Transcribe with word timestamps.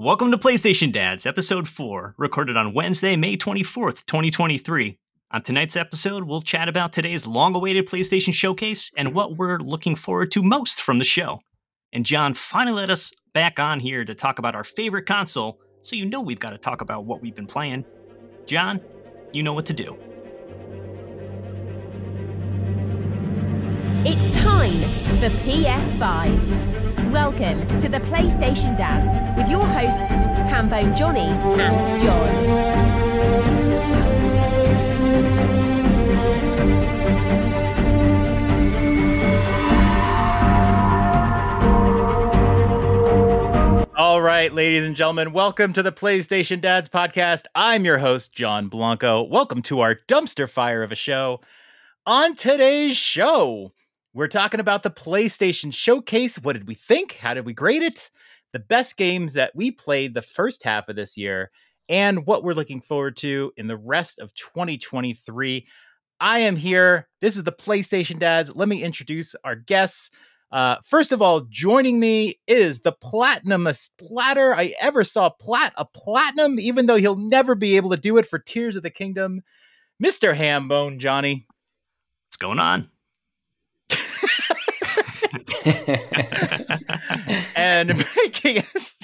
Welcome 0.00 0.30
to 0.30 0.38
PlayStation 0.38 0.90
Dads, 0.92 1.26
episode 1.26 1.68
4, 1.68 2.14
recorded 2.16 2.56
on 2.56 2.72
Wednesday, 2.72 3.16
May 3.16 3.36
24th, 3.36 4.06
2023. 4.06 4.96
On 5.30 5.42
tonight's 5.42 5.76
episode, 5.76 6.24
we'll 6.24 6.40
chat 6.40 6.70
about 6.70 6.94
today's 6.94 7.26
long 7.26 7.54
awaited 7.54 7.86
PlayStation 7.86 8.32
showcase 8.32 8.90
and 8.96 9.14
what 9.14 9.36
we're 9.36 9.58
looking 9.58 9.94
forward 9.94 10.30
to 10.30 10.42
most 10.42 10.80
from 10.80 10.96
the 10.96 11.04
show. 11.04 11.40
And 11.92 12.06
John 12.06 12.32
finally 12.32 12.80
let 12.80 12.88
us 12.88 13.12
back 13.34 13.58
on 13.58 13.78
here 13.78 14.02
to 14.06 14.14
talk 14.14 14.38
about 14.38 14.54
our 14.54 14.64
favorite 14.64 15.04
console, 15.04 15.60
so 15.82 15.96
you 15.96 16.06
know 16.06 16.22
we've 16.22 16.40
got 16.40 16.52
to 16.52 16.58
talk 16.58 16.80
about 16.80 17.04
what 17.04 17.20
we've 17.20 17.36
been 17.36 17.46
playing. 17.46 17.84
John, 18.46 18.80
you 19.34 19.42
know 19.42 19.52
what 19.52 19.66
to 19.66 19.74
do. 19.74 19.98
It's 24.06 24.34
time 24.34 24.80
for 25.20 25.28
PS5. 25.44 26.79
Welcome 27.08 27.66
to 27.78 27.88
the 27.88 27.98
PlayStation 27.98 28.76
Dads 28.76 29.12
with 29.36 29.50
your 29.50 29.66
hosts, 29.66 30.00
Hambone 30.52 30.96
Johnny 30.96 31.20
and 31.20 32.00
John. 32.00 32.80
All 43.96 44.22
right, 44.22 44.52
ladies 44.52 44.84
and 44.84 44.94
gentlemen, 44.94 45.32
welcome 45.32 45.72
to 45.72 45.82
the 45.82 45.90
PlayStation 45.90 46.60
Dads 46.60 46.88
podcast. 46.88 47.46
I'm 47.56 47.84
your 47.84 47.98
host, 47.98 48.32
John 48.34 48.68
Blanco. 48.68 49.22
Welcome 49.22 49.62
to 49.62 49.80
our 49.80 49.96
dumpster 50.06 50.48
fire 50.48 50.84
of 50.84 50.92
a 50.92 50.96
show. 50.96 51.40
On 52.06 52.36
today's 52.36 52.96
show, 52.96 53.72
we're 54.12 54.28
talking 54.28 54.60
about 54.60 54.82
the 54.82 54.90
PlayStation 54.90 55.72
Showcase. 55.72 56.38
What 56.38 56.54
did 56.54 56.66
we 56.66 56.74
think? 56.74 57.16
How 57.16 57.34
did 57.34 57.46
we 57.46 57.52
grade 57.52 57.82
it? 57.82 58.10
The 58.52 58.58
best 58.58 58.96
games 58.96 59.34
that 59.34 59.54
we 59.54 59.70
played 59.70 60.14
the 60.14 60.22
first 60.22 60.64
half 60.64 60.88
of 60.88 60.96
this 60.96 61.16
year, 61.16 61.50
and 61.88 62.26
what 62.26 62.42
we're 62.42 62.54
looking 62.54 62.80
forward 62.80 63.16
to 63.18 63.52
in 63.56 63.68
the 63.68 63.76
rest 63.76 64.18
of 64.18 64.34
2023. 64.34 65.66
I 66.20 66.38
am 66.40 66.56
here. 66.56 67.08
This 67.20 67.36
is 67.36 67.44
the 67.44 67.52
PlayStation 67.52 68.18
Dads. 68.18 68.54
Let 68.54 68.68
me 68.68 68.82
introduce 68.82 69.34
our 69.44 69.54
guests. 69.54 70.10
Uh, 70.52 70.76
first 70.84 71.12
of 71.12 71.22
all, 71.22 71.42
joining 71.42 72.00
me 72.00 72.40
is 72.48 72.80
the 72.80 72.92
platinumest 72.92 73.76
splatter 73.76 74.54
I 74.54 74.74
ever 74.80 75.04
saw. 75.04 75.30
Plat 75.30 75.72
a 75.76 75.84
platinum, 75.84 76.58
even 76.58 76.86
though 76.86 76.96
he'll 76.96 77.16
never 77.16 77.54
be 77.54 77.76
able 77.76 77.90
to 77.90 77.96
do 77.96 78.16
it 78.16 78.26
for 78.26 78.40
Tears 78.40 78.74
of 78.74 78.82
the 78.82 78.90
Kingdom, 78.90 79.42
Mister 80.00 80.34
Hambone 80.34 80.98
Johnny. 80.98 81.46
What's 82.26 82.36
going 82.36 82.58
on? 82.58 82.90
And 87.54 88.04
making 88.16 88.62
his 88.72 88.96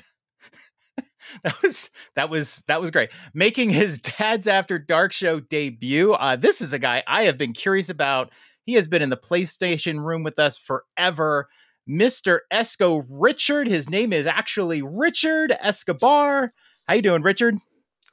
that 1.45 1.63
was 1.63 1.91
that 2.15 2.31
was 2.31 2.63
that 2.69 2.81
was 2.81 2.91
great. 2.91 3.11
Making 3.35 3.71
his 3.71 3.99
Dad's 3.99 4.47
After 4.47 4.79
Dark 4.79 5.13
show 5.13 5.41
debut. 5.41 6.13
Uh, 6.13 6.37
this 6.37 6.61
is 6.61 6.73
a 6.73 6.79
guy 6.79 7.03
I 7.07 7.25
have 7.25 7.39
been 7.39 7.53
curious 7.53 7.89
about. 7.89 8.31
He 8.65 8.75
has 8.75 8.89
been 8.89 9.03
in 9.03 9.11
the 9.11 9.17
PlayStation 9.17 10.05
room 10.05 10.23
with 10.23 10.39
us 10.39 10.59
forever. 10.59 11.49
Mr. 11.89 12.41
EscoRichard. 12.53 13.69
His 13.69 13.89
name 13.89 14.13
is 14.13 14.27
actually 14.27 14.83
Richard 14.83 15.55
Escobar. 15.61 16.53
How 16.89 16.95
you 16.95 17.03
doing, 17.03 17.23
Richard? 17.23 17.59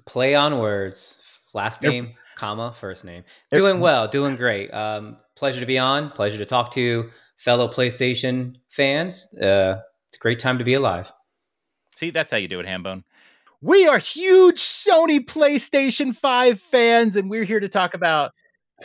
Play 0.06 0.36
on 0.36 0.60
words. 0.60 1.20
Last 1.56 1.82
name, 1.82 2.14
comma, 2.36 2.72
first 2.72 3.06
name. 3.06 3.24
Doing 3.52 3.80
well, 3.80 4.08
doing 4.08 4.36
great. 4.36 4.70
Um, 4.72 5.18
pleasure 5.36 5.60
to 5.60 5.66
be 5.66 5.78
on. 5.78 6.12
Pleasure 6.12 6.38
to 6.38 6.46
talk 6.46 6.72
to 6.72 7.10
fellow 7.38 7.68
PlayStation 7.68 8.56
fans. 8.70 9.28
Uh, 9.34 9.80
it's 10.08 10.18
a 10.18 10.22
great 10.22 10.40
time 10.40 10.58
to 10.60 10.64
be 10.64 10.74
alive. 10.74 11.12
See, 11.96 12.10
that's 12.10 12.32
how 12.32 12.38
you 12.38 12.48
do 12.48 12.60
it, 12.60 12.66
Hambone. 12.66 13.04
We 13.62 13.88
are 13.88 13.98
huge 13.98 14.60
Sony 14.60 15.24
PlayStation 15.24 16.16
5 16.16 16.60
fans, 16.60 17.16
and 17.16 17.30
we're 17.30 17.46
here 17.46 17.60
to 17.60 17.70
talk 17.70 17.94
about 17.94 18.32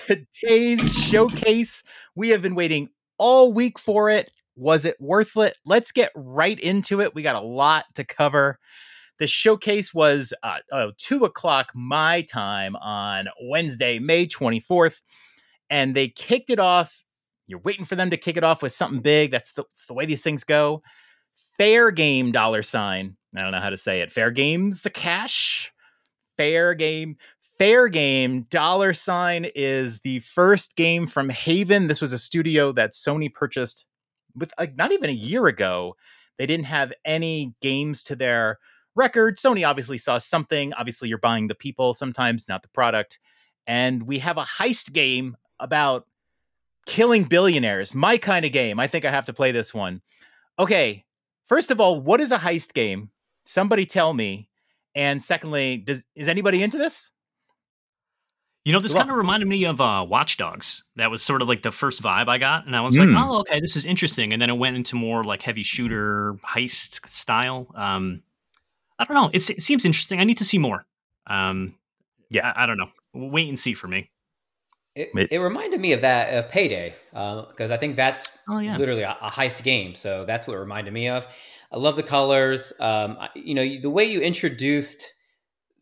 today's 0.06 0.92
showcase. 0.92 1.82
We 2.14 2.28
have 2.28 2.42
been 2.42 2.54
waiting 2.54 2.88
all 3.18 3.52
week 3.52 3.78
for 3.78 4.08
it. 4.10 4.30
Was 4.56 4.84
it 4.84 5.00
worth 5.00 5.36
it? 5.36 5.56
Let's 5.64 5.92
get 5.92 6.12
right 6.14 6.58
into 6.58 7.00
it. 7.00 7.14
We 7.14 7.22
got 7.22 7.36
a 7.36 7.40
lot 7.40 7.86
to 7.94 8.04
cover. 8.04 8.58
The 9.18 9.26
showcase 9.26 9.92
was 9.92 10.32
uh, 10.42 10.58
uh, 10.70 10.88
2 10.98 11.24
o'clock 11.24 11.72
my 11.74 12.22
time 12.22 12.76
on 12.76 13.26
Wednesday, 13.42 13.98
May 13.98 14.26
24th, 14.26 15.02
and 15.70 15.94
they 15.94 16.08
kicked 16.08 16.50
it 16.50 16.58
off. 16.58 17.04
You're 17.46 17.60
waiting 17.60 17.84
for 17.84 17.96
them 17.96 18.10
to 18.10 18.16
kick 18.16 18.36
it 18.36 18.44
off 18.44 18.62
with 18.62 18.72
something 18.72 19.00
big. 19.00 19.30
That's 19.30 19.52
the, 19.52 19.64
that's 19.64 19.86
the 19.86 19.94
way 19.94 20.06
these 20.06 20.22
things 20.22 20.44
go 20.44 20.82
fair 21.56 21.90
game 21.90 22.32
dollar 22.32 22.62
sign. 22.62 23.16
I 23.36 23.42
don't 23.42 23.52
know 23.52 23.60
how 23.60 23.70
to 23.70 23.76
say 23.76 24.00
it. 24.00 24.12
Fair 24.12 24.30
games 24.30 24.86
cash. 24.94 25.72
Fair 26.36 26.74
game. 26.74 27.16
Fair 27.42 27.88
game 27.88 28.46
dollar 28.50 28.92
sign 28.94 29.46
is 29.54 30.00
the 30.00 30.20
first 30.20 30.76
game 30.76 31.06
from 31.06 31.28
Haven. 31.28 31.88
This 31.88 32.00
was 32.00 32.12
a 32.12 32.18
studio 32.18 32.72
that 32.72 32.92
Sony 32.92 33.32
purchased 33.32 33.86
with 34.34 34.52
like 34.58 34.76
not 34.76 34.92
even 34.92 35.10
a 35.10 35.14
year 35.14 35.46
ago. 35.48 35.96
They 36.38 36.46
didn't 36.46 36.66
have 36.66 36.92
any 37.04 37.54
games 37.60 38.02
to 38.04 38.16
their 38.16 38.58
record. 38.94 39.38
Sony 39.38 39.68
obviously 39.68 39.98
saw 39.98 40.18
something. 40.18 40.72
Obviously, 40.74 41.08
you're 41.08 41.18
buying 41.18 41.48
the 41.48 41.54
people 41.54 41.94
sometimes, 41.94 42.46
not 42.48 42.62
the 42.62 42.68
product. 42.68 43.18
And 43.66 44.04
we 44.04 44.20
have 44.20 44.38
a 44.38 44.44
heist 44.44 44.92
game 44.92 45.36
about 45.60 46.06
killing 46.86 47.24
billionaires. 47.24 47.94
My 47.94 48.18
kind 48.18 48.44
of 48.44 48.52
game. 48.52 48.78
I 48.80 48.86
think 48.86 49.04
I 49.04 49.10
have 49.10 49.26
to 49.26 49.32
play 49.32 49.52
this 49.52 49.74
one. 49.74 50.00
Okay, 50.58 51.04
First 51.48 51.70
of 51.70 51.80
all, 51.80 51.98
what 51.98 52.20
is 52.20 52.30
a 52.30 52.36
heist 52.36 52.74
game? 52.74 53.10
Somebody 53.46 53.86
tell 53.86 54.12
me. 54.12 54.48
And 54.94 55.22
secondly, 55.22 55.78
does 55.78 56.04
is 56.14 56.28
anybody 56.28 56.62
into 56.62 56.76
this? 56.76 57.10
You 58.64 58.72
know, 58.74 58.80
this 58.80 58.92
kind 58.92 59.08
of 59.10 59.16
reminded 59.16 59.48
me 59.48 59.64
of 59.64 59.80
uh, 59.80 60.04
Watch 60.06 60.36
Dogs. 60.36 60.84
That 60.96 61.10
was 61.10 61.22
sort 61.22 61.40
of 61.40 61.48
like 61.48 61.62
the 61.62 61.70
first 61.70 62.02
vibe 62.02 62.28
I 62.28 62.36
got, 62.36 62.66
and 62.66 62.76
I 62.76 62.82
was 62.82 62.98
like, 62.98 63.08
Mm. 63.08 63.18
"Oh, 63.18 63.38
okay, 63.40 63.60
this 63.60 63.76
is 63.76 63.86
interesting." 63.86 64.32
And 64.34 64.42
then 64.42 64.50
it 64.50 64.58
went 64.58 64.76
into 64.76 64.94
more 64.94 65.24
like 65.24 65.40
heavy 65.42 65.62
shooter 65.62 66.34
heist 66.46 67.06
style. 67.08 67.68
Um, 67.74 68.22
I 68.98 69.04
don't 69.04 69.14
know. 69.14 69.30
It's, 69.32 69.48
it 69.48 69.62
seems 69.62 69.86
interesting. 69.86 70.20
I 70.20 70.24
need 70.24 70.38
to 70.38 70.44
see 70.44 70.58
more. 70.58 70.84
Um, 71.26 71.76
Yeah. 72.28 72.52
I, 72.54 72.64
I 72.64 72.66
don't 72.66 72.76
know. 72.76 72.90
Wait 73.14 73.48
and 73.48 73.58
see 73.58 73.72
for 73.72 73.88
me. 73.88 74.10
It, 74.98 75.10
Wait. 75.14 75.28
it 75.30 75.38
reminded 75.38 75.80
me 75.80 75.92
of 75.92 76.00
that 76.00 76.34
of 76.34 76.50
Payday 76.50 76.94
because 77.12 77.70
I 77.70 77.76
think 77.76 77.94
that's 77.94 78.30
Oh 78.48 78.58
yeah. 78.58 78.76
literally 78.76 79.02
a, 79.02 79.16
a 79.22 79.30
heist 79.30 79.62
game. 79.62 79.94
So 79.94 80.24
that's 80.24 80.46
what 80.46 80.54
it 80.54 80.58
reminded 80.58 80.92
me 80.92 81.08
of. 81.08 81.26
I 81.70 81.76
love 81.76 81.96
the 81.96 82.02
colors. 82.02 82.72
Um, 82.80 83.16
you 83.34 83.54
know, 83.54 83.80
the 83.80 83.90
way 83.90 84.04
you 84.04 84.20
introduced 84.20 85.12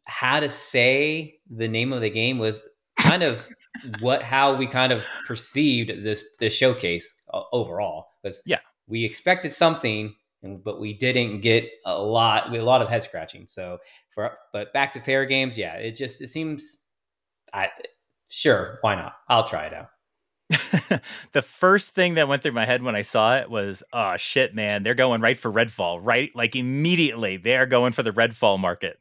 how 0.04 0.40
to 0.40 0.48
say 0.48 1.38
the 1.50 1.66
name 1.68 1.92
of 1.92 2.00
the 2.00 2.10
game 2.10 2.38
was 2.38 2.62
kind 3.00 3.22
of 3.22 3.46
what 4.00 4.22
how 4.22 4.54
we 4.54 4.66
kind 4.66 4.92
of 4.92 5.04
perceived 5.26 6.04
this 6.04 6.22
this 6.38 6.54
showcase 6.54 7.14
uh, 7.32 7.42
overall. 7.52 8.08
Because 8.22 8.42
Yeah. 8.44 8.58
we 8.86 9.04
expected 9.04 9.52
something, 9.52 10.14
and, 10.42 10.62
but 10.62 10.78
we 10.80 10.92
didn't 10.92 11.40
get 11.40 11.70
a 11.86 11.98
lot. 12.00 12.50
We 12.50 12.56
had 12.58 12.62
a 12.62 12.66
lot 12.66 12.82
of 12.82 12.88
head 12.88 13.02
scratching. 13.02 13.46
So 13.46 13.78
for 14.10 14.36
but 14.52 14.72
back 14.74 14.92
to 14.92 15.00
fair 15.00 15.24
games, 15.24 15.56
yeah, 15.56 15.74
it 15.74 15.92
just 15.92 16.20
it 16.20 16.28
seems. 16.28 16.82
I 17.54 17.68
sure 18.28 18.78
why 18.80 18.94
not? 18.94 19.14
I'll 19.28 19.44
try 19.44 19.66
it 19.66 19.74
out. 19.74 19.88
the 21.32 21.42
first 21.42 21.94
thing 21.94 22.14
that 22.14 22.28
went 22.28 22.42
through 22.42 22.52
my 22.52 22.64
head 22.64 22.82
when 22.82 22.94
I 22.94 23.02
saw 23.02 23.36
it 23.36 23.50
was, 23.50 23.82
oh 23.92 24.16
shit, 24.16 24.54
man, 24.54 24.82
they're 24.82 24.94
going 24.94 25.20
right 25.20 25.36
for 25.36 25.52
Redfall, 25.52 25.98
right? 26.02 26.30
Like 26.34 26.54
immediately, 26.54 27.36
they 27.36 27.56
are 27.56 27.66
going 27.66 27.92
for 27.92 28.02
the 28.02 28.12
Redfall 28.12 28.58
market. 28.58 28.98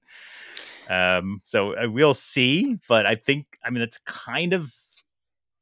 Um, 0.89 1.41
so 1.43 1.75
uh, 1.75 1.89
we'll 1.89 2.13
see, 2.13 2.77
but 2.87 3.05
I 3.05 3.15
think, 3.15 3.45
I 3.63 3.69
mean, 3.69 3.83
it's 3.83 3.99
kind 3.99 4.53
of, 4.53 4.73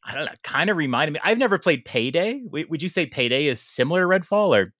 I 0.05 0.13
don't 0.15 0.25
know, 0.25 0.31
kind 0.43 0.69
of 0.69 0.77
reminded 0.77 1.13
me. 1.13 1.19
I've 1.23 1.37
never 1.37 1.57
played 1.57 1.85
Payday. 1.85 2.43
W- 2.45 2.67
would 2.69 2.81
you 2.81 2.89
say 2.89 3.05
Payday 3.05 3.47
is 3.47 3.59
similar 3.61 4.01
to 4.01 4.07
Redfall 4.07 4.57
or 4.57 4.73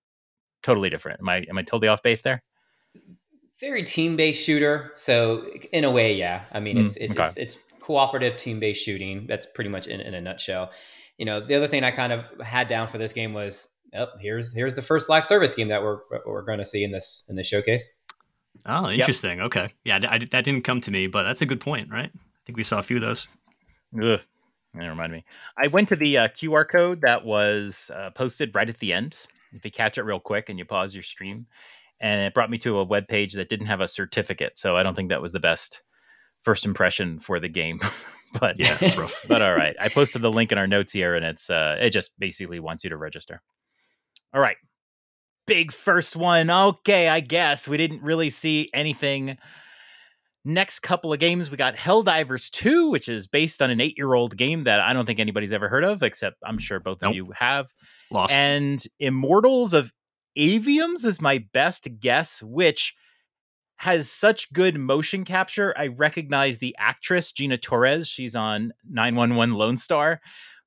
totally 0.63 0.89
different? 0.89 1.21
Am 1.21 1.29
I 1.29 1.45
am 1.49 1.57
I 1.57 1.61
totally 1.63 1.87
off 1.87 2.03
base 2.03 2.21
there? 2.21 2.43
Very 3.59 3.83
team-based 3.83 4.41
shooter 4.41 4.91
so 4.95 5.45
in 5.71 5.83
a 5.83 5.91
way 5.91 6.13
yeah 6.13 6.43
i 6.51 6.59
mean 6.59 6.75
Mm, 6.75 6.85
it's 6.85 6.97
it's, 6.97 7.17
okay. 7.17 7.25
it's 7.25 7.37
it's 7.37 7.57
cooperative 7.79 8.35
team-based 8.37 8.83
shooting 8.83 9.25
that's 9.27 9.45
pretty 9.45 9.69
much 9.69 9.87
in, 9.87 9.99
in 10.01 10.13
a 10.13 10.21
nutshell 10.21 10.71
you 11.17 11.25
know 11.25 11.39
the 11.45 11.55
other 11.55 11.67
thing 11.67 11.83
i 11.83 11.91
kind 11.91 12.11
of 12.13 12.31
had 12.41 12.67
down 12.67 12.87
for 12.87 12.97
this 12.97 13.13
game 13.13 13.33
was 13.33 13.69
oh, 13.95 14.07
here's 14.19 14.53
here's 14.53 14.75
the 14.75 14.81
first 14.81 15.09
live 15.09 15.25
service 15.25 15.53
game 15.53 15.67
that 15.67 15.81
we're 15.83 15.99
we're 16.25 16.41
going 16.41 16.59
to 16.59 16.65
see 16.65 16.83
in 16.83 16.91
this 16.91 17.25
in 17.29 17.35
this 17.35 17.47
showcase 17.47 17.89
Oh, 18.65 18.89
interesting. 18.89 19.41
Okay. 19.41 19.73
Yeah, 19.83 19.99
I, 20.07 20.19
that 20.19 20.45
didn't 20.45 20.61
come 20.61 20.79
to 20.81 20.91
me, 20.91 21.07
but 21.07 21.23
that's 21.23 21.41
a 21.41 21.45
good 21.45 21.59
point, 21.59 21.89
right? 21.91 22.11
I 22.13 22.19
think 22.45 22.55
we 22.55 22.63
saw 22.63 22.79
a 22.79 22.83
few 22.83 22.97
of 22.97 23.01
those. 23.01 23.27
Ugh, 24.01 24.21
that 24.75 24.87
reminded 24.87 25.17
me. 25.17 25.25
I 25.57 25.67
went 25.67 25.89
to 25.89 25.95
the 25.95 26.17
uh, 26.17 26.27
QR 26.29 26.69
code 26.69 27.01
that 27.01 27.25
was 27.25 27.89
uh, 27.93 28.11
posted 28.11 28.53
right 28.53 28.69
at 28.69 28.77
the 28.77 28.93
end. 28.93 29.17
If 29.53 29.65
you 29.65 29.71
catch 29.71 29.97
it 29.97 30.03
real 30.03 30.19
quick 30.19 30.49
and 30.49 30.57
you 30.57 30.65
pause 30.65 30.93
your 30.93 31.03
stream, 31.03 31.47
and 32.03 32.21
it 32.21 32.33
brought 32.33 32.51
me 32.51 32.57
to 32.59 32.77
a 32.79 32.83
web 32.83 33.07
page 33.07 33.33
that 33.33 33.47
didn't 33.47 33.67
have 33.67 33.79
a 33.79 33.87
certificate, 33.87 34.59
so 34.59 34.75
I 34.75 34.83
don't 34.83 34.93
think 34.93 35.09
that 35.09 35.21
was 35.21 35.31
the 35.31 35.39
best 35.39 35.81
first 36.43 36.65
impression 36.65 37.17
for 37.19 37.39
the 37.39 37.47
game. 37.47 37.79
but 38.39 38.59
Yeah, 38.59 38.77
but 39.27 39.41
all 39.41 39.55
right, 39.55 39.75
I 39.79 39.87
posted 39.87 40.21
the 40.21 40.31
link 40.31 40.51
in 40.51 40.57
our 40.57 40.67
notes 40.67 40.91
here, 40.91 41.15
and 41.15 41.25
it's 41.25 41.49
uh, 41.49 41.77
it 41.79 41.91
just 41.91 42.11
basically 42.19 42.59
wants 42.59 42.83
you 42.83 42.89
to 42.89 42.97
register. 42.97 43.41
All 44.33 44.41
right, 44.41 44.57
big 45.47 45.71
first 45.71 46.17
one. 46.17 46.51
Okay, 46.51 47.07
I 47.07 47.21
guess 47.21 47.69
we 47.69 47.77
didn't 47.77 48.03
really 48.03 48.29
see 48.29 48.69
anything. 48.73 49.37
Next 50.45 50.81
couple 50.81 51.13
of 51.13 51.19
games, 51.19 51.49
we 51.49 51.55
got 51.55 51.77
Helldivers 51.77 52.51
2, 52.51 52.89
which 52.89 53.07
is 53.07 53.27
based 53.27 53.61
on 53.61 53.69
an 53.69 53.79
eight 53.79 53.97
year 53.97 54.13
old 54.13 54.35
game 54.35 54.65
that 54.65 54.81
I 54.81 54.91
don't 54.91 55.05
think 55.05 55.21
anybody's 55.21 55.53
ever 55.53 55.69
heard 55.69 55.85
of, 55.85 56.03
except 56.03 56.35
I'm 56.45 56.57
sure 56.57 56.81
both 56.81 57.01
Nope. 57.01 57.11
of 57.11 57.15
you 57.15 57.31
have. 57.33 57.71
Lost. 58.11 58.37
And 58.37 58.83
Immortals 58.99 59.73
of 59.73 59.93
Aveum 60.37 61.03
is 61.05 61.21
my 61.21 61.45
best 61.53 61.87
guess, 61.99 62.41
which 62.41 62.95
has 63.77 64.09
such 64.09 64.51
good 64.53 64.79
motion 64.79 65.25
capture. 65.25 65.73
I 65.77 65.87
recognize 65.87 66.57
the 66.57 66.75
actress 66.79 67.31
Gina 67.31 67.57
Torres. 67.57 68.07
She's 68.07 68.35
on 68.35 68.73
911 68.89 69.55
Lone 69.55 69.77
Star. 69.77 70.21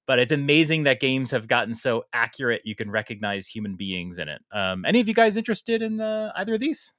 But 0.07 0.21
it's 0.21 0.33
amazing 0.33 0.85
that 0.85 1.01
games 1.01 1.33
have 1.33 1.49
gotten 1.49 1.75
so 1.75 2.05
accurate 2.13 2.63
you 2.65 2.77
can 2.77 2.91
recognize 2.91 3.49
human 3.49 3.75
beings 3.75 4.19
in 4.19 4.29
it. 4.29 4.41
Um, 4.53 4.85
any 4.85 5.01
of 5.01 5.09
you 5.09 5.15
guys 5.15 5.37
interested 5.37 5.83
in 5.83 6.01
uh, 6.01 6.31
either 6.37 6.55
of 6.55 6.61
these? 6.61 6.93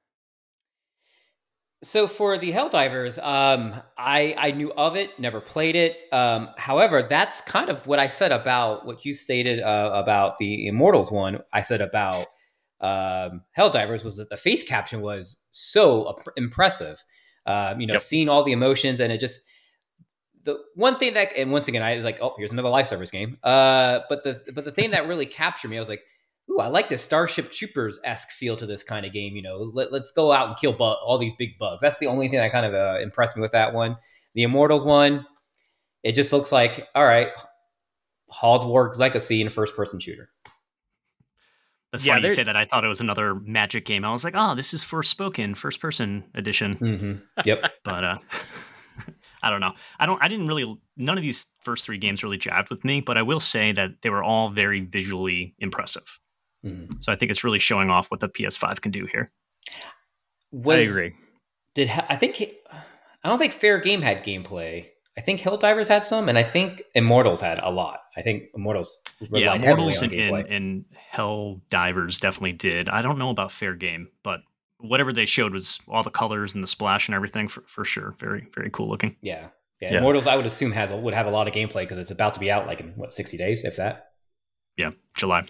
So 1.82 2.08
for 2.08 2.36
the 2.36 2.52
Helldivers, 2.52 3.22
um, 3.24 3.80
I 3.96 4.34
I 4.36 4.50
knew 4.50 4.72
of 4.72 4.96
it, 4.96 5.18
never 5.18 5.40
played 5.40 5.76
it. 5.76 5.96
Um, 6.12 6.48
however, 6.58 7.04
that's 7.04 7.40
kind 7.40 7.70
of 7.70 7.86
what 7.86 8.00
I 8.00 8.08
said 8.08 8.32
about 8.32 8.84
what 8.84 9.04
you 9.04 9.14
stated 9.14 9.60
uh, 9.60 9.92
about 9.94 10.38
the 10.38 10.66
Immortals 10.66 11.12
one. 11.12 11.38
I 11.52 11.62
said 11.62 11.80
about 11.80 12.26
um, 12.80 13.42
Helldivers 13.56 14.04
was 14.04 14.16
that 14.16 14.28
the 14.30 14.36
face 14.36 14.62
caption 14.62 15.00
was 15.00 15.38
so 15.50 16.16
impressive. 16.36 17.02
Um, 17.46 17.80
you 17.80 17.86
know, 17.86 17.94
Yep. 17.94 18.02
seeing 18.02 18.28
all 18.28 18.44
the 18.44 18.52
emotions 18.52 19.00
and 19.00 19.12
it 19.12 19.20
just 19.20 19.40
the 20.44 20.58
one 20.74 20.96
thing 20.96 21.14
that 21.14 21.32
and 21.36 21.50
once 21.50 21.66
again 21.68 21.82
I 21.82 21.96
was 21.96 22.04
like, 22.04 22.18
oh, 22.22 22.34
here's 22.38 22.52
another 22.52 22.68
live 22.68 22.86
service 22.86 23.10
game. 23.10 23.38
Uh, 23.42 24.00
but 24.08 24.22
the 24.22 24.40
but 24.54 24.64
the 24.64 24.72
thing 24.72 24.90
that 24.92 25.08
really 25.08 25.26
captured 25.26 25.68
me, 25.68 25.76
I 25.76 25.80
was 25.80 25.88
like, 25.88 26.02
ooh, 26.50 26.60
I 26.60 26.68
like 26.68 26.88
the 26.88 26.98
Starship 26.98 27.50
Troopers 27.50 27.98
esque 28.04 28.30
feel 28.30 28.54
to 28.56 28.66
this 28.66 28.82
kind 28.84 29.04
of 29.06 29.12
game. 29.12 29.34
You 29.34 29.42
know, 29.42 29.70
Let, 29.74 29.92
let's 29.92 30.12
go 30.12 30.30
out 30.30 30.48
and 30.48 30.56
kill 30.56 30.72
bu- 30.72 30.84
all 30.84 31.18
these 31.18 31.34
big 31.38 31.58
bugs. 31.58 31.80
That's 31.80 31.98
the 31.98 32.06
only 32.06 32.28
thing 32.28 32.38
that 32.38 32.52
kind 32.52 32.66
of 32.66 32.74
uh, 32.74 32.98
impressed 33.00 33.34
me 33.36 33.42
with 33.42 33.52
that 33.52 33.72
one. 33.74 33.96
The 34.34 34.42
Immortals 34.44 34.84
one, 34.84 35.26
it 36.02 36.14
just 36.14 36.32
looks 36.32 36.52
like 36.52 36.86
all 36.94 37.04
right, 37.04 37.28
Hogwarts 38.32 38.98
Legacy 38.98 39.40
in 39.40 39.46
a 39.46 39.50
first 39.50 39.74
person 39.74 39.98
shooter. 39.98 40.28
That's 41.92 42.04
Yeah, 42.04 42.14
funny 42.16 42.28
you 42.28 42.34
say 42.34 42.42
that. 42.44 42.56
I 42.56 42.64
thought 42.64 42.84
it 42.84 42.88
was 42.88 43.00
another 43.00 43.34
Magic 43.34 43.84
game. 43.86 44.04
I 44.04 44.10
was 44.12 44.24
like, 44.24 44.34
oh, 44.36 44.54
this 44.54 44.74
is 44.74 44.84
Forspoken 44.84 45.56
first 45.56 45.80
person 45.80 46.24
edition. 46.34 46.76
Mm-hmm. 46.76 47.12
Yep. 47.44 47.72
But 47.84 48.04
uh, 48.04 48.18
I 49.42 49.50
don't 49.50 49.60
know. 49.60 49.72
I 49.98 50.06
don't. 50.06 50.22
I 50.22 50.28
didn't 50.28 50.46
really. 50.46 50.76
None 50.96 51.16
of 51.16 51.22
these 51.22 51.46
first 51.60 51.84
three 51.84 51.98
games 51.98 52.22
really 52.22 52.38
jabbed 52.38 52.70
with 52.70 52.84
me. 52.84 53.00
But 53.00 53.16
I 53.16 53.22
will 53.22 53.40
say 53.40 53.72
that 53.72 53.90
they 54.02 54.10
were 54.10 54.22
all 54.22 54.50
very 54.50 54.80
visually 54.80 55.54
impressive. 55.60 56.18
Mhm. 56.66 56.92
So 57.02 57.12
I 57.12 57.16
think 57.16 57.30
it's 57.30 57.44
really 57.44 57.60
showing 57.60 57.88
off 57.88 58.10
what 58.10 58.18
the 58.20 58.28
PS5 58.28 58.80
can 58.80 58.90
do 58.90 59.06
here. 59.06 59.30
Was, 60.50 60.78
I 60.78 60.80
agree. 60.90 61.14
Did 61.74 61.88
ha- 61.88 62.06
I 62.08 62.16
think 62.16 62.52
I 63.22 63.28
don't 63.28 63.38
think 63.38 63.52
Fair 63.52 63.78
Game 63.78 64.02
had 64.02 64.24
gameplay. 64.24 64.86
I 65.18 65.20
think 65.20 65.40
Helldivers 65.40 65.88
had 65.88 66.06
some, 66.06 66.28
and 66.28 66.38
I 66.38 66.44
think 66.44 66.80
Immortals 66.94 67.40
had 67.40 67.58
a 67.58 67.70
lot. 67.70 68.02
I 68.16 68.22
think 68.22 68.44
Immortals 68.54 69.02
yeah, 69.20 69.46
relied 69.46 69.64
heavily 69.64 69.86
Mortals 69.86 70.02
on 70.04 70.16
and, 70.16 70.36
and, 70.36 70.46
and 70.46 70.84
Hell 70.94 71.60
Divers 71.70 72.20
definitely 72.20 72.52
did. 72.52 72.88
I 72.88 73.02
don't 73.02 73.18
know 73.18 73.30
about 73.30 73.50
Fair 73.50 73.74
Game, 73.74 74.10
but 74.22 74.42
whatever 74.78 75.12
they 75.12 75.26
showed 75.26 75.52
was 75.52 75.80
all 75.88 76.04
the 76.04 76.10
colors 76.10 76.54
and 76.54 76.62
the 76.62 76.68
splash 76.68 77.08
and 77.08 77.16
everything 77.16 77.48
for, 77.48 77.64
for 77.66 77.84
sure. 77.84 78.14
Very 78.20 78.46
very 78.54 78.70
cool 78.70 78.88
looking. 78.88 79.16
yeah. 79.20 79.48
yeah, 79.80 79.88
Yeah. 79.90 79.98
Immortals 79.98 80.28
I 80.28 80.36
would 80.36 80.46
assume 80.46 80.70
has 80.70 80.92
would 80.92 81.14
have 81.14 81.26
a 81.26 81.32
lot 81.32 81.48
of 81.48 81.54
gameplay 81.54 81.82
because 81.82 81.98
it's 81.98 82.12
about 82.12 82.34
to 82.34 82.40
be 82.40 82.48
out 82.48 82.68
like 82.68 82.78
in 82.78 82.92
what 82.94 83.12
sixty 83.12 83.36
days, 83.36 83.64
if 83.64 83.74
that. 83.74 84.10
Yeah, 84.76 84.92
July. 85.16 85.42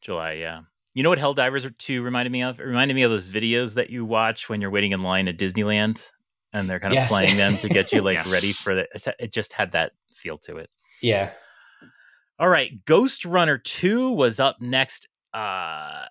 July, 0.00 0.32
yeah. 0.32 0.62
You 0.94 1.04
know 1.04 1.10
what 1.10 1.20
Helldivers 1.20 1.76
2 1.78 2.02
reminded 2.02 2.32
me 2.32 2.42
of? 2.42 2.58
It 2.58 2.64
reminded 2.64 2.94
me 2.94 3.02
of 3.02 3.10
those 3.10 3.28
videos 3.28 3.74
that 3.74 3.90
you 3.90 4.04
watch 4.04 4.48
when 4.48 4.60
you're 4.60 4.70
waiting 4.70 4.92
in 4.92 5.02
line 5.02 5.28
at 5.28 5.36
Disneyland 5.38 6.02
and 6.56 6.68
they're 6.68 6.80
kind 6.80 6.92
of 6.92 6.96
Yes. 6.96 7.08
playing 7.08 7.36
them 7.36 7.56
to 7.58 7.68
get 7.68 7.92
you 7.92 8.02
like 8.02 8.16
Yes. 8.26 8.32
ready 8.32 8.52
for 8.52 8.74
the 8.74 8.88
it- 8.94 9.16
it 9.20 9.32
just 9.32 9.52
had 9.52 9.72
that 9.72 9.92
feel 10.14 10.38
to 10.38 10.56
it. 10.56 10.70
Yeah, 11.02 11.32
All 12.38 12.48
right, 12.48 12.84
Ghostrunner 12.84 13.62
2 13.62 14.10
was 14.12 14.40
up 14.40 14.60
next. 14.60 15.06
Uh 15.34 16.06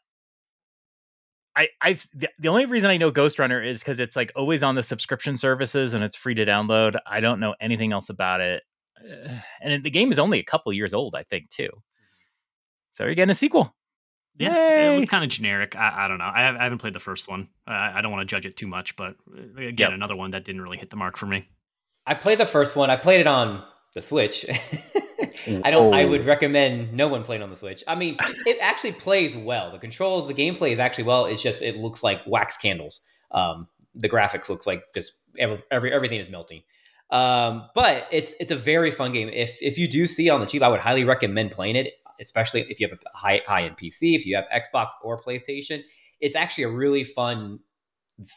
I 1.57 1.69
I've 1.81 2.06
the, 2.13 2.30
the 2.39 2.50
only 2.50 2.65
reason 2.65 2.89
I 2.89 2.97
know 2.97 3.12
Ghostrunner 3.12 3.65
is 3.65 3.83
cuz 3.83 4.00
it's 4.00 4.15
like 4.15 4.31
always 4.36 4.62
on 4.63 4.75
the 4.75 4.83
subscription 4.83 5.38
services 5.38 5.94
and 5.94 6.03
it's 6.03 6.15
free 6.15 6.36
to 6.36 6.45
download. 6.45 6.98
I 7.06 7.19
don't 7.19 7.39
know 7.39 7.56
anything 7.59 7.91
else 7.94 8.09
about 8.09 8.41
it. 8.41 8.63
And 9.62 9.83
the 9.83 9.89
game 9.89 10.12
is 10.12 10.19
only 10.19 10.39
a 10.39 10.44
couple 10.44 10.71
years 10.74 10.94
old, 10.94 11.15
I 11.15 11.24
think, 11.24 11.50
too. 11.50 11.69
So 12.91 13.03
you're 13.06 13.15
getting 13.15 13.31
a 13.31 13.36
sequel. 13.36 13.75
Yeah, 14.37 14.53
Yay! 14.53 14.95
it 14.95 14.99
looked 14.99 15.11
kind 15.11 15.23
of 15.23 15.29
generic. 15.29 15.75
I, 15.75 16.05
I 16.05 16.07
don't 16.07 16.17
know. 16.17 16.25
I, 16.25 16.49
I 16.59 16.63
haven't 16.63 16.79
played 16.79 16.93
the 16.93 16.99
first 16.99 17.29
one. 17.29 17.47
I, 17.65 17.99
I 17.99 18.01
don't 18.01 18.11
want 18.11 18.27
to 18.27 18.35
judge 18.35 18.45
it 18.45 18.55
too 18.57 18.67
much, 18.67 18.95
but 18.95 19.15
uh, 19.37 19.61
again, 19.61 19.75
Yep. 19.77 19.91
another 19.93 20.15
one 20.15 20.31
that 20.31 20.43
didn't 20.43 20.61
really 20.61 20.77
hit 20.77 20.89
the 20.89 20.97
mark 20.97 21.15
for 21.17 21.25
me. 21.25 21.47
I 22.05 22.13
played 22.15 22.37
the 22.37 22.45
first 22.45 22.75
one. 22.75 22.89
I 22.89 22.97
played 22.97 23.21
it 23.21 23.27
on 23.27 23.63
the 23.93 24.01
Switch. 24.01 24.45
I 25.63 25.71
don't. 25.71 25.93
I 25.93 26.05
would 26.05 26.25
recommend 26.25 26.93
no 26.93 27.07
one 27.07 27.23
playing 27.23 27.41
on 27.43 27.49
the 27.49 27.55
Switch. 27.55 27.83
I 27.87 27.95
mean, 27.95 28.17
it 28.45 28.57
actually 28.61 28.91
plays 28.93 29.35
well. 29.37 29.71
The 29.71 29.79
controls, 29.79 30.27
the 30.27 30.33
gameplay 30.33 30.71
is 30.71 30.79
actually 30.79 31.05
well. 31.05 31.25
It's 31.25 31.41
just 31.41 31.61
it 31.61 31.77
looks 31.77 32.03
like 32.03 32.21
wax 32.27 32.57
candles. 32.57 33.01
Um, 33.31 33.67
the 33.95 34.09
graphics 34.09 34.49
looks 34.49 34.67
like 34.67 34.83
just 34.93 35.13
every, 35.39 35.63
every 35.71 35.93
everything 35.93 36.19
is 36.19 36.29
melting. 36.29 36.61
Um, 37.09 37.69
but 37.73 38.07
it's 38.11 38.35
it's 38.39 38.51
a 38.51 38.55
very 38.55 38.91
fun 38.91 39.13
game. 39.13 39.29
If 39.29 39.57
if 39.61 39.77
you 39.77 39.88
do 39.88 40.05
see 40.07 40.29
on 40.29 40.41
the 40.41 40.45
cheap, 40.45 40.61
I 40.61 40.67
would 40.67 40.79
highly 40.81 41.03
recommend 41.05 41.51
playing 41.51 41.75
it, 41.75 41.93
especially 42.19 42.62
if 42.69 42.79
you 42.79 42.88
have 42.88 42.97
a 42.97 43.17
high 43.17 43.41
high 43.47 43.63
end 43.63 43.77
PC, 43.77 44.15
if 44.15 44.25
you 44.25 44.35
have 44.35 44.45
Xbox 44.53 44.89
or 45.03 45.21
PlayStation. 45.21 45.83
It's 46.21 46.35
actually 46.35 46.63
a 46.63 46.69
really 46.69 47.03
fun, 47.03 47.59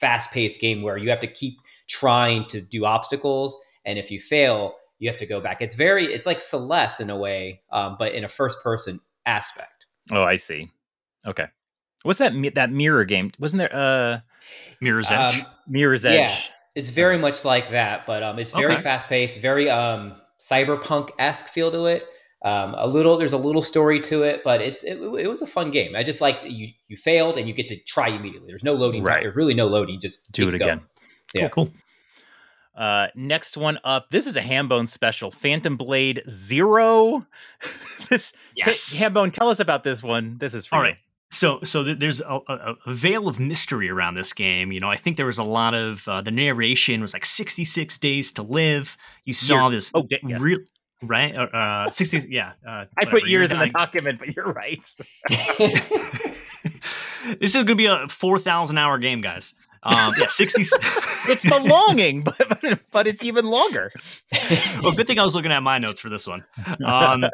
fast 0.00 0.30
paced 0.32 0.60
game 0.60 0.82
where 0.82 0.96
you 0.96 1.10
have 1.10 1.20
to 1.20 1.28
keep 1.28 1.58
trying 1.86 2.46
to 2.46 2.60
do 2.60 2.84
obstacles, 2.84 3.58
and 3.84 3.98
if 3.98 4.10
you 4.10 4.18
fail, 4.20 4.74
you 4.98 5.08
have 5.08 5.18
to 5.18 5.26
go 5.26 5.40
back. 5.40 5.62
It's 5.62 5.74
very 5.74 6.04
it's 6.06 6.26
like 6.26 6.40
Celeste 6.40 7.00
in 7.00 7.10
a 7.10 7.16
way, 7.16 7.62
um, 7.70 7.96
but 7.98 8.14
in 8.14 8.24
a 8.24 8.28
first 8.28 8.62
person 8.62 9.00
aspect. 9.26 9.86
Oh, 10.12 10.22
I 10.22 10.36
see. 10.36 10.70
Okay. 11.26 11.46
What's 12.02 12.18
that 12.18 12.32
that 12.54 12.70
mirror 12.70 13.04
game? 13.04 13.32
Wasn't 13.38 13.58
there 13.58 13.74
uh 13.74 14.20
Mirror's 14.80 15.10
Edge. 15.10 15.40
Um, 15.40 15.46
Mirror's 15.66 16.04
Edge? 16.04 16.14
Yeah, 16.14 16.36
it's 16.74 16.90
very 16.90 17.18
much 17.18 17.44
like 17.44 17.70
that, 17.70 18.06
but 18.06 18.22
um, 18.22 18.38
it's 18.38 18.52
very 18.52 18.74
Okay. 18.74 18.82
fast 18.82 19.08
paced, 19.08 19.40
very 19.40 19.68
um, 19.68 20.14
cyberpunk 20.38 21.10
esque 21.18 21.46
feel 21.48 21.70
to 21.70 21.86
it. 21.86 22.06
Um, 22.44 22.74
a 22.78 22.86
little, 22.86 23.16
there's 23.18 23.32
a 23.32 23.38
little 23.38 23.62
story 23.62 23.98
to 24.00 24.22
it, 24.22 24.42
but 24.44 24.60
it's 24.60 24.84
it, 24.84 24.98
it 25.00 25.28
was 25.28 25.42
a 25.42 25.46
fun 25.46 25.70
game. 25.72 25.96
I 25.96 26.02
just 26.04 26.20
like 26.20 26.38
you 26.44 26.68
you 26.86 26.96
failed 26.96 27.36
and 27.36 27.48
you 27.48 27.54
get 27.54 27.68
to 27.68 27.76
try 27.84 28.08
immediately. 28.08 28.46
There's 28.46 28.62
no 28.62 28.74
loading. 28.74 29.02
Right. 29.02 29.22
There's 29.24 29.34
really 29.36 29.54
no 29.54 29.66
loading. 29.66 29.98
Just 30.00 30.30
Do 30.30 30.48
it 30.48 30.52
going. 30.58 30.62
again. 30.62 30.80
yeah. 31.34 31.48
Cool, 31.48 31.66
cool. 31.66 31.74
Uh, 32.76 33.08
next 33.16 33.56
one 33.56 33.78
up. 33.82 34.08
This 34.10 34.26
is 34.28 34.36
a 34.36 34.40
Hambone 34.40 34.88
special. 34.88 35.32
Phantom 35.32 35.76
Blade 35.76 36.22
Zero. 36.30 37.26
this 38.08 38.32
Yes. 38.54 38.96
t- 38.96 39.04
Hambone, 39.04 39.32
tell 39.34 39.48
us 39.48 39.58
about 39.58 39.82
this 39.82 40.00
one. 40.02 40.38
This 40.38 40.54
is 40.54 40.64
for 40.66 40.76
All 40.76 40.82
you. 40.82 40.88
right. 40.90 40.96
So, 41.30 41.58
so 41.64 41.82
th- 41.84 41.98
there's 41.98 42.20
a, 42.20 42.38
a, 42.48 42.74
a 42.86 42.94
veil 42.94 43.26
of 43.28 43.40
mystery 43.40 43.90
around 43.90 44.14
this 44.14 44.32
game. 44.32 44.70
You 44.70 44.78
know, 44.80 44.88
I 44.88 44.96
think 44.96 45.16
there 45.16 45.26
was 45.26 45.38
a 45.38 45.44
lot 45.44 45.74
of 45.74 46.06
uh, 46.06 46.20
the 46.20 46.30
narration 46.30 47.00
was 47.00 47.12
like 47.12 47.26
66 47.26 47.98
days 47.98 48.30
to 48.32 48.42
live. 48.42 48.96
You 49.24 49.34
saw 49.34 49.68
this 49.70 49.90
Oh, 49.94 50.04
da- 50.08 50.20
yes. 50.26 50.40
real 50.40 50.60
right? 51.02 51.36
Uh, 51.36 51.42
Uh, 51.52 51.90
60, 51.90 52.26
yeah. 52.30 52.52
Uh, 52.66 52.84
I 52.96 53.04
put 53.04 53.26
years 53.28 53.50
in 53.52 53.58
the 53.58 53.68
document, 53.68 54.18
but 54.18 54.34
you're 54.34 54.52
right. 54.52 54.84
this 55.28 56.60
is 57.40 57.54
going 57.54 57.66
to 57.66 57.74
be 57.74 57.86
a 57.86 58.08
4,000 58.08 58.78
hour 58.78 58.98
game, 58.98 59.20
guys. 59.20 59.54
Um, 59.82 60.12
yeah, 60.18 60.26
60. 60.26 60.60
it's 60.62 61.42
the 61.42 61.62
longing, 61.64 62.22
but, 62.24 62.36
but 62.48 62.80
but 62.90 63.06
it's 63.06 63.22
even 63.24 63.46
longer. 63.46 63.92
well, 64.82 64.92
good 64.92 65.06
thing 65.06 65.20
I 65.20 65.22
was 65.22 65.36
looking 65.36 65.52
at 65.52 65.62
my 65.62 65.78
notes 65.78 66.00
for 66.00 66.08
this 66.08 66.26
one. 66.26 66.44
Um, 66.84 67.24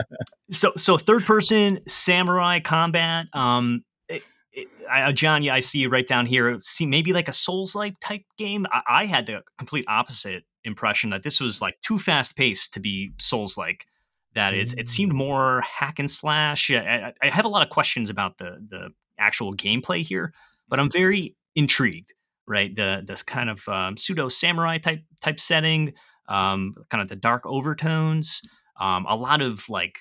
so, 0.51 0.73
so 0.77 0.99
third 0.99 1.25
person 1.25 1.81
samurai 1.89 2.61
combat. 2.61 3.27
Um, 3.33 3.83
it, 4.09 4.23
it, 4.53 4.69
I, 4.91 5.11
John, 5.13 5.43
yeah, 5.43 5.55
I 5.55 5.61
see 5.61 5.79
you 5.79 5.89
right 5.89 6.07
down 6.07 6.27
here. 6.27 6.59
See, 6.61 6.85
maybe 6.85 7.15
like 7.15 7.29
a 7.29 7.33
Souls 7.33 7.75
like 7.75 7.99
type 8.01 8.25
game. 8.37 8.67
I, 8.71 8.83
I 8.89 9.05
had 9.07 9.25
the 9.25 9.43
complete 9.57 9.87
opposite 9.89 10.45
impression 10.65 11.11
that 11.11 11.23
this 11.23 11.41
was 11.41 11.61
like 11.63 11.81
too 11.81 11.99
fast 11.99 12.37
paced 12.37 12.75
to 12.75 12.81
be 12.81 13.13
Souls 13.19 13.57
like. 13.59 13.87
That 14.35 14.53
it's 14.55 14.73
it 14.75 14.89
seemed 14.89 15.13
more 15.13 15.61
hack 15.63 15.99
and 16.01 16.11
slash. 16.11 16.71
I, 16.71 16.77
I- 17.23 17.27
I 17.27 17.31
have 17.31 17.45
a 17.45 17.49
lot 17.49 17.63
of 17.63 17.69
questions 17.71 18.11
about 18.11 18.39
the 18.39 18.59
the 18.69 18.89
actual 19.19 19.55
gameplay 19.55 20.03
here, 20.03 20.33
but 20.69 20.81
I'm 20.81 20.91
very 20.91 21.37
intrigued. 21.55 22.13
Right, 22.47 22.75
the 22.75 23.03
this 23.07 23.23
kind 23.23 23.49
of 23.49 23.67
um, 23.69 23.97
pseudo 23.97 24.29
samurai 24.29 24.77
type 24.79 25.03
type 25.23 25.41
setting, 25.41 25.95
um, 26.29 26.75
kind 26.91 27.01
of 27.01 27.09
the 27.09 27.17
dark 27.17 27.47
overtones, 27.47 28.43
um, 28.79 29.07
a 29.09 29.17
lot 29.17 29.41
of 29.41 29.69
like 29.71 30.01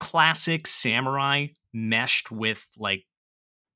classic 0.00 0.66
samurai 0.66 1.46
meshed 1.72 2.30
with 2.30 2.66
like 2.76 3.04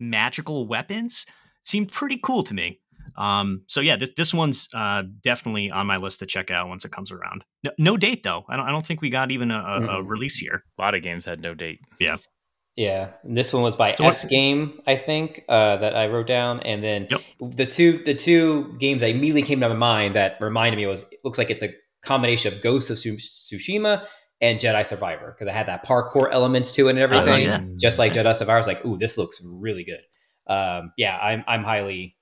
magical 0.00 0.66
weapons 0.66 1.26
seemed 1.62 1.90
pretty 1.90 2.18
cool 2.22 2.42
to 2.42 2.54
me. 2.54 2.80
Um, 3.16 3.62
so 3.66 3.80
yeah, 3.80 3.96
this 3.96 4.12
this 4.16 4.34
one's 4.34 4.68
uh, 4.74 5.02
definitely 5.22 5.70
on 5.70 5.86
my 5.86 5.96
list 5.96 6.20
to 6.20 6.26
check 6.26 6.50
out 6.50 6.68
once 6.68 6.84
it 6.84 6.92
comes 6.92 7.10
around. 7.10 7.44
No, 7.64 7.70
no 7.78 7.96
date 7.96 8.22
though. 8.22 8.44
I 8.48 8.56
don't 8.56 8.66
I 8.66 8.70
don't 8.70 8.84
think 8.84 9.00
we 9.00 9.10
got 9.10 9.30
even 9.30 9.50
a, 9.50 9.58
a, 9.58 9.58
a 9.58 9.80
Mm-mm. 9.80 10.08
release 10.08 10.38
here. 10.38 10.64
A 10.78 10.82
lot 10.82 10.94
of 10.94 11.02
games 11.02 11.24
had 11.24 11.40
no 11.40 11.54
date. 11.54 11.80
Yeah, 11.98 12.16
Yeah, 12.76 13.10
and 13.24 13.36
this 13.36 13.52
one 13.52 13.62
was 13.62 13.74
by 13.76 13.94
So 13.94 14.04
what- 14.04 14.14
S 14.14 14.24
Game, 14.26 14.80
I 14.86 14.96
think, 14.96 15.44
uh, 15.48 15.76
that 15.78 15.96
I 15.96 16.08
wrote 16.08 16.26
down, 16.26 16.60
and 16.60 16.82
then 16.84 17.08
Yep. 17.10 17.20
the 17.56 17.66
two 17.66 18.02
the 18.04 18.14
two 18.14 18.76
games 18.78 19.00
that 19.00 19.08
immediately 19.10 19.42
came 19.42 19.60
to 19.60 19.68
my 19.68 19.74
mind 19.74 20.14
that 20.16 20.36
reminded 20.40 20.76
me 20.76 20.86
was 20.86 21.02
it 21.10 21.20
looks 21.24 21.38
like 21.38 21.50
it's 21.50 21.62
a 21.62 21.70
combination 22.02 22.52
of 22.52 22.60
Ghost 22.62 22.90
of 22.90 22.98
Tsushima 22.98 24.04
and 24.42 24.60
Jedi 24.60 24.86
Survivor 24.86 25.28
because 25.32 25.46
it 25.50 25.54
had 25.56 25.66
that 25.68 25.84
parkour 25.86 26.28
elements 26.30 26.70
to 26.72 26.88
it 26.88 26.90
and 26.90 26.98
everything, 26.98 27.44
yeah. 27.44 27.60
just 27.80 27.98
like 27.98 28.12
Jedi 28.12 28.34
Survivor. 28.34 28.56
I 28.56 28.58
was 28.58 28.66
like, 28.66 28.84
ooh, 28.84 28.96
this 28.98 29.16
looks 29.16 29.42
really 29.44 29.84
good. 29.84 30.00
Um, 30.46 30.92
yeah, 30.96 31.16
I'm 31.16 31.42
I'm 31.48 31.64
highly. 31.64 32.15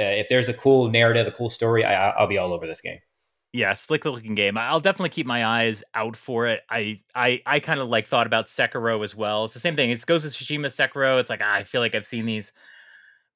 Uh, 0.00 0.04
if 0.04 0.28
there's 0.28 0.48
a 0.48 0.54
cool 0.54 0.88
narrative, 0.88 1.26
a 1.26 1.30
cool 1.30 1.50
story, 1.50 1.84
I, 1.84 2.10
I'll 2.10 2.26
be 2.26 2.38
all 2.38 2.54
over 2.54 2.66
this 2.66 2.80
game. 2.80 2.98
Yeah, 3.52 3.74
slick 3.74 4.04
looking 4.04 4.36
game. 4.36 4.56
I'll 4.56 4.80
definitely 4.80 5.10
keep 5.10 5.26
my 5.26 5.44
eyes 5.44 5.82
out 5.94 6.16
for 6.16 6.46
it. 6.46 6.60
I 6.70 7.00
I 7.14 7.42
I 7.44 7.60
kind 7.60 7.80
of 7.80 7.88
like 7.88 8.06
thought 8.06 8.26
about 8.28 8.46
Sekiro 8.46 9.02
as 9.02 9.14
well. 9.14 9.44
It's 9.44 9.54
the 9.54 9.60
same 9.60 9.76
thing. 9.76 9.90
It's 9.90 10.04
Ghost 10.04 10.24
of 10.24 10.30
Tsushima, 10.30 10.66
Sekiro. 10.66 11.20
It's 11.20 11.30
like 11.30 11.40
ah, 11.42 11.54
I 11.54 11.64
feel 11.64 11.80
like 11.80 11.96
I've 11.96 12.06
seen 12.06 12.26
these, 12.26 12.52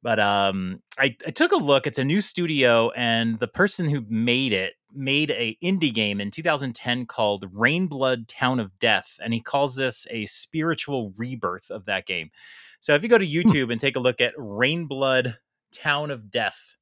but 0.03 0.21
um, 0.21 0.81
I 0.99 1.17
I 1.27 1.31
took 1.33 1.51
a 1.51 1.57
look. 1.57 1.89
It's 1.89 1.99
a 1.99 2.05
new 2.05 2.21
studio, 2.21 2.91
and 2.93 3.41
the 3.41 3.49
person 3.49 3.89
who 3.89 4.05
made 4.09 4.53
it 4.53 4.75
made 4.95 5.33
a 5.33 5.59
indie 5.63 5.93
game 5.93 6.21
in 6.21 6.31
2010 6.31 7.07
called 7.07 7.53
Rainblood 7.53 8.27
Town 8.29 8.61
of 8.61 8.79
Death, 8.79 9.19
and 9.21 9.35
he 9.35 9.41
calls 9.41 9.75
this 9.75 10.07
a 10.11 10.27
spiritual 10.27 11.13
rebirth 11.17 11.71
of 11.71 11.87
that 11.87 12.07
game. 12.07 12.31
So 12.79 12.95
if 12.95 13.03
you 13.03 13.09
go 13.09 13.19
to 13.19 13.27
YouTube 13.27 13.73
and 13.73 13.81
take 13.81 13.97
a 13.97 14.01
look 14.01 14.21
at 14.21 14.37
Rainblood 14.37 15.37
Town 15.75 16.11
of 16.11 16.31
Death, 16.31 16.77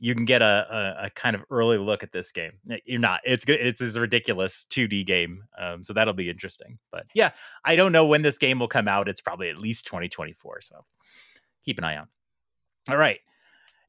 you 0.00 0.14
can 0.14 0.24
get 0.24 0.42
a, 0.42 0.44
a, 1.04 1.06
a 1.06 1.10
kind 1.10 1.34
of 1.34 1.44
early 1.50 1.78
look 1.78 2.02
at 2.02 2.12
this 2.12 2.30
game. 2.30 2.52
You're 2.84 3.00
not. 3.00 3.20
It's. 3.24 3.44
It's 3.48 3.80
this 3.80 3.96
ridiculous 3.96 4.66
2D 4.70 5.06
game. 5.06 5.44
Um, 5.58 5.82
so 5.82 5.92
that'll 5.92 6.14
be 6.14 6.30
interesting. 6.30 6.78
But 6.92 7.06
yeah, 7.14 7.30
I 7.64 7.76
don't 7.76 7.92
know 7.92 8.06
when 8.06 8.22
this 8.22 8.38
game 8.38 8.58
will 8.60 8.68
come 8.68 8.88
out. 8.88 9.08
It's 9.08 9.20
probably 9.20 9.50
at 9.50 9.58
least 9.58 9.86
2024. 9.86 10.60
So 10.60 10.84
keep 11.64 11.78
an 11.78 11.84
eye 11.84 11.96
on. 11.96 12.08
All 12.88 12.96
right. 12.96 13.18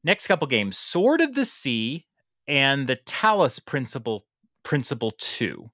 Next 0.02 0.26
couple 0.26 0.46
games: 0.46 0.76
Sword 0.76 1.20
of 1.20 1.34
the 1.34 1.44
Sea 1.44 2.06
and 2.48 2.86
the 2.86 2.96
Talos 2.96 3.64
Principle 3.64 4.26
Principle 4.62 5.12
Two. 5.18 5.70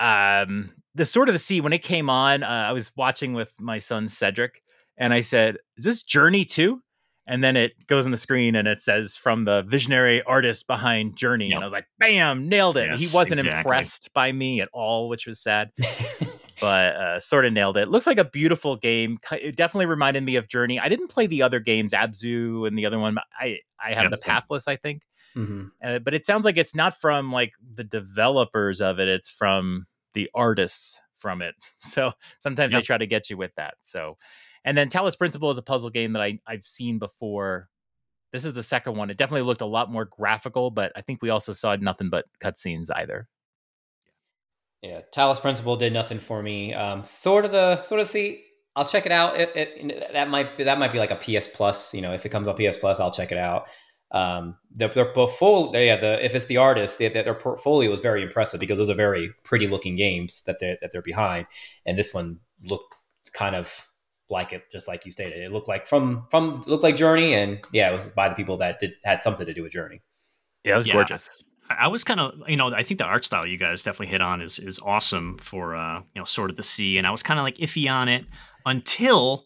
Um, 0.00 0.74
the 0.94 1.04
Sword 1.04 1.28
of 1.28 1.32
the 1.32 1.38
Sea 1.38 1.60
when 1.60 1.72
it 1.72 1.82
came 1.82 2.10
on, 2.10 2.42
uh, 2.42 2.46
I 2.46 2.72
was 2.72 2.92
watching 2.96 3.32
with 3.32 3.54
my 3.60 3.78
son 3.78 4.08
Cedric, 4.08 4.62
and 4.96 5.14
I 5.14 5.22
said, 5.22 5.58
"Is 5.76 5.84
this 5.84 6.02
Journey 6.02 6.44
2? 6.44 6.82
And 7.28 7.44
then 7.44 7.56
it 7.56 7.86
goes 7.86 8.04
on 8.06 8.10
the 8.10 8.16
screen 8.16 8.56
and 8.56 8.66
it 8.66 8.80
says 8.80 9.16
from 9.16 9.44
the 9.44 9.62
visionary 9.62 10.22
artist 10.22 10.66
behind 10.66 11.14
Journey, 11.16 11.48
Yep. 11.48 11.54
and 11.56 11.62
I 11.62 11.66
was 11.66 11.72
like, 11.72 11.86
"Bam, 11.98 12.48
nailed 12.48 12.76
it!" 12.78 12.86
Yes, 12.86 13.00
he 13.12 13.16
wasn't 13.16 13.40
exactly. 13.40 13.58
impressed 13.60 14.12
by 14.14 14.32
me 14.32 14.60
at 14.60 14.68
all, 14.72 15.08
which 15.08 15.26
was 15.26 15.38
sad, 15.40 15.70
but 16.60 16.96
uh, 16.96 17.20
sort 17.20 17.44
of 17.46 17.52
nailed 17.52 17.76
it. 17.76 17.88
Looks 17.88 18.06
like 18.06 18.18
a 18.18 18.24
beautiful 18.24 18.76
game. 18.76 19.18
It 19.32 19.56
definitely 19.56 19.86
reminded 19.86 20.24
me 20.24 20.36
of 20.36 20.48
Journey. 20.48 20.80
I 20.80 20.88
didn't 20.88 21.08
play 21.08 21.26
the 21.26 21.42
other 21.42 21.60
games, 21.60 21.92
Abzu 21.92 22.66
and 22.66 22.76
the 22.76 22.86
other 22.86 22.98
one. 22.98 23.16
I 23.38 23.58
I 23.82 23.92
have 23.94 24.04
Yep. 24.04 24.10
the 24.12 24.18
Pathless, 24.18 24.66
I 24.66 24.76
think, 24.76 25.02
hmm 25.34 25.66
uh, 25.84 25.98
but 26.00 26.14
it 26.14 26.26
sounds 26.26 26.44
like 26.44 26.56
it's 26.56 26.74
not 26.74 26.98
from 27.00 27.30
like 27.30 27.52
the 27.74 27.84
developers 27.84 28.80
of 28.80 28.98
it. 28.98 29.06
It's 29.08 29.28
from 29.30 29.86
the 30.14 30.28
artists 30.34 31.00
from 31.18 31.42
it. 31.42 31.54
So 31.80 32.12
sometimes 32.40 32.72
they 32.72 32.82
try 32.82 32.98
to 32.98 33.06
get 33.06 33.30
you 33.30 33.36
with 33.36 33.52
that. 33.56 33.74
So, 33.82 34.16
and 34.68 34.76
then 34.76 34.90
Talos 34.90 35.16
Principle 35.16 35.48
is 35.48 35.56
a 35.56 35.62
puzzle 35.62 35.88
game 35.88 36.12
that 36.12 36.20
I 36.20 36.40
I've 36.46 36.66
seen 36.66 36.98
before. 36.98 37.70
This 38.32 38.44
is 38.44 38.52
the 38.52 38.62
second 38.62 38.96
one. 38.96 39.08
It 39.08 39.16
definitely 39.16 39.46
looked 39.46 39.62
a 39.62 39.66
lot 39.66 39.90
more 39.90 40.04
graphical, 40.04 40.70
but 40.70 40.92
I 40.94 41.00
think 41.00 41.22
we 41.22 41.30
also 41.30 41.54
saw 41.54 41.74
nothing 41.76 42.10
but 42.10 42.26
cutscenes 42.44 42.88
either. 42.94 43.26
Yeah, 44.82 45.00
Talos 45.16 45.40
Principle 45.40 45.76
did 45.76 45.94
nothing 45.94 46.20
for 46.20 46.42
me. 46.42 46.74
Um, 46.74 47.02
sort 47.02 47.46
of 47.46 47.50
the 47.52 47.82
sort 47.82 48.02
of 48.02 48.08
see. 48.08 48.44
I'll 48.76 48.84
check 48.84 49.06
it 49.06 49.12
out. 49.12 49.40
It, 49.40 49.52
it, 49.56 50.12
that 50.12 50.28
might 50.28 50.58
be, 50.58 50.64
that 50.64 50.78
might 50.78 50.92
be 50.92 50.98
like 50.98 51.12
a 51.12 51.16
PS 51.16 51.48
Plus. 51.48 51.94
You 51.94 52.02
know, 52.02 52.12
if 52.12 52.26
it 52.26 52.28
comes 52.28 52.46
on 52.46 52.54
PS 52.54 52.76
Plus, 52.76 53.00
I'll 53.00 53.10
check 53.10 53.32
it 53.32 53.38
out. 53.38 53.68
Um, 54.10 54.56
their, 54.70 54.88
their 54.88 55.12
portfolio, 55.14 55.80
yeah, 55.80 55.96
the 55.96 56.22
if 56.22 56.34
it's 56.34 56.44
the 56.44 56.58
artist, 56.58 56.98
they, 56.98 57.08
their 57.08 57.32
portfolio 57.32 57.90
was 57.90 58.00
very 58.00 58.22
impressive 58.22 58.60
because 58.60 58.76
those 58.76 58.90
are 58.90 58.94
very 58.94 59.30
pretty 59.44 59.66
looking 59.66 59.96
games 59.96 60.42
that 60.44 60.58
they 60.58 60.76
that 60.82 60.92
they're 60.92 61.00
behind, 61.00 61.46
and 61.86 61.98
this 61.98 62.12
one 62.12 62.40
looked 62.62 62.94
kind 63.32 63.56
of 63.56 63.87
like 64.30 64.52
it, 64.52 64.70
just 64.70 64.88
like 64.88 65.04
you 65.06 65.10
stated. 65.12 65.38
It 65.42 65.52
looked 65.52 65.68
like 65.68 65.86
from 65.86 66.26
from 66.30 66.62
looked 66.66 66.82
like 66.82 66.96
Journey, 66.96 67.34
and 67.34 67.58
yeah, 67.72 67.90
it 67.90 67.94
was 67.94 68.10
by 68.10 68.28
the 68.28 68.34
people 68.34 68.56
that 68.58 68.78
did 68.80 68.94
had 69.04 69.22
something 69.22 69.46
to 69.46 69.54
do 69.54 69.62
with 69.62 69.72
Journey. 69.72 70.00
Yeah, 70.64 70.74
it 70.74 70.76
was 70.76 70.86
Yeah. 70.86 70.94
gorgeous. 70.94 71.42
I 71.70 71.74
I 71.80 71.88
was 71.88 72.02
kind 72.04 72.18
of, 72.20 72.32
you 72.48 72.56
know, 72.56 72.72
I 72.74 72.82
think 72.82 72.98
the 72.98 73.04
art 73.04 73.24
style 73.24 73.46
you 73.46 73.58
guys 73.58 73.82
definitely 73.82 74.08
hit 74.12 74.20
on 74.22 74.40
is 74.42 74.58
is 74.58 74.78
awesome 74.80 75.36
for, 75.38 75.74
uh, 75.76 75.98
you 76.14 76.20
know, 76.20 76.24
Sword 76.24 76.50
of 76.50 76.56
the 76.56 76.62
Sea, 76.62 76.96
and 76.98 77.06
I 77.06 77.10
was 77.10 77.22
kind 77.22 77.38
of 77.38 77.44
like 77.44 77.56
iffy 77.58 77.90
on 77.90 78.08
it 78.08 78.24
until 78.66 79.44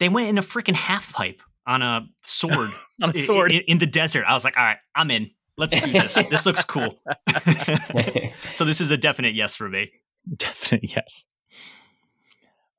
they 0.00 0.08
went 0.08 0.28
in 0.28 0.38
a 0.38 0.42
freaking 0.42 0.74
half 0.76 1.12
pipe 1.12 1.42
on 1.66 1.82
a 1.82 2.06
sword 2.22 2.70
On 3.02 3.10
i- 3.10 3.12
a 3.12 3.14
sword. 3.24 3.52
i- 3.52 3.64
in, 3.66 3.78
the 3.78 3.86
desert. 3.86 4.24
I 4.26 4.32
was 4.32 4.44
like, 4.44 4.56
all 4.56 4.64
right, 4.64 4.78
I'm 4.94 5.10
in. 5.10 5.30
Let's 5.56 5.80
do 5.80 5.90
this. 5.92 6.14
this 6.30 6.46
looks 6.46 6.64
cool. 6.64 6.94
so 8.54 8.64
this 8.64 8.80
is 8.80 8.90
a 8.92 8.96
definite 8.96 9.34
yes 9.34 9.56
for 9.56 9.68
me. 9.68 9.90
Definitely 10.36 10.90
yes. 10.94 11.26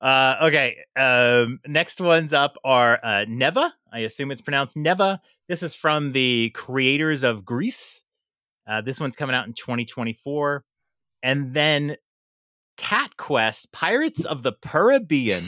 Uh, 0.01 0.35
okay. 0.43 0.77
Um, 0.95 1.59
next 1.67 1.99
ones 1.99 2.33
up 2.33 2.57
are 2.63 2.99
uh, 3.03 3.25
Neva. 3.27 3.73
I 3.91 3.99
assume 3.99 4.31
it's 4.31 4.41
pronounced 4.41 4.77
Neva. 4.77 5.21
This 5.47 5.63
is 5.63 5.75
from 5.75 6.11
the 6.11 6.51
creators 6.51 7.23
of 7.23 7.43
Gris. 7.43 8.03
Uh, 8.67 8.81
this 8.81 8.99
one's 8.99 9.15
coming 9.15 9.35
out 9.35 9.47
in 9.47 9.53
2024. 9.53 10.63
And 11.21 11.53
then 11.53 11.97
Cat 12.77 13.17
Quest, 13.17 13.73
Pirates 13.73 14.23
of 14.23 14.43
the 14.43 14.53
Caribbean, 14.61 15.43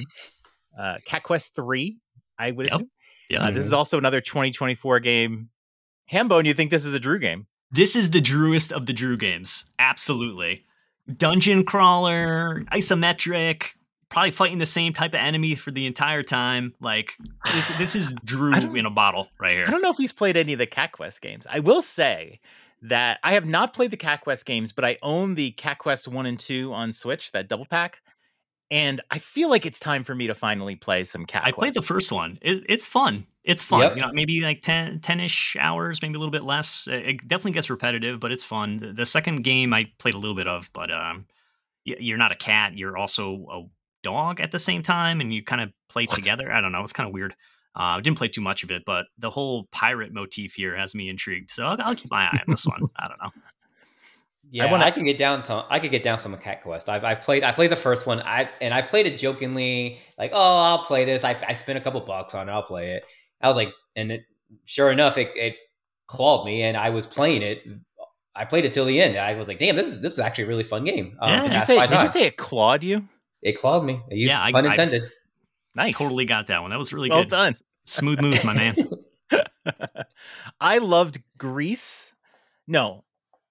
uh, 0.78 0.98
Cat 1.06 1.24
Quest 1.24 1.56
3, 1.56 1.98
I 2.38 2.52
would 2.52 2.68
assume. 2.68 2.90
Yeah. 3.30 3.44
Uh, 3.44 3.52
this 3.52 3.66
is 3.66 3.74
also 3.74 3.98
another 3.98 4.20
2024 4.20 5.00
game. 5.00 5.50
Hambone, 6.12 6.46
you 6.46 6.54
think 6.54 6.72
this 6.72 6.86
is 6.86 6.94
a 6.94 7.00
Drew 7.00 7.20
game? 7.20 7.48
This 7.72 7.96
is 7.96 8.12
the 8.12 8.20
Drewest 8.20 8.74
of 8.74 8.86
the 8.86 8.92
Drew 8.92 9.16
games. 9.16 9.66
Absolutely. 9.80 10.66
Dungeon 11.16 11.64
crawler, 11.64 12.66
isometric, 12.74 13.70
probably 14.12 14.32
fighting 14.32 14.60
the 14.60 14.66
same 14.66 14.94
type 14.94 15.14
of 15.14 15.20
enemy 15.20 15.56
for 15.56 15.72
the 15.72 15.88
entire 15.88 16.22
time. 16.22 16.76
Like 16.80 17.18
this 17.54 17.72
this 17.78 17.96
is 17.96 18.14
Drew 18.24 18.54
in 18.76 18.86
a 18.86 18.92
bottle 18.92 19.30
right 19.40 19.54
here. 19.54 19.66
I 19.68 19.72
don't 19.72 19.82
know 19.82 19.90
if 19.90 19.98
he's 19.98 20.14
played 20.14 20.38
any 20.38 20.54
of 20.54 20.60
the 20.60 20.68
Cat 20.68 20.92
Quest 20.92 21.22
games. 21.22 21.48
I 21.50 21.60
will 21.60 21.82
say 21.82 22.40
that 22.84 23.20
I 23.24 23.34
have 23.34 23.46
not 23.46 23.74
played 23.74 23.92
the 23.92 23.98
Cat 23.98 24.22
Quest 24.22 24.46
games, 24.46 24.72
but 24.72 24.86
I 24.86 24.98
own 25.02 25.36
the 25.36 25.52
Cat 25.52 25.80
Quest 25.80 26.08
1 26.08 26.26
and 26.26 26.38
2 26.38 26.74
on 26.74 26.94
Switch, 26.94 27.32
that 27.32 27.48
double 27.48 27.66
pack. 27.66 28.02
And 28.70 29.02
I 29.12 29.20
feel 29.20 29.50
like 29.50 29.66
it's 29.66 29.80
time 29.80 30.04
for 30.04 30.16
me 30.16 30.28
to 30.28 30.34
finally 30.34 30.76
play 30.76 31.04
some 31.04 31.26
Cat 31.26 31.44
Quest. 31.44 31.48
I 31.48 31.52
Quest. 31.52 31.60
played 31.60 31.84
the 31.84 31.86
first 31.86 32.12
one. 32.12 32.40
It, 32.42 32.64
it's 32.70 32.88
fun. 32.88 33.28
It's 33.44 33.62
fun. 33.62 33.82
Yep. 33.82 33.96
You 33.96 34.02
know, 34.02 34.12
maybe 34.14 34.42
like 34.42 34.62
10, 34.62 35.00
10-ish 35.00 35.58
hours, 35.60 36.02
maybe 36.02 36.16
a 36.16 36.20
little 36.20 36.32
bit 36.32 36.44
less. 36.44 36.88
It 36.88 37.08
it 37.08 37.28
definitely 37.28 37.52
gets 37.54 37.70
repetitive, 37.70 38.20
but 38.20 38.32
it's 38.32 38.46
fun. 38.46 38.78
The, 38.78 38.94
the 38.94 39.06
second 39.06 39.44
game 39.44 39.74
I 39.74 39.92
played 39.98 40.14
a 40.14 40.18
little 40.18 40.36
bit 40.36 40.48
of, 40.48 40.70
but 40.74 40.92
um, 40.92 41.26
you're 41.84 42.18
not 42.18 42.32
a 42.32 42.36
cat. 42.36 42.78
You're 42.78 42.98
also 42.98 43.46
a 43.52 43.81
dog 44.04 44.40
at 44.40 44.52
the 44.52 44.60
same 44.60 44.82
time, 44.82 45.22
and 45.22 45.34
you 45.34 45.44
kind 45.44 45.62
of 45.62 45.70
play 45.90 46.06
together. 46.06 46.52
I 46.52 46.62
don't 46.62 46.72
know. 46.72 46.82
It's 46.82 46.94
kind 46.94 47.08
of 47.08 47.14
weird. 47.14 47.34
Uh, 47.76 47.96
I 47.96 48.02
didn't 48.02 48.18
play 48.18 48.28
too 48.28 48.42
much 48.42 48.64
of 48.64 48.72
it, 48.72 48.84
but 48.86 49.06
the 49.18 49.30
whole 49.30 49.66
pirate 49.72 50.14
motif 50.14 50.56
here 50.56 50.76
has 50.76 50.94
me 50.94 51.10
intrigued. 51.10 51.50
So 51.52 51.66
I'll, 51.66 51.78
I'll 51.82 51.96
keep 51.96 52.12
my 52.12 52.24
eye 52.24 52.40
on 52.40 52.44
this 52.48 52.66
one. 52.66 52.82
I 52.98 53.08
don't 53.08 53.22
know. 53.24 53.30
Yeah, 54.50 54.66
I, 54.66 54.72
wanna- 54.72 54.92
can 54.92 55.06
get 55.06 55.18
down 55.18 55.42
some. 55.44 55.64
I 55.70 55.80
could 55.80 55.92
get 55.92 56.04
down 56.04 56.20
some 56.20 56.36
Cat 56.36 56.62
Quest. 56.62 56.90
I've, 56.90 57.06
I've 57.06 57.22
played. 57.22 57.44
I 57.44 57.54
played 57.54 57.72
the 57.72 57.78
first 57.78 58.06
one. 58.06 58.22
I 58.22 58.50
and 58.60 58.74
I 58.74 58.82
played 58.82 59.08
it 59.08 59.16
jokingly, 59.18 60.00
like, 60.18 60.32
"Oh, 60.34 60.58
I'll 60.58 60.84
play 60.84 61.06
this." 61.06 61.24
I, 61.24 61.42
I 61.48 61.54
spent 61.54 61.78
a 61.78 61.82
couple 61.82 62.02
bucks 62.02 62.36
on 62.36 62.50
it. 62.50 62.52
I'll 62.52 62.62
play 62.64 62.92
it. 62.92 63.06
I 63.40 63.48
was 63.48 63.56
like, 63.56 63.72
and 63.96 64.12
it, 64.12 64.26
sure 64.66 64.92
enough, 64.92 65.18
it, 65.18 65.30
it 65.36 65.56
clawed 66.08 66.46
me, 66.46 66.64
and 66.64 66.76
I 66.76 66.90
was 66.90 67.08
playing 67.08 67.44
it. 67.44 67.64
I 68.36 68.44
played 68.44 68.66
it 68.66 68.74
till 68.74 68.84
the 68.86 69.02
end. 69.02 69.16
I 69.16 69.34
was 69.36 69.48
like, 69.48 69.60
"Damn, 69.60 69.78
this 69.78 69.88
is 69.88 70.02
this 70.02 70.12
is 70.14 70.20
actually 70.20 70.44
a 70.46 70.48
really 70.48 70.64
fun 70.64 70.84
game." 70.84 71.16
Um, 71.22 71.30
Yeah. 71.32 71.44
Did 71.44 71.54
you 71.54 71.62
say 71.62 71.78
my 71.78 71.88
did 71.88 72.02
you 72.02 72.08
say 72.10 72.24
it 72.24 72.36
clawed 72.36 72.84
you? 72.84 73.08
It 73.42 73.54
clawed 73.60 73.84
me? 73.86 74.02
It 74.10 74.18
used 74.18 74.34
Yeah, 74.34 74.42
I- 74.44 74.52
pun 74.52 74.66
I- 74.66 74.72
intended. 74.72 75.04
Nice. 75.76 75.98
Totally 75.98 76.26
got 76.26 76.48
that 76.48 76.62
one. 76.62 76.70
That 76.72 76.80
was 76.80 76.92
really 76.92 77.10
well 77.10 77.24
good. 77.24 77.30
done. 77.30 77.54
Smooth 77.86 78.20
moves, 78.20 78.44
my 78.44 78.54
man. 78.54 78.76
I 80.60 80.78
loved 80.80 81.22
Gris. 81.38 82.14
No, 82.68 83.04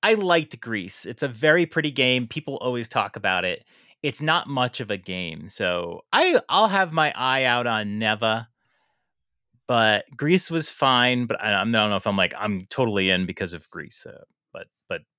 I 0.02 0.14
liked 0.14 0.60
Gris. 0.60 1.06
It's 1.06 1.22
a 1.22 1.28
very 1.28 1.66
pretty 1.66 1.90
game. 1.90 2.26
People 2.26 2.56
always 2.56 2.88
talk 2.88 3.16
about 3.16 3.44
it. 3.44 3.64
It's 4.02 4.22
not 4.22 4.48
much 4.48 4.80
of 4.80 4.90
a 4.90 4.96
game, 4.96 5.48
so 5.48 6.02
I 6.12 6.40
I'll 6.48 6.68
have 6.68 6.92
my 6.92 7.12
eye 7.16 7.44
out 7.44 7.66
on 7.66 7.98
Neva. 7.98 8.48
But 9.66 10.04
Gris 10.16 10.50
was 10.50 10.68
fine. 10.70 11.26
But 11.26 11.42
I, 11.42 11.52
I 11.54 11.64
don't 11.64 11.70
know 11.72 11.96
if 11.96 12.06
I'm 12.06 12.16
like 12.16 12.34
I'm 12.38 12.66
totally 12.70 13.10
in 13.10 13.26
because 13.26 13.52
of 13.52 13.68
Gris. 13.70 14.02
But 14.04 14.14
but 14.14 14.26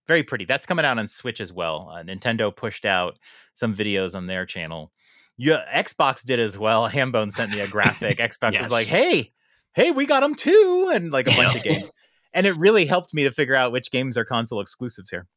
very 0.07 0.23
pretty. 0.23 0.45
That's 0.45 0.65
coming 0.65 0.85
out 0.85 0.97
on 0.97 1.07
Switch 1.07 1.39
as 1.41 1.53
well. 1.53 1.91
Uh, 1.93 2.03
Nintendo 2.03 2.55
pushed 2.55 2.85
out 2.85 3.17
some 3.53 3.75
videos 3.75 4.15
on 4.15 4.27
their 4.27 4.45
channel. 4.45 4.91
Yeah, 5.37 5.63
Xbox 5.73 6.23
did 6.23 6.39
as 6.39 6.57
well. 6.57 6.89
Hambone 6.91 7.31
sent 7.31 7.51
me 7.51 7.59
a 7.59 7.67
graphic. 7.67 8.17
Xbox 8.19 8.53
Yes. 8.53 8.63
was 8.63 8.71
like, 8.71 8.87
"Hey, 8.87 9.31
hey, 9.73 9.91
we 9.91 10.05
got 10.05 10.19
them 10.21 10.35
too," 10.35 10.91
and 10.93 11.11
like 11.11 11.27
a 11.27 11.31
bunch 11.35 11.55
of 11.55 11.63
games. 11.63 11.91
And 12.33 12.45
it 12.45 12.55
really 12.57 12.85
helped 12.85 13.13
me 13.13 13.23
to 13.23 13.31
figure 13.31 13.55
out 13.55 13.71
which 13.71 13.91
games 13.91 14.17
are 14.17 14.25
console 14.25 14.61
exclusives 14.61 15.09
here. 15.09 15.27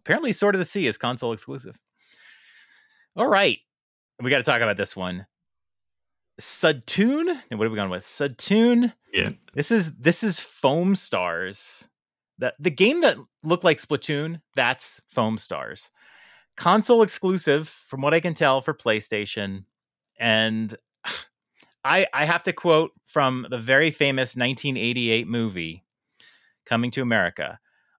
Apparently, 0.00 0.32
Sword 0.32 0.54
of 0.54 0.58
the 0.58 0.64
Sea 0.64 0.86
is 0.86 0.98
console 0.98 1.32
exclusive. 1.32 1.78
All 3.16 3.28
right. 3.28 3.58
we 4.22 4.30
got 4.30 4.38
to 4.38 4.42
talk 4.44 4.60
about 4.60 4.76
this 4.76 4.94
one. 4.96 5.26
Sudtoon. 6.38 7.28
And 7.50 7.58
what 7.58 7.66
are 7.66 7.70
we 7.70 7.76
going 7.76 7.90
with? 7.90 8.04
Sudtoon. 8.04 8.92
Yeah. 9.12 9.30
This 9.54 9.70
is 9.70 9.96
this 9.96 10.22
is 10.22 10.40
Foam 10.40 10.94
Stars. 10.94 11.88
The 12.38 12.54
the 12.58 12.70
game 12.70 13.00
that 13.00 13.16
looked 13.42 13.64
like 13.64 13.78
Splatoon, 13.78 14.40
that's 14.54 15.00
Foam 15.08 15.38
Stars. 15.38 15.90
Console 16.56 17.02
exclusive, 17.02 17.68
from 17.68 18.00
what 18.00 18.14
I 18.14 18.20
can 18.20 18.34
tell, 18.34 18.60
for 18.60 18.74
PlayStation. 18.74 19.64
And 20.18 20.74
I 21.84 22.06
I 22.12 22.24
have 22.24 22.42
to 22.44 22.52
quote 22.52 22.92
from 23.04 23.46
the 23.50 23.58
very 23.58 23.90
famous 23.90 24.36
1988 24.36 25.26
movie, 25.28 25.84
Coming 26.66 26.90
to 26.92 27.02
America. 27.02 27.58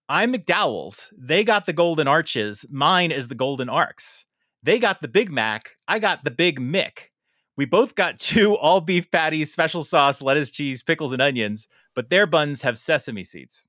I'm 0.10 0.34
McDowell's. 0.34 1.12
They 1.18 1.44
got 1.44 1.66
the 1.66 1.74
golden 1.74 2.08
arches. 2.08 2.66
Mine 2.70 3.12
is 3.12 3.28
the 3.28 3.36
golden 3.36 3.68
arcs. 3.68 4.26
They 4.64 4.80
got 4.80 5.02
the 5.02 5.08
Big 5.08 5.32
Mac. 5.32 5.76
I 5.88 6.00
got 6.00 6.24
the 6.24 6.32
Big 6.32 6.60
Mick. 6.60 7.10
We 7.58 7.66
both 7.66 7.96
got 7.96 8.20
two 8.20 8.56
all 8.56 8.82
beef 8.82 9.10
patties, 9.12 9.52
special 9.52 9.84
sauce, 9.84 10.22
lettuce, 10.22 10.52
cheese, 10.52 10.84
pickles, 10.84 11.12
and 11.14 11.22
onions, 11.22 11.68
but 11.96 12.10
their 12.10 12.26
buns 12.26 12.62
have 12.62 12.78
sesame 12.78 13.24
seeds. 13.24 13.66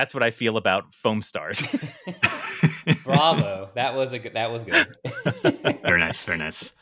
That's 0.00 0.14
what 0.14 0.22
I 0.22 0.30
feel 0.30 0.56
about 0.56 0.94
foam 0.94 1.20
stars. 1.20 1.60
Bravo. 3.04 3.68
That 3.74 3.94
was 3.94 4.14
a 4.14 4.18
good 4.18 4.32
that 4.32 4.50
was 4.50 4.64
good. 4.64 4.96
very 5.84 6.00
nice, 6.00 6.24
very 6.24 6.38
nice. 6.38 6.72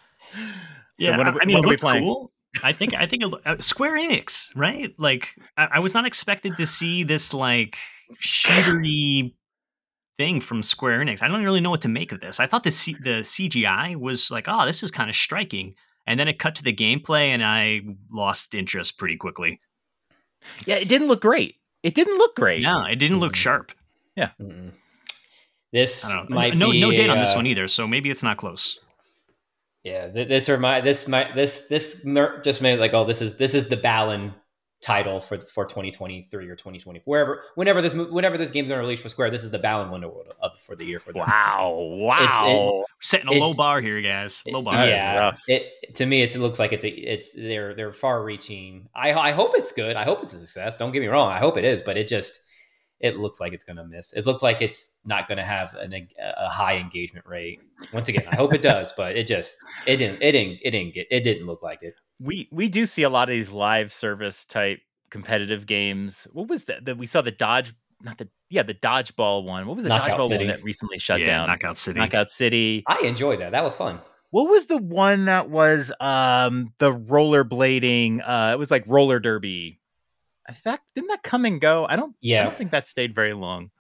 Yeah, 0.99 1.17
what 1.17 1.27
are 1.27 1.33
we- 1.33 1.41
I 1.41 1.45
mean, 1.45 1.57
what 1.57 1.65
it 1.65 1.65
are 1.65 1.67
we 1.67 1.71
looked 1.71 1.81
playing? 1.81 2.05
cool. 2.05 2.33
I 2.63 2.71
think 2.71 2.95
I 2.95 3.07
think 3.07 3.25
it, 3.25 3.27
loo- 3.27 3.41
uh, 3.45 3.57
Square 3.59 3.95
Enix, 3.99 4.51
right? 4.55 4.95
Like, 4.99 5.35
I, 5.57 5.67
I 5.73 5.79
was 5.81 5.95
not 5.95 6.07
expected 6.07 6.57
to 6.59 6.65
see 6.67 7.03
this 7.03 7.35
like 7.35 7.77
shootery 8.23 9.35
thing 10.17 10.41
from 10.41 10.63
Square 10.63 11.01
Enix. 11.01 11.21
I 11.21 11.27
don't 11.27 11.43
really 11.43 11.59
know 11.61 11.71
what 11.71 11.83
to 11.83 11.89
make 11.89 12.13
of 12.13 12.21
this. 12.21 12.39
I 12.39 12.47
thought 12.47 12.63
the 12.63 12.71
C- 12.71 12.95
the 13.03 13.23
CGI 13.23 13.97
was 13.97 14.31
like, 14.31 14.45
oh, 14.47 14.65
this 14.65 14.85
is 14.85 14.93
kind 14.93 15.11
of 15.11 15.17
striking, 15.17 15.75
and 16.07 16.21
then 16.21 16.29
it 16.29 16.39
cut 16.39 16.55
to 16.55 16.63
the 16.63 16.73
gameplay, 16.73 17.33
and 17.35 17.45
I 17.45 17.81
lost 18.13 18.55
interest 18.55 18.97
pretty 18.97 19.17
quickly. 19.17 19.59
yeah, 20.67 20.77
it 20.77 20.89
didn't 20.89 21.09
look 21.09 21.21
great. 21.23 21.57
It 21.83 21.95
didn't 21.95 22.19
look 22.19 22.35
great. 22.35 22.63
No, 22.63 22.85
it 22.85 22.97
didn't 22.97 23.21
look 23.21 23.33
Mhm. 23.33 23.37
sharp. 23.37 23.73
Mm-mm. 24.19 24.73
This 25.73 26.05
I 26.05 26.13
don't 26.15 26.31
know. 26.31 26.35
might 26.37 26.57
no, 26.57 26.73
be 26.73 26.81
no 26.81 26.91
date 26.91 27.09
a, 27.09 27.13
on 27.13 27.19
this 27.19 27.33
uh, 27.35 27.37
one 27.37 27.47
either, 27.47 27.69
so 27.69 27.87
maybe 27.87 28.11
it's 28.11 28.23
not 28.23 28.37
close. 28.37 28.81
Yeah, 29.85 30.09
th- 30.09 30.27
this 30.29 30.49
remind 30.49 30.85
this 30.87 31.07
might 31.07 31.35
this 31.35 31.69
this 31.69 32.05
mer- 32.05 32.41
just 32.43 32.61
made 32.63 32.79
like 32.79 32.95
oh 32.95 33.05
this 33.05 33.23
is 33.23 33.37
this 33.37 33.55
is 33.55 33.69
the 33.69 33.77
Balin 33.77 34.35
title 34.81 35.21
for 35.21 35.39
for 35.41 35.65
2023 35.65 36.49
or 36.49 36.55
2020 36.55 37.03
wherever 37.05 37.43
whenever 37.57 37.83
this 37.83 37.95
whenever 37.95 38.39
this 38.39 38.53
game's 38.53 38.69
going 38.69 38.79
to 38.79 38.83
release 38.83 39.03
for 39.03 39.09
Square 39.09 39.31
this 39.31 39.43
is 39.43 39.51
the 39.51 39.59
Balin 39.59 39.91
window 39.91 40.25
of 40.41 40.61
for 40.61 40.77
the 40.77 40.85
year 40.85 41.01
for 41.01 41.13
them. 41.13 41.25
Wow. 41.27 41.97
Wow. 42.01 42.85
Setting 43.01 43.29
a 43.29 43.33
low 43.33 43.55
bar 43.55 43.81
here, 43.81 44.01
guys. 44.01 44.43
Low 44.47 44.63
bar. 44.63 44.87
Yeah, 44.87 45.33
it 45.49 45.95
to 45.97 46.07
me 46.07 46.23
it's, 46.23 46.37
it 46.37 46.41
looks 46.41 46.59
like 46.59 46.73
it's 46.73 46.85
a, 46.85 46.89
it's 46.89 47.35
they're 47.35 47.75
they're 47.75 47.93
far 47.93 48.23
reaching. 48.23 48.89
I 48.95 49.13
I 49.13 49.33
hope 49.33 49.53
it's 49.57 49.73
good. 49.73 49.97
I 49.97 50.05
hope 50.05 50.23
it's 50.23 50.33
a 50.33 50.39
success. 50.39 50.77
Don't 50.77 50.93
get 50.93 51.01
me 51.01 51.09
wrong. 51.09 51.31
I 51.31 51.39
hope 51.39 51.57
it 51.57 51.65
is, 51.65 51.83
but 51.83 51.97
it 51.97 52.07
just 52.07 52.41
it 53.01 53.17
looks 53.19 53.41
like 53.41 53.53
it's 53.53 53.65
going 53.65 53.77
to 53.77 53.85
miss. 53.85 54.13
It 54.13 54.27
looks 54.27 54.43
like 54.43 54.61
it's 54.61 54.97
not 55.05 55.29
going 55.29 55.39
to 55.39 55.45
have 55.45 55.75
an, 55.75 55.95
a 56.19 56.49
high 56.49 56.77
engagement 56.77 57.27
rate. 57.27 57.61
Once 57.93 58.09
again, 58.09 58.25
I 58.31 58.35
hope 58.35 58.53
it 58.55 58.63
does, 58.63 58.93
but 58.97 59.17
it 59.17 59.27
just 59.27 59.57
it 59.87 59.99
didn't 59.99 60.21
it 60.21 60.33
didn't 60.33 60.59
it 60.63 60.71
didn't 60.73 60.95
get 60.95 61.07
it 61.11 61.23
didn't 61.23 61.47
look 61.47 61.63
like 61.63 61.83
it. 61.83 61.95
We 62.21 62.49
we 62.51 62.69
do 62.69 62.87
see 62.87 63.03
a 63.05 63.09
lot 63.09 63.29
of 63.29 63.33
these 63.35 63.51
live 63.51 63.93
service 63.93 64.45
type 64.45 64.81
competitive 65.11 65.67
games. 65.67 66.27
What 66.33 66.49
was 66.49 66.65
that? 66.65 66.85
That 66.85 66.99
we 66.99 67.07
saw 67.07 67.23
the 67.23 67.31
dodge, 67.31 67.75
not 68.03 68.19
the 68.19 68.29
yeah, 68.51 68.63
the 68.63 68.75
dodgeball 68.75 69.45
one. 69.45 69.67
What 69.67 69.75
was 69.77 69.85
the 69.85 69.91
Knockout 69.91 70.19
dodgeball 70.19 70.29
City. 70.29 70.45
one 70.47 70.57
that 70.57 70.63
recently 70.65 70.99
shut 70.99 71.21
yeah, 71.21 71.27
down? 71.27 71.49
Knockout 71.49 71.79
City. 71.79 72.01
Knockout 72.01 72.31
City. 72.31 72.83
I 72.87 73.01
enjoyed 73.05 73.41
that. 73.41 73.53
That 73.53 73.63
was 73.63 73.75
fun. 73.77 74.01
What 74.31 74.51
was 74.51 74.67
the 74.67 74.79
one 74.79 75.27
that 75.27 75.49
was 75.49 75.93
um 76.01 76.73
the 76.79 76.93
rollerblading? 76.93 78.21
Uh, 78.25 78.53
it 78.53 78.59
was 78.59 78.71
like 78.71 78.85
roller 78.87 79.21
derby. 79.21 79.81
I 80.49 80.53
thought 80.53 80.81
didn't 80.95 81.09
that 81.09 81.23
come 81.23 81.45
and 81.45 81.61
go? 81.61 81.87
I 81.89 81.97
don't. 81.97 82.17
Yeah, 82.21 82.41
I 82.41 82.45
don't 82.45 82.59
think 82.59 82.71
that 82.73 82.87
stayed 82.89 83.15
very 83.15 83.35
long. 83.35 83.71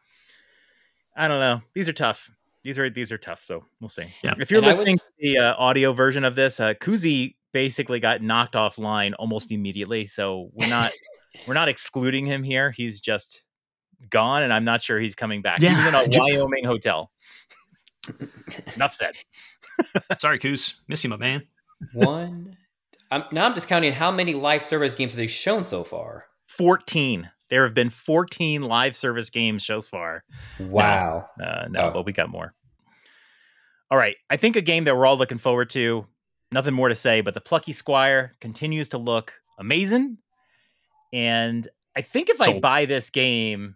I 1.16 1.26
don't 1.26 1.40
know. 1.40 1.62
These 1.74 1.88
are 1.88 1.92
tough. 1.94 2.30
These 2.62 2.78
are 2.78 2.90
these 2.90 3.10
are 3.10 3.18
tough. 3.18 3.42
So 3.42 3.64
we'll 3.80 3.88
see. 3.88 4.04
Yeah. 4.22 4.34
If 4.38 4.50
you're 4.50 4.58
And 4.62 4.66
listening 4.68 4.94
s- 4.94 5.06
to 5.06 5.12
the 5.20 5.38
uh, 5.38 5.54
audio 5.56 5.92
version 5.92 6.24
of 6.24 6.34
this, 6.34 6.60
uh, 6.60 6.74
Coozy 6.74 7.36
basically 7.52 8.00
got 8.00 8.22
knocked 8.22 8.54
offline 8.54 9.14
almost 9.18 9.52
immediately. 9.52 10.04
So 10.06 10.50
we're 10.52 10.68
not 10.68 10.92
we're 11.46 11.54
not 11.54 11.68
excluding 11.68 12.26
him 12.26 12.42
here. 12.42 12.70
He's 12.70 13.00
just 13.00 13.42
gone, 14.10 14.42
and 14.42 14.52
I'm 14.52 14.64
not 14.64 14.82
sure 14.82 14.98
he's 15.00 15.14
coming 15.14 15.42
back. 15.42 15.60
He 15.60 15.66
was 15.74 15.86
in 15.86 15.94
a 15.94 16.06
Wyoming 16.18 16.64
hotel. 16.64 17.10
Enough 18.76 18.94
said. 18.94 19.14
Sorry, 20.20 20.38
Coos. 20.38 20.76
Miss 20.88 21.04
you, 21.04 21.10
my 21.10 21.16
man. 21.16 21.46
One. 21.92 22.56
I'm, 23.10 23.24
now 23.32 23.46
I'm 23.46 23.54
just 23.54 23.68
counting 23.68 23.92
how 23.92 24.10
many 24.10 24.34
live 24.34 24.62
service 24.62 24.94
games 24.94 25.12
have 25.12 25.18
they 25.18 25.26
shown 25.26 25.64
so 25.64 25.84
far. 25.84 26.26
14. 26.48 27.30
There 27.50 27.64
have 27.64 27.74
been 27.74 27.88
14 27.90 28.62
live 28.62 28.94
service 28.96 29.30
games 29.30 29.64
so 29.64 29.80
far. 29.80 30.24
Wow. 30.60 31.28
Uh, 31.42 31.66
no, 31.70 31.80
Oh. 31.80 31.90
but 31.92 32.06
we 32.06 32.12
got 32.12 32.28
more. 32.28 32.52
All 33.90 33.96
right. 33.98 34.16
I 34.28 34.36
think 34.36 34.56
a 34.56 34.60
game 34.60 34.84
that 34.84 34.94
we're 34.96 35.06
all 35.06 35.16
looking 35.16 35.38
forward 35.38 35.70
to. 35.70 36.06
Nothing 36.50 36.74
more 36.74 36.88
to 36.88 36.94
say, 36.94 37.20
but 37.20 37.34
the 37.34 37.40
Plucky 37.40 37.72
Squire 37.72 38.34
continues 38.40 38.88
to 38.90 38.98
look 38.98 39.34
amazing. 39.58 40.18
And 41.12 41.68
I 41.94 42.02
think 42.02 42.28
if 42.30 42.40
I 42.40 42.58
buy 42.58 42.86
this 42.86 43.10
game, 43.10 43.74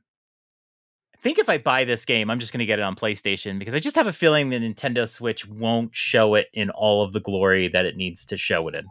I 1.15 1.19
think 1.19 1.39
if 1.39 1.49
I 1.49 1.59
buy 1.59 1.85
this 1.85 2.05
game, 2.05 2.31
I'm 2.31 2.39
just 2.39 2.53
going 2.53 2.61
to 2.61 2.67
get 2.67 2.79
it 2.79 2.83
on 2.83 2.97
PlayStation 2.97 3.59
because 3.59 3.75
I 3.75 3.79
just 3.79 3.97
have 3.97 4.07
a 4.07 4.13
feeling 4.13 4.51
the 4.51 4.59
Nintendo 4.59 5.09
Switch 5.09 5.47
won't 5.47 5.95
show 5.95 6.35
it 6.35 6.49
in 6.53 6.71
all 6.71 7.03
of 7.03 7.13
the 7.13 7.21
glory 7.21 7.69
that 7.69 7.85
it 7.85 7.97
needs 7.97 8.25
to 8.27 8.37
show 8.37 8.69
it 8.69 8.75
in. 8.75 8.85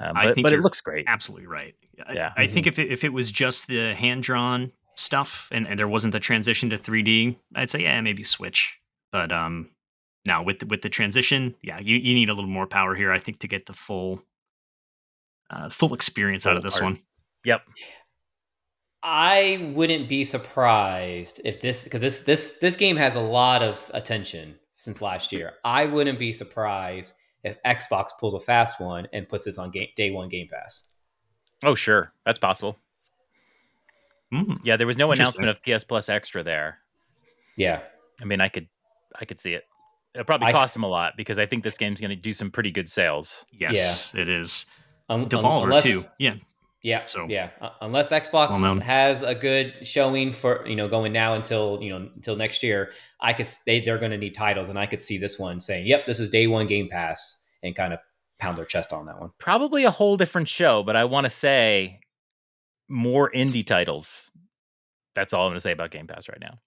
Um, 0.00 0.16
I 0.16 0.24
but 0.24 0.34
think 0.34 0.44
but 0.44 0.52
it 0.52 0.60
looks 0.60 0.80
great. 0.80 1.04
Absolutely 1.08 1.46
right. 1.46 1.74
I, 2.06 2.12
Yeah. 2.12 2.32
I 2.36 2.46
think 2.46 2.66
if 2.66 2.78
it, 2.78 2.90
if 2.90 3.04
it 3.04 3.12
was 3.12 3.30
just 3.30 3.68
the 3.68 3.94
hand 3.94 4.24
drawn 4.24 4.72
stuff 4.96 5.48
and, 5.52 5.66
and 5.66 5.78
there 5.78 5.88
wasn't 5.88 6.12
the 6.12 6.20
transition 6.20 6.70
to 6.70 6.76
3D, 6.76 7.36
I'd 7.54 7.70
say 7.70 7.82
yeah, 7.82 8.00
maybe 8.00 8.22
Switch. 8.22 8.78
But 9.12 9.30
um, 9.30 9.70
now 10.24 10.42
with 10.42 10.60
the, 10.60 10.66
with 10.66 10.82
the 10.82 10.88
transition, 10.88 11.54
yeah, 11.62 11.78
you, 11.80 11.96
you 11.96 12.14
need 12.14 12.28
a 12.28 12.34
little 12.34 12.50
more 12.50 12.66
power 12.66 12.94
here. 12.94 13.12
I 13.12 13.18
think 13.18 13.38
to 13.40 13.48
get 13.48 13.66
the 13.66 13.72
full 13.72 14.22
uh, 15.50 15.68
full 15.68 15.94
experience 15.94 16.46
out 16.46 16.56
of 16.56 16.62
this 16.62 16.76
art. 16.76 16.84
one. 16.84 16.98
Yep. 17.44 17.62
I 19.02 19.72
wouldn't 19.74 20.08
be 20.08 20.24
surprised 20.24 21.40
if 21.44 21.60
this 21.60 21.84
because 21.84 22.00
this 22.00 22.22
this 22.22 22.52
this 22.60 22.74
game 22.74 22.96
has 22.96 23.16
a 23.16 23.20
lot 23.20 23.62
of 23.62 23.90
attention 23.92 24.58
since 24.78 25.02
last 25.02 25.30
year. 25.30 25.54
I 25.64 25.84
wouldn't 25.84 26.18
be 26.18 26.32
surprised 26.32 27.12
if 27.42 27.62
Xbox 27.64 28.08
pulls 28.18 28.32
a 28.34 28.40
fast 28.40 28.80
one 28.80 29.06
and 29.12 29.28
puts 29.28 29.44
this 29.44 29.58
on 29.58 29.70
game, 29.70 29.88
day 29.94 30.10
one 30.10 30.30
Game 30.30 30.48
Pass. 30.50 30.96
Oh, 31.62 31.74
sure. 31.74 32.12
That's 32.24 32.38
possible. 32.38 32.78
Mm. 34.32 34.60
Yeah, 34.64 34.76
there 34.76 34.86
was 34.86 34.96
no 34.96 35.12
announcement 35.12 35.50
of 35.50 35.62
PS 35.62 35.84
Plus 35.84 36.08
Extra 36.08 36.42
there. 36.42 36.78
Yeah, 37.56 37.82
I 38.20 38.24
mean, 38.24 38.40
I 38.40 38.48
could, 38.48 38.66
I 39.20 39.24
could 39.26 39.38
see 39.38 39.52
it. 39.52 39.64
It'll 40.14 40.24
probably 40.24 40.48
I- 40.48 40.52
cost 40.52 40.74
them 40.74 40.82
a 40.84 40.88
lot 40.88 41.14
because 41.16 41.38
I 41.38 41.46
think 41.46 41.64
this 41.64 41.76
game's 41.76 42.00
going 42.00 42.10
to 42.10 42.16
do 42.16 42.32
some 42.32 42.50
pretty 42.50 42.70
good 42.70 42.88
sales. 42.88 43.44
Yes, 43.50 44.14
it 44.14 44.28
is. 44.28 44.66
Un- 45.08 45.22
un- 45.22 45.28
Devolver 45.28 45.64
unless- 45.64 45.82
too. 45.82 46.02
Yeah. 46.18 46.34
Yeah, 46.82 47.06
So- 47.06 47.26
yeah. 47.30 47.48
Uh, 47.62 47.70
unless 47.80 48.10
Xbox 48.10 48.60
Well 48.60 48.78
has 48.80 49.22
a 49.22 49.34
good 49.34 49.74
showing 49.86 50.32
for 50.32 50.66
you 50.68 50.76
know 50.76 50.86
going 50.86 51.14
now 51.14 51.32
until 51.32 51.78
you 51.82 51.88
know 51.90 52.10
until 52.14 52.36
next 52.36 52.62
year, 52.62 52.92
I 53.20 53.32
could 53.32 53.46
s- 53.46 53.60
they 53.66 53.80
they're 53.80 53.98
going 53.98 54.10
to 54.10 54.18
need 54.18 54.34
titles, 54.34 54.68
and 54.68 54.78
I 54.78 54.84
could 54.86 55.00
see 55.00 55.16
this 55.16 55.38
one 55.38 55.60
saying, 55.60 55.86
"Yep, 55.86 56.04
this 56.04 56.20
is 56.20 56.28
day 56.28 56.46
one 56.46 56.66
Game 56.66 56.88
Pass," 56.90 57.42
and 57.62 57.74
kind 57.74 57.94
of 57.94 58.00
pound 58.38 58.58
their 58.58 58.66
chest 58.66 58.92
on 58.92 59.06
that 59.06 59.18
one. 59.18 59.30
Probably 59.38 59.84
a 59.84 59.90
whole 59.90 60.18
different 60.18 60.46
show, 60.46 60.82
but 60.82 60.94
I 60.94 61.04
want 61.04 61.24
to 61.24 61.30
say 61.30 62.00
more 62.88 63.30
indie 63.30 63.66
titles. 63.66 64.30
That's 65.14 65.32
all 65.32 65.44
I'm 65.46 65.50
going 65.50 65.56
to 65.56 65.60
say 65.60 65.72
about 65.72 65.90
Game 65.90 66.06
Pass 66.06 66.28
right 66.28 66.40
now. 66.40 66.58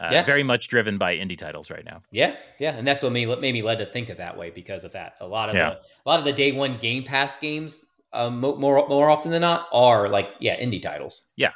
Uh, 0.00 0.08
Yeah. 0.10 0.22
Very 0.22 0.42
much 0.42 0.68
driven 0.68 0.96
by 0.96 1.14
indie 1.16 1.36
titles 1.36 1.70
right 1.70 1.84
now. 1.84 2.00
Yeah, 2.10 2.34
yeah, 2.58 2.74
and 2.74 2.88
that's 2.88 3.02
what 3.02 3.12
made 3.12 3.28
made 3.40 3.52
me 3.52 3.60
led 3.60 3.78
to 3.80 3.86
think 3.86 4.08
of 4.08 4.16
that 4.16 4.34
way 4.36 4.48
because 4.50 4.82
of 4.82 4.92
that. 4.92 5.14
A 5.20 5.26
lot 5.26 5.50
of 5.50 5.54
Yeah. 5.54 5.70
the 5.70 5.76
a 5.76 6.06
lot 6.08 6.18
of 6.18 6.24
the 6.24 6.32
day 6.32 6.52
one 6.52 6.78
Game 6.78 7.04
Pass 7.04 7.36
games, 7.36 7.84
um, 8.14 8.40
more 8.40 8.56
more 8.88 9.10
often 9.10 9.30
than 9.30 9.42
not, 9.42 9.68
are 9.72 10.08
like 10.08 10.34
yeah 10.40 10.58
indie 10.58 10.80
titles. 10.80 11.28
Yeah. 11.36 11.52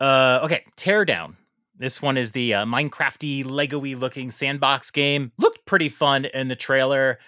Uh, 0.00 0.40
okay, 0.42 0.64
Teardown. 0.76 1.36
This 1.78 2.02
one 2.02 2.16
is 2.16 2.32
the 2.32 2.54
uh, 2.54 2.64
Minecrafty, 2.64 3.44
Lego-y 3.44 3.94
looking 3.94 4.30
sandbox 4.30 4.90
game. 4.90 5.32
Looked 5.38 5.64
pretty 5.66 5.88
fun 5.88 6.26
in 6.26 6.48
the 6.48 6.56
trailer. 6.56 7.18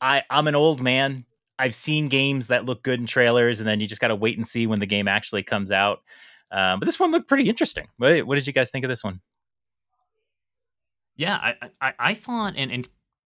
I 0.00 0.22
I'm 0.30 0.48
an 0.48 0.54
old 0.54 0.80
man. 0.80 1.24
I've 1.58 1.74
seen 1.74 2.08
games 2.08 2.48
that 2.48 2.64
look 2.64 2.82
good 2.82 2.98
in 2.98 3.06
trailers, 3.06 3.60
and 3.60 3.68
then 3.68 3.80
you 3.80 3.86
just 3.86 4.00
got 4.00 4.08
to 4.08 4.16
wait 4.16 4.36
and 4.36 4.46
see 4.46 4.66
when 4.66 4.80
the 4.80 4.86
game 4.86 5.06
actually 5.06 5.42
comes 5.44 5.70
out. 5.70 6.00
Um, 6.54 6.78
but 6.78 6.86
this 6.86 7.00
one 7.00 7.10
looked 7.10 7.26
pretty 7.28 7.48
interesting. 7.48 7.88
What, 7.96 8.26
what 8.26 8.36
did 8.36 8.46
you 8.46 8.52
guys 8.52 8.70
think 8.70 8.84
of 8.84 8.88
this 8.88 9.02
one? 9.02 9.20
Yeah, 11.16 11.34
I, 11.36 11.70
I, 11.80 11.92
I 11.98 12.14
thought, 12.14 12.54
and, 12.56 12.70
and 12.72 12.88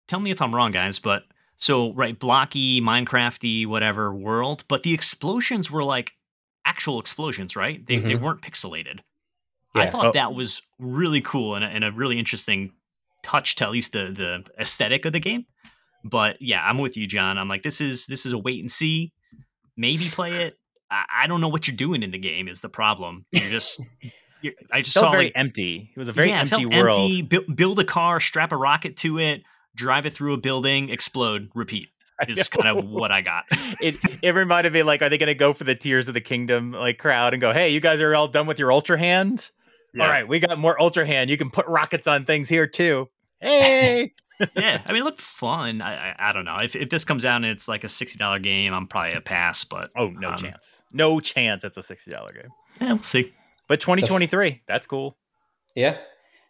tell 0.07 0.19
me 0.19 0.31
if 0.31 0.41
I'm 0.41 0.53
wrong, 0.53 0.71
guys, 0.71 0.99
but 0.99 1.23
so 1.57 1.93
right, 1.93 2.17
blocky, 2.17 2.81
Minecrafty, 2.81 3.65
whatever 3.67 4.13
world, 4.13 4.63
but 4.67 4.83
the 4.83 4.93
explosions 4.93 5.69
were 5.71 5.83
like 5.83 6.13
actual 6.65 6.99
explosions, 6.99 7.55
right? 7.55 7.85
They 7.85 7.97
they 7.97 8.13
Mhm. 8.15 8.21
weren't 8.21 8.41
pixelated. 8.41 8.99
I 9.75 9.89
thought 9.89 10.07
Oh. 10.07 10.11
that 10.13 10.33
was 10.33 10.61
really 10.77 11.21
cool 11.21 11.55
and 11.55 11.63
a, 11.63 11.67
and 11.67 11.83
a 11.83 11.91
really 11.91 12.17
interesting 12.19 12.73
touch 13.23 13.55
to 13.55 13.65
at 13.65 13.71
least 13.71 13.93
the 13.93 14.11
the 14.11 14.45
aesthetic 14.61 15.05
of 15.05 15.13
the 15.13 15.19
game. 15.19 15.45
But 16.03 16.41
yeah, 16.41 16.63
I'm 16.65 16.77
with 16.77 16.95
you, 16.97 17.07
John. 17.07 17.37
I'm 17.37 17.47
like, 17.47 17.61
this 17.63 17.79
is 17.81 18.07
this 18.07 18.25
is 18.25 18.33
a 18.33 18.37
wait 18.37 18.59
and 18.59 18.69
see. 18.71 19.13
Maybe 19.77 20.09
play 20.09 20.43
it. 20.43 20.58
I, 20.91 21.05
I 21.23 21.27
don't 21.27 21.41
know 21.41 21.49
what 21.49 21.67
you're 21.67 21.77
doing 21.77 22.03
in 22.03 22.11
the 22.11 22.17
game. 22.17 22.47
Is 22.47 22.61
the 22.61 22.69
problem? 22.69 23.25
You're 23.31 23.49
just. 23.49 23.81
You're, 24.41 24.53
I 24.71 24.79
just 24.81 24.93
saw 24.93 25.11
very 25.11 25.25
like 25.25 25.33
empty. 25.35 25.91
It 25.93 25.99
was 25.99 26.07
a 26.07 26.13
very 26.13 26.29
yeah, 26.29 26.39
empty 26.39 26.63
felt 26.63 26.73
world. 26.73 27.11
Empty, 27.11 27.21
bu- 27.23 27.53
build 27.53 27.77
a 27.77 27.83
car, 27.83 28.21
strap 28.21 28.53
a 28.53 28.55
rocket 28.55 28.95
to 28.97 29.19
it, 29.19 29.43
drive 29.75 30.05
it 30.05 30.13
through 30.13 30.33
a 30.33 30.37
building, 30.37 30.87
explode, 30.87 31.49
repeat. 31.53 31.89
Is 32.27 32.49
kind 32.49 32.67
of 32.67 32.85
what 32.85 33.11
I 33.11 33.21
got. 33.21 33.45
it 33.81 33.95
it 34.21 34.33
reminded 34.33 34.73
me 34.73 34.83
like, 34.83 35.01
are 35.01 35.09
they 35.09 35.17
going 35.17 35.27
to 35.27 35.35
go 35.35 35.53
for 35.53 35.63
the 35.63 35.75
Tears 35.75 36.07
of 36.07 36.13
the 36.13 36.21
Kingdom 36.21 36.71
like 36.71 36.97
crowd 36.97 37.33
and 37.33 37.41
go, 37.41 37.51
hey, 37.51 37.69
you 37.69 37.79
guys 37.79 38.01
are 38.01 38.15
all 38.15 38.27
done 38.27 38.45
with 38.45 38.59
your 38.59 38.71
Ultra 38.71 38.97
Hand? 38.97 39.49
Yeah. 39.93 40.03
All 40.03 40.09
right, 40.09 40.27
we 40.27 40.39
got 40.39 40.59
more 40.59 40.79
Ultra 40.81 41.05
Hand. 41.05 41.29
You 41.29 41.37
can 41.37 41.49
put 41.49 41.65
rockets 41.67 42.07
on 42.07 42.25
things 42.25 42.49
here 42.49 42.67
too. 42.67 43.09
Hey, 43.39 44.13
yeah, 44.55 44.81
I 44.85 44.91
mean, 44.93 45.01
it 45.01 45.05
looked 45.05 45.21
fun. 45.21 45.81
I, 45.81 46.11
I 46.11 46.29
I 46.29 46.31
don't 46.33 46.45
know 46.45 46.57
if 46.57 46.75
if 46.75 46.89
this 46.89 47.03
comes 47.03 47.25
out 47.25 47.37
and 47.37 47.45
it's 47.45 47.67
like 47.67 47.83
a 47.83 47.87
sixty 47.87 48.17
dollar 48.17 48.39
game, 48.39 48.73
I'm 48.73 48.87
probably 48.87 49.13
a 49.13 49.21
pass. 49.21 49.63
But 49.63 49.91
oh 49.97 50.07
no 50.09 50.29
Um, 50.29 50.37
chance, 50.37 50.83
no 50.93 51.19
chance. 51.19 51.63
It's 51.63 51.77
a 51.77 51.83
sixty 51.83 52.11
dollar 52.11 52.33
game. 52.33 52.49
yeah, 52.81 52.93
we'll 52.93 53.03
see. 53.03 53.33
But 53.67 53.79
twenty 53.79 54.01
twenty 54.03 54.27
three, 54.27 54.61
that's 54.67 54.87
cool. 54.87 55.17
Yeah. 55.75 55.97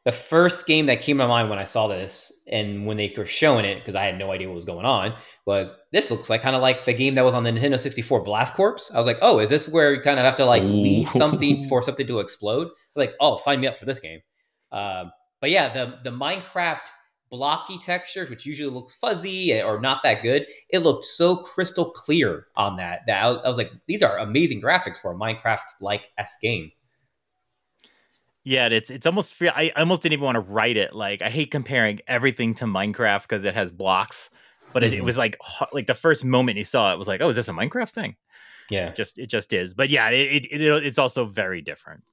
The 0.05 0.13
first 0.13 0.65
game 0.65 0.85
that 0.85 1.01
came 1.01 1.17
to 1.17 1.27
mind 1.27 1.49
when 1.49 1.59
I 1.59 1.65
saw 1.65 1.87
this 1.87 2.31
and 2.49 2.85
when 2.87 2.95
they 2.95 3.13
were 3.17 3.25
showing 3.25 3.65
it, 3.65 3.75
because 3.79 3.95
I 3.95 4.05
had 4.05 4.17
no 4.17 4.31
idea 4.31 4.47
what 4.47 4.55
was 4.55 4.63
going 4.65 4.85
on, 4.85 5.13
was 5.45 5.77
this 5.91 6.09
looks 6.09 6.29
like 6.29 6.41
kind 6.41 6.55
of 6.55 6.61
like 6.61 6.85
the 6.85 6.93
game 6.93 7.15
that 7.15 7.25
was 7.25 7.33
on 7.33 7.43
the 7.43 7.51
Nintendo 7.51 7.77
64 7.77 8.23
Blast 8.23 8.53
Corps. 8.53 8.89
I 8.93 8.97
was 8.97 9.05
like, 9.05 9.19
oh, 9.21 9.39
is 9.39 9.49
this 9.49 9.67
where 9.67 9.93
you 9.93 9.99
kind 10.01 10.17
of 10.17 10.23
have 10.23 10.37
to 10.37 10.45
like 10.45 10.63
lead 10.63 11.09
something 11.09 11.63
for 11.67 11.81
something 11.81 12.07
to 12.07 12.19
explode? 12.19 12.69
Like, 12.95 13.13
oh, 13.19 13.35
sign 13.35 13.59
me 13.59 13.67
up 13.67 13.75
for 13.75 13.85
this 13.85 13.99
game. 13.99 14.21
Um, 14.71 15.11
but 15.41 15.49
yeah, 15.51 15.71
the 15.73 15.97
the 16.03 16.11
Minecraft 16.17 16.87
blocky 17.29 17.77
textures, 17.77 18.29
which 18.29 18.45
usually 18.45 18.73
looks 18.73 18.95
fuzzy 18.95 19.61
or 19.61 19.79
not 19.79 20.01
that 20.03 20.21
good, 20.21 20.45
it 20.69 20.79
looked 20.79 21.03
so 21.03 21.37
crystal 21.37 21.91
clear 21.91 22.47
on 22.55 22.77
that 22.77 23.01
that 23.07 23.23
I, 23.23 23.47
was 23.47 23.57
like, 23.57 23.71
these 23.87 24.03
are 24.03 24.17
amazing 24.17 24.61
graphics 24.61 24.99
for 24.99 25.11
a 25.11 25.15
Minecraft 25.15 25.59
like 25.81 26.09
s 26.17 26.37
game. 26.41 26.71
Yeah, 28.43 28.67
it's 28.67 28.89
it's 28.89 29.05
almost 29.05 29.33
feel 29.35 29.51
I 29.55 29.71
almost 29.75 30.01
didn't 30.01 30.13
even 30.13 30.25
want 30.25 30.35
to 30.35 30.39
write 30.41 30.77
it. 30.77 30.95
Like 30.95 31.21
I 31.21 31.29
hate 31.29 31.51
comparing 31.51 31.99
everything 32.07 32.53
to 32.55 32.65
Minecraft 32.65 33.23
because 33.23 33.43
it 33.43 33.53
has 33.53 33.71
blocks. 33.71 34.29
But 34.71 34.83
it, 34.83 34.93
it 34.93 35.01
Mhm. 35.01 35.03
was 35.03 35.17
like 35.17 35.37
like 35.73 35.87
the 35.87 35.93
first 35.95 36.23
moment 36.23 36.57
you 36.57 36.63
saw 36.63 36.93
it 36.93 36.97
was 36.97 37.07
like, 37.07 37.21
oh, 37.21 37.27
is 37.27 37.35
this 37.35 37.49
a 37.49 37.53
Minecraft 37.53 37.89
thing? 37.89 38.15
Yeah. 38.69 38.89
It 38.89 38.95
just 38.95 39.19
it 39.19 39.27
just 39.27 39.53
is. 39.53 39.73
But 39.73 39.89
yeah, 39.89 40.09
it, 40.09 40.45
it, 40.45 40.61
it 40.61 40.85
it's 40.85 40.97
also 40.97 41.25
very 41.25 41.61
different. 41.61 42.03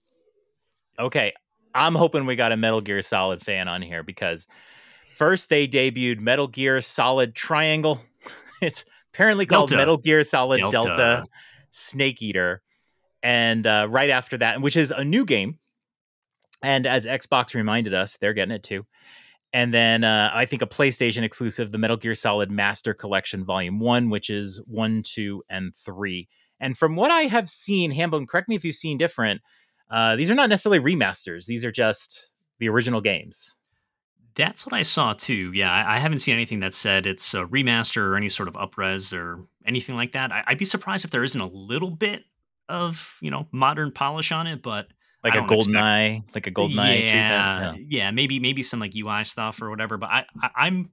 Okay, 0.99 1.33
I'm 1.75 1.95
hoping 1.95 2.27
we 2.27 2.37
got 2.37 2.53
a 2.53 2.57
Metal 2.57 2.81
Gear 2.81 3.03
Solid 3.03 3.41
fan 3.43 3.69
on 3.69 3.83
here 3.83 4.03
because 4.03 4.47
first 5.17 5.49
they 5.49 5.67
debuted 5.67 6.21
Metal 6.21 6.47
Gear 6.47 6.81
Solid 6.81 7.35
Triangle. 7.35 8.01
it's 8.63 8.85
apparently 9.13 9.47
called 9.47 9.71
Delta. 9.71 9.77
Metal 9.81 9.97
Gear 9.97 10.23
Solid 10.23 10.59
Delta. 10.59 10.73
Delta, 10.73 11.25
Snake 11.71 12.23
Eater, 12.23 12.63
and 13.23 13.67
uh, 13.67 13.87
right 13.89 14.11
after 14.11 14.39
that, 14.39 14.61
which 14.61 14.77
is 14.77 14.91
a 14.91 15.05
new 15.05 15.25
game. 15.25 15.59
And 16.63 16.87
as 16.87 17.07
Xbox 17.07 17.55
reminded 17.55 17.95
us, 17.95 18.17
they're 18.17 18.33
getting 18.33 18.55
it 18.55 18.63
too. 18.63 18.87
And 19.53 19.73
then 19.73 20.05
uh, 20.05 20.31
I 20.35 20.45
think 20.45 20.63
a 20.63 20.67
PlayStation 20.67 21.23
exclusive, 21.23 21.71
the 21.71 21.79
Metal 21.79 21.97
Gear 21.97 22.15
Solid 22.15 22.51
Master 22.51 22.93
Collection 22.93 23.45
Volume 23.45 23.79
1, 23.79 24.11
which 24.11 24.31
is 24.31 24.61
1, 24.67 25.03
2, 25.05 25.43
and 25.49 25.75
3. 25.75 26.29
And 26.61 26.77
from 26.77 26.97
what 26.97 27.11
I 27.11 27.23
have 27.23 27.49
seen, 27.49 27.93
Hambone, 27.93 28.27
correct 28.27 28.49
me 28.49 28.57
if 28.57 28.65
you've 28.65 28.75
seen 28.75 28.99
different, 28.99 29.41
uh, 29.91 30.17
these 30.17 30.31
are 30.31 30.35
not 30.35 30.49
necessarily 30.49 30.81
remasters. 30.81 31.47
These 31.47 31.65
are 31.65 31.73
just 31.73 32.33
the 32.59 32.69
original 32.69 33.01
games. 33.01 33.57
That's 34.37 34.67
what 34.67 34.75
I 34.75 34.83
saw 34.83 35.15
too. 35.15 35.53
Yeah, 35.53 35.73
I, 35.73 35.97
I 35.97 35.99
haven't 35.99 36.19
seen 36.19 36.35
anything 36.35 36.61
that 36.61 36.75
said 36.75 37.07
it's 37.07 37.33
a 37.35 37.45
remaster 37.47 38.03
or 38.03 38.17
any 38.17 38.29
sort 38.29 38.49
of 38.49 38.55
upres 38.55 39.17
or 39.17 39.41
anything 39.67 39.95
like 39.97 40.13
that. 40.13 40.31
I, 40.31 40.45
I'd 40.47 40.59
be 40.59 40.65
surprised 40.67 41.05
if 41.05 41.11
there 41.11 41.25
isn't 41.25 41.41
a 41.41 41.47
little 41.47 41.91
bit 41.91 42.25
of 42.69 43.17
you 43.21 43.31
know 43.31 43.47
modern 43.53 43.93
polish 43.93 44.33
on 44.33 44.47
it, 44.47 44.63
but 44.63 44.89
Like 45.25 45.35
a 45.35 45.39
golden 45.39 45.71
expect- 45.73 45.77
eye, 45.85 46.23
like 46.35 46.47
a 46.47 46.51
golden 46.51 46.79
eye 46.79 46.97
yeah, 47.05 47.75
yeah, 47.89 48.11
maybe 48.11 48.39
maybe 48.39 48.63
some 48.63 48.79
like 48.81 48.93
UI 48.95 49.25
stuff 49.25 49.63
or 49.63 49.71
whatever. 49.71 49.97
But 49.97 50.11
I, 50.11 50.25
I 50.43 50.51
I'm 50.57 50.91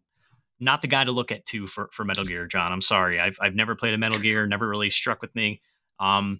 not 0.59 0.81
the 0.81 0.87
guy 0.87 1.03
to 1.03 1.11
look 1.11 1.31
at 1.31 1.45
too 1.45 1.67
for 1.67 1.89
for 1.91 2.05
Metal 2.05 2.23
Gear, 2.23 2.47
John. 2.47 2.71
I'm 2.71 2.81
sorry, 2.81 3.19
I've 3.19 3.37
I've 3.41 3.55
never 3.55 3.75
played 3.75 3.93
a 3.93 3.97
Metal 3.97 4.19
Gear, 4.19 4.47
never 4.47 4.67
really 4.69 4.89
struck 4.89 5.21
with 5.21 5.35
me. 5.35 5.61
Um, 5.99 6.39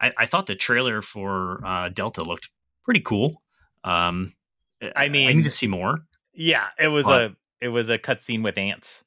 I, 0.00 0.12
I 0.18 0.26
thought 0.26 0.46
the 0.46 0.56
trailer 0.56 1.00
for 1.00 1.64
uh, 1.64 1.88
Delta 1.88 2.22
looked 2.24 2.50
pretty 2.84 3.00
cool. 3.00 3.42
Um, 3.84 4.34
I 4.96 5.08
mean, 5.08 5.28
I 5.28 5.32
need 5.32 5.44
to 5.44 5.50
see 5.50 5.66
more. 5.68 6.00
Yeah, 6.34 6.68
it 6.78 6.88
was 6.88 7.06
But- 7.06 7.30
a 7.32 7.36
it 7.60 7.68
was 7.68 7.90
a 7.90 7.98
cutscene 7.98 8.42
with 8.42 8.58
ants. 8.58 9.04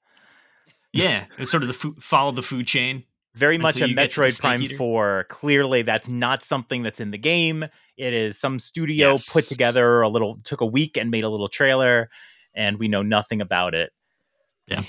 Yeah, 0.94 1.26
it's 1.38 1.52
sort 1.52 1.62
of 1.64 1.68
the 1.68 1.74
food, 1.74 2.02
follow 2.02 2.32
the 2.32 2.42
food 2.42 2.68
chain. 2.68 3.04
Very 3.34 3.58
much 3.58 3.82
a 3.82 3.90
you 3.90 3.94
get 3.96 4.12
to 4.12 4.22
the 4.22 4.28
Metroid 4.28 4.40
Prime 4.40 4.64
Eater. 4.64 4.78
4. 4.78 5.26
Clearly, 5.28 5.82
that's 5.82 6.08
not 6.08 6.42
something 6.42 6.84
that's 6.84 7.02
in 7.02 7.12
the 7.12 7.18
game. 7.18 7.66
It 7.98 8.14
is 8.14 8.40
some 8.40 8.60
studio 8.60 9.16
put 9.34 9.44
together 9.44 10.02
a 10.04 10.08
little, 10.08 10.36
took 10.46 10.62
a 10.62 10.66
week 10.66 10.96
and 10.96 11.12
made 11.12 11.26
a 11.26 11.30
little 11.30 11.50
trailer, 11.50 12.10
and 12.54 12.80
we 12.80 12.88
know 12.88 13.02
nothing 13.02 13.42
about 13.42 13.74
it. 13.76 13.92
Yeah, 14.68 14.84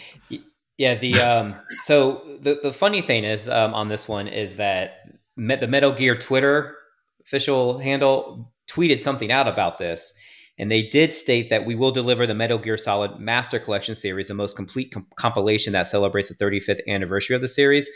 Yeah. 0.79 0.94
the 0.94 1.20
um 1.20 1.55
so 1.83 2.38
the 2.40 2.61
the 2.62 2.72
funny 2.72 3.01
thing 3.03 3.25
is 3.25 3.49
um 3.49 3.75
on 3.75 3.88
this 3.88 4.09
one 4.09 4.29
is 4.29 4.57
that 4.57 5.01
Me- 5.37 5.57
the 5.57 5.66
Metal 5.66 5.90
Gear 5.90 6.14
Twitter 6.16 6.77
official 7.25 7.79
handle 7.79 8.53
tweeted 8.70 9.01
something 9.01 9.33
out 9.33 9.49
about 9.49 9.79
this 9.79 10.14
and 10.59 10.71
they 10.71 10.83
did 10.83 11.12
state 11.12 11.51
that 11.51 11.66
we 11.66 11.75
will 11.75 11.90
deliver 11.90 12.27
the 12.27 12.35
Metal 12.35 12.59
Gear 12.59 12.79
Solid 12.79 13.19
Master 13.19 13.59
Collection 13.59 13.95
series, 13.95 14.29
the 14.29 14.35
most 14.35 14.57
complete 14.57 14.90
com- 14.92 15.07
compilation 15.16 15.73
that 15.75 15.87
celebrates 15.87 16.29
the 16.29 16.35
35th 16.35 16.81
anniversary 16.88 17.37
of 17.37 17.42
the 17.42 17.49
series. 17.49 17.88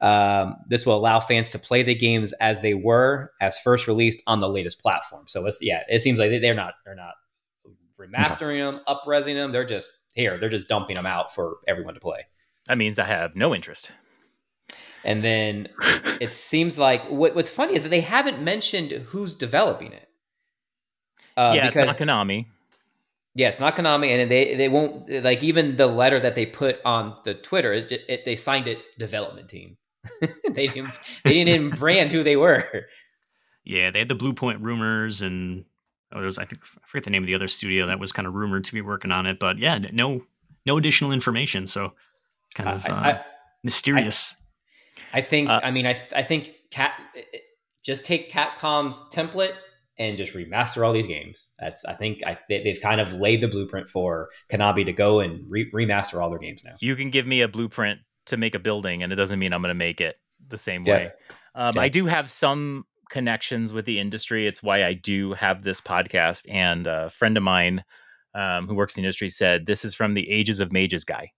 Um, 0.00 0.56
this 0.68 0.86
will 0.86 0.94
allow 0.96 1.18
fans 1.20 1.50
to 1.50 1.58
play 1.58 1.82
the 1.82 1.94
games 1.94 2.32
as 2.40 2.60
they 2.60 2.74
were 2.74 3.32
as 3.40 3.58
first 3.58 3.88
released 3.88 4.22
on 4.26 4.40
the 4.40 4.48
latest 4.48 4.80
platform. 4.80 5.24
So 5.26 5.44
it's 5.46 5.58
yeah, 5.60 5.82
it 5.88 6.00
seems 6.00 6.18
like 6.20 6.30
they- 6.30 6.38
they're 6.38 6.54
not 6.54 6.74
they're 6.84 6.94
not 6.94 7.14
remastering 7.98 8.58
them, 8.58 8.80
upresing 8.86 9.34
them. 9.34 9.50
They're 9.52 9.64
just 9.64 9.92
here. 10.14 10.38
They're 10.38 10.48
just 10.48 10.68
dumping 10.68 10.96
them 10.96 11.06
out 11.06 11.34
for 11.34 11.56
everyone 11.66 11.94
to 11.94 12.00
play. 12.00 12.26
That 12.66 12.78
means 12.78 12.98
I 12.98 13.04
have 13.04 13.34
no 13.34 13.54
interest. 13.54 13.90
And 15.04 15.24
then 15.24 15.68
it 16.20 16.30
seems 16.30 16.78
like 16.78 17.06
what, 17.08 17.34
what's 17.34 17.50
funny 17.50 17.74
is 17.74 17.82
that 17.82 17.88
they 17.88 18.00
haven't 18.00 18.42
mentioned 18.42 18.92
who's 18.92 19.34
developing 19.34 19.92
it. 19.92 20.07
Uh, 21.38 21.52
yeah, 21.54 21.68
because 21.68 21.88
it's 21.88 22.00
not 22.00 22.08
Konami. 22.08 22.46
yeah, 23.36 23.48
it's 23.48 23.60
not 23.60 23.76
Konami, 23.76 24.08
and 24.08 24.28
they 24.28 24.56
they 24.56 24.68
won't 24.68 25.08
like 25.22 25.44
even 25.44 25.76
the 25.76 25.86
letter 25.86 26.18
that 26.18 26.34
they 26.34 26.44
put 26.44 26.80
on 26.84 27.16
the 27.24 27.34
Twitter. 27.34 27.72
It, 27.72 27.92
it, 28.08 28.24
they 28.24 28.34
signed 28.34 28.66
it 28.66 28.78
development 28.98 29.48
team. 29.48 29.76
they 30.50 30.66
didn't 30.66 30.90
they 31.22 31.34
didn't 31.34 31.54
even 31.54 31.70
brand 31.70 32.10
who 32.10 32.24
they 32.24 32.36
were. 32.36 32.86
Yeah, 33.64 33.90
they 33.90 34.00
had 34.00 34.08
the 34.08 34.16
Bluepoint 34.16 34.58
rumors, 34.62 35.22
and 35.22 35.64
oh, 36.12 36.16
there 36.16 36.26
was 36.26 36.38
I 36.38 36.44
think 36.44 36.62
I 36.64 36.86
forget 36.86 37.04
the 37.04 37.10
name 37.10 37.22
of 37.22 37.28
the 37.28 37.34
other 37.34 37.48
studio 37.48 37.86
that 37.86 38.00
was 38.00 38.10
kind 38.10 38.26
of 38.26 38.34
rumored 38.34 38.64
to 38.64 38.72
be 38.72 38.80
working 38.80 39.12
on 39.12 39.26
it, 39.26 39.38
but 39.38 39.58
yeah, 39.58 39.78
no 39.92 40.22
no 40.66 40.76
additional 40.76 41.12
information, 41.12 41.68
so 41.68 41.92
kind 42.54 42.68
of 42.68 42.84
I, 42.86 42.88
uh, 42.88 42.94
I, 42.94 43.24
mysterious. 43.62 44.34
I 45.12 45.20
think 45.20 45.48
Uh, 45.48 45.60
I 45.62 45.70
mean 45.70 45.86
I 45.86 46.00
I 46.16 46.22
think 46.22 46.54
Cat 46.70 46.94
just 47.84 48.04
take 48.04 48.30
Capcom's 48.30 49.04
template 49.12 49.54
and 49.98 50.16
just 50.16 50.34
remaster 50.34 50.86
all 50.86 50.92
these 50.92 51.06
games. 51.06 51.52
That's 51.58 51.84
I 51.84 51.92
think 51.94 52.26
I 52.26 52.38
they, 52.48 52.62
they've 52.62 52.80
kind 52.80 53.00
of 53.00 53.12
laid 53.14 53.40
the 53.40 53.48
blueprint 53.48 53.88
for 53.88 54.30
Konami 54.50 54.84
to 54.86 54.92
go 54.92 55.20
and 55.20 55.44
re- 55.48 55.70
remaster 55.72 56.22
all 56.22 56.30
their 56.30 56.38
games 56.38 56.62
now. 56.64 56.72
You 56.80 56.96
can 56.96 57.10
give 57.10 57.26
me 57.26 57.40
a 57.42 57.48
blueprint 57.48 58.00
to 58.26 58.36
make 58.36 58.54
a 58.54 58.58
building, 58.58 59.02
and 59.02 59.12
it 59.12 59.16
doesn't 59.16 59.38
mean 59.38 59.52
I'm 59.52 59.62
going 59.62 59.70
to 59.70 59.74
make 59.74 60.00
it 60.00 60.16
the 60.46 60.58
same 60.58 60.82
Yeah. 60.84 60.94
way. 60.94 61.10
Um, 61.54 61.72
Yeah. 61.76 61.82
I 61.82 61.88
do 61.88 62.06
have 62.06 62.30
some 62.30 62.84
connections 63.10 63.72
with 63.72 63.86
the 63.86 63.98
industry. 63.98 64.46
It's 64.46 64.62
why 64.62 64.84
I 64.84 64.92
do 64.92 65.32
have 65.32 65.62
this 65.62 65.80
podcast. 65.80 66.44
And 66.50 66.86
a 66.86 67.08
friend 67.10 67.36
of 67.36 67.42
mine 67.42 67.84
um, 68.34 68.68
who 68.68 68.74
works 68.74 68.96
in 68.96 69.02
the 69.02 69.06
industry 69.06 69.30
said 69.30 69.64
this 69.66 69.84
is 69.84 69.94
from 69.94 70.12
the 70.14 70.28
Ages 70.30 70.60
of 70.60 70.72
Mages 70.72 71.04
guy 71.04 71.32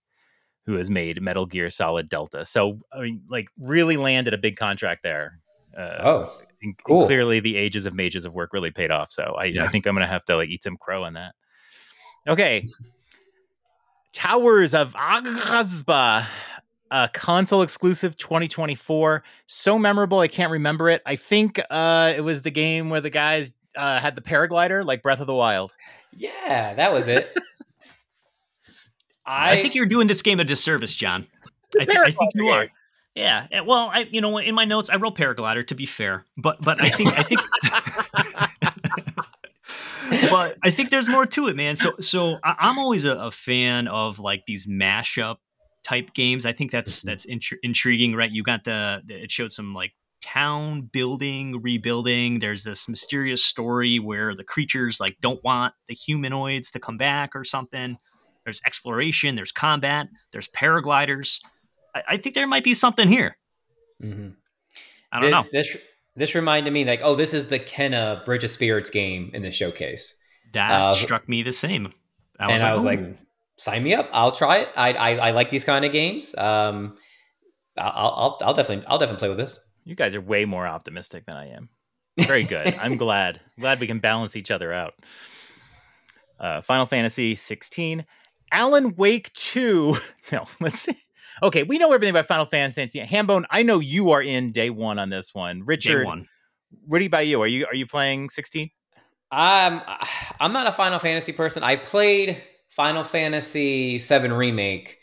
who 0.65 0.73
has 0.75 0.91
made 0.91 1.19
Metal 1.21 1.45
Gear 1.47 1.69
Solid 1.71 2.07
Delta. 2.09 2.45
So, 2.45 2.77
I 2.93 3.01
mean, 3.01 3.23
like, 3.29 3.47
really 3.57 3.97
landed 3.97 4.33
a 4.33 4.37
big 4.37 4.57
contract 4.57 5.01
there. 5.01 5.39
Uh, 5.75 5.97
Oh, 6.03 6.37
and 6.61 6.77
cool. 6.83 7.05
Clearly, 7.05 7.39
the 7.39 7.57
Ages 7.57 7.85
of 7.85 7.93
Mages 7.93 8.25
of 8.25 8.33
work 8.33 8.53
really 8.53 8.71
paid 8.71 8.91
off. 8.91 9.11
So, 9.11 9.35
I, 9.37 9.45
I 9.45 9.67
think 9.67 9.85
I'm 9.85 9.95
going 9.95 10.05
to 10.05 10.11
have 10.11 10.25
to 10.25 10.35
like 10.35 10.49
eat 10.49 10.63
some 10.63 10.77
crow 10.77 11.03
on 11.03 11.13
that. 11.13 11.33
Okay. 12.27 12.65
Towers 14.13 14.73
of 14.73 14.93
Aghasba, 14.93 16.25
a 16.91 17.09
console 17.13 17.61
exclusive 17.61 18.17
2024. 18.17 19.23
So 19.47 19.79
memorable, 19.79 20.19
I 20.19 20.27
can't 20.27 20.51
remember 20.51 20.89
it. 20.89 21.01
I 21.05 21.15
think 21.15 21.59
uh, 21.69 22.13
it 22.15 22.21
was 22.21 22.41
the 22.41 22.51
game 22.51 22.89
where 22.89 23.01
the 23.01 23.09
guys 23.09 23.53
uh, 23.75 23.99
had 23.99 24.15
the 24.15 24.21
paraglider, 24.21 24.85
like 24.85 25.01
Breath 25.01 25.19
of 25.19 25.27
the 25.27 25.33
Wild. 25.33 25.73
yeah, 26.15 26.73
that 26.73 26.93
was 26.93 27.07
it. 27.07 27.35
I, 29.25 29.51
I, 29.51 29.61
think 29.61 29.75
you're 29.75 29.85
doing 29.85 30.07
this 30.07 30.21
game 30.21 30.39
a 30.39 30.43
disservice, 30.43 30.95
John. 30.95 31.27
I, 31.79 31.85
thi- 31.85 31.95
I 31.95 32.11
think 32.11 32.31
you 32.33 32.47
are. 32.47 32.67
Yeah. 33.15 33.47
Well, 33.65 33.89
I 33.93 34.07
you 34.11 34.21
know 34.21 34.37
in 34.37 34.55
my 34.55 34.65
notes 34.65 34.89
I 34.89 34.95
wrote 34.95 35.15
paraglider 35.15 35.65
to 35.67 35.75
be 35.75 35.85
fair, 35.85 36.25
but 36.37 36.61
but 36.61 36.81
I 36.81 36.89
think 36.89 37.17
I 37.17 37.23
think. 37.23 37.41
but 40.29 40.57
I 40.63 40.71
think 40.71 40.89
there's 40.89 41.09
more 41.09 41.25
to 41.25 41.47
it, 41.47 41.55
man. 41.55 41.75
So 41.75 41.93
so 41.99 42.39
I'm 42.43 42.77
always 42.79 43.05
a, 43.05 43.15
a 43.15 43.31
fan 43.31 43.87
of 43.87 44.19
like 44.19 44.45
these 44.45 44.65
mashup 44.65 45.37
type 45.83 46.13
games. 46.13 46.45
I 46.45 46.53
think 46.53 46.71
that's 46.71 47.01
that's 47.01 47.25
intri- 47.25 47.57
intriguing, 47.63 48.15
right? 48.15 48.31
You 48.31 48.43
got 48.43 48.63
the, 48.63 49.01
the 49.05 49.23
it 49.23 49.31
showed 49.31 49.51
some 49.51 49.73
like 49.73 49.91
town 50.21 50.89
building, 50.93 51.61
rebuilding. 51.61 52.39
There's 52.39 52.63
this 52.63 52.87
mysterious 52.87 53.43
story 53.43 53.99
where 53.99 54.35
the 54.35 54.43
creatures 54.43 54.99
like 54.99 55.17
don't 55.19 55.43
want 55.43 55.73
the 55.87 55.95
humanoids 55.95 56.71
to 56.71 56.79
come 56.79 56.97
back 56.97 57.35
or 57.35 57.43
something. 57.43 57.97
There's 58.45 58.61
exploration, 58.65 59.35
there's 59.35 59.51
combat, 59.51 60.07
there's 60.31 60.47
paragliders. 60.47 61.39
I, 61.93 62.03
I 62.09 62.17
think 62.17 62.35
there 62.35 62.47
might 62.47 62.63
be 62.63 62.73
something 62.73 63.07
here. 63.07 63.37
Mm-hmm. 64.01 64.29
I 65.11 65.19
don't 65.19 65.29
this, 65.29 65.31
know. 65.31 65.45
This 65.51 65.77
this 66.15 66.35
reminded 66.35 66.71
me 66.73 66.85
like, 66.85 67.01
oh, 67.03 67.15
this 67.15 67.33
is 67.33 67.47
the 67.47 67.59
Kena 67.59 68.23
Bridge 68.25 68.43
of 68.43 68.51
Spirits 68.51 68.89
game 68.89 69.31
in 69.33 69.41
the 69.41 69.51
showcase. 69.51 70.15
That 70.53 70.71
Uh, 70.71 70.93
struck 70.93 71.27
me 71.29 71.43
the 71.43 71.51
same. 71.51 71.91
I 72.39 72.43
and 72.45 72.53
was 72.53 72.63
I 72.63 72.67
like, 72.67 72.73
was 72.75 72.85
like, 72.85 73.17
sign 73.57 73.83
me 73.83 73.93
up. 73.93 74.09
I'll 74.11 74.31
try 74.31 74.57
it. 74.57 74.69
I 74.75 74.93
I, 74.93 75.15
I 75.15 75.31
like 75.31 75.49
these 75.49 75.63
kind 75.63 75.85
of 75.85 75.91
games. 75.91 76.35
Um, 76.37 76.97
I'll, 77.77 77.91
I'll 77.95 78.37
I'll 78.41 78.53
definitely 78.53 78.85
I'll 78.87 78.97
definitely 78.97 79.19
play 79.19 79.29
with 79.29 79.37
this. 79.37 79.59
You 79.85 79.95
guys 79.95 80.13
are 80.15 80.21
way 80.21 80.45
more 80.45 80.67
optimistic 80.67 81.25
than 81.25 81.35
I 81.35 81.49
am. 81.49 81.69
Very 82.19 82.43
good. 82.43 82.73
I'm 82.81 82.97
glad. 82.97 83.39
Glad 83.59 83.79
we 83.79 83.87
can 83.87 83.99
balance 83.99 84.35
each 84.35 84.51
other 84.51 84.73
out. 84.73 84.93
Uh, 86.39 86.61
Final 86.61 86.85
Fantasy 86.85 87.35
16, 87.35 88.05
Alan 88.51 88.95
Wake 88.95 89.31
2. 89.33 89.95
No, 90.31 90.47
let's 90.59 90.79
see. 90.79 90.97
Okay, 91.43 91.63
we 91.63 91.79
know 91.79 91.91
everything 91.91 92.11
about 92.11 92.27
Final 92.27 92.45
Fantasy. 92.45 92.99
Hambone, 92.99 93.45
I 93.49 93.63
know 93.63 93.79
you 93.79 94.11
are 94.11 94.21
in 94.21 94.51
day 94.51 94.69
one 94.69 94.99
on 94.99 95.09
this 95.09 95.33
one. 95.33 95.59
day 95.59 95.65
Richard, 95.65 96.05
one. 96.05 96.27
what 96.85 97.01
about 97.01 97.25
you? 97.25 97.41
Are 97.41 97.47
you 97.47 97.65
are 97.65 97.73
you 97.73 97.87
playing 97.87 98.29
16? 98.29 98.69
I'm 99.31 99.81
I'm 100.39 100.53
not 100.53 100.67
a 100.67 100.71
Final 100.71 100.99
Fantasy 100.99 101.31
person. 101.31 101.63
I 101.63 101.77
played 101.77 102.41
Final 102.69 103.03
Fantasy 103.03 103.97
VII 103.97 104.29
remake 104.29 104.99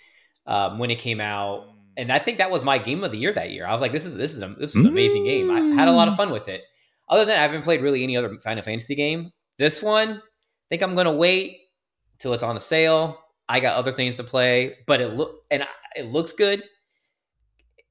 um, 0.46 0.78
when 0.78 0.90
it 0.90 1.00
came 1.00 1.20
out, 1.20 1.74
and 1.96 2.12
I 2.12 2.20
think 2.20 2.38
that 2.38 2.52
was 2.52 2.64
my 2.64 2.78
game 2.78 3.02
of 3.02 3.10
the 3.10 3.18
year 3.18 3.32
that 3.32 3.50
year. 3.50 3.66
I 3.66 3.72
was 3.72 3.80
like, 3.80 3.92
this 3.92 4.06
is 4.06 4.14
this 4.14 4.36
is 4.36 4.42
a, 4.42 4.54
this 4.58 4.74
was 4.74 4.84
an 4.84 4.92
amazing 4.92 5.24
game. 5.24 5.50
I 5.50 5.60
had 5.74 5.88
a 5.88 5.92
lot 5.92 6.06
of 6.06 6.14
fun 6.14 6.30
with 6.30 6.46
it. 6.48 6.62
Other 7.08 7.22
than 7.22 7.28
that, 7.28 7.38
I 7.38 7.42
haven't 7.42 7.62
played 7.62 7.82
really 7.82 8.04
any 8.04 8.16
other 8.16 8.38
Final 8.44 8.62
Fantasy 8.62 8.94
game. 8.94 9.32
This 9.56 9.82
one, 9.82 10.10
I 10.10 10.20
think 10.70 10.82
I'm 10.82 10.94
gonna 10.94 11.12
wait 11.12 11.58
till 12.20 12.32
it's 12.32 12.44
on 12.44 12.56
a 12.56 12.60
sale. 12.60 13.18
I 13.48 13.60
got 13.60 13.76
other 13.76 13.92
things 13.92 14.16
to 14.16 14.24
play, 14.24 14.76
but 14.86 15.00
it 15.00 15.14
look 15.14 15.42
and 15.50 15.66
it 15.96 16.06
looks 16.06 16.32
good. 16.32 16.62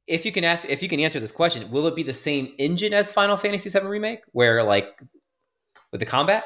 If 0.08 0.26
you 0.26 0.32
can 0.32 0.44
ask, 0.44 0.66
if 0.70 0.82
you 0.82 0.88
can 0.90 1.00
answer 1.02 1.20
this 1.20 1.32
question, 1.34 1.70
will 1.70 1.86
it 1.88 1.96
be 1.96 2.04
the 2.04 2.14
same 2.14 2.54
engine 2.58 2.94
as 2.94 3.12
Final 3.12 3.36
Fantasy 3.36 3.70
VII 3.70 3.86
remake, 3.88 4.20
where 4.32 4.64
like 4.64 5.02
with 5.92 6.00
the 6.00 6.06
combat? 6.06 6.46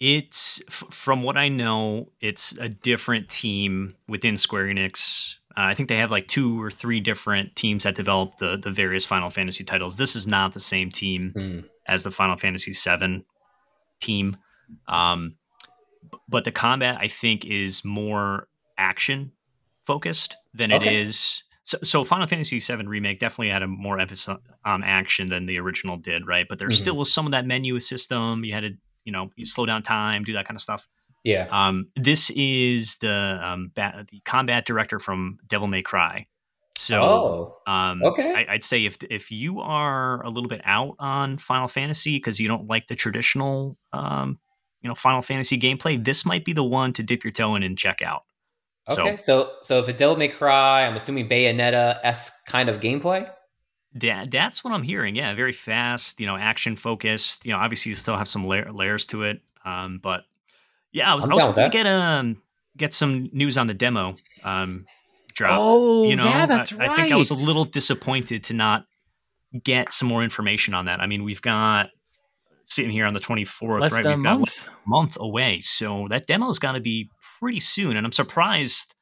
It's 0.00 0.62
f- 0.68 0.84
from 0.90 1.22
what 1.22 1.36
I 1.36 1.48
know, 1.48 2.10
it's 2.20 2.52
a 2.58 2.68
different 2.68 3.28
team 3.28 3.96
within 4.08 4.36
Square 4.36 4.66
Enix. 4.66 5.36
Uh, 5.56 5.62
I 5.62 5.74
think 5.74 5.88
they 5.88 5.96
have 5.96 6.10
like 6.10 6.28
two 6.28 6.60
or 6.62 6.70
three 6.70 7.00
different 7.00 7.56
teams 7.56 7.82
that 7.84 7.94
develop 7.96 8.38
the 8.38 8.56
the 8.56 8.70
various 8.70 9.04
Final 9.04 9.30
Fantasy 9.30 9.64
titles. 9.64 9.96
This 9.96 10.14
is 10.14 10.28
not 10.28 10.52
the 10.52 10.60
same 10.60 10.90
team 10.90 11.32
Hmm. 11.36 11.60
as 11.88 12.04
the 12.04 12.10
Final 12.12 12.36
Fantasy 12.36 12.72
VII 12.72 13.24
team, 14.00 14.36
um, 14.86 15.36
but 16.28 16.44
the 16.44 16.52
combat 16.52 16.98
I 17.00 17.08
think 17.08 17.44
is 17.44 17.84
more 17.84 18.46
action 18.78 19.32
focused 19.86 20.36
than 20.52 20.72
Okay. 20.72 20.96
it 21.00 21.02
is. 21.08 21.42
So, 21.62 21.78
so 21.82 22.04
Final 22.04 22.26
Fantasy 22.26 22.58
VII 22.58 22.86
remake 22.86 23.18
definitely 23.20 23.48
had 23.48 23.62
a 23.62 23.66
more 23.66 23.98
emphasis 23.98 24.36
on 24.64 24.84
action 24.84 25.28
than 25.28 25.46
the 25.46 25.58
original 25.58 25.96
did, 25.96 26.26
right? 26.26 26.46
But 26.48 26.58
there 26.58 26.68
Mhm. 26.68 26.74
still 26.74 26.96
was 26.96 27.12
some 27.12 27.24
of 27.26 27.32
that 27.32 27.46
menu 27.46 27.80
system. 27.80 28.44
You 28.44 28.52
had 28.52 28.64
to, 28.64 28.76
you 29.04 29.12
know, 29.12 29.30
you 29.36 29.46
slow 29.46 29.64
down 29.64 29.82
time, 29.82 30.24
do 30.24 30.34
that 30.34 30.46
kind 30.46 30.56
of 30.56 30.60
stuff. 30.60 30.86
Yeah. 31.22 31.48
Um, 31.50 31.86
this 31.96 32.28
is 32.36 32.96
the 32.96 33.40
um, 33.42 33.72
ba- 33.74 34.04
the 34.10 34.20
combat 34.26 34.66
director 34.66 34.98
from 34.98 35.38
Devil 35.46 35.68
May 35.68 35.80
Cry. 35.82 36.26
So, 36.76 37.00
oh, 37.02 37.72
um, 37.72 38.02
okay. 38.02 38.34
I, 38.34 38.54
I'd 38.54 38.64
say 38.64 38.84
if 38.84 38.98
if 39.08 39.30
you 39.30 39.60
are 39.60 40.20
a 40.22 40.28
little 40.28 40.48
bit 40.48 40.60
out 40.64 40.96
on 40.98 41.38
Final 41.38 41.68
Fantasy 41.68 42.16
because 42.16 42.40
you 42.40 42.48
don't 42.48 42.66
like 42.66 42.88
the 42.88 42.94
traditional, 42.94 43.78
um, 43.94 44.38
you 44.82 44.88
know, 44.88 44.94
Final 44.96 45.22
Fantasy 45.22 45.58
gameplay, 45.58 46.02
this 46.04 46.26
might 46.26 46.44
be 46.44 46.52
the 46.52 46.64
one 46.64 46.92
to 46.94 47.02
dip 47.02 47.24
your 47.24 47.32
toe 47.32 47.54
in 47.54 47.62
and 47.62 47.78
check 47.78 48.02
out. 48.02 48.24
Okay. 48.90 49.16
So, 49.18 49.52
so 49.62 49.78
if 49.78 49.88
a 49.88 49.92
Devil 49.92 50.16
May 50.16 50.28
Cry, 50.28 50.86
I'm 50.86 50.96
assuming 50.96 51.28
Bayonetta 51.28 51.98
s 52.02 52.30
kind 52.46 52.68
of 52.68 52.80
gameplay. 52.80 53.30
That 53.94 54.30
that's 54.30 54.64
what 54.64 54.72
I'm 54.72 54.82
hearing. 54.82 55.14
Yeah, 55.14 55.34
very 55.34 55.52
fast. 55.52 56.20
You 56.20 56.26
know, 56.26 56.36
action 56.36 56.76
focused. 56.76 57.46
You 57.46 57.52
know, 57.52 57.58
obviously 57.58 57.90
you 57.90 57.96
still 57.96 58.16
have 58.16 58.28
some 58.28 58.46
layer, 58.46 58.70
layers 58.72 59.06
to 59.06 59.22
it. 59.22 59.40
Um, 59.64 59.98
but 60.02 60.24
yeah, 60.92 61.10
I 61.10 61.14
was, 61.14 61.24
I'm 61.24 61.30
I 61.30 61.34
was 61.34 61.44
hoping 61.44 61.64
to 61.64 61.70
get 61.70 61.86
um 61.86 62.42
get 62.76 62.92
some 62.92 63.30
news 63.32 63.56
on 63.56 63.66
the 63.66 63.74
demo 63.74 64.14
um 64.42 64.86
drop. 65.34 65.58
Oh, 65.60 66.08
you 66.08 66.16
know, 66.16 66.24
yeah, 66.24 66.46
that's 66.46 66.72
I, 66.72 66.76
right. 66.76 66.90
I 66.90 66.96
think 66.96 67.12
I 67.12 67.16
was 67.16 67.30
a 67.30 67.46
little 67.46 67.64
disappointed 67.64 68.44
to 68.44 68.54
not 68.54 68.86
get 69.62 69.92
some 69.92 70.08
more 70.08 70.24
information 70.24 70.74
on 70.74 70.86
that. 70.86 71.00
I 71.00 71.06
mean, 71.06 71.22
we've 71.22 71.42
got 71.42 71.90
sitting 72.64 72.90
here 72.90 73.06
on 73.06 73.14
the 73.14 73.20
24th, 73.20 73.80
less 73.80 73.92
right? 73.92 74.04
We've 74.04 74.22
got 74.22 74.38
month. 74.40 74.68
a 74.68 74.88
month 74.88 75.16
away, 75.20 75.60
so 75.60 76.06
that 76.10 76.26
demo's 76.26 76.58
got 76.58 76.72
to 76.72 76.80
be 76.80 77.10
pretty 77.44 77.60
soon. 77.60 77.94
And 77.96 78.06
I'm 78.06 78.12
surprised, 78.12 78.94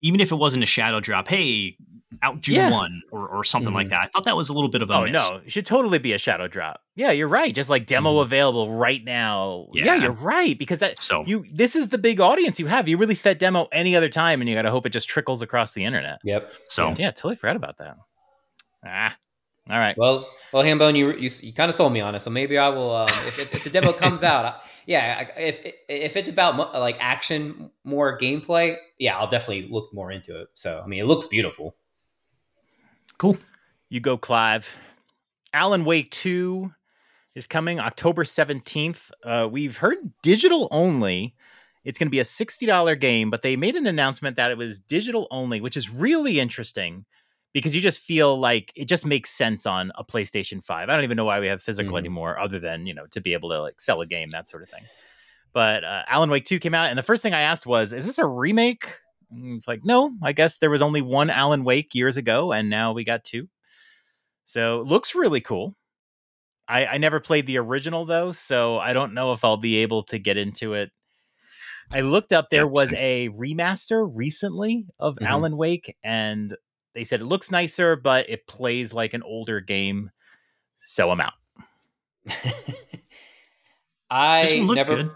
even 0.00 0.18
if 0.18 0.32
it 0.32 0.36
wasn't 0.36 0.62
a 0.62 0.66
shadow 0.66 0.98
drop, 0.98 1.28
hey, 1.28 1.76
out 2.22 2.40
June 2.40 2.54
Yeah. 2.54 2.70
one 2.70 3.02
or, 3.12 3.28
or 3.28 3.44
something 3.44 3.74
like 3.74 3.88
Mhm. 3.88 3.90
that. 3.90 4.00
I 4.04 4.08
thought 4.08 4.24
that 4.24 4.36
was 4.36 4.48
a 4.48 4.54
little 4.54 4.70
bit 4.70 4.80
of 4.80 4.88
a 4.88 4.94
Oh 4.94 5.06
miss. 5.06 5.30
no, 5.30 5.36
it 5.44 5.52
should 5.52 5.66
totally 5.66 5.98
be 5.98 6.14
a 6.14 6.18
shadow 6.18 6.48
drop. 6.48 6.80
Yeah, 6.94 7.10
you're 7.10 7.28
right. 7.28 7.54
Just 7.54 7.68
like 7.68 7.84
demo 7.84 8.14
Mhm. 8.18 8.22
available 8.22 8.72
right 8.72 9.04
now. 9.04 9.66
Yeah. 9.74 9.84
Yeah. 9.84 9.94
you're 9.96 10.12
right 10.12 10.58
because 10.58 10.78
that 10.78 10.98
So 11.02 11.24
you 11.26 11.44
this 11.52 11.76
is 11.76 11.88
the 11.90 11.98
big 11.98 12.18
audience 12.20 12.58
you 12.58 12.66
have. 12.68 12.88
You 12.88 12.96
release 12.96 13.20
that 13.22 13.38
demo 13.38 13.68
any 13.72 13.94
other 13.94 14.08
time, 14.08 14.40
and 14.40 14.48
you 14.48 14.56
got 14.56 14.62
to 14.62 14.70
hope 14.70 14.86
it 14.86 14.90
just 14.90 15.08
trickles 15.10 15.42
across 15.42 15.74
the 15.74 15.84
internet. 15.84 16.18
Yep. 16.24 16.50
so 16.68 16.94
Yeah, 16.98 17.10
totally 17.10 17.36
forgot 17.36 17.56
about 17.56 17.76
that. 17.78 17.96
Ah, 18.86 19.16
all 19.70 19.78
right. 19.78 19.96
Well, 19.98 20.28
well, 20.52 20.62
Hambone, 20.62 20.96
you 20.96 21.12
you, 21.16 21.28
you 21.40 21.52
kind 21.52 21.68
of 21.68 21.74
sold 21.74 21.92
me 21.92 22.00
on 22.00 22.14
it, 22.14 22.22
so 22.22 22.30
maybe 22.30 22.56
I 22.56 22.68
will. 22.68 22.94
Um, 22.94 23.08
if, 23.08 23.40
if, 23.40 23.54
if 23.54 23.64
the 23.64 23.70
demo 23.70 23.92
comes 24.04 24.22
out, 24.22 24.44
I, 24.44 24.54
yeah, 24.86 25.28
if 25.36 25.60
if 25.88 26.16
it's 26.16 26.28
about 26.28 26.56
mo- 26.56 26.70
like 26.74 26.96
action, 27.00 27.70
more 27.84 28.16
gameplay, 28.16 28.76
yeah, 28.98 29.18
I'll 29.18 29.28
definitely 29.28 29.68
look 29.68 29.92
more 29.92 30.10
into 30.12 30.40
it. 30.40 30.48
So, 30.54 30.80
I 30.82 30.86
mean, 30.86 31.00
it 31.00 31.06
looks 31.06 31.26
beautiful. 31.26 31.76
cool. 33.18 33.36
You 33.88 34.00
go, 34.00 34.16
Clive. 34.16 34.76
Alan 35.52 35.84
Wake 35.84 36.10
2 36.10 36.72
is 37.34 37.46
coming 37.46 37.78
October 37.80 38.24
17th. 38.24 39.10
Uh, 39.22 39.48
we've 39.50 39.76
heard 39.76 39.98
digital 40.22 40.68
only. 40.70 41.34
It's 41.84 41.98
going 41.98 42.08
to 42.08 42.10
be 42.10 42.18
a 42.18 42.24
$60 42.24 43.00
game, 43.00 43.30
but 43.30 43.42
they 43.42 43.54
made 43.54 43.76
an 43.76 43.86
announcement 43.86 44.36
that 44.36 44.50
it 44.50 44.58
was 44.58 44.80
digital 44.80 45.28
only, 45.30 45.60
which 45.60 45.76
is 45.76 45.88
really 45.88 46.40
interesting 46.40 47.04
because 47.56 47.74
you 47.74 47.80
just 47.80 48.00
feel 48.00 48.38
like 48.38 48.70
it 48.76 48.84
just 48.84 49.06
makes 49.06 49.30
sense 49.30 49.64
on 49.64 49.90
a 49.94 50.04
PlayStation 50.04 50.62
5. 50.62 50.90
I 50.90 50.94
don't 50.94 51.04
even 51.04 51.16
know 51.16 51.24
why 51.24 51.40
we 51.40 51.46
have 51.46 51.62
physical 51.62 51.94
Mhm. 51.94 52.00
anymore 52.00 52.38
other 52.38 52.60
than, 52.60 52.84
you 52.84 52.92
know, 52.92 53.06
to 53.12 53.20
be 53.22 53.32
able 53.32 53.48
to 53.48 53.62
like 53.62 53.80
sell 53.80 54.02
a 54.02 54.06
game, 54.06 54.28
that 54.28 54.46
sort 54.46 54.62
of 54.62 54.68
thing. 54.68 54.84
But 55.54 55.82
uh, 55.82 56.02
Alan 56.06 56.28
Wake 56.28 56.44
2 56.44 56.58
came 56.58 56.74
out, 56.74 56.90
and 56.90 56.98
the 56.98 57.02
first 57.02 57.22
thing 57.22 57.32
I 57.32 57.40
asked 57.40 57.64
was, 57.66 57.94
is 57.94 58.04
this 58.04 58.18
a 58.18 58.26
remake? 58.26 58.98
It's 59.34 59.66
like, 59.66 59.86
no, 59.86 60.12
I 60.22 60.32
guess 60.32 60.58
there 60.58 60.68
was 60.68 60.82
only 60.82 61.00
one 61.00 61.30
Alan 61.30 61.64
Wake 61.64 61.94
years 61.94 62.18
ago, 62.18 62.52
and 62.52 62.68
now 62.68 62.92
we 62.92 63.04
got 63.04 63.24
two. 63.24 63.48
So 64.44 64.84
looks 64.86 65.14
really 65.14 65.40
cool. 65.40 65.74
I, 66.68 66.84
I 66.84 66.98
never 66.98 67.20
played 67.20 67.46
the 67.46 67.56
original 67.56 68.04
though, 68.04 68.32
so 68.32 68.78
I 68.78 68.92
don't 68.92 69.14
know 69.14 69.32
if 69.32 69.44
I'll 69.44 69.56
be 69.56 69.76
able 69.76 70.02
to 70.04 70.18
get 70.18 70.36
into 70.36 70.74
it. 70.74 70.90
I 71.90 72.02
looked 72.02 72.34
up 72.34 72.50
there 72.50 72.66
was 72.66 72.92
a 72.92 73.30
remaster 73.30 74.06
recently 74.12 74.88
of 74.98 75.16
Mhm. 75.16 75.26
Alan 75.26 75.56
Wake, 75.56 75.96
and 76.04 76.54
they 76.96 77.04
said 77.04 77.20
it 77.20 77.26
looks 77.26 77.50
nicer, 77.50 77.94
but 77.94 78.28
it 78.28 78.46
plays 78.46 78.94
like 78.94 79.12
an 79.14 79.22
older 79.22 79.60
game. 79.60 80.10
So 80.78 81.10
I'm 81.10 81.20
out. 81.20 81.34
I 84.10 84.40
This 84.40 84.54
one 84.58 84.66
never, 84.74 84.96
good. 84.96 85.10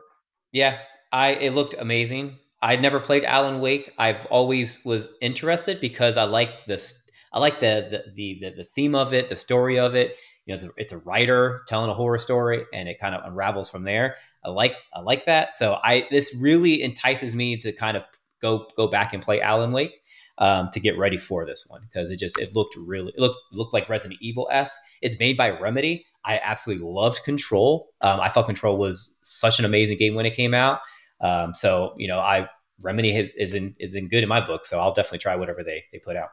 yeah, 0.53 0.79
I 1.11 1.31
it 1.31 1.55
looked 1.55 1.75
amazing. 1.79 2.37
I 2.63 2.77
never 2.77 3.01
played 3.01 3.25
Alan 3.25 3.61
Wake. 3.61 3.93
I've 3.99 4.27
always 4.27 4.85
was 4.85 5.09
interested 5.23 5.81
because 5.81 6.17
I 6.17 6.25
like 6.25 6.67
this. 6.67 7.03
I 7.33 7.39
like 7.39 7.61
the 7.61 7.87
the 7.91 8.13
the 8.15 8.39
the, 8.41 8.57
the 8.57 8.65
theme 8.65 8.95
of 8.95 9.15
it, 9.15 9.29
the 9.29 9.37
story 9.37 9.79
of 9.79 9.95
it. 9.95 10.17
You 10.45 10.53
know, 10.53 10.57
it's 10.57 10.65
a, 10.65 10.71
it's 10.77 10.93
a 10.93 10.99
writer 10.99 11.63
telling 11.67 11.91
a 11.91 11.95
horror 11.95 12.19
story, 12.19 12.65
and 12.75 12.89
it 12.89 12.99
kind 12.99 13.15
of 13.15 13.25
unravels 13.25 13.71
from 13.71 13.85
there. 13.85 14.17
I 14.45 14.51
like 14.51 14.77
I 14.93 15.01
like 15.01 15.25
that. 15.27 15.55
So 15.55 15.79
I 15.83 16.07
this 16.11 16.35
really 16.39 16.83
entices 16.83 17.35
me 17.35 17.57
to 17.59 17.73
kind 17.73 17.97
of 17.97 18.05
go 18.43 18.69
go 18.77 18.87
back 18.87 19.15
and 19.15 19.23
play 19.23 19.41
Alan 19.41 19.73
Wake 19.73 20.03
um, 20.41 20.69
to 20.73 20.81
get 20.81 20.99
ready 20.99 21.17
for 21.19 21.47
this 21.47 21.67
one 21.69 21.83
because 21.93 22.09
it 22.09 22.19
just 22.19 22.39
it 22.41 22.55
looked 22.55 22.75
really 22.77 23.13
it 23.17 23.21
looked 23.21 23.39
looked 23.53 23.73
like 23.73 23.89
Resident 23.89 24.19
Evil 24.21 24.49
s. 24.51 24.77
It's 25.03 25.19
made 25.19 25.37
by 25.37 25.51
Remedy. 25.51 26.05
I 26.25 26.41
absolutely 26.43 26.85
loved 26.87 27.23
Control. 27.25 27.89
Um, 28.01 28.21
I 28.21 28.29
thought 28.29 28.47
Control 28.47 28.77
was 28.77 29.19
such 29.23 29.59
an 29.59 29.65
amazing 29.65 29.99
game 29.99 30.15
when 30.15 30.27
it 30.27 30.33
came 30.35 30.53
out. 30.55 30.81
Um, 31.21 31.55
so 31.55 31.95
you 31.99 32.09
know, 32.09 32.19
I 32.19 32.49
Remedy 32.83 33.13
has, 33.13 33.29
is 33.37 33.55
in 33.55 33.75
is 33.79 33.95
in 33.95 34.09
good 34.09 34.23
in 34.23 34.29
my 34.29 34.45
book. 34.45 34.65
So 34.67 34.81
I'll 34.81 34.93
definitely 34.95 35.19
try 35.19 35.37
whatever 35.37 35.63
they 35.63 35.85
they 35.93 35.99
put 35.99 36.17
out. 36.17 36.31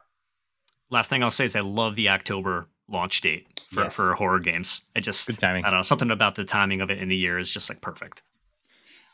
Last 0.89 1.09
thing 1.09 1.21
I'll 1.21 1.31
say 1.31 1.45
is 1.45 1.55
I 1.55 1.59
love 1.61 1.95
the 1.97 2.07
October 2.09 2.67
launch 2.89 3.19
date 3.19 3.61
for, 3.73 3.83
Yes. 3.83 3.95
for 3.97 4.13
horror 4.15 4.39
games. 4.39 4.81
It 4.95 5.01
just 5.01 5.27
Good 5.27 5.39
timing. 5.39 5.65
I 5.65 5.69
don't 5.69 5.79
know 5.79 5.83
something 5.83 6.09
about 6.11 6.35
the 6.35 6.45
timing 6.45 6.79
of 6.79 6.89
it 6.89 6.99
in 6.99 7.09
the 7.09 7.17
year 7.17 7.37
is 7.37 7.51
just 7.51 7.69
like 7.69 7.81
perfect. 7.81 8.21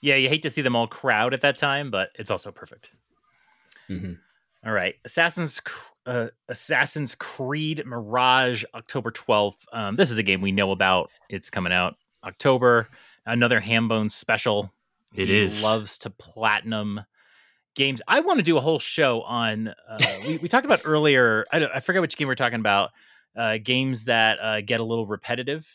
Yeah, 0.02 0.16
you 0.16 0.30
hate 0.30 0.44
to 0.44 0.52
see 0.52 0.62
them 0.62 0.76
all 0.76 0.86
crowd 0.86 1.34
at 1.34 1.42
that 1.42 1.58
time, 1.58 1.90
but 1.90 2.10
it's 2.20 2.30
also 2.30 2.52
perfect. 2.52 2.92
Mhm. 3.90 4.20
All 4.66 4.72
right, 4.72 4.96
Assassin's 5.06 5.62
uh, 6.06 6.28
Assassin's 6.50 7.16
Creed 7.16 7.84
Mirage, 7.86 8.64
October 8.74 9.12
twelfth. 9.12 9.66
Um, 9.74 9.96
this 9.96 10.12
is 10.12 10.18
a 10.18 10.24
game 10.24 10.42
we 10.42 10.52
know 10.52 10.72
about. 10.72 11.10
It's 11.30 11.50
coming 11.50 11.74
out 11.74 11.96
October. 12.24 12.88
Another 13.26 13.60
Hambone 13.60 14.10
special. 14.12 14.72
It 15.16 15.28
he 15.28 15.38
is. 15.38 15.64
loves 15.64 15.98
to 16.00 16.10
platinum 16.10 17.02
games. 17.76 18.02
I 18.08 18.22
want 18.22 18.38
to 18.40 18.44
do 18.44 18.58
a 18.58 18.62
whole 18.62 18.80
show 18.80 19.22
on. 19.24 19.68
Uh, 19.90 19.98
we, 20.28 20.38
we 20.38 20.48
talked 20.50 20.66
about 20.66 20.82
earlier. 20.86 21.46
I, 21.52 21.60
don't, 21.60 21.72
I 21.74 21.80
forget 21.80 22.02
which 22.02 22.18
game 22.18 22.28
we 22.28 22.32
are 22.32 22.36
talking 22.36 22.60
about. 22.60 22.92
Uh, 23.36 23.58
games 23.62 24.06
that 24.06 24.40
uh, 24.40 24.62
get 24.62 24.80
a 24.80 24.84
little 24.84 25.06
repetitive, 25.06 25.68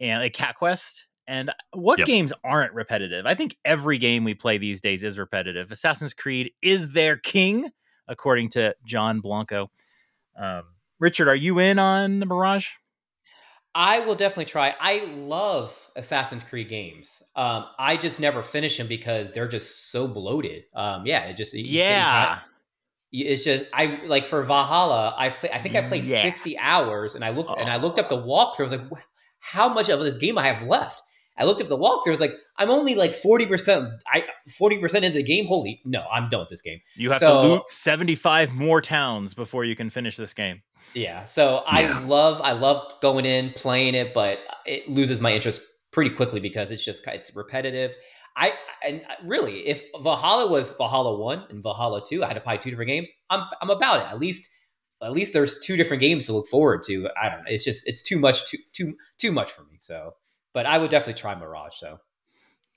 and 0.00 0.22
like 0.22 0.32
Cat 0.32 0.54
Quest. 0.56 1.06
And 1.28 1.50
what 1.72 1.98
Yep. 2.00 2.06
games 2.06 2.32
aren't 2.44 2.72
repetitive? 2.74 3.26
I 3.26 3.34
think 3.34 3.56
every 3.64 3.96
game 3.98 4.24
we 4.24 4.34
play 4.34 4.58
these 4.58 4.80
days 4.80 5.04
is 5.04 5.18
repetitive. 5.18 5.70
Assassin's 5.70 6.12
Creed 6.14 6.50
is 6.62 6.92
their 6.92 7.16
king, 7.16 7.70
according 8.12 8.50
to 8.50 8.76
John 8.84 9.20
Blanco. 9.20 9.70
Um, 10.38 10.62
Richard, 11.00 11.26
are 11.26 11.34
you 11.34 11.58
in 11.58 11.80
on 11.80 12.20
the 12.20 12.26
Mirage? 12.26 12.68
I 13.74 14.00
will 14.00 14.14
definitely 14.14 14.44
try. 14.44 14.74
I 14.78 15.04
love 15.16 15.74
Assassin's 15.96 16.44
Creed 16.44 16.68
games. 16.68 17.22
Um, 17.34 17.64
I 17.78 17.96
just 17.96 18.20
never 18.20 18.42
finish 18.42 18.76
them 18.76 18.86
because 18.86 19.32
they're 19.32 19.48
just 19.48 19.90
so 19.90 20.06
bloated. 20.06 20.64
Um, 20.74 21.06
yeah, 21.06 21.24
it 21.24 21.36
just 21.36 21.54
Yeah. 21.54 22.40
It's 23.10 23.44
just 23.44 23.66
I 23.72 24.04
like 24.06 24.26
for 24.26 24.42
Valhalla. 24.42 25.14
I 25.16 25.30
play, 25.30 25.50
I 25.50 25.58
think 25.58 25.74
I 25.74 25.82
played 25.82 26.04
Yeah. 26.04 26.22
sixty 26.22 26.58
hours, 26.58 27.14
and 27.14 27.24
I 27.24 27.30
looked 27.30 27.58
and 27.58 27.68
I 27.68 27.76
looked 27.76 27.98
up 27.98 28.08
the 28.08 28.16
walkthrough. 28.16 28.60
I 28.60 28.62
was 28.62 28.72
like, 28.72 29.04
how 29.40 29.68
much 29.68 29.88
of 29.88 30.00
this 30.00 30.18
game 30.18 30.38
I 30.38 30.50
have 30.50 30.66
left? 30.66 31.02
I 31.38 31.44
looked 31.44 31.60
up 31.62 31.68
the 31.68 31.78
walkthrough. 31.78 32.08
I 32.08 32.10
was 32.10 32.20
like, 32.20 32.34
I'm 32.58 32.70
only 32.70 32.94
like 32.94 33.12
forty 33.12 33.46
percent. 33.46 33.88
I 34.12 34.24
forty 34.56 34.78
percent 34.78 35.04
into 35.04 35.16
the 35.18 35.24
game. 35.24 35.46
Holy 35.46 35.80
no, 35.84 36.04
I'm 36.12 36.28
done 36.28 36.40
with 36.40 36.48
this 36.50 36.62
game. 36.62 36.80
You 36.96 37.10
have 37.10 37.18
So- 37.20 37.42
to 37.42 37.48
loot 37.48 37.70
75 37.70 38.52
more 38.54 38.80
towns 38.80 39.34
before 39.34 39.64
you 39.64 39.74
can 39.76 39.90
finish 39.90 40.16
this 40.16 40.34
game. 40.34 40.62
Yeah. 40.94 41.24
So 41.24 41.62
I 41.66 42.00
love 42.00 42.40
I 42.42 42.52
love 42.52 43.00
going 43.00 43.24
in 43.24 43.52
playing 43.54 43.94
it, 43.94 44.12
but 44.12 44.40
it 44.66 44.88
loses 44.88 45.20
my 45.20 45.32
interest 45.32 45.62
pretty 45.90 46.10
quickly 46.10 46.40
because 46.40 46.70
it's 46.70 46.84
just 46.84 47.06
it's 47.06 47.34
repetitive. 47.34 47.92
I 48.36 48.54
and 48.84 49.02
really, 49.24 49.66
if 49.66 49.80
Valhalla 50.02 50.50
was 50.50 50.72
Valhalla 50.74 51.18
one 51.18 51.44
and 51.50 51.62
Valhalla 51.62 52.02
two, 52.04 52.24
I 52.24 52.28
had 52.28 52.34
to 52.34 52.40
buy 52.40 52.56
two 52.56 52.70
different 52.70 52.88
games. 52.88 53.10
I'm 53.30 53.44
I'm 53.62 53.70
about 53.70 54.00
it. 54.00 54.06
At 54.06 54.18
least 54.18 54.50
at 55.02 55.12
least 55.12 55.32
there's 55.32 55.60
two 55.60 55.76
different 55.76 56.00
games 56.00 56.26
to 56.26 56.32
look 56.32 56.46
forward 56.46 56.82
to. 56.84 57.08
I 57.20 57.28
don't 57.28 57.38
know. 57.40 57.44
It's 57.48 57.64
just 57.64 57.86
it's 57.88 58.02
too 58.02 58.18
much 58.18 58.50
too 58.50 58.58
too 58.72 58.94
too 59.18 59.32
much 59.32 59.50
for 59.50 59.62
me. 59.64 59.76
So, 59.80 60.14
but 60.52 60.66
I 60.66 60.78
would 60.78 60.90
definitely 60.90 61.20
try 61.20 61.34
Mirage. 61.34 61.80
though. 61.80 61.98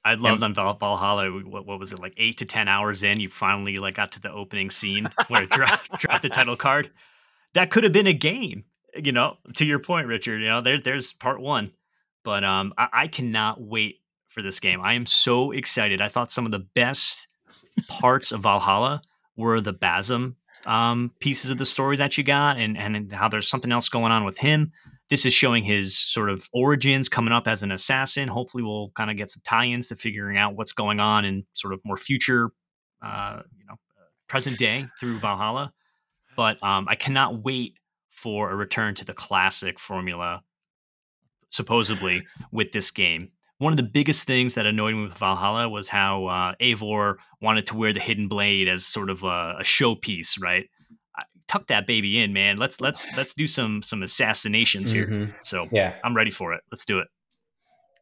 I 0.03 0.13
loved 0.13 0.43
on 0.43 0.53
Val- 0.53 0.77
Valhalla. 0.77 1.31
What, 1.31 1.65
what 1.65 1.79
was 1.79 1.91
it 1.91 1.99
like 1.99 2.13
eight 2.17 2.37
to 2.37 2.45
ten 2.45 2.67
hours 2.67 3.01
in? 3.01 3.19
You 3.19 3.27
finally 3.27 3.77
like 3.77 3.95
got 3.95 4.11
to 4.13 4.21
the 4.21 4.31
opening 4.31 4.69
scene 4.69 5.07
where 5.27 5.43
it 5.43 5.49
dropped, 5.49 5.97
dropped 5.99 6.21
the 6.21 6.29
title 6.29 6.55
card. 6.55 6.91
That 7.53 7.71
could 7.71 7.83
have 7.83 7.93
been 7.93 8.07
a 8.07 8.13
game, 8.13 8.65
you 8.95 9.11
know. 9.11 9.37
To 9.55 9.65
your 9.65 9.79
point, 9.79 10.07
Richard. 10.07 10.41
You 10.41 10.47
know, 10.47 10.61
there 10.61 10.79
there's 10.79 11.11
part 11.11 11.41
one, 11.41 11.71
but 12.23 12.43
um, 12.43 12.73
I, 12.77 12.87
I 12.93 13.07
cannot 13.07 13.59
wait 13.61 13.95
for 14.29 14.43
this 14.43 14.59
game. 14.59 14.79
I 14.81 14.93
am 14.93 15.07
so 15.07 15.51
excited. 15.51 16.01
I 16.01 16.09
thought 16.09 16.31
some 16.31 16.45
of 16.45 16.51
the 16.51 16.59
best 16.59 17.27
parts 17.87 18.31
of 18.31 18.41
Valhalla 18.41 19.01
were 19.35 19.59
the 19.59 19.73
Basim 19.73 20.35
um, 20.65 21.11
pieces 21.19 21.51
of 21.51 21.57
the 21.57 21.65
story 21.65 21.97
that 21.97 22.17
you 22.17 22.23
got, 22.23 22.57
and 22.57 22.77
and 22.77 23.11
how 23.11 23.27
there's 23.27 23.47
something 23.47 23.71
else 23.71 23.89
going 23.89 24.11
on 24.11 24.23
with 24.23 24.37
him. 24.37 24.71
This 25.09 25.25
is 25.25 25.33
showing 25.33 25.63
his 25.63 25.97
sort 25.97 26.29
of 26.29 26.49
origins 26.51 27.09
coming 27.09 27.31
up 27.31 27.47
as 27.47 27.61
an 27.61 27.71
assassin. 27.71 28.27
Hopefully, 28.27 28.63
we'll 28.63 28.91
kind 28.95 29.11
of 29.11 29.17
get 29.17 29.29
some 29.29 29.41
tie-ins 29.45 29.87
to 29.89 29.95
figuring 29.95 30.37
out 30.37 30.55
what's 30.55 30.73
going 30.73 30.99
on 30.99 31.25
in 31.25 31.45
sort 31.53 31.73
of 31.73 31.79
more 31.85 31.97
future, 31.97 32.49
uh, 33.03 33.41
you 33.57 33.65
know, 33.67 33.75
present 34.27 34.57
day 34.57 34.87
through 34.99 35.19
Valhalla. 35.19 35.71
But 36.35 36.61
um, 36.63 36.87
I 36.89 36.95
cannot 36.95 37.43
wait 37.43 37.75
for 38.09 38.49
a 38.49 38.55
return 38.55 38.95
to 38.95 39.05
the 39.05 39.13
classic 39.13 39.79
formula, 39.79 40.41
supposedly 41.49 42.23
with 42.51 42.71
this 42.71 42.89
game. 42.89 43.29
One 43.57 43.71
of 43.71 43.77
the 43.77 43.83
biggest 43.83 44.25
things 44.25 44.55
that 44.55 44.65
annoyed 44.65 44.95
me 44.95 45.03
with 45.03 45.17
Valhalla 45.17 45.69
was 45.69 45.87
how 45.87 46.25
uh, 46.25 46.53
Eivor 46.61 47.15
wanted 47.41 47.67
to 47.67 47.77
wear 47.77 47.93
the 47.93 47.99
hidden 47.99 48.27
blade 48.27 48.67
as 48.67 48.85
sort 48.85 49.09
of 49.09 49.23
a, 49.23 49.57
a 49.59 49.63
showpiece, 49.63 50.41
right? 50.41 50.67
Tuck 51.47 51.67
that 51.67 51.85
baby 51.85 52.19
in, 52.19 52.33
man. 52.33 52.57
Let's 52.57 52.81
let's 52.81 53.15
let's 53.17 53.33
do 53.33 53.47
some 53.47 53.81
some 53.81 54.01
assassinations 54.01 54.91
here. 54.91 55.07
Mhm. 55.07 55.35
So 55.41 55.67
yeah, 55.71 55.95
I'm 56.03 56.15
ready 56.15 56.31
for 56.31 56.53
it. 56.53 56.61
Let's 56.71 56.85
do 56.85 56.99
it. 56.99 57.07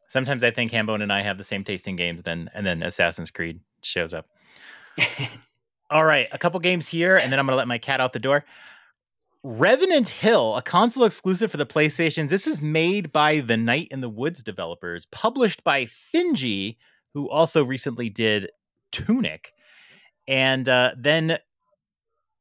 Sometimes 0.08 0.44
I 0.44 0.50
think 0.50 0.70
Hambone 0.72 1.02
and 1.02 1.12
I 1.12 1.22
have 1.22 1.38
the 1.38 1.44
same 1.44 1.64
tasting 1.64 1.96
games, 1.96 2.22
then 2.22 2.50
and 2.54 2.66
then 2.66 2.82
Assassin's 2.82 3.30
Creed 3.30 3.60
shows 3.82 4.14
up. 4.14 4.26
All 5.90 6.04
right, 6.04 6.28
a 6.32 6.38
couple 6.38 6.58
games 6.60 6.88
here, 6.88 7.16
and 7.16 7.30
then 7.30 7.38
I'm 7.38 7.46
gonna 7.46 7.56
let 7.56 7.68
my 7.68 7.78
cat 7.78 8.00
out 8.00 8.12
the 8.12 8.18
door. 8.18 8.44
Revenant 9.42 10.08
Hill, 10.08 10.56
a 10.56 10.62
console 10.62 11.04
exclusive 11.04 11.50
for 11.50 11.58
the 11.58 11.66
PlayStations. 11.66 12.30
This 12.30 12.46
is 12.46 12.62
made 12.62 13.12
by 13.12 13.40
the 13.40 13.58
Night 13.58 13.88
in 13.90 14.00
the 14.00 14.08
Woods 14.08 14.42
developers, 14.42 15.04
published 15.06 15.62
by 15.62 15.84
Finji, 15.84 16.78
who 17.12 17.28
also 17.28 17.62
recently 17.62 18.08
did 18.08 18.50
Tunic, 18.90 19.52
and 20.26 20.66
uh, 20.66 20.92
then 20.96 21.38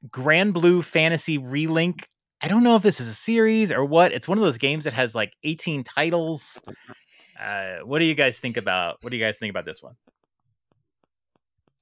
Granblue 0.09 0.83
Fantasy 0.83 1.37
Relink. 1.39 2.03
I 2.41 2.47
don't 2.47 2.63
know 2.63 2.75
if 2.75 2.83
this 2.83 2.99
is 2.99 3.07
a 3.07 3.13
series 3.13 3.71
or 3.71 3.85
what. 3.85 4.11
It's 4.11 4.27
one 4.27 4.37
of 4.37 4.43
those 4.43 4.57
games 4.57 4.83
that 4.85 4.93
has 4.93 5.15
like 5.15 5.33
18 5.43 5.83
titles. 5.83 6.59
Uh, 7.41 7.77
what 7.85 7.99
do 7.99 8.05
you 8.05 8.15
guys 8.15 8.37
think 8.37 8.57
about? 8.57 8.97
What 9.01 9.11
do 9.11 9.17
you 9.17 9.23
guys 9.23 9.37
think 9.37 9.49
about 9.49 9.65
this 9.65 9.81
one? 9.81 9.95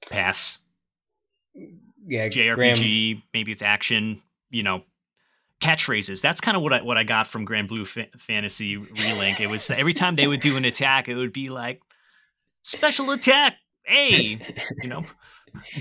Pass. 0.10 0.60
yeah. 1.56 2.28
JRPG, 2.28 2.56
Graham- 2.56 3.24
maybe 3.34 3.52
it's 3.52 3.62
action, 3.62 4.22
you 4.50 4.64
know, 4.64 4.84
catchphrases. 5.62 6.22
That's 6.22 6.42
kind 6.42 6.58
of 6.58 6.64
what 6.64 6.74
I 6.74 6.82
what 6.82 6.98
I 6.98 7.04
got 7.04 7.28
from 7.28 7.46
Granblue 7.46 7.88
Fa- 7.88 8.08
Fantasy 8.18 8.78
Relink. 8.78 9.40
It 9.40 9.48
was 9.50 9.70
every 9.70 9.94
time 9.94 10.16
they 10.16 10.28
would 10.28 10.40
do 10.42 10.58
an 10.58 10.66
attack, 10.66 11.08
it 11.08 11.16
would 11.16 11.34
be 11.34 11.50
like 11.50 11.82
special 12.62 13.12
attack, 13.12 13.56
hey, 13.84 14.40
you 14.82 14.90
know, 14.90 15.04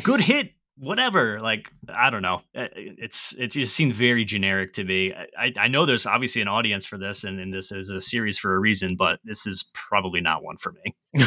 good 0.03 0.21
hit, 0.21 0.53
whatever. 0.81 1.41
Like 1.41 1.71
I 1.89 2.11
don't 2.11 2.23
know. 2.23 2.43
It's 2.55 3.35
it 3.35 3.49
just 3.49 3.77
seemed 3.77 3.95
very 3.95 4.25
generic 4.25 4.73
to 4.75 4.85
me. 4.85 5.11
I, 5.39 5.53
I 5.57 5.69
know 5.69 5.87
there's 5.87 6.07
obviously 6.07 6.43
an 6.43 6.49
audience 6.49 6.85
for 6.85 6.99
this, 6.99 7.23
and, 7.23 7.39
and 7.39 7.53
this 7.53 7.71
is 7.71 7.91
a 7.91 8.01
series 8.01 8.39
for 8.39 8.55
a 8.55 8.59
reason, 8.59 8.97
but 8.97 9.21
this 9.23 9.47
is 9.47 9.71
probably 9.75 10.21
not 10.21 10.43
one 10.43 10.57
for 10.57 10.73
me. 10.73 11.27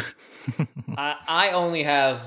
I, 0.96 1.16
I 1.26 1.50
only 1.50 1.82
have 1.82 2.20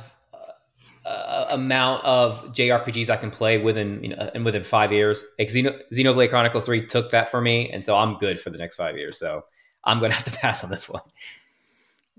amount 1.49 2.03
of 2.03 2.43
JRPGs 2.53 3.09
I 3.09 3.17
can 3.17 3.31
play 3.31 3.57
within 3.57 4.03
you 4.03 4.09
know, 4.09 4.29
and 4.33 4.43
within 4.43 4.63
five 4.63 4.91
years. 4.91 5.23
Like 5.39 5.49
Xeno, 5.49 5.79
Xenoblade 5.93 6.29
Chronicles 6.29 6.65
Three 6.65 6.85
took 6.85 7.11
that 7.11 7.29
for 7.29 7.41
me, 7.41 7.69
and 7.71 7.83
so 7.83 7.95
I'm 7.95 8.17
good 8.17 8.39
for 8.39 8.49
the 8.49 8.57
next 8.57 8.75
five 8.75 8.97
years. 8.97 9.17
So 9.19 9.45
I'm 9.83 9.99
to 9.99 10.09
have 10.11 10.23
to 10.25 10.31
pass 10.39 10.63
on 10.63 10.69
this 10.69 10.89
one. 10.89 11.01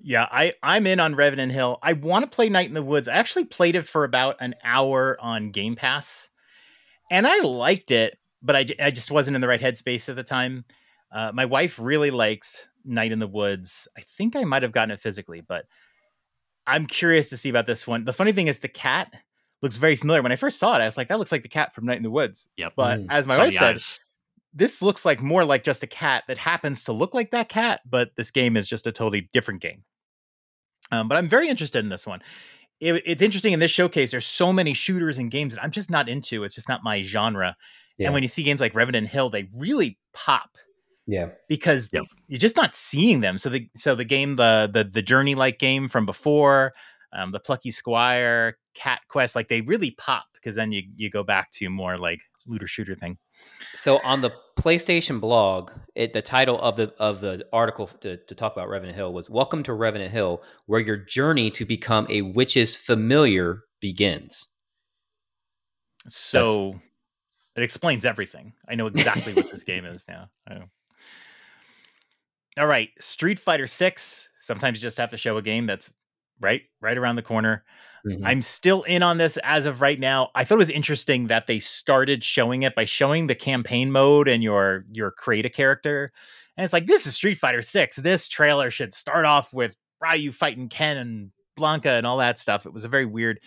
Yeah, 0.02 0.26
I 0.30 0.52
I'm 0.62 0.86
in 0.86 1.00
on 1.00 1.14
Revenant 1.14 1.52
Hill. 1.52 1.78
I 1.82 1.92
want 1.94 2.24
to 2.24 2.34
play 2.34 2.48
Night 2.48 2.68
in 2.68 2.74
the 2.74 2.82
Woods. 2.82 3.08
I 3.08 3.14
actually 3.14 3.44
played 3.44 3.74
it 3.74 3.82
for 3.82 4.04
about 4.04 4.36
an 4.40 4.54
hour 4.64 5.16
on 5.20 5.50
Game 5.50 5.76
Pass, 5.76 6.30
and 7.10 7.26
I 7.26 7.40
liked 7.40 7.90
it, 7.90 8.18
but 8.42 8.54
I 8.56 8.66
I 8.80 8.90
just 8.90 9.10
wasn't 9.10 9.34
in 9.34 9.40
the 9.40 9.48
right 9.48 9.60
headspace 9.60 10.08
at 10.08 10.16
the 10.16 10.22
time. 10.24 10.64
Uh, 11.12 11.30
my 11.34 11.44
wife 11.46 11.78
really 11.78 12.10
likes 12.10 12.66
Night 12.84 13.12
in 13.12 13.18
the 13.18 13.26
Woods. 13.26 13.88
I 13.96 14.02
think 14.02 14.36
I 14.36 14.44
might 14.44 14.62
have 14.62 14.72
gotten 14.72 14.90
it 14.90 15.00
physically, 15.00 15.40
but 15.40 15.64
I'm 16.66 16.86
curious 16.86 17.30
to 17.30 17.36
see 17.36 17.48
about 17.48 17.66
this 17.66 17.86
one. 17.86 18.04
The 18.04 18.12
funny 18.12 18.32
thing 18.32 18.46
is, 18.46 18.58
the 18.58 18.68
cat 18.68 19.12
looks 19.62 19.76
very 19.76 19.96
familiar. 19.96 20.22
When 20.22 20.32
I 20.32 20.36
first 20.36 20.58
saw 20.58 20.74
it, 20.74 20.80
I 20.80 20.84
was 20.84 20.96
like, 20.96 21.08
"That 21.08 21.18
looks 21.18 21.32
like 21.32 21.42
the 21.42 21.48
cat 21.48 21.74
from 21.74 21.86
Night 21.86 21.96
in 21.96 22.02
the 22.02 22.10
Woods." 22.10 22.46
Yep. 22.56 22.74
But 22.76 22.98
Mm. 23.00 23.06
as 23.10 23.26
my 23.26 23.36
wife 23.38 23.54
says, 23.54 23.62
eyes. 23.62 24.00
This 24.58 24.82
looks 24.82 25.04
like 25.04 25.22
more 25.22 25.44
like 25.44 25.62
just 25.64 25.82
a 25.82 25.86
cat 25.86 26.24
that 26.28 26.36
happens 26.38 26.84
to 26.84 26.92
look 26.92 27.14
like 27.14 27.30
that 27.30 27.48
cat, 27.48 27.80
but 27.88 28.10
this 28.16 28.30
game 28.30 28.56
is 28.56 28.68
just 28.68 28.86
a 28.86 28.92
totally 28.92 29.28
different 29.32 29.60
game. 29.62 29.84
Um, 30.90 31.08
but 31.08 31.16
I'm 31.18 31.28
very 31.28 31.48
interested 31.48 31.78
in 31.84 31.88
this 31.90 32.06
one. 32.06 32.20
It- 32.80 33.02
it's 33.06 33.22
interesting 33.22 33.52
in 33.52 33.60
this 33.60 33.70
showcase. 33.70 34.10
There's 34.10 34.26
so 34.26 34.52
many 34.52 34.74
shooters 34.74 35.18
and 35.18 35.30
games 35.30 35.54
that 35.54 35.62
I'm 35.62 35.70
just 35.70 35.90
not 35.90 36.08
into. 36.08 36.44
It's 36.44 36.54
just 36.54 36.68
not 36.68 36.82
my 36.84 37.02
genre. 37.02 37.56
Yeah. 37.98 38.06
And 38.08 38.14
when 38.14 38.22
you 38.22 38.28
see 38.28 38.42
games 38.42 38.60
like 38.60 38.74
Revenant 38.74 39.08
Hill, 39.08 39.30
they 39.30 39.48
really 39.54 39.98
pop 40.12 40.50
Yeah, 41.06 41.30
because 41.48 41.90
Yep. 41.92 42.04
you're 42.28 42.38
just 42.38 42.56
not 42.56 42.74
seeing 42.74 43.20
them. 43.20 43.38
So 43.38 43.48
the 43.50 43.68
so 43.76 43.94
the 43.94 44.04
game, 44.04 44.36
the 44.36 44.68
the 44.72 44.84
the 44.84 45.02
journey 45.02 45.34
like 45.34 45.58
game 45.58 45.88
from 45.88 46.04
before, 46.06 46.72
um, 47.12 47.32
the 47.32 47.40
Plucky 47.40 47.70
Squire, 47.70 48.58
Cat 48.74 49.00
Quest, 49.08 49.34
like 49.34 49.48
they 49.48 49.62
really 49.62 49.90
pop 49.92 50.26
because 50.34 50.54
then 50.54 50.70
you 50.72 50.82
you 50.96 51.10
go 51.10 51.22
back 51.24 51.50
to 51.52 51.68
more 51.70 51.96
like 51.96 52.20
looter 52.46 52.66
shooter 52.68 52.94
thing. 52.94 53.18
So 53.74 53.98
on 53.98 54.20
the 54.20 54.32
PlayStation 54.58 55.20
blog, 55.20 55.70
it, 55.94 56.12
the 56.12 56.22
title 56.22 56.60
of 56.60 56.76
the 56.76 56.92
of 56.98 57.20
the 57.20 57.46
article 57.52 57.86
to, 57.86 58.16
to 58.16 58.34
talk 58.34 58.52
about 58.52 58.68
Revenant 58.68 58.96
Hill 58.96 59.12
was 59.12 59.30
"Welcome 59.30 59.62
to 59.64 59.72
Revenant 59.72 60.10
Hill, 60.10 60.42
where 60.66 60.80
your 60.80 60.96
journey 60.96 61.50
to 61.52 61.64
become 61.64 62.06
a 62.10 62.22
witch's 62.22 62.74
familiar 62.74 63.60
begins." 63.80 64.48
So 66.08 66.80
it 67.56 67.62
explains 67.62 68.04
everything. 68.04 68.52
I 68.68 68.74
know 68.74 68.86
exactly 68.86 69.34
what 69.34 69.50
this 69.50 69.64
game 69.64 69.84
is 69.84 70.04
now. 70.08 70.30
All 72.58 72.66
right, 72.66 72.90
Street 72.98 73.38
Fighter 73.38 73.68
6. 73.68 74.28
Sometimes 74.40 74.78
you 74.78 74.82
just 74.82 74.98
have 74.98 75.10
to 75.10 75.16
show 75.16 75.36
a 75.36 75.42
game 75.42 75.66
that's 75.66 75.94
right 76.40 76.62
right 76.80 76.98
around 76.98 77.16
the 77.16 77.22
corner. 77.22 77.64
Mhm. 78.08 78.22
I'm 78.24 78.42
still 78.42 78.82
in 78.84 79.02
on 79.02 79.18
this 79.18 79.36
as 79.38 79.66
of 79.66 79.80
right 79.80 79.98
now. 79.98 80.30
I 80.34 80.44
thought 80.44 80.54
it 80.56 80.58
was 80.58 80.70
interesting 80.70 81.26
that 81.28 81.46
they 81.46 81.58
started 81.58 82.24
showing 82.24 82.62
it 82.62 82.74
by 82.74 82.84
showing 82.84 83.26
the 83.26 83.34
campaign 83.34 83.90
mode 83.92 84.28
and 84.28 84.42
your 84.42 84.84
your 84.92 85.10
create 85.10 85.46
a 85.46 85.50
character. 85.50 86.10
And 86.56 86.64
it's 86.64 86.72
like 86.72 86.86
this 86.86 87.06
is 87.06 87.14
Street 87.14 87.38
Fighter 87.38 87.62
6. 87.62 87.96
This 87.96 88.28
trailer 88.28 88.70
should 88.70 88.92
start 88.94 89.24
off 89.24 89.52
with 89.52 89.76
Ryu 90.00 90.32
fighting 90.32 90.68
Ken 90.68 90.96
and 90.96 91.30
Blanka 91.58 91.98
and 91.98 92.06
all 92.06 92.18
that 92.18 92.38
stuff. 92.38 92.66
It 92.66 92.72
was 92.72 92.84
a 92.84 92.88
very 92.88 93.06
weird 93.06 93.40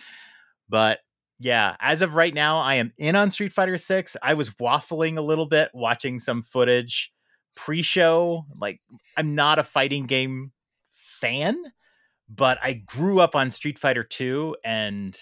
but 0.68 1.00
yeah, 1.40 1.76
as 1.80 2.02
of 2.02 2.14
right 2.14 2.34
now 2.34 2.58
I 2.58 2.74
am 2.76 2.92
in 2.98 3.16
on 3.16 3.30
Street 3.30 3.52
Fighter 3.52 3.78
6. 3.78 4.16
I 4.22 4.34
was 4.34 4.50
waffling 4.52 5.18
a 5.18 5.22
little 5.22 5.46
bit 5.46 5.70
watching 5.74 6.18
some 6.18 6.42
footage 6.42 7.12
pre-show. 7.56 8.44
Like 8.60 8.80
I'm 9.16 9.34
not 9.34 9.58
a 9.58 9.64
fighting 9.64 10.06
game 10.06 10.52
fan, 10.94 11.56
but 12.34 12.58
I 12.62 12.74
grew 12.74 13.20
up 13.20 13.34
on 13.34 13.50
Street 13.50 13.78
Fighter 13.78 14.04
2 14.04 14.56
and 14.64 15.18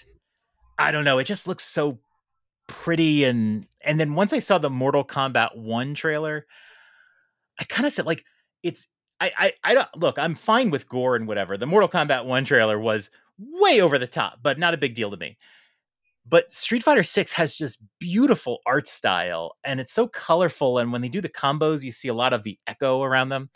I 0.78 0.90
don't 0.90 1.04
know, 1.04 1.18
it 1.18 1.24
just 1.24 1.48
looks 1.48 1.64
so 1.64 1.98
pretty 2.66 3.24
and 3.24 3.66
and 3.80 3.98
then 3.98 4.14
once 4.14 4.32
I 4.32 4.38
saw 4.38 4.58
the 4.58 4.70
Mortal 4.70 5.04
Kombat 5.04 5.56
1 5.56 5.94
trailer, 5.94 6.46
I 7.58 7.64
kind 7.64 7.86
of 7.86 7.92
said 7.92 8.06
like 8.06 8.24
it's 8.62 8.88
I, 9.20 9.32
I 9.36 9.52
I 9.64 9.74
don't 9.74 9.88
look, 9.96 10.18
I'm 10.18 10.34
fine 10.34 10.70
with 10.70 10.88
gore 10.88 11.16
and 11.16 11.26
whatever. 11.26 11.56
The 11.56 11.66
Mortal 11.66 11.88
Kombat 11.88 12.26
1 12.26 12.44
trailer 12.44 12.78
was 12.78 13.11
way 13.38 13.80
over 13.80 13.98
the 13.98 14.06
top, 14.06 14.38
but 14.42 14.58
not 14.58 14.74
a 14.74 14.78
big 14.78 14.94
deal 14.94 15.11
to 15.11 15.16
me. 15.16 15.36
But 16.28 16.50
Street 16.50 16.84
Fighter 16.84 17.02
6 17.02 17.32
has 17.32 17.56
just 17.56 17.82
beautiful 17.98 18.58
art 18.66 18.86
style 18.86 19.56
and 19.64 19.80
it's 19.80 19.92
so 19.92 20.06
colorful 20.06 20.78
and 20.78 20.92
when 20.92 21.00
they 21.00 21.08
do 21.08 21.20
the 21.20 21.28
combos 21.28 21.82
you 21.82 21.90
see 21.90 22.08
a 22.08 22.14
lot 22.14 22.32
of 22.32 22.44
the 22.44 22.58
echo 22.68 23.02
around 23.02 23.30
them 23.30 23.50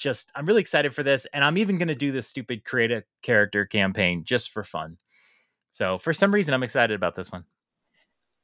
just 0.00 0.32
I'm 0.34 0.46
really 0.46 0.60
excited 0.60 0.94
for 0.94 1.02
this, 1.04 1.26
and 1.26 1.44
I'm 1.44 1.56
even 1.58 1.78
going 1.78 1.88
to 1.88 1.94
do 1.94 2.10
this 2.10 2.26
stupid 2.26 2.64
create 2.64 2.90
a 2.90 3.04
character 3.22 3.66
campaign 3.66 4.24
just 4.24 4.50
for 4.50 4.64
fun. 4.64 4.96
So 5.70 5.98
for 5.98 6.12
some 6.12 6.34
reason, 6.34 6.52
I'm 6.54 6.62
excited 6.64 6.94
about 6.94 7.14
this 7.14 7.30
one. 7.30 7.44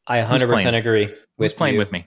I 0.06 0.20
100% 0.22 0.48
playing? 0.48 0.74
agree 0.74 1.06
Who's 1.06 1.16
with 1.38 1.56
playing 1.56 1.74
you. 1.74 1.78
with 1.80 1.90
me? 1.90 2.06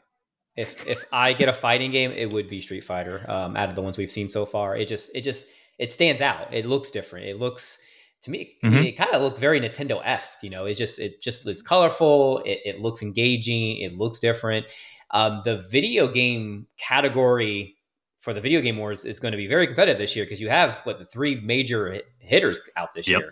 If 0.55 0.87
if 0.87 1.03
I 1.13 1.33
get 1.33 1.49
a 1.49 1.53
fighting 1.53 1.91
game, 1.91 2.11
it 2.11 2.31
would 2.31 2.49
be 2.49 2.61
Street 2.61 2.83
Fighter. 2.83 3.25
Um, 3.27 3.55
out 3.57 3.69
of 3.69 3.75
the 3.75 3.81
ones 3.81 3.97
we've 3.97 4.11
seen 4.11 4.27
so 4.29 4.45
far, 4.45 4.75
it 4.77 4.87
just 4.87 5.11
it 5.13 5.21
just 5.21 5.45
it 5.77 5.91
stands 5.91 6.21
out. 6.21 6.53
It 6.53 6.65
looks 6.65 6.91
different. 6.91 7.25
It 7.27 7.37
looks 7.37 7.79
to 8.23 8.31
me, 8.31 8.57
I 8.63 8.67
mean, 8.69 8.83
Mhm. 8.83 8.87
it 8.87 8.91
kind 8.97 9.11
of 9.13 9.21
looks 9.21 9.39
very 9.39 9.61
Nintendo 9.61 10.01
esque. 10.03 10.43
You 10.43 10.49
know, 10.49 10.65
it's 10.65 10.77
just 10.77 10.99
it 10.99 11.21
just 11.21 11.45
it's 11.47 11.61
colorful. 11.61 12.39
It, 12.45 12.59
it 12.65 12.79
looks 12.81 13.01
engaging. 13.01 13.77
It 13.77 13.93
looks 13.93 14.19
different. 14.19 14.65
Um, 15.11 15.41
the 15.45 15.55
video 15.71 16.07
game 16.07 16.67
category 16.77 17.77
for 18.19 18.33
the 18.33 18.41
video 18.41 18.61
game 18.61 18.77
wars 18.77 19.05
is 19.05 19.19
going 19.19 19.31
to 19.31 19.37
be 19.37 19.47
very 19.47 19.65
competitive 19.65 19.97
this 19.97 20.15
year 20.15 20.25
because 20.25 20.41
you 20.41 20.49
have 20.49 20.79
what 20.83 20.99
the 20.99 21.05
three 21.05 21.39
major 21.41 21.91
hit- 21.91 22.05
hitters 22.19 22.59
out 22.75 22.93
this 22.93 23.07
Yep. 23.07 23.19
year. 23.21 23.31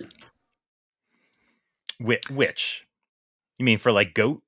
Which, 2.00 2.30
which? 2.30 2.86
You 3.58 3.66
mean 3.66 3.78
for 3.80 3.92
like 3.92 4.14
goat? 4.14 4.42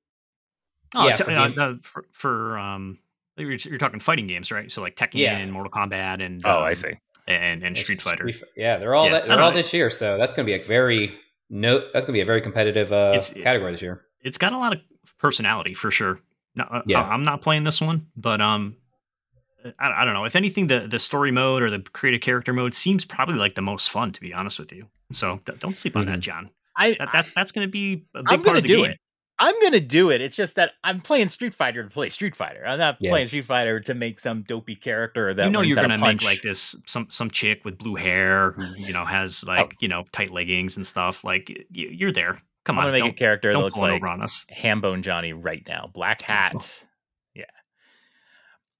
Oh, 0.94 1.06
Yeah, 1.08 1.16
t- 1.16 1.24
for 1.24 1.30
uh, 1.32 1.48
game- 1.48 1.58
uh, 1.58 1.72
for, 1.82 2.04
for 2.12 2.58
um, 2.58 2.98
you're, 3.36 3.52
you're 3.52 3.78
talking 3.78 4.00
fighting 4.00 4.26
games, 4.26 4.50
right? 4.52 4.70
So 4.70 4.82
like 4.82 4.96
Tekken 4.96 5.14
Yeah. 5.14 5.36
and 5.36 5.52
Mortal 5.52 5.70
Kombat 5.70 6.24
and 6.24 6.40
Oh, 6.44 6.58
I 6.60 6.70
um, 6.70 6.74
see. 6.74 6.92
and 7.26 7.62
and 7.62 7.76
Street 7.76 8.00
Fighter. 8.02 8.28
Yeah, 8.56 8.76
they're 8.78 8.94
all 8.94 9.06
Yeah, 9.06 9.12
that, 9.12 9.28
they're 9.28 9.40
all 9.40 9.50
know. 9.50 9.56
this 9.56 9.72
year, 9.72 9.90
so 9.90 10.16
that's 10.16 10.32
going 10.32 10.46
to 10.46 10.52
be 10.52 10.60
a 10.60 10.64
very 10.64 11.18
no. 11.48 11.78
That's 11.92 12.04
going 12.06 12.12
to 12.14 12.18
be 12.18 12.20
a 12.20 12.24
very 12.24 12.40
competitive 12.40 12.92
uh, 12.92 13.12
It's- 13.14 13.32
category 13.32 13.72
this 13.72 13.82
year. 13.82 14.02
It's 14.22 14.38
got 14.38 14.52
a 14.52 14.58
lot 14.58 14.72
of 14.74 14.80
personality 15.18 15.74
for 15.74 15.90
sure. 15.90 16.18
No, 16.54 16.64
uh, 16.64 16.82
Yeah. 16.86 17.00
I- 17.02 17.10
I'm 17.12 17.22
not 17.22 17.40
playing 17.42 17.64
this 17.64 17.80
one, 17.80 18.06
but 18.16 18.40
um, 18.40 18.76
I, 19.78 20.02
I 20.02 20.04
don't 20.04 20.14
know. 20.14 20.24
If 20.24 20.36
anything, 20.36 20.66
the 20.66 20.86
the 20.88 20.98
story 20.98 21.30
mode 21.30 21.62
or 21.62 21.70
the 21.70 21.80
creative 21.92 22.20
character 22.20 22.52
mode 22.52 22.74
seems 22.74 23.04
probably 23.04 23.36
like 23.36 23.54
the 23.54 23.62
most 23.62 23.90
fun, 23.90 24.12
to 24.12 24.20
be 24.20 24.32
honest 24.32 24.58
with 24.58 24.72
you. 24.72 24.86
So 25.12 25.40
don't 25.58 25.76
sleep 25.76 25.96
on 25.96 26.06
that, 26.06 26.12
mm-hmm. 26.12 26.20
John. 26.20 26.50
I, 26.76 26.96
That, 26.98 27.10
that's 27.12 27.32
that's 27.32 27.52
going 27.52 27.66
to 27.66 27.70
be 27.70 28.06
a 28.14 28.22
big 28.22 28.32
I'm 28.32 28.38
part 28.38 28.44
gonna 28.44 28.58
of 28.58 28.62
the 28.62 28.68
do 28.68 28.82
game. 28.82 28.90
it. 28.92 28.98
I'm 29.42 29.58
gonna 29.62 29.80
do 29.80 30.10
it. 30.10 30.20
It's 30.20 30.36
just 30.36 30.56
that 30.56 30.72
I'm 30.84 31.00
playing 31.00 31.28
Street 31.28 31.54
Fighter 31.54 31.82
to 31.82 31.88
play 31.88 32.10
Street 32.10 32.36
Fighter. 32.36 32.62
I'm 32.66 32.78
not 32.78 32.98
Yeah. 33.00 33.10
playing 33.10 33.28
Street 33.28 33.46
Fighter 33.46 33.80
to 33.80 33.94
make 33.94 34.20
some 34.20 34.42
dopey 34.42 34.76
character 34.76 35.32
that 35.32 35.44
you 35.44 35.50
know 35.50 35.62
you're 35.62 35.76
gonna 35.76 35.96
make 35.96 36.20
like 36.20 36.42
this 36.42 36.76
some 36.86 37.08
some 37.08 37.30
chick 37.30 37.64
with 37.64 37.78
blue 37.78 37.94
hair 37.94 38.50
who 38.50 38.74
you 38.76 38.92
know 38.92 39.06
has 39.06 39.42
like 39.48 39.72
oh. 39.72 39.76
you 39.80 39.88
know 39.88 40.04
tight 40.12 40.30
leggings 40.30 40.76
and 40.76 40.86
stuff. 40.86 41.24
Like 41.24 41.48
y- 41.74 41.88
you're 41.90 42.12
there. 42.12 42.36
Come 42.66 42.76
on, 42.76 42.84
I'm 42.84 42.88
on, 42.88 42.92
gonna 42.92 42.92
make 42.92 43.00
don't, 43.00 43.08
a 43.08 43.14
character 43.14 43.48
that 43.48 43.54
don't 43.54 43.62
looks 43.62 43.78
like 43.78 43.94
over 43.94 44.08
on 44.08 44.20
us. 44.20 44.44
Hambone 44.54 45.00
Johnny 45.00 45.32
right 45.32 45.62
now. 45.66 45.88
Black 45.90 46.20
hat. 46.20 46.54
Yeah. 47.34 47.44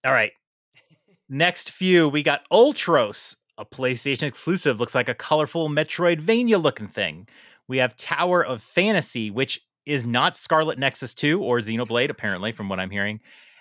All 0.04 0.12
right. 0.12 0.32
Next 1.32 1.70
few, 1.70 2.08
we 2.08 2.24
got 2.24 2.42
Ultros, 2.50 3.36
a 3.56 3.64
PlayStation 3.64 4.24
exclusive. 4.24 4.80
Looks 4.80 4.96
like 4.96 5.08
a 5.08 5.14
colorful 5.14 5.68
Metroidvania 5.68 6.60
looking 6.60 6.88
thing. 6.88 7.28
We 7.68 7.78
have 7.78 7.94
Tower 7.94 8.44
of 8.44 8.60
Fantasy, 8.60 9.30
which 9.30 9.60
is 9.86 10.04
not 10.04 10.36
Scarlet 10.36 10.76
Nexus 10.76 11.14
2 11.14 11.40
or 11.40 11.58
Xenoblade, 11.58 12.10
apparently, 12.10 12.50
from 12.50 12.68
what 12.68 12.80
I'm 12.80 12.90
hearing. 12.90 13.20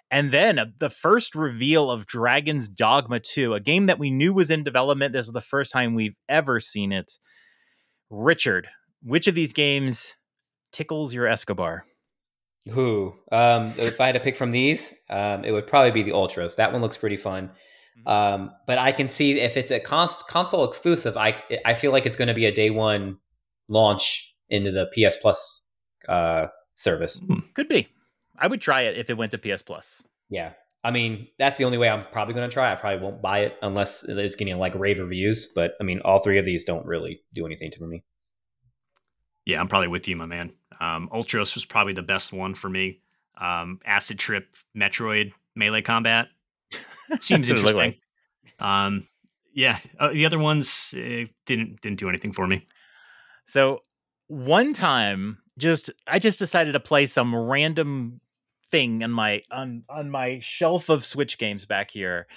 And 0.09 0.31
then 0.31 0.57
uh, 0.57 0.65
the 0.79 0.89
first 0.89 1.35
reveal 1.35 1.91
of 1.91 2.07
Dragon's 2.07 2.67
Dogma 2.67 3.19
2, 3.19 3.53
a 3.53 3.59
game 3.59 3.85
that 3.85 3.99
we 3.99 4.09
knew 4.09 4.33
was 4.33 4.49
in 4.49 4.63
development. 4.63 5.13
This 5.13 5.27
is 5.27 5.33
the 5.33 5.39
first 5.39 5.71
time 5.71 5.93
we've 5.93 6.17
ever 6.27 6.59
seen 6.59 6.91
it. 6.91 7.19
Richard, 8.09 8.67
which 9.03 9.27
of 9.27 9.35
these 9.35 9.53
games 9.53 10.15
tickles 10.71 11.13
your 11.13 11.27
Escobar? 11.27 11.85
Who? 12.71 13.13
Um, 13.31 13.73
if 13.77 13.99
I 14.01 14.07
had 14.07 14.13
to 14.13 14.19
pick 14.19 14.35
from 14.35 14.51
these, 14.51 14.93
um, 15.09 15.45
it 15.45 15.51
would 15.51 15.67
probably 15.67 15.91
be 15.91 16.03
the 16.03 16.11
Ultros. 16.11 16.57
That 16.57 16.71
one 16.71 16.81
looks 16.81 16.97
pretty 16.97 17.17
fun. 17.17 17.51
Um, 18.05 18.51
but 18.65 18.77
I 18.77 18.91
can 18.91 19.09
see 19.09 19.39
if 19.39 19.57
it's 19.57 19.71
a 19.71 19.79
cons- 19.79 20.23
console 20.23 20.67
exclusive, 20.67 21.17
I 21.17 21.41
I 21.65 21.73
feel 21.73 21.91
like 21.91 22.05
it's 22.05 22.17
going 22.17 22.27
to 22.27 22.33
be 22.33 22.45
a 22.45 22.51
day 22.51 22.69
one 22.69 23.17
launch 23.67 24.35
into 24.49 24.71
the 24.71 24.87
PS 24.87 25.17
Plus 25.17 25.65
uh, 26.07 26.47
service. 26.75 27.23
Could 27.53 27.67
be. 27.67 27.87
I 28.37 28.47
would 28.47 28.61
try 28.61 28.81
it 28.83 28.97
if 28.97 29.09
it 29.09 29.17
went 29.17 29.31
to 29.31 29.37
PS 29.37 29.61
Plus. 29.61 30.01
Yeah, 30.29 30.53
I 30.83 30.91
mean 30.91 31.27
that's 31.37 31.57
the 31.57 31.65
only 31.65 31.77
way 31.77 31.89
I'm 31.89 32.05
probably 32.11 32.33
going 32.33 32.49
to 32.49 32.53
try. 32.53 32.71
I 32.71 32.75
probably 32.75 33.01
won't 33.01 33.21
buy 33.21 33.39
it 33.39 33.57
unless 33.61 34.03
it's 34.03 34.35
getting 34.35 34.57
like 34.57 34.75
rave 34.75 34.99
reviews. 34.99 35.47
But 35.47 35.73
I 35.81 35.83
mean, 35.83 35.99
all 36.05 36.19
three 36.19 36.37
of 36.37 36.45
these 36.45 36.63
don't 36.63 36.85
really 36.85 37.21
do 37.33 37.45
anything 37.45 37.71
to 37.71 37.85
me. 37.85 38.03
Yeah, 39.49 39.59
I'm 39.59 39.67
probably 39.67 39.87
with 39.87 40.07
you, 40.07 40.15
my 40.15 40.27
man. 40.27 40.51
Um, 40.79 41.09
Ultros 41.11 41.55
was 41.55 41.65
probably 41.65 41.93
the 41.93 42.03
best 42.03 42.31
one 42.31 42.53
for 42.53 42.69
me. 42.69 42.99
Um, 43.35 43.79
Acid 43.83 44.19
Trip, 44.19 44.47
Metroid, 44.77 45.33
Melee 45.55 45.81
Combat 45.81 46.27
seems 47.19 47.49
interesting. 47.49 47.95
Um, 48.59 49.07
yeah, 49.51 49.79
uh, 49.99 50.13
the 50.13 50.27
other 50.27 50.37
ones 50.37 50.93
uh, 50.95 51.25
didn't 51.47 51.81
didn't 51.81 51.97
do 51.97 52.09
anything 52.09 52.31
for 52.31 52.45
me. 52.45 52.67
So 53.45 53.79
one 54.27 54.71
time, 54.71 55.39
just 55.57 55.89
I 56.05 56.19
just 56.19 56.37
decided 56.37 56.73
to 56.73 56.79
play 56.79 57.07
some 57.07 57.35
random 57.35 58.21
thing 58.69 59.03
on 59.03 59.11
my 59.11 59.41
on 59.49 59.83
on 59.89 60.11
my 60.11 60.37
shelf 60.41 60.89
of 60.89 61.03
Switch 61.03 61.39
games 61.39 61.65
back 61.65 61.89
here, 61.89 62.27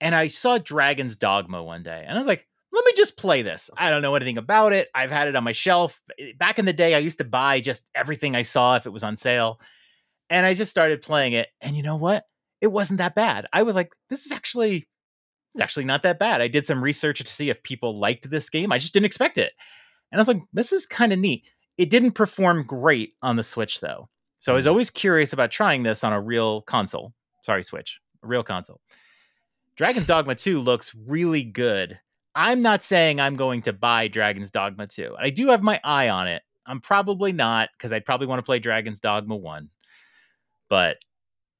and 0.00 0.14
I 0.14 0.28
saw 0.28 0.58
Dragon's 0.58 1.16
Dogma 1.16 1.60
one 1.60 1.82
day, 1.82 2.04
and 2.06 2.16
I 2.16 2.20
was 2.20 2.28
like, 2.28 2.46
let 2.72 2.84
me 2.86 2.92
just 2.96 3.16
play 3.16 3.42
this. 3.42 3.70
I 3.76 3.90
don't 3.90 4.02
know 4.02 4.14
anything 4.14 4.38
about 4.38 4.72
it. 4.72 4.88
I've 4.94 5.10
had 5.10 5.28
it 5.28 5.36
on 5.36 5.44
my 5.44 5.52
shelf. 5.52 6.00
Back 6.38 6.58
in 6.58 6.64
the 6.64 6.72
day, 6.72 6.94
I 6.94 6.98
used 6.98 7.18
to 7.18 7.24
buy 7.24 7.60
just 7.60 7.90
everything 7.94 8.34
I 8.34 8.42
saw 8.42 8.76
if 8.76 8.86
it 8.86 8.92
was 8.92 9.04
on 9.04 9.16
sale. 9.16 9.60
And 10.30 10.46
I 10.46 10.54
just 10.54 10.70
started 10.70 11.02
playing 11.02 11.34
it. 11.34 11.48
And 11.60 11.76
you 11.76 11.82
know 11.82 11.96
what? 11.96 12.24
It 12.60 12.68
wasn't 12.68 12.98
that 12.98 13.14
bad. 13.14 13.46
I 13.52 13.62
was 13.62 13.74
like, 13.76 13.92
this 14.08 14.24
is 14.24 14.32
actually 14.32 14.88
is 15.54 15.60
actually 15.60 15.84
not 15.84 16.02
that 16.04 16.18
bad. 16.18 16.40
I 16.40 16.48
did 16.48 16.64
some 16.64 16.82
research 16.82 17.18
to 17.18 17.26
see 17.30 17.50
if 17.50 17.62
people 17.62 18.00
liked 18.00 18.30
this 18.30 18.48
game. 18.48 18.72
I 18.72 18.78
just 18.78 18.94
didn't 18.94 19.04
expect 19.06 19.36
it. 19.36 19.52
And 20.10 20.18
I 20.18 20.22
was 20.22 20.28
like, 20.28 20.40
this 20.54 20.72
is 20.72 20.86
kind 20.86 21.12
of 21.12 21.18
neat. 21.18 21.44
It 21.76 21.90
didn't 21.90 22.12
perform 22.12 22.64
great 22.66 23.12
on 23.20 23.36
the 23.36 23.42
Switch 23.42 23.80
though. 23.80 24.08
So 24.38 24.52
I 24.52 24.54
was 24.54 24.64
Mhm. 24.64 24.68
always 24.70 24.88
curious 24.88 25.34
about 25.34 25.50
trying 25.50 25.82
this 25.82 26.04
on 26.04 26.14
a 26.14 26.20
real 26.20 26.62
console. 26.62 27.12
Sorry, 27.42 27.62
Switch. 27.62 28.00
A 28.22 28.26
real 28.26 28.42
console. 28.42 28.80
Dragon's 29.76 30.06
Dogma 30.06 30.34
2 30.34 30.58
looks 30.58 30.94
really 30.94 31.44
good. 31.44 31.98
I'm 32.34 32.62
not 32.62 32.82
saying 32.82 33.20
I'm 33.20 33.36
going 33.36 33.62
to 33.62 33.72
buy 33.72 34.08
Dragon's 34.08 34.50
Dogma 34.50 34.86
2. 34.86 35.16
I 35.18 35.30
do 35.30 35.48
have 35.48 35.62
my 35.62 35.80
eye 35.84 36.08
on 36.08 36.28
it. 36.28 36.42
I'm 36.66 36.80
probably 36.80 37.32
not 37.32 37.68
because 37.76 37.92
I'd 37.92 38.04
probably 38.04 38.26
want 38.26 38.38
to 38.38 38.44
play 38.44 38.58
Dragon's 38.58 39.00
Dogma 39.00 39.36
1. 39.36 39.68
But 40.68 40.96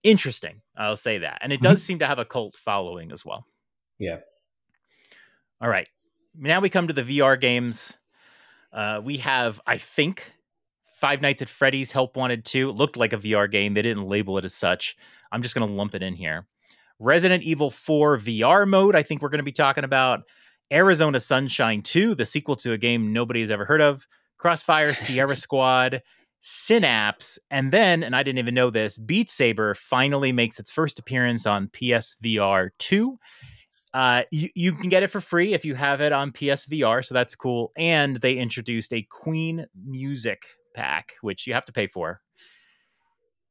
interesting. 0.03 0.63
I'll 0.77 0.97
say 0.97 1.19
that. 1.19 1.39
And 1.43 1.53
it 1.53 1.61
does 1.61 1.83
seem 1.83 1.99
to 1.99 2.07
have 2.07 2.19
a 2.19 2.25
cult 2.25 2.57
following 2.57 3.13
as 3.13 3.25
well. 3.25 3.47
Yeah. 3.99 4.19
All 5.61 5.69
right. 5.69 5.89
Now 6.35 6.61
we 6.61 6.71
come 6.71 6.89
to 6.89 6.95
the 6.95 7.03
VR 7.03 7.39
games. 7.39 7.99
Uh, 8.73 9.01
we 9.05 9.19
have, 9.19 9.61
I 9.67 9.77
think, 9.77 10.33
Five 10.95 11.21
Nights 11.21 11.43
at 11.43 11.49
Freddy's 11.49 11.93
Help 11.93 12.17
Wanted 12.17 12.45
2. 12.45 12.71
It 12.71 12.77
looked 12.77 12.97
like 12.97 13.13
a 13.13 13.19
VR 13.19 13.51
game. 13.51 13.75
They 13.75 13.83
didn't 13.83 14.09
label 14.09 14.39
it 14.39 14.45
as 14.45 14.55
such. 14.55 14.97
I'm 15.31 15.43
just 15.43 15.55
going 15.55 15.69
to 15.69 15.75
lump 15.75 15.95
it 15.95 16.03
in 16.03 16.15
here. 16.15 16.47
Resident 16.99 17.43
Evil 17.43 17.71
4 17.71 18.19
VR 18.19 18.67
mode, 18.67 18.95
I 18.95 19.03
think 19.03 19.21
we're 19.21 19.29
going 19.29 19.41
to 19.41 19.45
be 19.45 19.53
talking 19.53 19.85
about. 19.85 20.23
Arizona 20.73 21.21
Sunshine 21.21 21.83
2, 21.83 22.15
the 22.15 22.27
sequel 22.27 22.57
to 22.57 22.73
a 22.73 22.79
game 22.79 23.13
nobody 23.13 23.41
has 23.41 23.51
ever 23.51 23.65
heard 23.65 23.81
of. 23.81 24.07
Crossfire 24.39 24.93
Sierra 24.95 25.37
Squad, 25.37 26.03
Synapse, 26.41 27.39
and 27.51 27.73
then, 27.73 28.03
and 28.03 28.17
I 28.17 28.23
didn't 28.23 28.39
even 28.39 28.55
know 28.55 28.71
this, 28.71 28.99
Beat 28.99 29.31
Saber 29.31 29.75
finally 29.75 30.33
makes 30.33 30.59
its 30.59 30.71
first 30.71 30.99
appearance 30.99 31.47
on 31.47 31.69
PSVR 31.69 32.71
2. 32.79 33.19
Uh, 33.95 34.23
you, 34.31 34.49
you 34.55 34.73
can 34.73 34.89
get 34.89 35.03
it 35.03 35.11
for 35.11 35.21
free 35.21 35.53
if 35.53 35.65
you 35.65 35.75
have 35.75 36.01
it 36.01 36.13
on 36.13 36.33
PSVR, 36.33 37.05
so 37.05 37.15
that's 37.15 37.35
cool. 37.35 37.73
And 37.77 38.17
they 38.17 38.35
introduced 38.35 38.93
a 38.93 39.07
Queen 39.11 39.67
music 39.87 40.45
pack, 40.75 41.13
which 41.21 41.47
you 41.47 41.55
have 41.55 41.67
to 41.67 41.73
pay 41.73 41.87
for. 41.87 42.21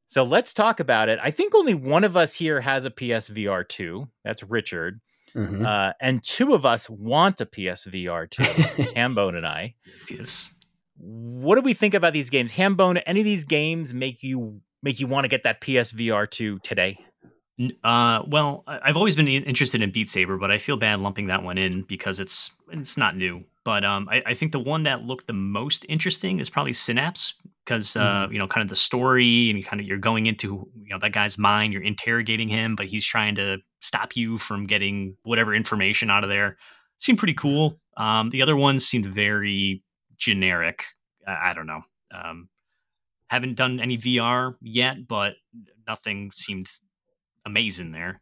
So 0.08 0.24
let's 0.24 0.54
talk 0.54 0.82
about 0.82 1.08
it. 1.08 1.20
I 1.24 1.32
think 1.32 1.56
only 1.56 1.74
one 1.74 2.04
of 2.04 2.18
us 2.18 2.34
here 2.34 2.60
has 2.60 2.84
a 2.84 2.92
PSVR 2.92 3.66
2. 3.66 4.08
That's 4.26 4.44
Richard. 4.44 5.00
Mhm. 5.36 5.66
Uh, 5.66 5.94
and 6.02 6.24
two 6.24 6.54
of 6.54 6.66
us 6.66 6.90
want 6.90 7.40
a 7.42 7.46
PSVR 7.46 8.30
2, 8.30 8.42
Hambone 8.96 9.38
and 9.38 9.46
I. 9.48 9.76
Yes. 10.10 10.54
What 10.98 11.56
do 11.56 11.62
we 11.62 11.74
think 11.74 11.94
about 11.94 12.14
these 12.14 12.30
games? 12.30 12.52
Hambone, 12.52 13.02
any 13.06 13.22
of 13.22 13.26
these 13.26 13.44
games 13.46 13.94
make 13.94 14.22
you 14.24 14.62
make 14.84 15.00
you 15.00 15.08
want 15.08 15.24
to 15.26 15.30
get 15.30 15.44
that 15.44 15.62
PSVR 15.62 16.30
2 16.30 16.60
today? 16.60 16.98
Uh, 17.84 18.24
well, 18.28 18.64
I- 18.68 18.80
I've 18.86 18.98
always 18.98 19.16
been 19.16 19.28
interested 19.28 19.82
in 19.82 19.92
Beat 19.92 20.10
Saber, 20.10 20.38
but 20.38 20.52
I 20.52 20.58
feel 20.58 20.78
bad 20.78 21.00
lumping 21.00 21.28
that 21.28 21.44
one 21.44 21.58
in 21.58 21.84
because 21.84 22.20
it's 22.20 22.52
it's 22.72 22.98
not 22.98 23.16
new. 23.16 23.44
But 23.64 23.84
um, 23.86 24.08
I, 24.10 24.24
I 24.26 24.34
think 24.34 24.52
the 24.54 24.60
one 24.60 24.84
that 24.84 25.04
looked 25.04 25.28
the 25.28 25.34
most 25.34 25.86
interesting 25.88 26.40
is 26.40 26.50
probably 26.50 26.74
Synapse 26.74 27.36
because 27.66 27.96
uh, 27.96 28.28
you 28.32 28.40
know, 28.40 28.48
kind 28.48 28.64
of 28.64 28.70
the 28.70 28.76
story 28.76 29.50
and 29.50 29.64
kind 29.66 29.80
of 29.80 29.88
you're 29.88 29.98
going 29.98 30.26
into 30.26 30.68
you 30.84 30.90
know 30.90 30.98
that 31.00 31.12
guy's 31.12 31.38
mind, 31.38 31.74
you're 31.74 31.82
interrogating 31.82 32.50
him, 32.50 32.76
but 32.76 32.88
he's 32.88 33.06
trying 33.06 33.36
to 33.36 33.58
stop 33.80 34.16
you 34.16 34.38
from 34.38 34.66
getting 34.66 35.16
whatever 35.24 35.54
information 35.54 36.10
out 36.10 36.24
of 36.24 36.30
there. 36.30 36.58
Seemed 36.98 37.20
pretty 37.20 37.34
cool. 37.34 37.80
Um, 37.98 38.30
the 38.30 38.42
other 38.42 38.56
ones 38.56 38.86
seemed 38.86 39.06
very 39.06 39.84
generic. 40.18 40.86
I, 41.28 41.52
I 41.52 41.54
don't 41.54 41.68
know. 41.68 41.82
Um, 42.14 42.50
haven't 43.28 43.56
done 43.56 43.80
any 43.80 43.98
VR 43.98 44.56
yet, 44.62 45.08
but 45.08 45.34
nothing 45.88 46.32
seemed 46.34 46.68
amazing 47.46 47.92
there. 47.92 48.21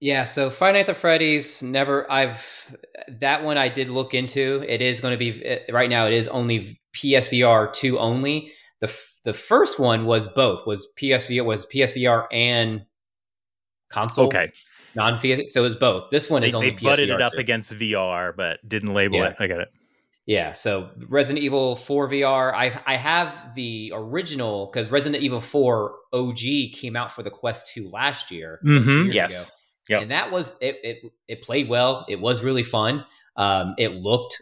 Yeah, 0.00 0.24
so 0.26 0.48
Five 0.48 0.74
Nights 0.74 0.88
at 0.88 0.96
Freddy's 0.96 1.62
never. 1.62 2.10
I've 2.10 2.76
that 3.20 3.42
one 3.42 3.58
I 3.58 3.68
did 3.68 3.88
look 3.88 4.14
into. 4.14 4.64
It 4.68 4.80
is 4.80 5.00
going 5.00 5.12
to 5.12 5.18
be 5.18 5.58
right 5.72 5.90
now. 5.90 6.06
It 6.06 6.12
is 6.12 6.28
only 6.28 6.80
PSVR 6.94 7.72
two 7.72 7.98
only. 7.98 8.52
The 8.80 8.86
f- 8.86 9.18
the 9.24 9.32
first 9.34 9.80
one 9.80 10.04
was 10.06 10.28
both 10.28 10.64
was 10.66 10.86
PSVR 11.00 11.44
was 11.44 11.66
PSVR 11.66 12.26
and 12.30 12.82
console. 13.90 14.26
Okay. 14.26 14.52
non. 14.94 15.18
So 15.18 15.26
it 15.26 15.52
was 15.56 15.74
both. 15.74 16.10
This 16.12 16.30
one 16.30 16.42
They, 16.42 16.48
is 16.48 16.54
only 16.54 16.70
they 16.70 16.76
butted 16.82 17.10
it 17.10 17.20
up 17.20 17.32
2. 17.32 17.38
against 17.38 17.72
VR, 17.74 18.32
but 18.36 18.60
didn't 18.68 18.94
label 18.94 19.16
Yeah. 19.18 19.30
it. 19.30 19.36
I 19.40 19.46
get 19.48 19.58
it. 19.60 19.68
Yeah, 20.26 20.52
so 20.52 20.90
Resident 21.08 21.42
Evil 21.42 21.74
4 21.74 22.08
VR. 22.10 22.52
I 22.54 22.80
I 22.86 22.96
have 22.96 23.34
the 23.56 23.90
original 23.94 24.66
because 24.70 24.90
Resident 24.92 25.24
Evil 25.24 25.40
4 25.40 25.94
OG 26.12 26.38
came 26.74 26.94
out 26.96 27.12
for 27.12 27.22
the 27.24 27.30
Quest 27.30 27.72
2 27.74 27.88
last 27.90 28.30
year. 28.30 28.60
Mhm, 28.64 29.04
years 29.06 29.14
yes. 29.14 29.48
ago. 29.48 29.54
Yep. 29.88 30.02
And 30.02 30.10
that 30.10 30.30
was 30.30 30.56
it, 30.60 30.78
it 30.82 31.12
it 31.28 31.42
played 31.42 31.68
well. 31.68 32.04
It 32.08 32.20
was 32.20 32.42
really 32.42 32.62
fun. 32.62 33.04
Um, 33.36 33.74
it 33.78 33.92
looked 33.94 34.40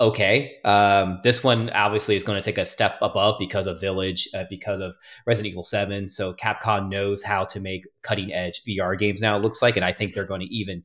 okay. 0.00 0.56
Um, 0.64 1.20
this 1.22 1.42
one 1.42 1.70
obviously 1.70 2.16
is 2.16 2.22
going 2.22 2.40
to 2.40 2.44
take 2.44 2.58
a 2.58 2.64
step 2.64 2.98
above 3.02 3.36
because 3.38 3.66
of 3.66 3.80
Village, 3.80 4.28
uh, 4.34 4.44
because 4.48 4.80
of 4.80 4.96
Resident 5.26 5.52
Evil 5.52 5.64
7. 5.64 6.08
So 6.08 6.32
Capcom 6.34 6.88
knows 6.88 7.22
how 7.22 7.44
to 7.44 7.60
make 7.60 7.84
cutting 8.02 8.32
edge 8.32 8.62
VR 8.66 8.98
games 8.98 9.20
now. 9.20 9.34
It 9.34 9.42
looks 9.42 9.62
like, 9.62 9.76
and 9.76 9.84
I 9.84 9.92
think 9.92 10.14
they're 10.14 10.24
going 10.24 10.40
to 10.40 10.54
even 10.54 10.84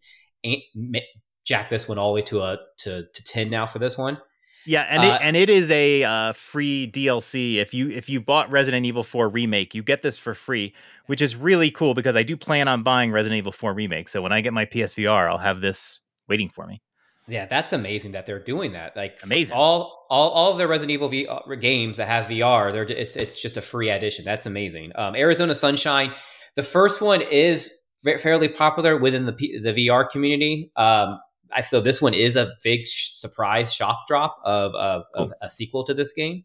jack 1.45 1.69
this 1.69 1.88
one 1.88 1.97
all 1.97 2.09
the 2.09 2.15
way 2.15 2.21
to 2.24 2.41
a 2.41 2.57
to, 2.80 3.03
to 3.13 3.24
10 3.24 3.49
now 3.49 3.65
for 3.65 3.80
this 3.80 3.97
one. 3.97 4.17
Yeah, 4.66 4.86
and 4.89 5.03
Uh, 5.03 5.16
it 5.16 5.22
and 5.22 5.36
it 5.36 5.49
is 5.49 5.70
a 5.72 6.03
uh, 6.03 6.34
free 6.34 6.89
DLC. 6.91 7.55
If 7.57 7.74
you 7.74 7.89
if 7.89 8.09
you 8.09 8.22
bought 8.22 8.49
Resident 8.49 8.86
Evil 8.86 9.03
4 9.03 9.30
remake, 9.30 9.76
you 9.76 9.84
get 9.84 10.01
this 10.01 10.18
for 10.18 10.34
free, 10.34 10.74
which 11.07 11.22
is 11.22 11.36
really 11.36 11.72
cool 11.72 11.93
because 11.93 12.16
I 12.16 12.24
do 12.24 12.38
plan 12.38 12.68
on 12.68 12.84
buying 12.84 13.11
Resident 13.11 13.38
Evil 13.38 13.51
4 13.51 13.74
remake. 13.74 14.09
So 14.09 14.22
when 14.22 14.32
I 14.32 14.41
get 14.41 14.53
my 14.53 14.66
PSVR, 14.66 15.30
I'll 15.30 15.38
have 15.38 15.61
this 15.61 15.99
waiting 16.28 16.49
for 16.49 16.66
me. 16.66 16.82
Yeah, 17.28 17.45
that's 17.45 17.72
amazing 17.72 18.11
that 18.11 18.26
they're 18.26 18.43
doing 18.43 18.74
that. 18.74 18.95
Like 18.97 19.20
Amazing. 19.24 19.55
All 19.55 20.05
all 20.09 20.30
all 20.32 20.51
of 20.51 20.57
their 20.57 20.68
Resident 20.68 20.91
Evil 20.91 21.07
v- 21.07 21.28
uh, 21.28 21.39
games 21.55 21.97
that 21.97 22.07
have 22.07 22.26
VR, 22.26 22.74
they're 22.74 22.84
it's 22.84 23.16
it's 23.16 23.39
just 23.39 23.57
a 23.57 23.61
free 23.61 23.89
addition. 23.89 24.26
That's 24.26 24.45
amazing. 24.45 24.91
Um, 24.95 25.16
Arizona 25.16 25.55
Sunshine, 25.55 26.14
the 26.55 26.64
first 26.64 27.01
one 27.01 27.22
is 27.22 27.72
fairly 28.20 28.49
popular 28.49 28.97
within 28.97 29.26
the 29.26 29.34
P- 29.34 29.59
the 29.59 29.72
VR 29.72 30.09
community. 30.09 30.72
Um, 30.76 31.20
I, 31.52 31.62
so 31.62 31.82
this 31.82 32.02
one 32.02 32.14
is 32.14 32.36
a 32.36 32.54
big 32.64 32.88
sh- 32.88 33.12
surprise 33.14 33.74
shock 33.74 34.08
drop 34.08 34.38
of, 34.44 34.74
of, 34.76 35.04
of 35.14 35.34
a 35.41 35.50
sequel 35.50 35.84
to 35.86 35.94
this 35.94 36.14
game. 36.14 36.44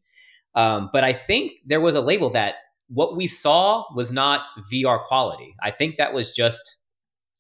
Um, 0.55 0.91
but 0.93 1.05
I 1.05 1.13
think 1.13 1.61
there 1.65 1.81
was 1.81 1.95
a 1.95 2.01
label 2.01 2.31
that 2.31 2.55
what 2.89 3.17
we 3.17 3.27
saw 3.27 3.85
was 3.95 4.13
not 4.13 4.43
VR 4.73 5.03
quality. 5.03 5.55
I 5.63 5.71
think 5.71 5.97
that 5.99 6.13
was 6.13 6.33
just 6.33 6.77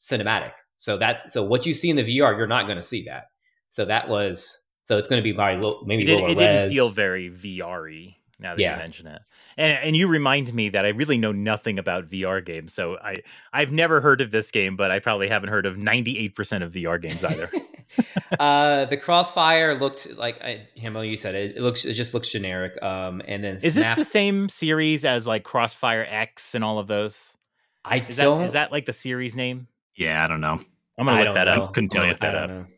cinematic. 0.00 0.52
So 0.76 0.96
that's 0.96 1.32
so 1.32 1.42
what 1.42 1.66
you 1.66 1.72
see 1.74 1.90
in 1.90 1.96
the 1.96 2.02
VR, 2.04 2.36
you're 2.36 2.46
not 2.46 2.66
going 2.66 2.76
to 2.78 2.84
see 2.84 3.04
that. 3.04 3.30
So 3.70 3.84
that 3.86 4.08
was 4.08 4.58
so 4.84 4.96
it's 4.96 5.08
going 5.08 5.18
to 5.20 5.24
be 5.24 5.32
by 5.32 5.54
low, 5.56 5.82
maybe 5.84 6.04
It, 6.04 6.06
did, 6.06 6.20
lower 6.20 6.30
it 6.30 6.38
didn't 6.38 6.70
feel 6.70 6.90
very 6.92 7.28
VR-y 7.30 8.16
now 8.38 8.54
that 8.54 8.60
Yeah. 8.60 8.72
you 8.72 8.78
mention 8.78 9.06
it. 9.08 9.20
And 9.58 9.78
and 9.82 9.96
you 9.96 10.08
remind 10.08 10.54
me 10.54 10.68
that 10.70 10.86
I 10.86 10.90
really 10.90 11.18
know 11.18 11.32
nothing 11.32 11.78
about 11.78 12.08
VR 12.08 12.42
games. 12.44 12.72
So 12.72 12.96
I 12.98 13.16
I've 13.52 13.72
never 13.72 14.00
heard 14.00 14.20
of 14.22 14.30
this 14.30 14.50
game, 14.50 14.76
but 14.76 14.90
I 14.90 15.00
probably 15.00 15.28
haven't 15.28 15.50
heard 15.50 15.66
of 15.66 15.76
98% 15.76 16.62
of 16.62 16.72
VR 16.72 17.02
games 17.02 17.24
either. 17.24 17.50
uh, 18.38 18.84
the 18.86 18.96
Crossfire 18.96 19.74
looked 19.74 20.16
like 20.16 20.40
I, 20.42 20.68
Hamo. 20.80 21.00
You 21.00 21.16
said 21.16 21.34
it. 21.34 21.56
It 21.56 21.62
looks. 21.62 21.84
It 21.84 21.94
just 21.94 22.14
looks 22.14 22.28
generic. 22.28 22.80
Um, 22.82 23.20
and 23.26 23.42
then 23.42 23.56
is 23.56 23.74
this 23.74 23.90
the 23.90 24.04
same 24.04 24.48
series 24.48 25.04
as 25.04 25.26
like 25.26 25.42
Crossfire 25.42 26.06
X 26.08 26.54
and 26.54 26.62
all 26.64 26.78
of 26.78 26.86
those? 26.86 27.36
I 27.84 27.98
Is 28.08 28.16
that 28.18 28.24
don't. 28.24 28.42
is 28.42 28.52
that 28.52 28.70
like 28.70 28.86
the 28.86 28.92
series 28.92 29.34
name? 29.36 29.66
Yeah, 29.96 30.24
I 30.24 30.28
don't 30.28 30.40
know. 30.40 30.60
I'm 30.98 31.06
gonna 31.06 31.12
I 31.20 31.24
look 31.24 31.34
that 31.34 31.44
know. 31.44 31.64
up. 31.64 31.74
Couldn't 31.74 31.90
tell 31.90 32.04
you. 32.04 32.12
gonna 32.14 32.28
I 32.28 32.32
that 32.32 32.48
don't 32.48 32.50
up. 32.60 32.68
know. 32.68 32.74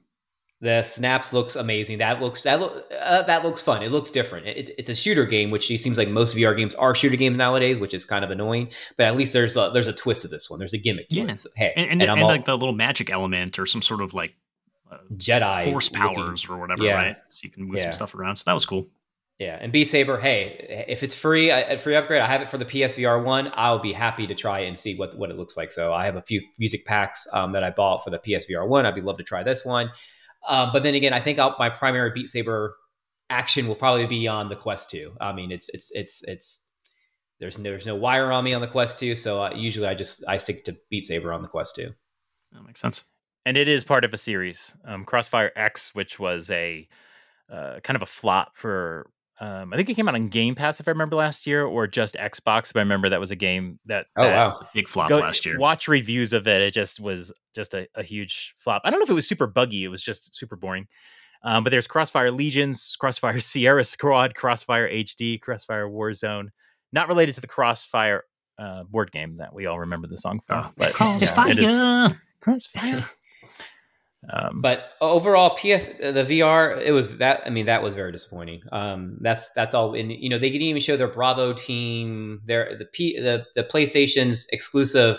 The 0.62 0.82
Synapse 0.82 1.32
looks 1.32 1.56
amazing. 1.56 1.98
That 1.98 2.20
looks 2.20 2.42
that 2.42 2.60
look 2.60 2.84
uh, 3.00 3.22
that 3.22 3.42
looks 3.44 3.62
fun. 3.62 3.82
It 3.82 3.90
looks 3.90 4.10
different. 4.10 4.46
It, 4.46 4.70
it's 4.76 4.90
a 4.90 4.94
shooter 4.94 5.24
game, 5.24 5.50
which 5.50 5.66
seems 5.68 5.96
like 5.96 6.08
most 6.10 6.36
VR 6.36 6.54
games 6.54 6.74
are 6.74 6.94
shooter 6.94 7.16
games 7.16 7.38
nowadays, 7.38 7.78
which 7.78 7.94
is 7.94 8.04
kind 8.04 8.24
of 8.24 8.30
annoying. 8.30 8.68
But 8.98 9.06
at 9.06 9.16
least 9.16 9.32
there's 9.32 9.56
a, 9.56 9.70
there's 9.72 9.86
a 9.86 9.92
twist 9.94 10.20
to 10.22 10.28
this 10.28 10.50
one. 10.50 10.58
There's 10.58 10.74
a 10.74 10.78
gimmick 10.78 11.08
to 11.10 11.16
Yeah. 11.16 11.24
it. 11.28 11.40
So, 11.40 11.48
hey, 11.56 11.72
And, 11.76 11.90
and, 11.90 12.02
I'm 12.02 12.10
and 12.18 12.22
all 12.24 12.28
like 12.28 12.44
the 12.44 12.56
little 12.58 12.74
magic 12.74 13.08
element 13.08 13.58
or 13.58 13.64
some 13.64 13.80
sort 13.80 14.02
of 14.02 14.12
like 14.12 14.34
uh, 14.92 14.98
Jedi 15.16 15.64
force 15.64 15.90
looking- 15.92 16.14
powers 16.14 16.46
or 16.46 16.58
whatever, 16.58 16.84
Yeah. 16.84 16.94
right? 16.94 17.16
So 17.30 17.40
you 17.44 17.50
can 17.50 17.64
move 17.64 17.76
Yeah. 17.78 17.84
some 17.84 17.92
stuff 17.94 18.14
around. 18.14 18.36
So 18.36 18.42
that 18.46 18.52
was 18.52 18.66
cool. 18.66 18.86
Yeah, 19.38 19.56
and 19.58 19.72
Beat 19.72 19.86
Saber. 19.86 20.18
Hey, 20.20 20.84
if 20.86 21.02
it's 21.02 21.14
free, 21.14 21.48
a 21.48 21.78
free 21.78 21.96
upgrade, 21.96 22.20
I 22.20 22.26
have 22.26 22.42
it 22.42 22.48
for 22.50 22.58
the 22.58 22.66
PSVR 22.66 23.24
one. 23.24 23.50
I'll 23.54 23.78
be 23.78 23.94
happy 23.94 24.26
to 24.26 24.34
try 24.34 24.58
and 24.60 24.78
see 24.78 24.96
what 24.96 25.16
what 25.16 25.30
it 25.30 25.38
looks 25.38 25.56
like. 25.56 25.70
So 25.70 25.94
I 25.94 26.04
have 26.04 26.16
a 26.16 26.20
few 26.22 26.42
music 26.58 26.84
packs 26.84 27.26
um, 27.32 27.50
that 27.52 27.64
I 27.64 27.70
bought 27.70 28.04
for 28.04 28.10
the 28.10 28.18
PSVR 28.18 28.68
one. 28.68 28.84
I'd 28.84 28.94
be 28.94 29.00
love 29.00 29.16
to 29.16 29.24
try 29.24 29.42
this 29.42 29.64
one. 29.64 29.90
Um, 30.48 30.70
but 30.72 30.82
then 30.82 30.94
again, 30.94 31.12
I 31.12 31.20
think 31.20 31.38
I'll, 31.38 31.56
my 31.58 31.68
primary 31.70 32.10
Beat 32.14 32.28
Saber 32.28 32.76
action 33.28 33.68
will 33.68 33.74
probably 33.74 34.06
be 34.06 34.26
on 34.26 34.48
the 34.48 34.56
Quest 34.56 34.90
two. 34.90 35.12
I 35.20 35.32
mean, 35.32 35.52
it's 35.52 35.68
it's 35.70 35.90
it's 35.94 36.22
it's 36.24 36.64
there's 37.38 37.58
no, 37.58 37.70
there's 37.70 37.86
no 37.86 37.94
wire 37.94 38.32
on 38.32 38.44
me 38.44 38.52
on 38.52 38.60
the 38.60 38.66
Quest 38.66 38.98
two, 38.98 39.14
so 39.14 39.42
uh, 39.42 39.52
usually 39.54 39.86
I 39.86 39.94
just 39.94 40.24
I 40.28 40.38
stick 40.38 40.64
to 40.64 40.76
Beat 40.90 41.04
Saber 41.04 41.32
on 41.32 41.42
the 41.42 41.48
Quest 41.48 41.76
two. 41.76 41.90
That 42.52 42.64
makes 42.66 42.80
sense. 42.80 43.04
and 43.46 43.56
it 43.56 43.68
is 43.68 43.84
part 43.84 44.04
of 44.04 44.12
a 44.12 44.16
series 44.18 44.74
um, 44.84 45.04
crossfire 45.04 45.52
x 45.56 45.94
which 45.94 46.18
was 46.18 46.50
a 46.50 46.88
uh, 47.50 47.80
kind 47.82 47.96
of 47.96 48.02
a 48.02 48.06
flop 48.06 48.56
for 48.56 49.10
um, 49.40 49.72
i 49.72 49.76
think 49.76 49.88
it 49.88 49.94
came 49.94 50.08
out 50.08 50.14
on 50.14 50.28
game 50.28 50.54
pass 50.54 50.78
if 50.80 50.86
i 50.86 50.90
remember 50.90 51.16
last 51.16 51.46
year 51.46 51.64
or 51.64 51.86
just 51.86 52.14
xbox 52.16 52.72
but 52.72 52.76
i 52.76 52.82
remember 52.82 53.08
that 53.08 53.18
was 53.20 53.30
a 53.30 53.36
game 53.36 53.78
that, 53.86 54.06
Oh 54.16 54.22
that- 54.24 54.34
wow, 54.34 54.60
Big 54.74 54.86
flop 54.88 55.08
go- 55.08 55.18
last 55.18 55.44
year. 55.46 55.58
watch 55.58 55.88
reviews 55.88 56.32
of 56.32 56.46
it 56.46 56.62
it 56.62 56.72
just 56.72 57.00
was 57.00 57.32
just 57.54 57.74
a, 57.74 57.88
a 57.96 58.02
huge 58.02 58.54
flop. 58.58 58.82
I 58.84 58.90
don't 58.90 59.00
know 59.00 59.04
if 59.04 59.10
it 59.10 59.14
was 59.14 59.26
super 59.26 59.46
buggy 59.46 59.84
it 59.84 59.88
was 59.88 60.02
just 60.02 60.36
super 60.36 60.54
boring. 60.56 60.86
Um, 61.42 61.64
but 61.64 61.70
there's 61.70 61.86
crossfire 61.86 62.30
legions 62.30 62.96
crossfire 63.00 63.40
sierra 63.50 63.82
squad 63.84 64.34
crossfire 64.34 64.88
hd 64.90 65.40
crossfire 65.40 65.88
warzone 65.88 66.48
not 66.92 67.08
related 67.08 67.34
to 67.36 67.40
the 67.40 67.46
crossfire 67.46 68.24
uh, 68.58 68.82
board 68.84 69.10
game 69.10 69.38
that 69.38 69.54
we 69.54 69.64
all 69.66 69.78
remember 69.80 70.06
the 70.06 70.16
song 70.18 70.38
from 70.40 70.66
Oh, 70.66 70.72
but 70.76 70.88
yeah, 70.88 70.92
Crossfire. 70.92 71.50
it 71.52 71.58
is. 71.60 72.12
Crossfire 72.42 73.04
um, 74.28 74.60
But 74.60 74.90
overall, 75.00 75.50
PS 75.56 75.86
the 75.86 76.26
VR 76.28 76.80
it 76.80 76.92
was 76.92 77.16
that. 77.18 77.42
I 77.46 77.50
mean, 77.50 77.66
that 77.66 77.82
was 77.82 77.94
very 77.94 78.12
disappointing. 78.12 78.60
Um, 78.70 79.16
that's 79.20 79.50
that's 79.52 79.74
all. 79.74 79.94
And 79.94 80.12
you 80.12 80.28
know, 80.28 80.38
they 80.38 80.50
didn't 80.50 80.66
even 80.66 80.82
show 80.82 80.96
their 80.96 81.08
Bravo 81.08 81.52
team, 81.52 82.40
their 82.44 82.76
the 82.78 82.84
P 82.84 83.18
the 83.18 83.46
the 83.54 83.64
PlayStation's 83.64 84.46
exclusive 84.52 85.18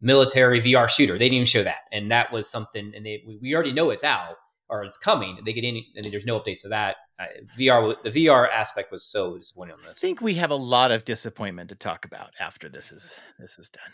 military 0.00 0.60
VR 0.60 0.88
shooter. 0.88 1.14
They 1.14 1.26
didn't 1.26 1.34
even 1.34 1.46
show 1.46 1.64
that, 1.64 1.80
and 1.92 2.10
that 2.12 2.32
was 2.32 2.48
something. 2.48 2.92
And 2.94 3.04
they 3.04 3.22
we, 3.26 3.38
we 3.42 3.54
already 3.54 3.72
know 3.72 3.90
it's 3.90 4.04
out 4.04 4.36
or 4.68 4.84
it's 4.84 4.96
coming. 4.96 5.36
They 5.44 5.52
get 5.52 5.64
any. 5.64 5.88
I 5.98 6.02
mean, 6.02 6.12
there's 6.12 6.24
no 6.24 6.38
updates 6.38 6.62
to 6.62 6.68
that. 6.68 6.96
Uh, 7.18 7.24
VR 7.58 7.96
the 8.04 8.10
VR 8.10 8.48
aspect 8.48 8.92
was 8.92 9.04
so 9.04 9.36
disappointing 9.36 9.74
on 9.74 9.90
I 9.90 9.92
think 9.92 10.20
we 10.20 10.34
have 10.34 10.52
a 10.52 10.56
lot 10.56 10.92
of 10.92 11.04
disappointment 11.04 11.68
to 11.70 11.74
talk 11.74 12.04
about 12.04 12.30
after 12.38 12.68
this 12.68 12.92
is 12.92 13.18
this 13.40 13.58
is 13.58 13.70
done. 13.70 13.92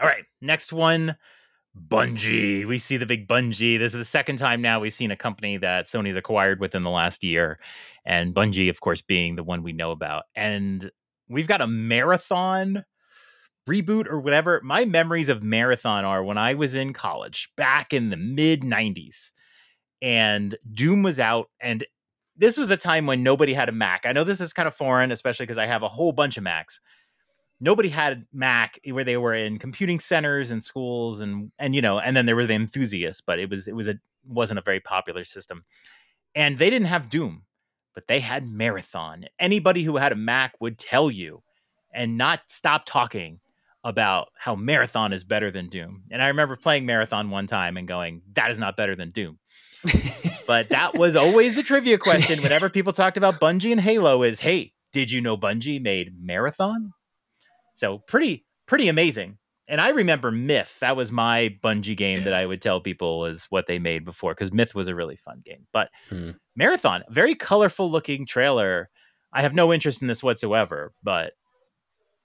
All 0.00 0.06
right, 0.06 0.24
next 0.42 0.72
one, 0.72 1.16
Bungie. 1.78 2.66
We 2.66 2.78
see 2.78 2.96
the 2.96 3.06
big 3.06 3.28
Bungie. 3.28 3.78
This 3.78 3.94
is 3.94 3.98
the 3.98 4.04
second 4.04 4.36
time 4.36 4.60
now 4.60 4.80
we've 4.80 4.92
seen 4.92 5.10
a 5.10 5.16
company 5.16 5.56
that 5.58 5.86
Sony's 5.86 6.16
acquired 6.16 6.60
within 6.60 6.82
the 6.82 6.90
last 6.90 7.24
year, 7.24 7.58
and 8.04 8.34
Bungie, 8.34 8.70
of 8.70 8.80
course, 8.80 9.00
being 9.00 9.36
the 9.36 9.44
one 9.44 9.62
we 9.62 9.72
know 9.72 9.90
about. 9.90 10.24
And 10.34 10.90
we've 11.28 11.48
got 11.48 11.60
a 11.60 11.66
marathon 11.66 12.84
reboot 13.68 14.08
or 14.08 14.18
whatever. 14.18 14.60
My 14.64 14.84
memories 14.84 15.28
of 15.28 15.42
Marathon 15.42 16.04
are 16.04 16.24
when 16.24 16.38
I 16.38 16.54
was 16.54 16.74
in 16.74 16.92
college 16.92 17.50
back 17.56 17.92
in 17.92 18.10
the 18.10 18.16
mid 18.16 18.62
90s 18.62 19.30
and 20.00 20.56
Doom 20.72 21.02
was 21.02 21.20
out 21.20 21.50
and 21.60 21.84
this 22.36 22.56
was 22.56 22.70
a 22.70 22.76
time 22.76 23.06
when 23.06 23.24
nobody 23.24 23.52
had 23.52 23.68
a 23.68 23.72
Mac. 23.72 24.06
I 24.06 24.12
know 24.12 24.22
this 24.22 24.40
is 24.40 24.52
kind 24.52 24.68
of 24.68 24.74
foreign, 24.74 25.10
especially 25.10 25.44
because 25.44 25.58
I 25.58 25.66
have 25.66 25.82
a 25.82 25.88
whole 25.88 26.12
bunch 26.12 26.36
of 26.36 26.44
Macs. 26.44 26.80
Nobody 27.60 27.88
had 27.88 28.26
Mac 28.32 28.78
where 28.88 29.04
they 29.04 29.16
were 29.16 29.34
in 29.34 29.58
computing 29.58 29.98
centers 29.98 30.50
and 30.50 30.62
schools 30.62 31.20
and 31.20 31.50
and 31.58 31.74
you 31.74 31.82
know, 31.82 31.98
and 31.98 32.16
then 32.16 32.26
there 32.26 32.36
were 32.36 32.46
the 32.46 32.54
enthusiasts, 32.54 33.20
but 33.20 33.38
it 33.38 33.50
was 33.50 33.68
it 33.68 33.74
was 33.74 33.88
a 33.88 33.98
wasn't 34.26 34.58
a 34.58 34.62
very 34.62 34.80
popular 34.80 35.24
system. 35.24 35.64
And 36.34 36.58
they 36.58 36.70
didn't 36.70 36.88
have 36.88 37.10
Doom, 37.10 37.42
but 37.94 38.06
they 38.06 38.20
had 38.20 38.48
Marathon. 38.48 39.24
Anybody 39.38 39.82
who 39.82 39.96
had 39.96 40.12
a 40.12 40.16
Mac 40.16 40.54
would 40.60 40.78
tell 40.78 41.10
you 41.10 41.42
and 41.92 42.16
not 42.16 42.42
stop 42.46 42.84
talking 42.86 43.40
about 43.84 44.28
how 44.36 44.54
Marathon 44.54 45.12
is 45.12 45.24
better 45.24 45.50
than 45.50 45.68
Doom. 45.68 46.02
And 46.10 46.20
I 46.20 46.28
remember 46.28 46.56
playing 46.56 46.86
Marathon 46.86 47.30
one 47.30 47.46
time 47.46 47.76
and 47.76 47.88
going, 47.88 48.22
that 48.34 48.50
is 48.50 48.58
not 48.58 48.76
better 48.76 48.94
than 48.94 49.10
Doom. 49.10 49.38
but 50.46 50.68
that 50.70 50.96
was 50.96 51.16
always 51.16 51.54
the 51.54 51.62
trivia 51.62 51.98
question 51.98 52.42
whenever 52.42 52.68
people 52.68 52.92
talked 52.92 53.16
about 53.16 53.40
Bungie 53.40 53.72
and 53.72 53.80
Halo 53.80 54.22
is, 54.22 54.40
hey, 54.40 54.72
did 54.92 55.10
you 55.10 55.20
know 55.20 55.36
Bungie 55.36 55.80
made 55.80 56.12
Marathon? 56.20 56.92
So 57.78 57.98
pretty 57.98 58.44
pretty 58.66 58.88
amazing. 58.88 59.38
And 59.68 59.80
I 59.80 59.90
remember 59.90 60.30
Myth. 60.30 60.78
That 60.80 60.96
was 60.96 61.12
my 61.12 61.54
Bungie 61.62 61.96
game 61.96 62.24
that 62.24 62.32
I 62.32 62.46
would 62.46 62.62
tell 62.62 62.80
people 62.80 63.26
is 63.26 63.46
what 63.50 63.66
they 63.66 63.78
made 63.78 64.04
before 64.04 64.32
because 64.34 64.52
Myth 64.52 64.74
was 64.74 64.88
a 64.88 64.94
really 64.94 65.16
fun 65.16 65.42
game. 65.44 65.66
But 65.72 65.90
Hmm. 66.08 66.30
Marathon, 66.56 67.04
very 67.10 67.34
colorful 67.34 67.90
looking 67.90 68.26
trailer. 68.26 68.88
I 69.32 69.42
have 69.42 69.54
no 69.54 69.72
interest 69.72 70.00
in 70.02 70.08
this 70.08 70.22
whatsoever, 70.22 70.92
but 71.02 71.34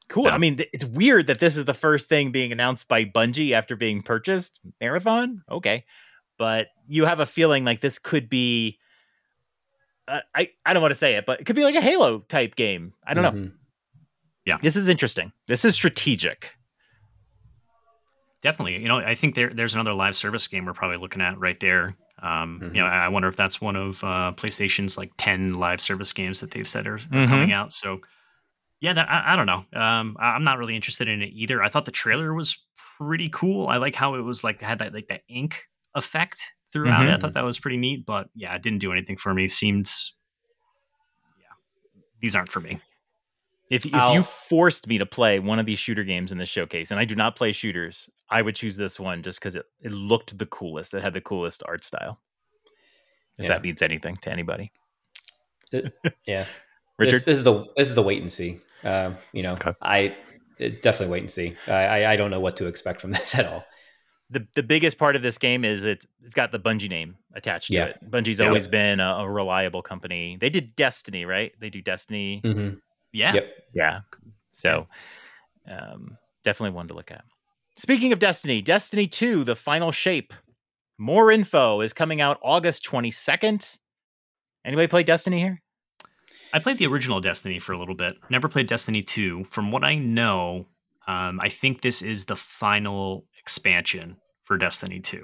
cool. 0.07 0.23
Yeah. 0.23 0.35
I 0.35 0.37
mean, 0.37 0.55
th- 0.57 0.69
it's 0.73 0.85
weird 0.85 1.27
that 1.27 1.39
this 1.39 1.57
is 1.57 1.65
the 1.65 1.73
first 1.73 2.07
thing 2.07 2.31
being 2.31 2.51
announced 2.53 2.87
by 2.87 3.03
Bungie 3.05 3.51
after 3.51 3.75
being 3.75 4.01
purchased. 4.01 4.61
Marathon, 4.79 5.43
okay, 5.51 5.83
but 6.37 6.67
you 6.87 7.03
have 7.05 7.19
a 7.19 7.25
feeling 7.25 7.65
like 7.65 7.81
this 7.81 7.99
could 7.99 8.29
be. 8.29 8.79
Uh, 10.07 10.21
I 10.33 10.49
I 10.65 10.73
don't 10.73 10.81
want 10.81 10.91
to 10.91 10.99
say 10.99 11.15
it, 11.15 11.25
but 11.25 11.41
it 11.41 11.43
could 11.45 11.55
be 11.57 11.63
like 11.65 11.75
a 11.75 11.81
Halo 11.81 12.19
type 12.19 12.55
game. 12.55 12.93
I 13.05 13.13
don't 13.13 13.23
know. 13.23 13.51
Mhm. 14.47 14.61
This 14.61 14.75
is 14.75 14.89
interesting. 14.89 15.31
This 15.47 15.63
is 15.65 15.75
strategic. 15.75 16.51
Definitely. 18.41 18.81
You 18.81 18.87
know, 18.89 18.97
I 18.99 19.15
think 19.15 19.35
there 19.35 19.49
there's 19.49 19.73
another 19.73 19.93
live 19.93 20.15
service 20.15 20.47
game 20.47 20.65
we're 20.65 20.73
probably 20.73 20.97
looking 20.97 21.21
at 21.21 21.39
right 21.39 21.59
there. 21.59 21.95
Um, 22.21 22.59
Mhm. 22.61 22.75
You 22.75 22.81
know, 22.81 22.87
I 22.87 23.05
I 23.05 23.07
wonder 23.09 23.27
if 23.29 23.37
that's 23.37 23.61
one 23.61 23.75
of 23.75 24.03
uh, 24.03 24.33
PlayStation's 24.35 24.97
like 24.97 25.11
ten 25.17 25.53
live 25.53 25.79
service 25.81 26.11
games 26.13 26.41
that 26.41 26.51
they've 26.51 26.67
said 26.67 26.85
are, 26.87 26.95
are 26.95 26.99
Mhm. 26.99 27.29
coming 27.29 27.53
out. 27.53 27.71
So, 27.71 28.01
yeah, 28.81 28.93
that, 28.93 29.09
I, 29.09 29.33
I 29.33 29.35
don't 29.37 29.45
know. 29.45 29.65
Um, 29.79 30.17
I- 30.19 30.31
I'm 30.35 30.43
not 30.43 30.57
really 30.57 30.75
interested 30.75 31.07
in 31.07 31.21
it 31.21 31.31
either. 31.33 31.63
I 31.63 31.69
thought 31.69 31.85
the 31.85 31.91
trailer 31.91 32.33
was 32.33 32.57
pretty 32.97 33.29
cool. 33.31 33.67
I 33.67 33.77
like 33.77 33.95
how 33.95 34.15
it 34.15 34.21
was 34.21 34.43
like 34.43 34.59
had 34.59 34.79
that 34.79 34.93
like 34.93 35.07
that 35.07 35.21
ink 35.29 35.63
effect 35.95 36.53
throughout 36.71 37.05
it. 37.05 37.11
I 37.11 37.15
Mhm. 37.17 37.21
thought 37.21 37.33
that 37.33 37.45
was 37.45 37.59
pretty 37.59 37.77
neat. 37.77 38.05
But 38.05 38.27
yeah, 38.35 38.53
it 38.55 38.61
didn't 38.61 38.79
do 38.79 38.91
anything 38.91 39.15
for 39.15 39.33
me. 39.33 39.47
Seemed, 39.47 39.89
yeah, 41.39 41.47
these 42.19 42.35
aren't 42.35 42.49
for 42.49 42.59
me. 42.59 42.81
If, 43.69 43.85
if 43.85 43.93
I'll- 43.93 44.13
you 44.13 44.23
forced 44.23 44.87
me 44.87 44.97
to 44.97 45.05
play 45.05 45.39
one 45.39 45.57
of 45.59 45.65
these 45.65 45.79
shooter 45.79 46.03
games 46.03 46.31
in 46.31 46.37
the 46.37 46.45
showcase, 46.45 46.91
and 46.91 46.99
I 46.99 47.05
do 47.05 47.15
not 47.15 47.35
play 47.35 47.51
shooters, 47.51 48.09
I 48.29 48.41
would 48.41 48.55
choose 48.55 48.75
this 48.77 48.99
one 48.99 49.21
just 49.23 49.39
because 49.39 49.55
it, 49.55 49.63
it 49.81 49.91
looked 49.91 50.37
the 50.37 50.45
coolest. 50.45 50.93
It 50.93 51.01
had 51.01 51.13
the 51.13 51.21
coolest 51.21 51.63
art 51.65 51.83
style. 51.83 52.19
If 53.37 53.43
Yeah. 53.43 53.49
that 53.49 53.63
means 53.63 53.81
anything 53.81 54.17
to 54.17 54.31
anybody. 54.31 54.71
Yeah. 56.27 56.45
Richard? 56.99 57.15
This, 57.15 57.23
this 57.23 57.37
is 57.39 57.43
the 57.43 57.65
this 57.75 57.89
is 57.89 57.95
the 57.95 58.03
wait 58.03 58.21
and 58.21 58.31
see. 58.31 58.59
Um, 58.83 59.17
you 59.31 59.41
know, 59.41 59.53
Okay. 59.53 59.73
I 59.81 60.15
uh, 60.61 60.69
definitely 60.83 61.07
wait 61.07 61.21
and 61.23 61.31
see. 61.31 61.55
I, 61.67 61.71
I 61.71 62.11
I 62.11 62.15
don't 62.15 62.29
know 62.29 62.39
what 62.39 62.55
to 62.57 62.67
expect 62.67 63.01
from 63.01 63.09
this 63.17 63.33
at 63.35 63.47
all. 63.47 63.65
the 64.29 64.45
the 64.55 64.61
biggest 64.61 64.99
part 64.99 65.15
of 65.15 65.23
this 65.23 65.39
game 65.39 65.65
is 65.65 65.83
it's 65.83 66.05
it's 66.23 66.35
got 66.35 66.51
the 66.51 66.59
Bungie 66.59 66.89
name 66.89 67.15
attached 67.33 67.67
to 67.67 67.73
Yeah. 67.73 67.85
it. 67.85 67.99
Bungie's 68.11 68.37
Yep. 68.39 68.47
always 68.47 68.67
been 68.67 68.99
a, 68.99 69.15
a 69.19 69.29
reliable 69.29 69.81
company. 69.81 70.37
They 70.39 70.51
did 70.51 70.75
Destiny, 70.75 71.25
right? 71.25 71.51
They 71.59 71.71
do 71.71 71.81
Destiny. 71.81 72.41
Mhm. 72.43 72.79
Yeah. 73.13 73.33
Yep. 73.33 73.55
Yeah. 73.73 73.99
So 74.51 74.87
um, 75.69 76.17
definitely 76.43 76.75
one 76.75 76.87
to 76.87 76.93
look 76.93 77.11
at. 77.11 77.23
Speaking 77.75 78.11
of 78.13 78.19
Destiny, 78.19 78.61
Destiny 78.61 79.07
2, 79.07 79.43
the 79.43 79.55
final 79.55 79.91
shape. 79.91 80.33
More 80.99 81.31
info 81.31 81.81
is 81.81 81.91
coming 81.93 82.21
out 82.21 82.39
August 82.43 82.85
22nd. 82.85 83.77
Anybody 84.65 84.87
play 84.87 85.03
Destiny 85.03 85.39
here? 85.39 85.61
I 86.53 86.59
played 86.59 86.77
the 86.77 86.85
original 86.85 87.19
Destiny 87.19 87.57
for 87.59 87.73
a 87.73 87.79
little 87.79 87.95
bit. 87.95 88.13
Never 88.29 88.47
played 88.47 88.67
Destiny 88.67 89.01
2. 89.01 89.45
From 89.45 89.71
what 89.71 89.83
I 89.83 89.95
know, 89.95 90.65
um, 91.07 91.39
I 91.41 91.49
think 91.49 91.81
this 91.81 92.01
is 92.03 92.25
the 92.25 92.35
final 92.35 93.25
expansion 93.39 94.17
for 94.43 94.57
Destiny 94.57 94.99
2. 94.99 95.17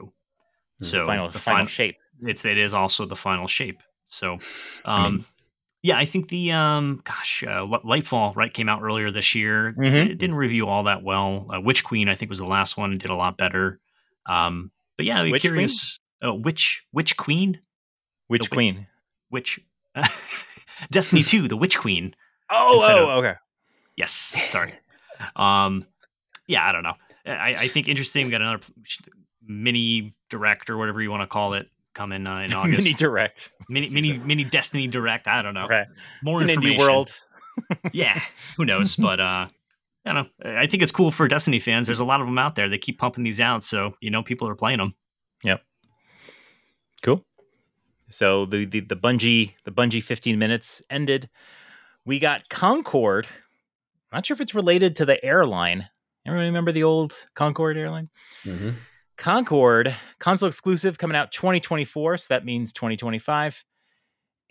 Hmm. 0.80 0.84
So 0.84 1.06
final 1.06 1.30
the 1.30 1.38
final 1.40 1.66
fin- 1.66 1.72
shape. 1.72 1.98
it's 2.22 2.46
it 2.46 2.58
is 2.58 2.74
also 2.74 3.06
the 3.06 3.16
final 3.16 3.48
shape. 3.48 3.82
So, 4.06 4.34
um, 4.34 4.40
I 4.86 5.10
mean- 5.10 5.26
yeah, 5.82 5.98
I 5.98 6.06
think 6.06 6.28
the 6.30 6.52
um, 6.52 7.02
gosh, 7.04 7.44
uh, 7.48 7.66
Lightfall 7.86 8.36
right 8.36 8.54
came 8.54 8.68
out 8.70 8.82
earlier 8.82 9.10
this 9.12 9.34
year. 9.36 9.74
Mhm. 9.78 10.10
It 10.12 10.18
didn't 10.18 10.36
review 10.36 10.68
all 10.68 10.84
that 10.84 11.04
well. 11.04 11.48
Uh, 11.54 11.62
Witch 11.62 11.84
Queen 11.84 12.10
I 12.10 12.16
think 12.16 12.30
was 12.30 12.40
the 12.40 12.46
last 12.46 12.78
one. 12.78 12.98
Did 12.98 13.10
a 13.10 13.16
lot 13.16 13.38
better. 13.38 13.80
Um, 14.26 14.72
but 14.98 15.06
yeah, 15.06 15.20
I'm 15.22 15.32
Witch 15.32 15.42
Queen? 15.44 15.52
curious. 15.52 16.00
Uh, 16.26 16.34
Witch 16.34 16.86
Witch 16.92 17.16
Queen 17.18 17.60
Which 18.28 18.44
The- 18.50 18.56
queen? 18.56 18.88
Witch 19.32 19.60
Destiny 20.92 21.24
2, 21.24 21.48
the 21.48 21.58
Witch 21.58 21.78
Queen. 21.78 22.16
Oh, 22.50 22.80
oh, 22.82 23.10
of- 23.10 23.24
okay. 23.24 23.36
Yes, 23.96 24.12
sorry. 24.50 24.74
um, 25.36 25.86
yeah, 26.48 26.66
I 26.68 26.72
don't 26.72 26.84
know. 26.84 26.94
I, 27.26 27.50
I 27.58 27.68
think 27.68 27.88
interesting. 27.88 28.26
We 28.26 28.32
got 28.32 28.42
another 28.42 28.60
mini 29.46 30.14
direct 30.30 30.70
or 30.70 30.78
whatever 30.78 31.02
you 31.02 31.12
want 31.12 31.22
to 31.22 31.28
call 31.28 31.54
it 31.54 31.70
coming 32.00 32.26
uh, 32.26 32.40
in 32.40 32.54
August. 32.60 32.80
Mini 32.80 32.94
direct. 32.94 33.52
mini, 33.68 33.90
mini, 33.90 34.18
mini 34.18 34.44
Destiny 34.46 34.88
direct. 34.88 35.28
I 35.28 35.42
don't 35.42 35.54
know. 35.54 35.68
Right. 35.68 35.88
More 36.24 36.38
It's 36.42 36.44
an 36.44 36.50
information. 36.52 36.80
indie 36.80 36.80
world. 36.80 37.12
Yeah, 37.92 38.22
who 38.56 38.64
knows? 38.64 38.96
but 39.08 39.20
uh, 39.20 39.48
I 40.06 40.14
don't 40.14 40.30
know. 40.44 40.50
I 40.60 40.66
think 40.66 40.82
it's 40.82 40.94
cool 40.94 41.12
for 41.12 41.28
Destiny 41.28 41.60
fans. 41.60 41.88
There's 41.88 42.00
a 42.00 42.06
lot 42.06 42.22
of 42.22 42.26
them 42.28 42.40
out 42.40 42.56
there. 42.56 42.70
They 42.70 42.78
keep 42.78 42.98
pumping 42.98 43.26
these 43.26 43.42
out, 43.42 43.64
so 43.64 43.96
you 44.00 44.12
know 44.12 44.24
people 44.24 44.48
are 44.48 44.56
playing 44.56 44.78
them. 44.78 44.96
Yep. 45.44 45.62
Cool. 47.04 47.26
So 48.10 48.46
the, 48.46 48.64
the 48.66 48.80
the 48.80 48.96
Bungie 48.96 49.56
the 49.66 49.72
Bungie 49.72 50.02
15 50.02 50.40
minutes 50.40 50.82
ended. 50.90 51.30
We 52.06 52.18
got 52.20 52.48
Concord. 52.48 53.28
Not 54.14 54.26
sure 54.26 54.36
if 54.36 54.42
it's 54.42 54.56
related 54.56 54.96
to 54.96 55.06
the 55.06 55.24
airline. 55.24 55.90
Everybody 56.26 56.48
remember 56.48 56.72
the 56.72 56.84
old 56.84 57.14
Concord 57.36 57.76
airline? 57.78 58.10
Mhm. 58.46 58.76
Concord 59.20 59.94
console 60.20 60.48
exclusive 60.48 60.98
coming 60.98 61.16
out 61.18 61.32
2024, 61.32 62.18
so 62.18 62.26
that 62.30 62.46
means 62.46 62.72
2025. 62.74 63.64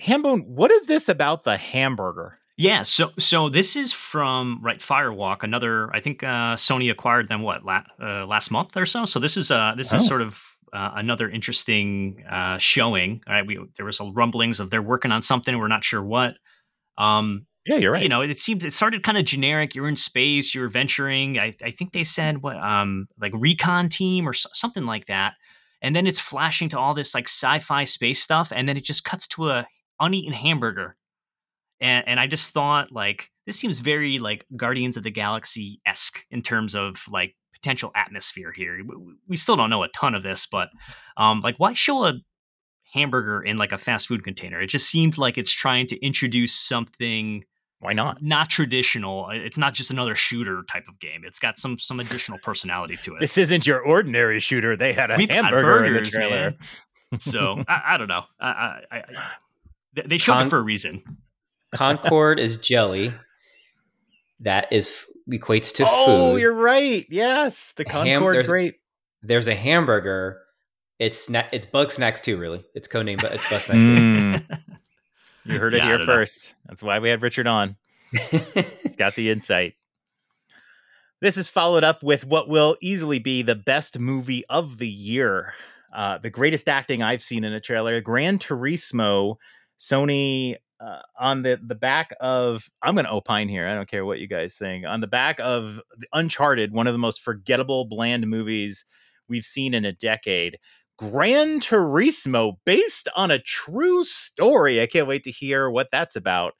Hambone, 0.00 0.46
what 0.46 0.70
is 0.70 0.86
this 0.86 1.08
about 1.08 1.42
the 1.44 1.56
hamburger? 1.56 2.38
Yeah, 2.56 2.82
so 2.82 3.10
so 3.18 3.48
this 3.48 3.76
is 3.76 3.92
from 3.92 4.60
right 4.62 4.78
Firewalk, 4.78 5.42
another. 5.42 5.90
I 5.94 6.00
think 6.00 6.22
uh, 6.22 6.54
Sony 6.54 6.90
acquired 6.90 7.28
them 7.28 7.42
what 7.42 7.64
la- 7.64 7.84
uh, 8.00 8.26
last 8.26 8.50
month 8.50 8.76
or 8.76 8.84
so. 8.84 9.04
So 9.04 9.18
this 9.18 9.36
is 9.36 9.50
uh 9.50 9.74
this 9.76 9.92
Oh. 9.92 9.96
is 9.96 10.06
sort 10.06 10.22
of 10.22 10.40
uh, 10.72 10.90
another 10.96 11.30
interesting 11.30 12.24
uh, 12.30 12.58
showing. 12.58 13.22
All 13.26 13.32
right, 13.34 13.46
we 13.46 13.58
there 13.76 13.86
was 13.86 14.00
a 14.00 14.04
rumblings 14.04 14.60
of 14.60 14.70
they're 14.70 14.82
working 14.82 15.12
on 15.12 15.22
something. 15.22 15.56
We're 15.58 15.68
not 15.68 15.82
sure 15.84 16.02
what. 16.02 16.36
Um, 16.98 17.46
Yeah, 17.68 17.76
you're 17.76 17.92
right. 17.92 18.02
you 18.02 18.08
know, 18.08 18.22
it 18.22 18.38
seems 18.38 18.64
it 18.64 18.72
started 18.72 19.02
kind 19.02 19.18
of 19.18 19.26
generic. 19.26 19.74
You're 19.74 19.88
in 19.88 19.96
space, 19.96 20.54
you're 20.54 20.70
venturing. 20.70 21.38
I, 21.38 21.52
I 21.62 21.70
think 21.70 21.92
they 21.92 22.02
said 22.02 22.42
what, 22.42 22.56
um, 22.56 23.08
like 23.20 23.32
recon 23.34 23.90
team 23.90 24.26
or 24.26 24.32
so, 24.32 24.48
something 24.54 24.86
like 24.86 25.04
that. 25.06 25.34
And 25.82 25.94
then 25.94 26.06
it's 26.06 26.18
flashing 26.18 26.70
to 26.70 26.78
all 26.78 26.94
this 26.94 27.14
like 27.14 27.28
sci-fi 27.28 27.84
space 27.84 28.22
stuff, 28.22 28.50
and 28.54 28.66
then 28.66 28.76
it 28.78 28.84
just 28.84 29.04
cuts 29.04 29.28
to 29.28 29.50
a 29.50 29.66
uneaten 30.00 30.32
hamburger. 30.32 30.96
And 31.80 32.08
and 32.08 32.18
I 32.18 32.26
just 32.26 32.52
thought 32.52 32.90
like 32.90 33.30
this 33.44 33.56
seems 33.56 33.80
very 33.80 34.18
like 34.18 34.46
Guardians 34.56 34.96
of 34.96 35.02
the 35.02 35.10
Galaxy 35.10 35.80
esque 35.86 36.24
in 36.30 36.40
terms 36.40 36.74
of 36.74 37.04
like 37.10 37.36
potential 37.52 37.92
atmosphere 37.94 38.50
here. 38.50 38.80
We, 38.84 38.96
we 39.28 39.36
still 39.36 39.56
don't 39.56 39.70
know 39.70 39.82
a 39.82 39.88
ton 39.88 40.14
of 40.14 40.22
this, 40.22 40.46
but 40.46 40.70
um, 41.18 41.40
like 41.40 41.56
why 41.58 41.74
show 41.74 42.06
a 42.06 42.14
hamburger 42.94 43.42
in 43.42 43.58
like 43.58 43.72
a 43.72 43.78
fast 43.78 44.08
food 44.08 44.24
container? 44.24 44.60
It 44.60 44.68
just 44.68 44.88
seemed 44.88 45.18
like 45.18 45.36
it's 45.36 45.52
trying 45.52 45.86
to 45.88 46.04
introduce 46.04 46.54
something 46.54 47.44
Why 47.80 47.92
not? 47.92 48.20
not 48.22 48.50
traditional. 48.50 49.28
It's 49.30 49.56
not 49.56 49.72
just 49.74 49.90
another 49.90 50.14
shooter 50.16 50.64
type 50.70 50.88
of 50.88 50.98
game. 50.98 51.22
It's 51.24 51.38
got 51.38 51.58
some 51.58 51.78
some 51.78 52.00
additional 52.00 52.38
personality 52.42 52.96
to 53.02 53.14
it. 53.14 53.20
This 53.20 53.38
isn't 53.38 53.66
your 53.66 53.80
ordinary 53.80 54.40
shooter. 54.40 54.76
They 54.76 54.92
had 54.92 55.10
a 55.12 55.16
We've 55.16 55.28
got 55.28 55.44
hamburger 55.44 55.84
in 55.84 55.94
the 55.94 56.02
trailer. 56.10 56.54
So 57.18 57.62
I, 57.68 57.82
I 57.86 57.96
don't 57.96 58.08
know. 58.08 58.24
I, 58.40 58.48
I, 58.48 58.80
I, 58.90 58.96
I- 58.98 59.04
they- 59.94 60.02
they 60.02 60.18
showed 60.18 60.34
Con- 60.34 60.46
it 60.46 60.50
for 60.50 60.58
a 60.58 60.62
reason. 60.62 61.02
Concord 61.72 62.38
is 62.40 62.56
jelly. 62.56 63.14
That 64.40 64.72
is 64.72 65.04
equates 65.30 65.74
to 65.76 65.84
oh, 65.86 66.06
food. 66.06 66.12
Oh, 66.32 66.36
you're 66.36 66.52
right. 66.54 67.06
Yes, 67.10 67.72
the 67.76 67.84
Ham- 67.88 68.06
Concord 68.20 68.34
there's- 68.34 68.48
grape. 68.48 68.76
There's 69.22 69.48
a 69.48 69.54
hamburger. 69.54 70.40
It's 70.98 71.28
sna- 71.28 71.48
it's 71.52 71.66
Bugsnax 71.66 72.20
too, 72.22 72.38
really. 72.38 72.64
It's 72.74 72.86
codename, 72.88 73.20
but 73.20 73.32
it's 73.32 73.44
Bugsnax 73.46 73.78
Mm, 73.78 74.58
you 75.48 75.58
heard 75.58 75.74
it 75.74 75.78
Yeah, 75.78 75.86
here 75.88 75.98
don't 75.98 76.06
know. 76.06 76.12
first. 76.14 76.54
That's 76.66 76.82
why 76.82 76.98
we 76.98 77.08
had 77.08 77.22
Richard 77.22 77.46
on. 77.46 77.76
He's 78.12 78.96
got 78.96 79.14
the 79.14 79.30
insight. 79.30 79.74
This 81.20 81.36
is 81.36 81.48
followed 81.48 81.82
up 81.82 82.04
with 82.04 82.24
what 82.24 82.48
will 82.48 82.76
easily 82.80 83.18
be 83.18 83.42
the 83.42 83.56
best 83.56 83.98
movie 83.98 84.44
of 84.46 84.78
the 84.78 84.86
year. 84.86 85.52
Uh, 85.92 86.18
the 86.18 86.30
greatest 86.30 86.68
acting 86.68 87.02
I've 87.02 87.22
seen 87.22 87.42
in 87.42 87.52
a 87.52 87.58
trailer, 87.58 88.00
Gran 88.00 88.38
Turismo. 88.38 89.34
Sony 89.80 90.54
uh, 90.78 91.00
on 91.18 91.42
the 91.42 91.60
the 91.60 91.74
back 91.74 92.14
of 92.20 92.70
I'm 92.82 92.94
going 92.94 93.04
to 93.06 93.10
opine 93.12 93.48
here. 93.48 93.66
I 93.66 93.74
don't 93.74 93.88
care 93.88 94.04
what 94.04 94.20
you 94.20 94.28
guys 94.28 94.54
think. 94.54 94.86
On 94.86 95.00
the 95.00 95.08
back 95.08 95.40
of 95.40 95.80
Uncharted, 96.12 96.72
one 96.72 96.86
of 96.86 96.94
the 96.94 96.98
most 96.98 97.20
forgettable, 97.20 97.84
bland 97.86 98.24
movies 98.28 98.84
we've 99.28 99.44
seen 99.44 99.74
in 99.74 99.84
a 99.84 99.90
decade. 99.92 100.58
Gran 100.98 101.60
Turismo, 101.60 102.56
based 102.66 103.08
on 103.14 103.30
a 103.30 103.38
true 103.38 104.04
story. 104.04 104.82
I 104.82 104.86
can't 104.86 105.06
wait 105.06 105.22
to 105.24 105.30
hear 105.30 105.70
what 105.70 105.88
that's 105.92 106.16
about. 106.16 106.54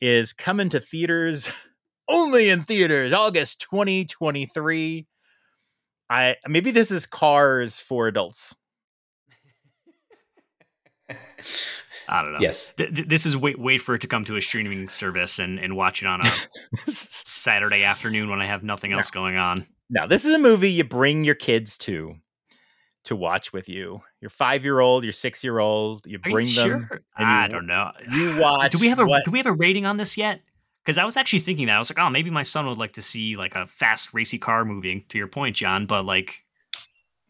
Is 0.00 0.32
coming 0.32 0.68
to 0.70 0.80
theaters 0.80 1.50
only 2.08 2.48
in 2.48 2.64
theaters 2.64 3.12
August 3.12 3.66
2023. 3.70 5.06
I 6.08 6.36
maybe 6.46 6.70
this 6.70 6.90
is 6.90 7.06
Cars 7.06 7.80
for 7.80 8.08
adults. 8.08 8.54
I 12.08 12.24
don't 12.24 12.32
know. 12.32 12.40
Yes. 12.40 12.74
Th- 12.76 12.94
th- 12.94 13.08
this 13.08 13.26
is 13.26 13.36
wait 13.36 13.58
wait 13.58 13.80
for 13.80 13.94
it 13.94 14.00
to 14.02 14.06
come 14.06 14.24
to 14.26 14.36
a 14.36 14.42
streaming 14.42 14.88
service 14.88 15.38
and, 15.38 15.58
and 15.58 15.76
watch 15.76 16.02
it 16.02 16.06
on 16.06 16.20
a 16.24 16.90
Saturday 16.90 17.84
afternoon 17.84 18.28
when 18.28 18.40
I 18.40 18.46
have 18.46 18.62
nothing 18.62 18.92
else 18.92 19.10
going 19.10 19.36
on. 19.36 19.66
now, 19.90 20.06
this 20.06 20.24
is 20.24 20.34
a 20.34 20.38
movie 20.38 20.70
you 20.70 20.84
bring 20.84 21.24
your 21.24 21.34
kids 21.34 21.78
to 21.78 22.16
to 23.04 23.16
watch 23.16 23.52
with 23.52 23.68
you. 23.68 24.00
Your 24.20 24.30
five 24.30 24.64
year 24.64 24.80
old, 24.80 25.04
your 25.04 25.12
six 25.12 25.42
year 25.42 25.58
old, 25.58 26.06
you 26.06 26.18
bring 26.18 26.46
you 26.48 26.54
them. 26.54 26.86
sure? 26.88 27.00
I 27.16 27.44
you- 27.46 27.52
don't 27.52 27.66
know. 27.66 27.90
You 28.10 28.36
watch. 28.40 28.72
Do 28.72 28.78
we 28.78 28.88
have 28.88 28.98
a 28.98 29.06
what- 29.06 29.24
do 29.24 29.30
we 29.30 29.38
have 29.38 29.46
a 29.46 29.52
rating 29.52 29.86
on 29.86 29.96
this 29.96 30.16
yet? 30.16 30.40
Because 30.84 30.98
I 30.98 31.04
was 31.04 31.16
actually 31.16 31.38
thinking 31.40 31.66
that 31.66 31.76
I 31.76 31.78
was 31.78 31.90
like, 31.90 31.98
oh, 32.04 32.10
maybe 32.10 32.28
my 32.30 32.42
son 32.42 32.66
would 32.66 32.76
like 32.78 32.92
to 32.92 33.02
see 33.02 33.36
like 33.36 33.54
a 33.54 33.66
fast 33.68 34.12
racy 34.12 34.38
car 34.38 34.64
movie. 34.64 35.06
To 35.10 35.18
your 35.18 35.28
point, 35.28 35.54
John, 35.54 35.86
but 35.86 36.04
like, 36.04 36.44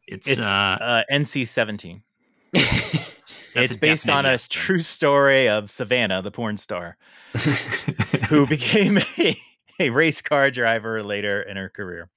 it's, 0.07 0.27
It's 0.31 0.41
uh, 0.41 0.43
uh, 0.81 1.03
NC 1.12 1.47
seventeen. 1.49 2.03
It's 3.55 3.77
based 3.77 4.09
on 4.09 4.27
a 4.27 4.39
true 4.39 4.79
story 4.81 5.49
of 5.49 5.70
Savannah, 5.70 6.23
the 6.23 6.31
porn 6.31 6.57
star, 6.57 6.97
who 8.29 8.47
became 8.49 8.99
a, 9.18 9.37
a 9.79 9.91
race 9.91 10.20
car 10.23 10.51
driver 10.51 11.03
later 11.03 11.43
in 11.43 11.57
her 11.57 11.68
career. 11.68 12.09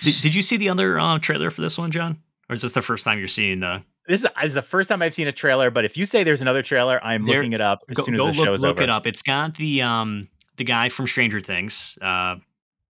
did, 0.00 0.14
did 0.22 0.34
you 0.34 0.42
see 0.42 0.56
the 0.56 0.68
other 0.68 0.98
uh, 0.98 1.18
trailer 1.20 1.50
for 1.50 1.60
this 1.62 1.78
one, 1.78 1.90
John? 1.90 2.18
Or 2.52 2.54
is 2.54 2.60
this 2.60 2.72
the 2.72 2.82
first 2.82 3.02
time 3.06 3.18
you're 3.18 3.28
seeing 3.28 3.60
the? 3.60 3.82
This 4.06 4.22
is, 4.24 4.28
this 4.36 4.44
is 4.48 4.54
the 4.54 4.60
first 4.60 4.90
time 4.90 5.00
I've 5.00 5.14
seen 5.14 5.26
a 5.26 5.32
trailer, 5.32 5.70
but 5.70 5.86
if 5.86 5.96
you 5.96 6.04
say 6.04 6.22
there's 6.22 6.42
another 6.42 6.60
trailer, 6.62 7.00
I'm 7.02 7.24
There- 7.24 7.36
looking 7.36 7.54
it 7.54 7.62
up 7.62 7.80
as 7.88 7.96
Go, 7.96 8.02
soon 8.02 8.14
as 8.14 8.18
go 8.20 8.26
the 8.26 8.32
look, 8.32 8.44
show's 8.46 8.62
look 8.62 8.76
over. 8.76 8.82
it 8.82 8.90
up. 8.90 9.06
It's 9.06 9.22
got 9.22 9.56
the 9.56 9.80
um 9.80 10.28
the 10.58 10.64
guy 10.64 10.90
from 10.90 11.06
Stranger 11.06 11.40
Things, 11.40 11.96
uh, 12.02 12.36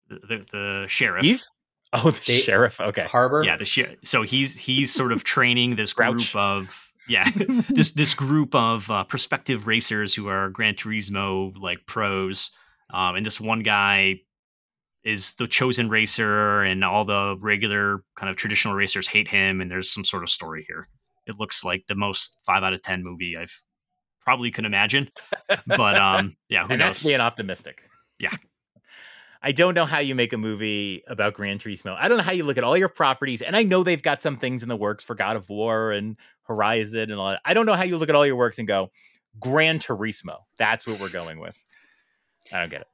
the 0.09 0.19
the, 0.27 0.47
the 0.51 0.85
sheriff. 0.89 1.25
Eve? 1.25 1.43
Oh, 1.95 2.11
the 2.11 2.21
They- 2.27 2.39
sheriff. 2.39 2.81
Okay. 2.81 3.05
Harbour. 3.05 3.45
Yeah, 3.45 3.57
the 3.59 3.67
sheriff. 3.67 3.99
So 4.03 4.23
he's 4.23 4.57
he's 4.57 4.91
sort 4.93 5.13
of 5.13 5.23
training 5.25 5.77
this 5.77 5.93
group 6.01 6.23
of 6.35 6.91
yeah 7.07 7.31
this 7.69 7.91
this 7.93 8.15
group 8.15 8.55
of 8.55 8.91
uh, 8.91 9.05
prospective 9.05 9.67
racers 9.67 10.15
who 10.15 10.27
are 10.29 10.49
Gran 10.49 10.75
Turismo 10.75 11.53
like 11.61 11.85
pros, 11.87 12.51
um, 12.95 13.15
and 13.17 13.25
this 13.27 13.39
one 13.39 13.61
guy 13.63 14.23
is 15.05 15.35
the 15.35 15.47
chosen 15.47 15.89
racer, 15.89 16.63
and 16.63 16.85
all 16.85 17.05
the 17.05 17.37
regular 17.41 18.03
kind 18.17 18.31
of 18.31 18.37
traditional 18.37 18.75
racers 18.75 19.07
hate 19.09 19.29
him, 19.29 19.61
and 19.61 19.71
there's 19.71 19.91
some 19.91 20.05
sort 20.05 20.23
of 20.23 20.31
story 20.31 20.65
here. 20.69 20.89
It 21.27 21.37
looks 21.39 21.65
like 21.65 21.87
the 21.87 21.95
most 21.95 22.41
five 22.45 22.63
out 22.63 22.73
of 22.73 22.83
ten 22.83 23.03
movie 23.03 23.37
I've 23.37 23.63
probably 24.21 24.51
could 24.51 24.65
imagine, 24.65 25.11
but 25.67 25.97
um, 25.97 26.37
yeah, 26.49 26.67
who 26.67 26.73
and 26.73 26.81
that's 26.81 27.05
knows? 27.05 27.11
being 27.11 27.21
optimistic. 27.21 27.83
Yeah. 28.19 28.35
I 29.45 29.51
don't 29.51 29.75
know 29.75 29.87
how 29.87 29.99
you 29.99 30.15
make 30.15 30.33
a 30.33 30.39
movie 30.39 31.03
about 31.09 31.35
Gran 31.35 31.59
Turismo. 31.59 31.97
I 31.99 32.07
don't 32.07 32.17
know 32.17 32.23
how 32.23 32.31
you 32.31 32.45
look 32.45 32.59
at 32.59 32.65
all 32.65 32.77
your 32.77 32.89
properties, 32.89 33.43
and 33.43 33.57
I 33.57 33.65
know 33.65 33.83
they've 33.83 34.03
got 34.03 34.23
some 34.23 34.37
things 34.37 34.63
in 34.63 34.69
the 34.69 34.77
works 34.77 35.03
for 35.03 35.17
God 35.17 35.35
of 35.35 35.49
War 35.49 35.91
and 35.91 36.17
Horizon 36.45 37.11
and 37.11 37.15
all 37.15 37.31
that. 37.31 37.41
I 37.45 37.53
don't 37.53 37.67
know 37.67 37.75
how 37.75 37.83
you 37.83 37.99
look 37.99 38.09
at 38.09 38.15
all 38.15 38.25
your 38.25 38.37
works 38.37 38.61
and 38.61 38.69
go, 38.69 38.93
Gran 39.41 39.81
Turismo. 39.81 40.37
That's 40.59 40.87
what 40.87 41.01
we're 41.01 41.09
going 41.09 41.41
with. 41.41 41.57
I 42.53 42.61
don't 42.61 42.71
get 42.71 42.83
it. 42.83 42.87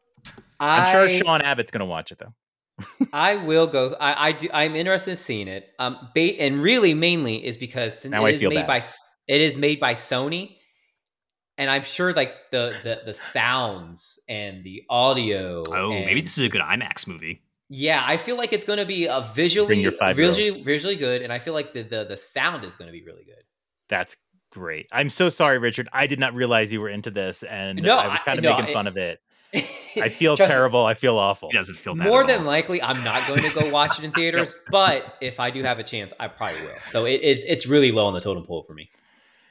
I'm 0.60 0.90
sure 0.92 1.08
Sean 1.08 1.40
Abbott's 1.42 1.70
going 1.70 1.80
to 1.80 1.86
watch 1.86 2.12
it 2.12 2.18
though. 2.18 2.34
I 3.12 3.36
will 3.36 3.66
go. 3.66 3.94
I, 4.00 4.28
I 4.28 4.32
do. 4.32 4.48
I'm 4.52 4.76
interested 4.76 5.10
in 5.12 5.16
seeing 5.16 5.48
it. 5.48 5.68
Um, 5.78 5.96
ba- 6.14 6.40
and 6.40 6.62
really 6.62 6.94
mainly 6.94 7.44
is 7.44 7.56
because 7.56 7.98
since 7.98 8.12
Now 8.12 8.24
it 8.24 8.28
I 8.28 8.30
is 8.32 8.40
feel 8.40 8.50
made 8.50 8.56
bad. 8.56 8.66
by 8.66 8.76
S- 8.78 9.00
it 9.26 9.40
is 9.40 9.56
made 9.56 9.80
by 9.80 9.94
Sony, 9.94 10.56
and 11.56 11.70
I'm 11.70 11.82
sure 11.82 12.12
like 12.12 12.32
the 12.52 12.74
the 12.84 13.00
the 13.04 13.14
sounds 13.14 14.20
and 14.28 14.62
the 14.64 14.84
audio. 14.90 15.62
Oh, 15.68 15.90
maybe 15.90 16.20
this 16.20 16.38
is 16.38 16.44
a 16.44 16.48
good 16.48 16.60
IMAX 16.62 17.06
movie. 17.06 17.42
Yeah, 17.68 18.02
I 18.06 18.16
feel 18.16 18.36
like 18.36 18.52
it's 18.52 18.64
going 18.64 18.78
to 18.78 18.86
be 18.86 19.06
a 19.06 19.20
visually 19.34 19.84
visually 20.14 20.62
visually 20.62 20.96
good, 20.96 21.22
and 21.22 21.32
I 21.32 21.38
feel 21.38 21.54
like 21.54 21.72
the 21.72 21.82
the, 21.82 22.04
the 22.04 22.16
sound 22.16 22.64
is 22.64 22.76
going 22.76 22.86
to 22.88 22.92
be 22.92 23.02
really 23.02 23.24
good. 23.24 23.42
That's 23.88 24.16
great. 24.52 24.86
I'm 24.92 25.10
so 25.10 25.28
sorry, 25.28 25.58
Richard. 25.58 25.88
I 25.92 26.06
did 26.06 26.18
not 26.20 26.32
realize 26.34 26.72
you 26.72 26.80
were 26.80 26.88
into 26.88 27.10
this, 27.10 27.42
and 27.42 27.82
No, 27.82 27.96
I 27.98 28.06
was 28.08 28.22
kind 28.22 28.38
of 28.38 28.44
no, 28.44 28.50
making 28.56 28.70
I- 28.70 28.72
fun 28.72 28.86
of 28.86 28.96
it. 28.96 29.18
I 29.54 30.08
feel 30.10 30.36
Trust 30.36 30.48
me, 30.50 30.54
terrible. 30.54 30.84
I 30.84 30.94
feel 30.94 31.16
awful. 31.18 31.48
He 31.50 31.56
doesn't 31.56 31.76
feel 31.76 31.94
bad 31.94 32.06
More 32.06 32.26
than 32.26 32.40
all. 32.40 32.46
likely, 32.46 32.82
I'm 32.82 33.02
not 33.04 33.26
going 33.26 33.42
to 33.42 33.54
go 33.54 33.70
watch 33.72 33.98
it 33.98 34.04
in 34.04 34.12
theaters, 34.18 34.54
but 34.70 35.16
if 35.20 35.40
I 35.40 35.50
do 35.50 35.62
have 35.62 35.78
a 35.78 35.82
chance, 35.82 36.12
I 36.20 36.28
probably 36.28 36.60
will. 36.62 36.74
So 36.86 37.04
it, 37.06 37.20
it's 37.22 37.44
it's 37.46 37.66
really 37.66 37.90
low 37.92 38.06
on 38.06 38.14
the 38.14 38.20
totem 38.20 38.44
pole 38.44 38.62
for 38.64 38.74
me. 38.74 38.90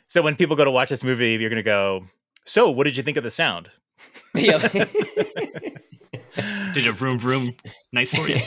So 0.08 0.22
when 0.22 0.36
people 0.36 0.56
go 0.56 0.64
to 0.66 0.72
watch 0.72 0.90
this 0.90 1.04
movie, 1.04 1.32
you're 1.34 1.50
going 1.50 1.56
to 1.58 1.64
go. 1.64 2.06
So, 2.46 2.70
what 2.70 2.86
did 2.86 2.96
you 2.96 3.04
think 3.04 3.18
of 3.18 3.24
the 3.24 3.32
sound? 3.32 3.70
Yeah. 4.36 4.60
Did 6.74 6.86
it 6.86 6.92
vroom 6.94 7.18
vroom 7.18 7.54
nice 7.92 8.14
for 8.14 8.28
you? 8.30 8.40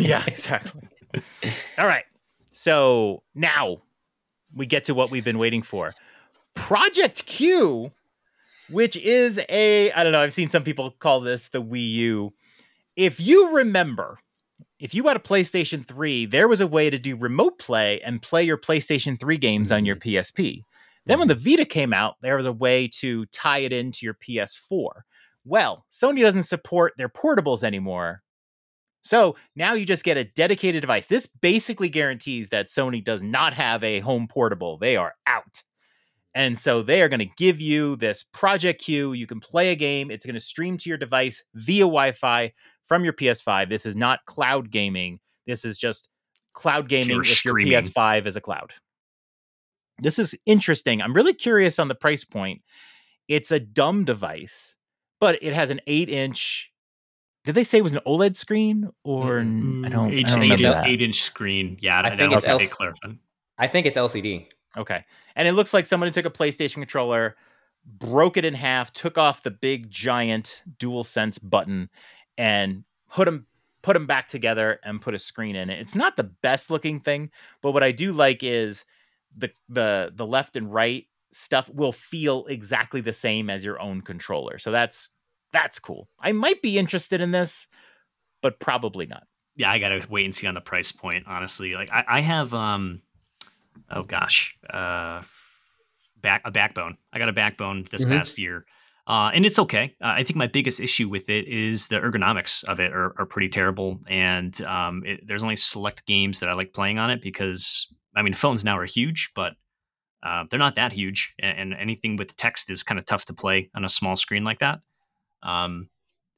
yeah, 0.00 0.24
exactly. 0.26 0.82
All 1.78 1.86
right. 1.86 2.04
So 2.52 3.22
now 3.34 3.82
we 4.54 4.66
get 4.66 4.84
to 4.84 4.94
what 4.94 5.10
we've 5.12 5.24
been 5.24 5.38
waiting 5.38 5.62
for. 5.62 5.92
Project 6.54 7.26
Q, 7.26 7.92
which 8.70 8.96
is 8.96 9.40
a, 9.48 9.92
I 9.92 10.02
don't 10.02 10.12
know, 10.12 10.20
I've 10.20 10.32
seen 10.32 10.50
some 10.50 10.64
people 10.64 10.90
call 10.92 11.20
this 11.20 11.48
the 11.48 11.62
Wii 11.62 11.90
U. 11.92 12.32
If 12.96 13.20
you 13.20 13.54
remember, 13.56 14.18
if 14.78 14.94
you 14.94 15.06
had 15.06 15.16
a 15.16 15.20
PlayStation 15.20 15.86
3, 15.86 16.26
there 16.26 16.48
was 16.48 16.60
a 16.60 16.66
way 16.66 16.90
to 16.90 16.98
do 16.98 17.16
remote 17.16 17.58
play 17.58 18.00
and 18.00 18.22
play 18.22 18.42
your 18.42 18.58
PlayStation 18.58 19.18
3 19.18 19.38
games 19.38 19.70
on 19.72 19.84
your 19.84 19.96
mm-hmm. 19.96 20.16
PSP. 20.16 20.62
Then 21.06 21.18
when 21.18 21.28
mm-hmm. 21.28 21.42
the 21.42 21.56
Vita 21.56 21.64
came 21.64 21.92
out, 21.92 22.16
there 22.22 22.36
was 22.36 22.46
a 22.46 22.52
way 22.52 22.88
to 22.98 23.26
tie 23.26 23.58
it 23.58 23.72
into 23.72 24.04
your 24.04 24.14
PS4. 24.14 24.90
Well, 25.44 25.84
Sony 25.90 26.20
doesn't 26.20 26.44
support 26.44 26.92
their 26.96 27.08
portables 27.08 27.64
anymore. 27.64 28.22
So 29.02 29.36
now 29.56 29.72
you 29.72 29.86
just 29.86 30.04
get 30.04 30.18
a 30.18 30.24
dedicated 30.24 30.82
device. 30.82 31.06
This 31.06 31.26
basically 31.26 31.88
guarantees 31.88 32.50
that 32.50 32.68
Sony 32.68 33.02
does 33.02 33.22
not 33.22 33.54
have 33.54 33.82
a 33.82 34.00
home 34.00 34.28
portable. 34.28 34.76
They 34.76 34.96
are 34.96 35.14
out. 35.26 35.62
And 36.34 36.56
so 36.56 36.82
they 36.82 37.02
are 37.02 37.08
going 37.08 37.20
to 37.20 37.30
give 37.36 37.60
you 37.60 37.96
this 37.96 38.22
Project 38.22 38.80
Q. 38.82 39.14
You 39.14 39.26
can 39.26 39.40
play 39.40 39.70
a 39.72 39.76
game, 39.76 40.10
it's 40.10 40.24
going 40.24 40.34
to 40.34 40.40
stream 40.40 40.78
to 40.78 40.88
your 40.88 40.98
device 40.98 41.42
via 41.54 41.82
Wi 41.82 42.12
Fi 42.12 42.52
from 42.86 43.02
your 43.04 43.12
PS5. 43.12 43.68
This 43.68 43.84
is 43.86 43.96
not 43.96 44.20
cloud 44.26 44.70
gaming. 44.70 45.18
This 45.46 45.64
is 45.64 45.76
just 45.78 46.08
cloud 46.52 46.88
gaming 46.88 47.08
Pure 47.08 47.22
if 47.22 47.44
your. 47.44 47.54
PS5 47.56 48.26
is 48.26 48.36
a 48.36 48.40
cloud. 48.40 48.72
This 49.98 50.18
is 50.18 50.34
interesting. 50.46 51.02
I'm 51.02 51.12
really 51.12 51.34
curious 51.34 51.78
on 51.78 51.88
the 51.88 51.94
price 51.94 52.24
point. 52.24 52.62
It's 53.28 53.50
a 53.50 53.60
dumb 53.60 54.04
device, 54.04 54.74
but 55.20 55.42
it 55.42 55.52
has 55.52 55.70
an 55.70 55.80
eight 55.86 56.08
inch. 56.08 56.70
Did 57.44 57.54
they 57.54 57.64
say 57.64 57.78
it 57.78 57.82
was 57.84 57.92
an 57.92 58.00
OLED 58.06 58.36
screen 58.36 58.88
or 59.04 59.38
n- 59.40 59.82
I 59.84 59.88
don't, 59.88 60.10
I 60.10 60.14
Eight, 60.14 60.26
don't 60.26 60.42
eight, 60.42 60.60
that. 60.62 60.86
eight 60.86 61.00
inch 61.02 61.22
screen. 61.22 61.76
Yeah, 61.80 62.00
I 62.00 62.06
I, 62.06 62.08
think 62.10 62.18
think 62.18 62.32
it's 62.34 62.44
it's 62.44 62.50
L- 62.50 62.58
they 62.58 62.66
clarified. 62.66 63.18
I 63.58 63.66
think 63.66 63.86
it's 63.86 63.96
LCD. 63.96 64.46
Okay. 64.76 65.04
And 65.36 65.48
it 65.48 65.52
looks 65.52 65.74
like 65.74 65.86
someone 65.86 66.10
took 66.12 66.26
a 66.26 66.30
PlayStation 66.30 66.74
controller, 66.74 67.36
broke 67.84 68.36
it 68.36 68.44
in 68.44 68.54
half, 68.54 68.92
took 68.92 69.18
off 69.18 69.42
the 69.42 69.50
big 69.50 69.90
giant 69.90 70.62
dual 70.78 71.04
sense 71.04 71.38
button 71.38 71.88
and 72.38 72.84
put 73.10 73.24
them 73.24 73.46
put 73.82 73.94
them 73.94 74.06
back 74.06 74.28
together 74.28 74.78
and 74.84 75.00
put 75.00 75.14
a 75.14 75.18
screen 75.18 75.56
in 75.56 75.70
it. 75.70 75.80
It's 75.80 75.94
not 75.94 76.16
the 76.16 76.24
best 76.24 76.70
looking 76.70 77.00
thing, 77.00 77.30
but 77.62 77.72
what 77.72 77.82
I 77.82 77.92
do 77.92 78.12
like 78.12 78.42
is 78.42 78.84
the 79.36 79.50
the 79.68 80.12
the 80.14 80.26
left 80.26 80.56
and 80.56 80.72
right 80.72 81.06
stuff 81.32 81.68
will 81.70 81.92
feel 81.92 82.46
exactly 82.46 83.00
the 83.00 83.12
same 83.12 83.48
as 83.48 83.64
your 83.64 83.80
own 83.80 84.00
controller. 84.02 84.58
So 84.58 84.70
that's 84.70 85.08
that's 85.52 85.78
cool. 85.78 86.08
I 86.20 86.32
might 86.32 86.62
be 86.62 86.78
interested 86.78 87.20
in 87.20 87.30
this, 87.30 87.66
but 88.42 88.60
probably 88.60 89.06
not. 89.06 89.24
Yeah, 89.56 89.70
I 89.70 89.78
gotta 89.78 90.06
wait 90.08 90.24
and 90.24 90.34
see 90.34 90.46
on 90.46 90.54
the 90.54 90.60
price 90.60 90.92
point. 90.92 91.24
Honestly, 91.26 91.74
like 91.74 91.90
I, 91.90 92.04
I 92.06 92.20
have 92.20 92.54
um, 92.54 93.02
oh 93.90 94.02
gosh, 94.02 94.56
uh, 94.68 95.22
back 96.20 96.42
a 96.44 96.50
backbone. 96.50 96.96
I 97.12 97.18
got 97.18 97.28
a 97.28 97.32
backbone 97.32 97.84
this 97.90 98.04
Mhm. 98.04 98.10
past 98.10 98.38
year. 98.38 98.66
Uh, 99.06 99.30
and 99.34 99.44
it's 99.44 99.58
okay. 99.58 99.94
Uh, 100.02 100.14
I 100.18 100.22
think 100.22 100.36
my 100.36 100.46
biggest 100.46 100.78
issue 100.78 101.08
with 101.08 101.28
it 101.28 101.48
is 101.48 101.88
the 101.88 101.96
ergonomics 101.98 102.62
of 102.64 102.78
it 102.78 102.92
are, 102.92 103.12
are 103.18 103.26
pretty 103.26 103.48
terrible, 103.48 103.98
and 104.06 104.60
um, 104.62 105.02
it, 105.04 105.26
there's 105.26 105.42
only 105.42 105.56
select 105.56 106.06
games 106.06 106.38
that 106.40 106.48
I 106.48 106.52
like 106.52 106.72
playing 106.72 107.00
on 107.00 107.10
it 107.10 107.20
because 107.20 107.92
I 108.14 108.22
mean 108.22 108.34
phones 108.34 108.62
now 108.62 108.78
are 108.78 108.84
huge, 108.84 109.30
but 109.34 109.54
uh, 110.22 110.44
they're 110.48 110.58
not 110.60 110.74
that 110.76 110.92
huge, 110.92 111.34
and, 111.40 111.58
and 111.72 111.74
anything 111.74 112.16
with 112.16 112.36
text 112.36 112.70
is 112.70 112.82
kind 112.84 112.98
of 113.00 113.06
tough 113.06 113.24
to 113.24 113.32
play 113.34 113.70
on 113.74 113.84
a 113.84 113.88
small 113.88 114.14
screen 114.16 114.44
like 114.44 114.58
that. 114.60 114.80
Um, 115.42 115.88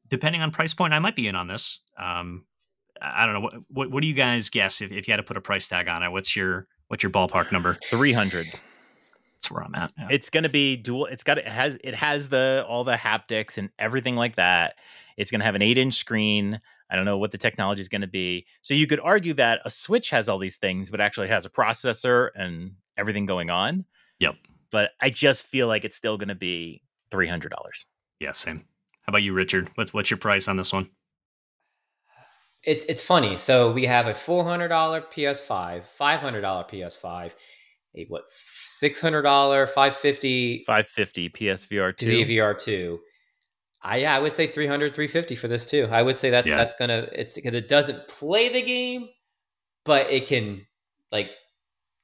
depending 0.09 0.41
on 0.41 0.51
price 0.53 0.73
point, 0.73 0.95
I 0.95 0.99
might 1.01 1.17
be 1.17 1.27
in 1.27 1.35
on 1.35 1.49
this. 1.49 1.81
Um, 1.99 2.47
I 3.03 3.27
don't 3.27 3.35
know 3.35 3.41
what 3.41 3.55
what, 3.69 3.91
what 3.91 4.01
do 4.03 4.07
you 4.07 4.15
guys 4.15 4.49
guess 4.49 4.81
if, 4.81 4.93
if 4.93 5.09
you 5.09 5.13
had 5.13 5.17
to 5.19 5.25
put 5.25 5.37
a 5.37 5.41
price 5.43 5.69
tag 5.69 5.89
on 5.89 6.03
it? 6.05 6.11
What's 6.11 6.37
your 6.37 6.69
what's 6.93 7.03
your 7.03 7.11
ballpark 7.11 7.51
number? 7.51 7.79
Three 7.89 8.13
hundred. 8.13 8.47
That's 9.35 9.51
where 9.51 9.65
I'm 9.65 9.75
at. 9.75 9.93
Yeah. 9.99 10.09
It's 10.11 10.29
gonna 10.29 10.51
be 10.51 10.77
dual. 10.77 11.07
It's 11.07 11.25
got 11.25 11.39
it 11.39 11.49
has 11.49 11.79
it 11.83 11.95
has 11.95 12.29
the 12.29 12.67
all 12.69 12.85
the 12.85 12.97
haptics 12.97 13.57
and 13.57 13.71
everything 13.79 14.15
like 14.15 14.37
that. 14.37 14.75
It's 15.17 15.31
gonna 15.31 15.45
have 15.45 15.55
an 15.55 15.63
eight 15.63 15.79
inch 15.79 15.95
screen. 15.95 16.61
I 16.91 16.97
don't 16.97 17.07
know 17.07 17.17
what 17.17 17.31
the 17.31 17.39
technology 17.39 17.81
is 17.81 17.89
going 17.89 18.03
to 18.03 18.07
be. 18.07 18.45
So 18.61 18.75
you 18.75 18.87
could 18.87 19.01
argue 19.01 19.33
that 19.35 19.63
a 19.65 19.71
Switch 19.71 20.11
has 20.11 20.29
all 20.29 20.39
these 20.39 20.59
things, 20.59 20.91
but 20.91 21.01
actually 21.01 21.29
has 21.29 21.47
a 21.47 21.49
processor 21.49 22.29
and 22.35 22.73
everything 22.99 23.25
going 23.25 23.51
on. 23.51 23.87
Yep. 24.19 24.35
But 24.71 24.91
I 25.01 25.09
just 25.09 25.47
feel 25.47 25.69
like 25.69 25.87
it's 25.87 25.97
still 25.97 26.19
going 26.19 26.29
to 26.29 26.35
be 26.35 26.83
three 27.11 27.29
hundred 27.29 27.49
dollars. 27.49 27.87
Yeah, 28.21 28.33
same. 28.33 28.67
How 29.05 29.13
about 29.13 29.23
you, 29.23 29.33
Richard? 29.33 29.71
What's 29.77 29.95
what's 29.95 30.11
your 30.11 30.19
price 30.19 30.49
on 30.49 30.59
this 30.59 30.71
one? 30.71 30.91
It's 32.65 32.85
it's 32.85 33.03
funny. 33.03 33.39
So 33.39 33.73
we 33.73 33.85
have 33.87 34.07
a 34.07 34.15
four 34.15 34.45
hundred 34.45 34.69
dollar 34.69 35.01
PS5, 35.01 35.85
five 35.85 36.21
hundred 36.21 36.43
dollar 36.43 36.65
PS5, 36.65 37.33
a 37.97 38.05
what 38.09 38.25
six 38.29 39.01
hundred 39.01 39.23
dollar, 39.23 39.67
five 39.67 39.95
fifty, 39.97 40.63
five 40.65 40.87
fifty 40.87 41.29
PSVR 41.29 41.97
two, 41.97 42.07
PSVR 42.25 42.59
two. 42.59 43.01
I 43.83 43.97
yeah, 43.99 44.15
I 44.15 44.21
would 44.21 44.33
say 44.33 44.47
300, 44.47 44.95
350 44.95 45.35
for 45.35 45.49
this 45.49 45.67
too. 45.67 45.89
I 45.91 46.03
would 46.03 46.17
say 46.17 46.31
that 46.31 46.47
Yeah. 46.47 46.57
that's 46.57 46.75
gonna 46.75 47.09
it's 47.13 47.35
because 47.35 47.55
it 47.55 47.67
doesn't 47.69 48.07
play 48.07 48.49
the 48.49 48.63
game, 48.63 49.09
but 49.85 50.09
it 50.09 50.29
can 50.29 50.65
like 51.11 51.31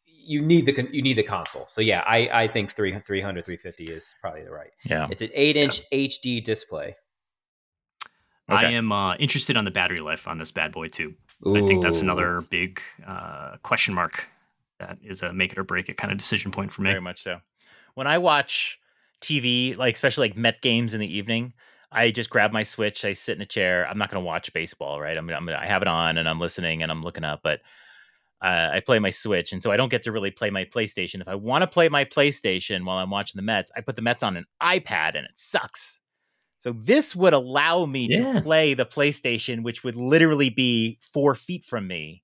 you 0.05 0.43
need 0.43 0.67
the 0.67 0.89
you 0.93 1.03
need 1.03 1.15
the 1.15 1.23
console. 1.23 1.67
So 1.69 1.81
yeah, 1.81 2.03
I 2.05 2.29
I 2.33 2.49
think 2.49 2.73
300, 2.73 3.07
300 3.07 3.45
350 3.45 3.93
is 3.93 4.13
probably 4.21 4.43
the 4.43 4.51
right. 4.51 4.71
Yeah. 4.85 5.07
It's 5.09 5.23
an 5.23 5.31
eight 5.35 5.57
inch 5.57 5.89
HD 5.93 6.43
display. 6.43 6.97
I 8.49 8.63
am 8.73 8.93
uh, 8.93 9.15
interested 9.17 9.57
on 9.57 9.65
the 9.65 9.71
battery 9.71 9.99
life 10.01 10.27
on 10.27 10.39
this 10.39 10.51
bad 10.51 10.73
boy 10.73 10.89
too. 10.89 11.15
I 11.47 11.61
think 11.67 11.83
that's 11.83 12.01
another 12.01 12.43
big 12.51 12.81
uh, 13.07 13.57
question 13.63 13.95
mark. 13.95 14.29
That 14.81 14.99
is 15.03 15.23
a 15.23 15.33
make 15.33 15.53
it 15.53 15.59
or 15.59 15.65
break 15.65 15.89
it 15.89 15.97
kind 15.97 16.11
of 16.13 16.19
decision 16.19 16.51
point 16.51 16.73
for 16.73 16.83
me. 16.83 16.91
Very 16.91 17.01
much 17.01 17.23
so. 17.23 17.41
When 17.95 18.07
I 18.07 18.19
watch 18.19 18.79
TV, 19.21 19.77
like 19.77 19.95
especially 19.95 20.29
like 20.29 20.37
Met 20.37 20.63
games 20.63 20.95
in 20.95 21.01
the 21.01 21.17
evening, 21.17 21.53
I 21.91 22.11
just 22.11 22.31
grab 22.31 22.53
my 22.53 22.63
Switch. 22.63 23.05
I 23.05 23.13
sit 23.13 23.37
in 23.37 23.43
a 23.43 23.47
chair. 23.47 23.87
I'm 23.89 23.99
not 23.99 24.11
going 24.11 24.23
to 24.23 24.27
watch 24.27 24.53
baseball, 24.53 25.01
right? 25.01 25.17
I'm, 25.17 25.27
gonna- 25.27 25.37
I'm 25.37 25.47
gonna, 25.47 25.59
I 25.59 25.67
have 25.67 25.83
it 25.83 25.89
on 25.89 26.19
and 26.19 26.29
I'm 26.29 26.39
listening 26.41 26.83
and 26.83 26.91
I'm 26.93 27.03
looking 27.03 27.25
up, 27.25 27.41
but 27.43 27.61
uh, 28.41 28.71
I 28.73 28.81
play 28.81 29.01
my 29.01 29.11
Switch, 29.11 29.53
and 29.53 29.61
so 29.61 29.73
I 29.73 29.77
don't 29.77 29.89
get 29.89 30.03
to 30.03 30.13
really 30.13 30.31
play 30.31 30.49
my 30.51 30.65
PlayStation. 30.65 31.21
If 31.21 31.27
I 31.27 31.35
want 31.35 31.63
to 31.63 31.67
play 31.67 31.89
my 31.89 32.05
PlayStation 32.05 32.85
while 32.85 32.99
I'm 32.99 33.11
watching 33.11 33.37
the 33.37 33.43
Mets, 33.43 33.73
I 33.77 33.81
put 33.81 33.97
the 33.97 34.03
Mets 34.03 34.23
on 34.23 34.37
an 34.37 34.45
iPad, 34.63 35.17
and 35.17 35.25
it 35.25 35.33
sucks. 35.35 35.99
So 36.59 36.73
this 36.73 37.15
would 37.17 37.33
allow 37.35 37.87
me 37.87 38.09
Yeah. 38.09 38.19
to 38.35 38.43
play 38.43 38.75
the 38.75 38.87
PlayStation, 38.87 39.63
which 39.63 39.85
would 39.85 39.97
literally 39.97 40.51
be 40.51 40.99
four 41.03 41.35
feet 41.35 41.65
from 41.65 41.87
me, 41.89 42.23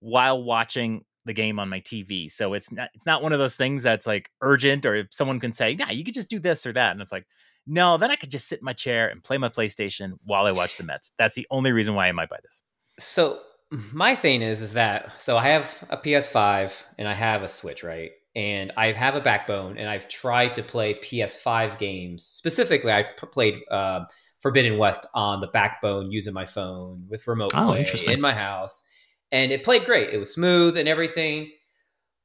while 0.00 0.42
watching 0.42 1.04
the 1.24 1.32
game 1.32 1.58
on 1.58 1.68
my 1.68 1.80
TV. 1.80 2.28
So 2.30 2.54
it's 2.54 2.70
not 2.72 2.90
it's 2.94 3.06
not 3.06 3.22
one 3.22 3.32
of 3.32 3.38
those 3.38 3.56
things 3.56 3.82
that's 3.82 4.06
like 4.06 4.30
urgent, 4.42 4.86
or 4.86 4.94
if 4.94 5.08
someone 5.12 5.40
can 5.40 5.52
say, 5.52 5.72
"Yeah, 5.72 5.90
you 5.90 6.04
could 6.04 6.14
just 6.14 6.30
do 6.30 6.38
this 6.38 6.66
or 6.66 6.72
that," 6.74 6.92
and 6.92 7.00
it's 7.02 7.12
like, 7.12 7.26
no, 7.66 7.96
then 7.98 8.10
I 8.10 8.16
could 8.16 8.30
just 8.30 8.48
sit 8.48 8.60
in 8.60 8.64
my 8.64 8.72
chair 8.74 9.08
and 9.08 9.22
play 9.24 9.38
my 9.38 9.48
PlayStation 9.48 10.12
while 10.24 10.46
I 10.46 10.52
watch 10.52 10.76
the 10.76 10.84
Mets. 10.84 11.12
That's 11.18 11.34
the 11.34 11.46
only 11.50 11.72
reason 11.72 11.94
why 11.94 12.08
I 12.08 12.12
might 12.12 12.28
buy 12.30 12.38
this. 12.42 12.62
So 12.98 13.40
my 13.70 14.14
thing 14.14 14.42
is 14.42 14.60
is 14.60 14.72
that 14.74 15.20
so 15.20 15.36
I 15.36 15.48
have 15.48 15.84
a 15.90 15.96
PS5 15.96 16.86
and 16.98 17.08
I 17.08 17.14
have 17.14 17.42
a 17.42 17.48
Switch, 17.48 17.82
right? 17.82 18.12
And 18.36 18.70
I 18.76 18.92
have 18.92 19.14
a 19.16 19.20
backbone 19.20 19.78
and 19.78 19.88
I've 19.88 20.06
tried 20.08 20.52
to 20.54 20.62
play 20.62 20.94
PS5 21.02 21.78
games. 21.78 22.22
Specifically, 22.22 22.92
I've 22.92 23.16
p- 23.16 23.26
played 23.26 23.62
uh, 23.70 24.04
Forbidden 24.40 24.76
West 24.78 25.06
on 25.14 25.40
the 25.40 25.46
backbone 25.48 26.12
using 26.12 26.34
my 26.34 26.44
phone 26.46 27.06
with 27.08 27.26
remote 27.26 27.52
Oh, 27.54 27.68
play 27.68 27.80
interesting. 27.80 28.12
in 28.12 28.20
my 28.20 28.34
house. 28.34 28.84
And 29.32 29.50
it 29.52 29.64
played 29.64 29.84
great. 29.86 30.10
It 30.12 30.18
was 30.18 30.32
smooth 30.34 30.76
and 30.76 30.86
everything. 30.86 31.50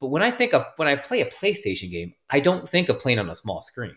But 0.01 0.09
when 0.09 0.21
I 0.21 0.31
think 0.31 0.53
of 0.53 0.63
when 0.75 0.89
I 0.89 0.95
play 0.97 1.21
a 1.21 1.25
PlayStation 1.27 1.89
game, 1.89 2.13
I 2.29 2.41
don't 2.41 2.67
think 2.67 2.89
of 2.89 2.99
playing 2.99 3.19
on 3.19 3.29
a 3.29 3.35
small 3.35 3.61
screen. 3.61 3.95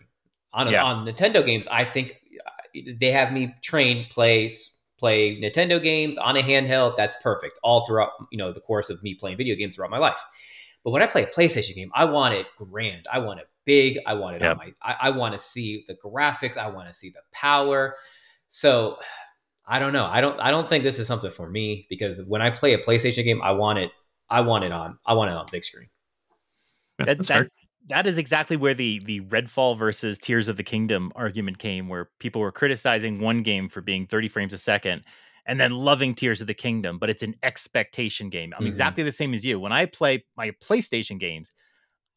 On, 0.53 0.67
a, 0.69 0.71
Yeah. 0.71 0.83
on 0.85 1.05
Nintendo 1.05 1.45
games, 1.45 1.67
I 1.67 1.83
think 1.83 2.15
uh, 2.47 2.79
they 2.97 3.11
have 3.11 3.33
me 3.33 3.53
train 3.61 4.07
play 4.09 4.49
play 4.97 5.37
Nintendo 5.41 5.83
games 5.83 6.17
on 6.17 6.37
a 6.37 6.41
handheld. 6.41 6.95
That's 6.95 7.17
perfect 7.21 7.59
all 7.61 7.85
throughout 7.85 8.11
you 8.31 8.37
know 8.37 8.53
the 8.53 8.61
course 8.61 8.89
of 8.89 9.03
me 9.03 9.15
playing 9.15 9.35
video 9.35 9.55
games 9.57 9.75
throughout 9.75 9.91
my 9.91 9.97
life. 9.97 10.23
But 10.85 10.91
when 10.91 11.01
I 11.01 11.07
play 11.07 11.23
a 11.23 11.27
PlayStation 11.27 11.75
game, 11.75 11.91
I 11.95 12.05
want 12.05 12.35
it 12.35 12.47
grand. 12.57 13.07
I 13.11 13.19
want 13.19 13.41
it 13.41 13.49
big. 13.65 13.99
I 14.05 14.13
want 14.13 14.37
it 14.37 14.43
Yep. 14.43 14.51
on 14.51 14.57
my. 14.57 14.73
I, 14.83 14.95
I 15.01 15.09
want 15.09 15.33
to 15.33 15.39
see 15.39 15.83
the 15.87 15.95
graphics. 15.95 16.57
I 16.57 16.69
want 16.69 16.87
to 16.87 16.93
see 16.93 17.09
the 17.09 17.21
power. 17.33 17.97
So 18.49 18.97
I 19.67 19.79
don't 19.79 19.93
know. 19.93 20.05
I 20.05 20.21
don't. 20.21 20.39
I 20.39 20.51
don't 20.51 20.69
think 20.69 20.83
this 20.83 20.99
is 20.99 21.07
something 21.07 21.31
for 21.31 21.49
me 21.49 21.87
because 21.89 22.21
when 22.27 22.41
I 22.41 22.51
play 22.51 22.73
a 22.73 22.77
PlayStation 22.77 23.25
game, 23.25 23.41
I 23.41 23.51
want 23.51 23.79
it. 23.79 23.91
I 24.29 24.41
want 24.41 24.63
it 24.63 24.71
on. 24.71 24.99
I 25.05 25.15
want 25.15 25.31
it 25.31 25.35
on 25.37 25.47
big 25.51 25.63
screen. 25.65 25.89
Yeah, 26.99 27.05
That, 27.05 27.17
that's 27.17 27.27
that, 27.29 27.33
fair. 27.33 27.49
that 27.89 28.07
is 28.07 28.17
exactly 28.17 28.57
where 28.57 28.73
the 28.75 29.01
the 29.05 29.21
Redfall 29.21 29.77
versus 29.77 30.19
Tears 30.19 30.47
of 30.49 30.57
the 30.57 30.63
Kingdom 30.63 31.11
argument 31.15 31.57
came, 31.59 31.89
where 31.89 32.09
people 32.19 32.41
were 32.41 32.51
criticizing 32.51 33.19
one 33.19 33.43
game 33.43 33.69
for 33.69 33.81
being 33.81 34.05
30 34.07 34.27
frames 34.27 34.53
a 34.53 34.57
second 34.57 35.03
and 35.45 35.59
then 35.59 35.71
loving 35.71 36.15
Tears 36.15 36.41
of 36.41 36.47
the 36.47 36.53
Kingdom, 36.53 36.97
but 36.99 37.09
it's 37.09 37.23
an 37.23 37.35
expectation 37.43 38.29
game. 38.29 38.53
I'm 38.57 38.63
Mhm. 38.65 38.67
exactly 38.67 39.03
the 39.03 39.11
same 39.11 39.33
as 39.33 39.45
you. 39.45 39.59
When 39.59 39.71
I 39.71 39.85
play 39.85 40.25
my 40.35 40.51
PlayStation 40.51 41.19
games, 41.19 41.51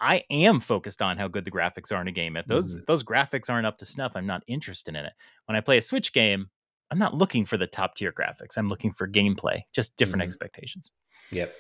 I 0.01 0.25
am 0.31 0.61
focused 0.61 1.03
on 1.03 1.19
how 1.19 1.29
good 1.29 1.45
the 1.45 1.51
graphics 1.51 1.91
are 1.95 2.01
in 2.01 2.09
a 2.09 2.13
game. 2.13 2.37
If 2.37 2.47
those 2.47 2.77
Mhm. 2.77 2.81
if 2.81 2.87
those 2.87 3.03
graphics 3.03 3.51
aren't 3.51 3.67
up 3.67 3.79
to 3.79 3.85
snuff, 3.85 4.13
I'm 4.15 4.27
not 4.27 4.45
interested 4.47 4.95
in 4.95 5.05
it. 5.05 5.13
When 5.47 5.57
I 5.57 5.61
play 5.61 5.77
a 5.79 5.83
Switch 5.83 6.13
game, 6.13 6.51
I'm 6.91 6.99
not 6.99 7.15
looking 7.15 7.45
for 7.45 7.57
the 7.59 7.67
top 7.67 7.97
tier 7.97 8.13
graphics. 8.13 8.57
I'm 8.57 8.69
looking 8.69 8.93
for 8.93 9.07
gameplay, 9.09 9.63
just 9.73 9.97
different 9.97 10.23
Mhm. 10.23 10.27
expectations. 10.27 10.91
Yep. 11.33 11.55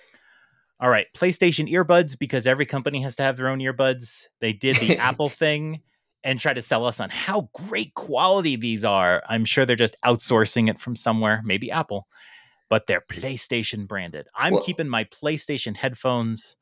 All 0.80 0.88
right, 0.88 1.06
PlayStation 1.12 1.68
earbuds 1.70 2.16
because 2.16 2.46
every 2.46 2.64
company 2.64 3.02
has 3.02 3.16
to 3.16 3.24
have 3.24 3.36
their 3.36 3.48
own 3.48 3.58
earbuds. 3.58 4.26
They 4.40 4.52
did 4.52 4.76
the 4.76 4.96
Apple 4.98 5.28
thing 5.28 5.82
and 6.24 6.40
try 6.40 6.52
to 6.52 6.62
sell 6.62 6.84
us 6.84 7.00
on 7.00 7.10
how 7.10 7.48
great 7.54 7.94
quality 7.94 8.56
these 8.56 8.84
are. 8.84 9.22
I'm 9.28 9.44
sure 9.44 9.64
they're 9.64 9.76
just 9.76 9.96
outsourcing 10.04 10.68
it 10.68 10.80
from 10.80 10.96
somewhere, 10.96 11.42
maybe 11.44 11.70
Apple, 11.70 12.08
but 12.68 12.86
they're 12.86 13.00
PlayStation 13.00 13.86
branded. 13.86 14.26
I'm 14.34 14.60
keeping 14.60 14.88
my 14.88 15.04
PlayStation 15.04 15.76
headphones. 15.76 16.56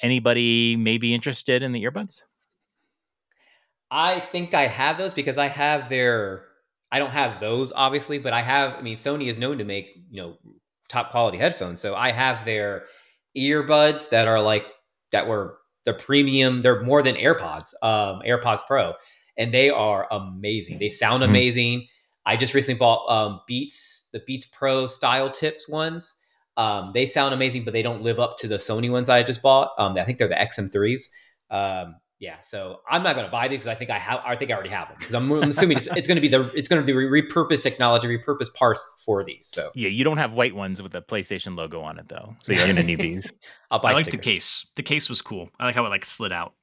Anybody 0.00 0.76
may 0.76 0.98
be 0.98 1.14
interested 1.14 1.62
in 1.62 1.72
the 1.72 1.84
earbuds? 1.84 2.22
I 3.90 4.20
think 4.20 4.54
I 4.54 4.66
have 4.66 4.96
those 4.96 5.12
because 5.12 5.38
I 5.38 5.48
have 5.48 5.88
their. 5.88 6.46
I 6.90 6.98
don't 6.98 7.10
have 7.10 7.40
those 7.40 7.72
obviously, 7.74 8.18
but 8.18 8.32
I 8.32 8.40
have. 8.40 8.74
I 8.74 8.80
mean, 8.80 8.96
Sony 8.96 9.28
is 9.28 9.38
known 9.38 9.58
to 9.58 9.64
make 9.64 9.94
you 10.10 10.22
know 10.22 10.38
top 10.88 11.10
quality 11.10 11.38
headphones, 11.38 11.80
so 11.80 11.94
I 11.94 12.10
have 12.10 12.44
their 12.44 12.84
earbuds 13.36 14.08
that 14.08 14.26
are 14.26 14.40
like 14.40 14.64
that 15.12 15.28
were 15.28 15.58
the 15.84 15.94
premium. 15.94 16.60
They're 16.60 16.82
more 16.82 17.02
than 17.02 17.14
AirPods, 17.16 17.74
um, 17.82 18.22
AirPods 18.26 18.60
Pro, 18.66 18.94
and 19.36 19.52
they 19.52 19.70
are 19.70 20.06
amazing. 20.10 20.78
They 20.78 20.88
sound 20.88 21.22
Mhm. 21.22 21.28
amazing. 21.28 21.86
I 22.24 22.36
just 22.36 22.54
recently 22.54 22.78
bought 22.78 23.04
um, 23.10 23.40
Beats, 23.48 24.08
the 24.12 24.20
Beats 24.20 24.46
Pro 24.46 24.86
style 24.86 25.30
tips 25.30 25.68
ones. 25.68 26.14
Um, 26.56 26.92
they 26.94 27.06
sound 27.06 27.34
amazing, 27.34 27.64
but 27.64 27.72
they 27.72 27.82
don't 27.82 28.02
live 28.02 28.20
up 28.20 28.36
to 28.38 28.48
the 28.48 28.56
Sony 28.58 28.90
ones 28.90 29.08
I 29.08 29.22
just 29.22 29.42
bought. 29.42 29.72
Um, 29.78 29.96
I 29.96 30.04
think 30.04 30.18
they're 30.18 30.28
the 30.28 30.40
XM3s. 30.40 31.08
Um, 31.50 31.96
yeah, 32.22 32.40
so 32.40 32.82
I'm 32.88 33.02
not 33.02 33.16
going 33.16 33.26
to 33.26 33.32
buy 33.32 33.48
these 33.48 33.58
because 33.58 33.66
I 33.66 33.74
think 33.74 33.90
I 33.90 33.98
have. 33.98 34.20
I 34.24 34.36
think 34.36 34.52
I 34.52 34.54
already 34.54 34.70
have 34.70 34.86
them 34.86 34.96
because 34.96 35.12
I'm, 35.12 35.30
I'm 35.32 35.48
assuming 35.48 35.76
it's, 35.76 35.88
it's 35.88 36.06
going 36.06 36.14
to 36.14 36.20
be 36.20 36.28
the 36.28 36.52
it's 36.52 36.68
going 36.68 36.80
to 36.80 36.86
be 36.86 36.92
repurposed 36.92 37.64
technology, 37.64 38.06
repurposed 38.06 38.54
parts 38.54 39.02
for 39.04 39.24
these. 39.24 39.48
So 39.48 39.70
Yeah, 39.74 39.88
you 39.88 40.04
don't 40.04 40.18
have 40.18 40.32
white 40.32 40.54
ones 40.54 40.80
with 40.80 40.94
a 40.94 41.02
PlayStation 41.02 41.56
logo 41.56 41.80
on 41.80 41.98
it 41.98 42.08
though, 42.08 42.36
so 42.40 42.52
you're 42.52 42.64
gonna 42.64 42.84
need 42.84 43.00
these. 43.00 43.32
I'll 43.72 43.80
buy. 43.80 43.90
I 43.90 43.94
like 43.94 44.12
the 44.12 44.18
case. 44.18 44.66
The 44.76 44.84
case 44.84 45.08
was 45.08 45.20
cool. 45.20 45.50
I 45.58 45.64
like 45.64 45.74
how 45.74 45.84
it 45.84 45.88
like 45.88 46.04
slid 46.04 46.32
out. 46.32 46.54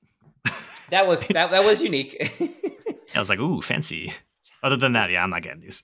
That 0.92 1.06
was 1.06 1.28
that 1.28 1.52
that 1.52 1.64
was 1.64 1.84
unique. 1.84 2.18
I 3.14 3.20
was 3.20 3.30
like, 3.30 3.38
ooh, 3.38 3.62
fancy. 3.62 4.12
Other 4.64 4.76
than 4.76 4.94
that, 4.94 5.12
yeah, 5.12 5.22
I'm 5.22 5.30
not 5.30 5.44
getting 5.44 5.60
these. 5.60 5.84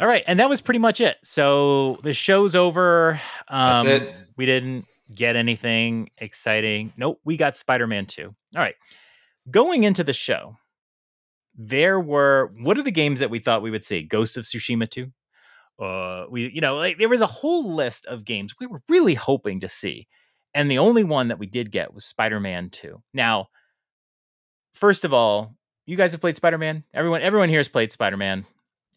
All 0.00 0.06
right, 0.08 0.24
and 0.26 0.40
that 0.40 0.48
was 0.48 0.60
pretty 0.60 0.80
much 0.80 1.00
it. 1.00 1.18
So 1.22 2.00
the 2.02 2.12
show's 2.12 2.56
over. 2.56 3.20
Um, 3.46 3.86
That's 3.86 4.02
it. 4.02 4.14
We 4.36 4.46
didn't 4.46 4.86
get 5.14 5.36
anything 5.36 6.10
exciting. 6.18 6.92
Nope, 6.96 7.20
we 7.24 7.36
got 7.36 7.56
Spider-Man 7.56 8.06
2. 8.06 8.24
All 8.24 8.34
right. 8.62 8.74
Going 9.50 9.84
into 9.84 10.04
the 10.04 10.12
show, 10.12 10.56
there 11.56 11.98
were 12.00 12.52
what 12.60 12.78
are 12.78 12.82
the 12.82 12.90
games 12.90 13.20
that 13.20 13.30
we 13.30 13.38
thought 13.38 13.62
we 13.62 13.70
would 13.70 13.84
see? 13.84 14.02
Ghosts 14.02 14.36
of 14.36 14.44
Tsushima 14.44 14.88
2. 14.88 15.10
Uh, 15.82 16.26
we 16.30 16.50
you 16.52 16.60
know 16.60 16.76
like 16.76 16.98
there 16.98 17.08
was 17.08 17.22
a 17.22 17.26
whole 17.26 17.74
list 17.74 18.04
of 18.06 18.24
games 18.24 18.54
we 18.60 18.66
were 18.66 18.82
really 18.88 19.14
hoping 19.14 19.60
to 19.60 19.68
see, 19.68 20.06
and 20.54 20.70
the 20.70 20.78
only 20.78 21.04
one 21.04 21.28
that 21.28 21.38
we 21.38 21.46
did 21.46 21.70
get 21.70 21.94
was 21.94 22.04
Spider-Man 22.04 22.70
2. 22.70 23.02
Now, 23.14 23.48
first 24.74 25.04
of 25.04 25.14
all, 25.14 25.56
you 25.86 25.96
guys 25.96 26.12
have 26.12 26.20
played 26.20 26.36
Spider-Man. 26.36 26.84
Everyone 26.94 27.22
everyone 27.22 27.48
here 27.48 27.60
has 27.60 27.68
played 27.68 27.90
Spider-Man. 27.92 28.46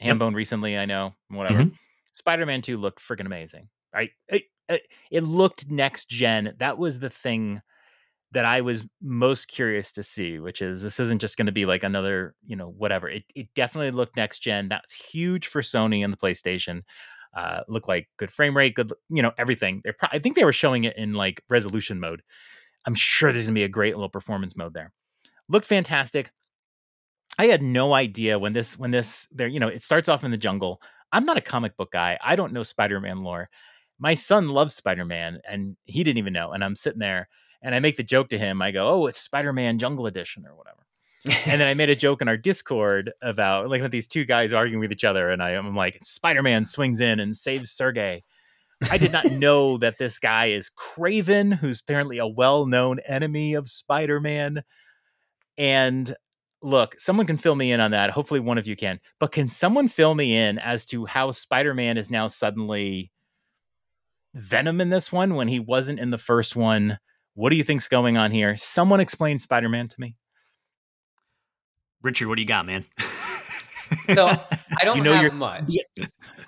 Yep. 0.01 0.34
Recently, 0.34 0.78
I 0.78 0.86
know. 0.86 1.14
Whatever. 1.30 1.72
Spider-Man 2.11 2.61
2 2.61 2.78
looked 2.78 2.99
freaking 2.99 3.26
amazing. 3.26 3.70
Right? 3.93 4.11
It, 4.28 4.43
it, 4.70 4.84
it 5.11 5.24
looked 5.24 5.70
next 5.70 6.09
gen. 6.09 6.53
That 6.59 6.78
was 6.78 6.99
the 6.99 7.09
thing 7.09 7.61
that 8.32 8.45
I 8.45 8.61
was 8.61 8.84
most 9.01 9.47
curious 9.47 9.91
to 9.93 10.03
see, 10.03 10.39
which 10.39 10.61
is 10.61 10.82
this 10.82 10.99
isn't 10.99 11.22
just 11.22 11.38
going 11.38 11.45
to 11.45 11.51
be 11.51 11.66
like 11.66 11.84
another, 11.84 12.34
you 12.45 12.55
know, 12.55 12.70
whatever. 12.70 13.07
It 13.07 13.24
it 13.36 13.47
definitely 13.55 13.91
looked 13.91 14.18
next 14.18 14.39
gen. 14.39 14.70
That's 14.70 14.93
huge 14.93 15.47
for 15.47 15.61
Sony 15.61 16.03
and 16.03 16.11
the 16.11 16.18
PlayStation. 16.18 16.82
Uh, 17.36 17.61
looked 17.68 17.88
like 17.88 18.07
good 18.18 18.32
frame 18.32 18.55
rate, 18.55 18.76
good, 18.76 18.91
you 19.09 19.22
know, 19.22 19.32
everything. 19.38 19.82
They're 19.84 19.93
pro- 19.93 20.09
I 20.11 20.20
think 20.20 20.36
they 20.36 20.45
were 20.45 20.51
showing 20.53 20.84
it 20.84 20.97
in 20.97 21.14
like 21.14 21.41
resolution 21.49 21.99
mode. 21.99 22.22
I'm 22.86 22.95
sure 22.95 23.32
there's 23.32 23.45
gonna 23.47 23.55
be 23.55 23.64
a 23.64 23.70
great 23.70 23.95
little 23.95 24.09
performance 24.09 24.55
mode 24.55 24.74
there. 24.74 24.91
Looked 25.49 25.68
fantastic. 25.68 26.32
I 27.38 27.45
had 27.47 27.61
no 27.61 27.93
idea 27.93 28.38
when 28.38 28.53
this 28.53 28.78
when 28.78 28.91
this 28.91 29.28
there 29.32 29.47
you 29.47 29.59
know 29.59 29.68
it 29.68 29.84
starts 29.84 30.09
off 30.09 30.24
in 30.24 30.32
the 30.32 30.38
jungle. 30.38 30.82
I'm 31.11 31.26
not 31.26 31.38
a 31.38 31.41
comic 31.41 31.78
book 31.78 31.91
guy. 31.91 32.18
I 32.24 32.36
don't 32.36 32.53
know 32.53 32.64
Spider-Man 32.64 33.24
lore. 33.24 33.49
My 33.99 34.13
son 34.13 34.49
loves 34.49 34.75
Spider-Man 34.75 35.41
and 35.47 35.77
he 35.85 36.03
didn't 36.03 36.17
even 36.17 36.33
know. 36.33 36.51
And 36.51 36.63
I'm 36.63 36.75
sitting 36.75 36.99
there 36.99 37.29
and 37.61 37.73
I 37.73 37.79
make 37.79 37.97
the 37.97 38.03
joke 38.03 38.29
to 38.29 38.37
him. 38.37 38.61
I 38.61 38.71
go, 38.71 38.87
"Oh, 38.87 39.07
it's 39.07 39.19
Spider-Man 39.19 39.79
Jungle 39.79 40.05
Edition 40.05 40.45
or 40.45 40.55
whatever." 40.55 40.83
and 41.45 41.61
then 41.61 41.67
I 41.67 41.73
made 41.73 41.89
a 41.89 41.95
joke 41.95 42.21
in 42.21 42.27
our 42.27 42.35
Discord 42.35 43.13
about 43.21 43.69
like 43.69 43.81
with 43.81 43.91
these 43.91 44.07
two 44.07 44.25
guys 44.25 44.51
arguing 44.51 44.81
with 44.81 44.91
each 44.91 45.05
other, 45.05 45.29
and 45.29 45.41
I, 45.41 45.51
am 45.51 45.75
like, 45.75 45.99
Spider-Man 46.03 46.65
swings 46.65 46.99
in 46.99 47.19
and 47.19 47.35
saves 47.35 47.71
Sergey. 47.71 48.23
I 48.91 48.97
did 48.97 49.13
not 49.13 49.25
know 49.31 49.77
that 49.77 49.97
this 49.97 50.19
guy 50.19 50.47
is 50.47 50.69
Kraven, 50.69 51.53
who's 51.53 51.79
apparently 51.79 52.17
a 52.17 52.27
well-known 52.27 52.99
enemy 53.07 53.53
of 53.53 53.69
Spider-Man. 53.69 54.63
And 55.57 56.13
look, 56.61 56.99
someone 56.99 57.25
can 57.25 57.37
fill 57.37 57.55
me 57.55 57.71
in 57.71 57.79
on 57.79 57.91
that. 57.91 58.09
Hopefully, 58.09 58.41
one 58.41 58.57
of 58.57 58.67
you 58.67 58.75
can. 58.75 58.99
But 59.19 59.31
can 59.31 59.47
someone 59.47 59.87
fill 59.87 60.15
me 60.15 60.35
in 60.35 60.59
as 60.59 60.83
to 60.87 61.05
how 61.05 61.31
Spider-Man 61.31 61.97
is 61.97 62.11
now 62.11 62.27
suddenly 62.27 63.11
Venom 64.34 64.81
in 64.81 64.89
this 64.89 65.11
one 65.11 65.36
when 65.36 65.47
he 65.47 65.59
wasn't 65.59 65.99
in 65.99 66.09
the 66.09 66.17
first 66.17 66.55
one? 66.55 66.99
What 67.36 67.49
do 67.49 67.55
you 67.55 67.63
think's 67.63 67.88
going 67.88 68.17
on 68.17 68.31
here? 68.31 68.57
Someone 68.57 68.99
explain 68.99 69.39
Spider-Man 69.39 69.88
to 69.89 69.95
me. 69.99 70.15
Richard, 72.01 72.27
what 72.27 72.36
do 72.36 72.41
you 72.41 72.47
got, 72.47 72.65
man? 72.65 72.86
so 74.13 74.27
I 74.27 74.38
don't 74.84 74.97
you 74.97 75.03
know 75.03 75.13
have 75.13 75.34
much. 75.34 75.75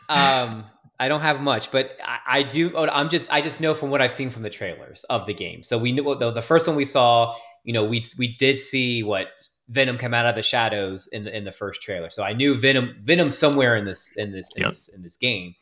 Um, 0.09 0.65
I 0.99 1.07
don't 1.07 1.21
have 1.21 1.41
much, 1.41 1.71
but 1.71 1.91
I, 2.03 2.19
I, 2.27 2.43
do. 2.43 2.71
Oh, 2.75 2.87
I'm 2.87 3.09
just, 3.09 3.31
I 3.31 3.41
just 3.41 3.61
know 3.61 3.73
from 3.73 3.89
what 3.89 4.01
I've 4.01 4.11
seen 4.11 4.29
from 4.29 4.43
the 4.43 4.49
trailers 4.49 5.03
of 5.05 5.25
the 5.25 5.33
game. 5.33 5.63
So 5.63 5.77
we 5.77 5.91
knew 5.91 6.15
the, 6.15 6.31
the 6.31 6.41
first 6.41 6.67
one 6.67 6.75
we 6.75 6.85
saw. 6.85 7.35
You 7.63 7.73
know, 7.73 7.83
we 7.83 8.05
we 8.19 8.35
did 8.35 8.59
see 8.59 9.01
what 9.01 9.29
Venom 9.69 9.97
come 9.97 10.13
out 10.13 10.25
of 10.25 10.35
the 10.35 10.43
shadows 10.43 11.07
in 11.07 11.23
the 11.23 11.35
in 11.35 11.45
the 11.45 11.51
first 11.51 11.81
trailer. 11.81 12.09
So 12.09 12.23
I 12.23 12.33
knew 12.33 12.53
Venom 12.53 12.95
Venom 13.01 13.31
somewhere 13.31 13.75
in 13.75 13.85
this 13.85 14.11
in 14.15 14.31
this 14.31 14.49
in, 14.55 14.61
yep. 14.61 14.71
this, 14.71 14.89
in 14.89 15.01
this 15.01 15.17
game. 15.17 15.55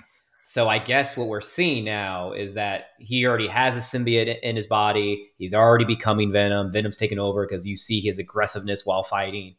So 0.46 0.68
I 0.68 0.78
guess 0.78 1.16
what 1.16 1.30
we're 1.30 1.42
seeing 1.42 1.86
now 1.86 2.34
is 2.34 2.56
that 2.56 2.88
he 3.00 3.26
already 3.26 3.48
has 3.48 3.76
a 3.76 3.80
symbiote 3.80 4.40
in 4.42 4.58
his 4.58 4.68
body. 4.68 5.32
He's 5.38 5.54
already 5.54 5.86
becoming 5.86 6.32
Venom. 6.32 6.72
Venom's 6.72 6.98
taken 6.98 7.18
over 7.18 7.48
because 7.48 7.66
you 7.66 7.78
see 7.78 8.02
his 8.02 8.20
aggressiveness 8.20 8.86
while 8.86 9.04
fighting. 9.04 9.56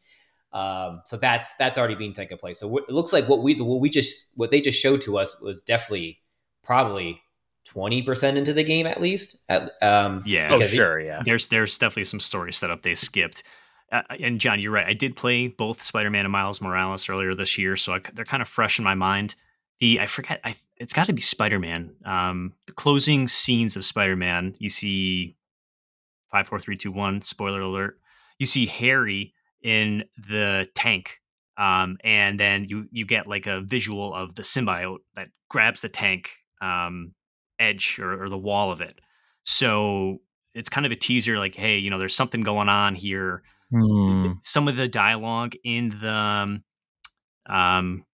Um, 0.52 1.00
so 1.06 1.16
that's 1.16 1.54
that's 1.54 1.78
already 1.78 1.94
being 1.94 2.12
taken 2.12 2.36
place. 2.36 2.60
So 2.60 2.76
it 2.76 2.90
looks 2.90 3.12
like 3.12 3.28
what 3.28 3.42
we 3.42 3.54
what 3.54 3.80
we 3.80 3.88
just 3.88 4.30
what 4.34 4.50
they 4.50 4.60
just 4.60 4.78
showed 4.78 5.00
to 5.02 5.18
us 5.18 5.40
was 5.40 5.62
definitely 5.62 6.20
probably 6.62 7.20
twenty 7.64 8.02
percent 8.02 8.36
into 8.36 8.52
the 8.52 8.62
game 8.62 8.86
at 8.86 9.00
least. 9.00 9.38
At, 9.48 9.72
um, 9.82 10.22
yeah, 10.26 10.50
oh 10.52 10.60
sure, 10.60 11.00
yeah. 11.00 11.22
There's 11.24 11.48
there's 11.48 11.76
definitely 11.78 12.04
some 12.04 12.20
story 12.20 12.52
setup 12.52 12.82
they 12.82 12.94
skipped. 12.94 13.42
Uh, 13.90 14.02
and 14.20 14.38
John, 14.38 14.60
you're 14.60 14.70
right. 14.70 14.86
I 14.86 14.92
did 14.94 15.16
play 15.16 15.48
both 15.48 15.82
Spider-Man 15.82 16.24
and 16.24 16.32
Miles 16.32 16.60
Morales 16.60 17.08
earlier 17.08 17.34
this 17.34 17.58
year, 17.58 17.76
so 17.76 17.94
I, 17.94 18.00
they're 18.12 18.24
kind 18.24 18.40
of 18.40 18.48
fresh 18.48 18.78
in 18.78 18.84
my 18.84 18.94
mind. 18.94 19.34
The 19.80 20.00
I 20.00 20.06
forget, 20.06 20.40
I 20.44 20.54
it's 20.76 20.92
got 20.92 21.06
to 21.06 21.12
be 21.12 21.22
Spider-Man. 21.22 21.94
Um, 22.04 22.52
the 22.66 22.72
closing 22.72 23.28
scenes 23.28 23.76
of 23.76 23.84
Spider-Man, 23.84 24.54
you 24.58 24.68
see 24.68 25.36
five, 26.30 26.46
four, 26.46 26.58
three, 26.58 26.76
two, 26.76 26.92
one. 26.92 27.20
Spoiler 27.20 27.60
alert. 27.60 27.98
You 28.38 28.46
see 28.46 28.66
Harry 28.66 29.34
in 29.62 30.04
the 30.16 30.66
tank 30.74 31.20
um, 31.56 31.98
and 32.02 32.38
then 32.38 32.66
you 32.68 32.88
you 32.90 33.06
get 33.06 33.26
like 33.26 33.46
a 33.46 33.60
visual 33.60 34.14
of 34.14 34.34
the 34.34 34.42
symbiote 34.42 34.98
that 35.14 35.28
grabs 35.48 35.82
the 35.82 35.88
tank 35.88 36.32
um, 36.60 37.14
edge 37.58 37.98
or, 38.00 38.24
or, 38.24 38.28
the 38.28 38.38
wall 38.38 38.72
of 38.72 38.80
it. 38.80 39.00
So 39.44 40.20
it's 40.54 40.68
kind 40.68 40.86
of 40.86 40.92
a 40.92 40.96
teaser, 40.96 41.38
like, 41.38 41.54
hey, 41.54 41.76
you 41.76 41.90
know, 41.90 41.98
there's 41.98 42.16
something 42.16 42.40
going 42.40 42.68
on 42.68 42.94
here. 42.94 43.42
Mm. 43.72 44.38
Some 44.42 44.66
of 44.66 44.76
the 44.76 44.88
dialogue 44.88 45.54
in 45.62 45.90
the 45.90 46.10
um, 46.10 46.64
um 47.46 48.04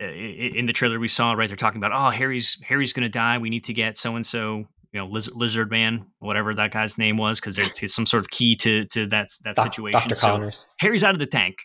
in 0.00 0.66
the 0.66 0.72
trailer 0.72 1.00
we 1.00 1.08
saw, 1.08 1.32
right? 1.32 1.48
They're 1.48 1.56
talking 1.56 1.82
about, 1.82 1.92
oh, 1.92 2.10
Harry's 2.10 2.56
Harry's 2.64 2.92
gonna 2.92 3.08
die. 3.08 3.38
We 3.38 3.50
need 3.50 3.64
to 3.64 3.72
get 3.72 3.96
so 3.96 4.16
and 4.16 4.24
so 4.24 4.66
you 4.92 5.00
know 5.00 5.06
Liz- 5.06 5.34
lizard 5.34 5.70
man 5.70 6.06
whatever 6.18 6.54
that 6.54 6.72
guy's 6.72 6.96
name 6.98 7.16
was 7.16 7.40
because 7.40 7.56
there's 7.56 7.94
some 7.94 8.06
sort 8.06 8.24
of 8.24 8.30
key 8.30 8.56
to 8.56 8.84
to 8.86 9.06
that 9.08 9.28
that 9.44 9.56
Doc, 9.56 9.66
situation. 9.66 10.08
Dr. 10.08 10.14
so 10.14 10.50
harry's 10.78 11.04
out 11.04 11.12
of 11.12 11.18
the 11.18 11.26
tank. 11.26 11.58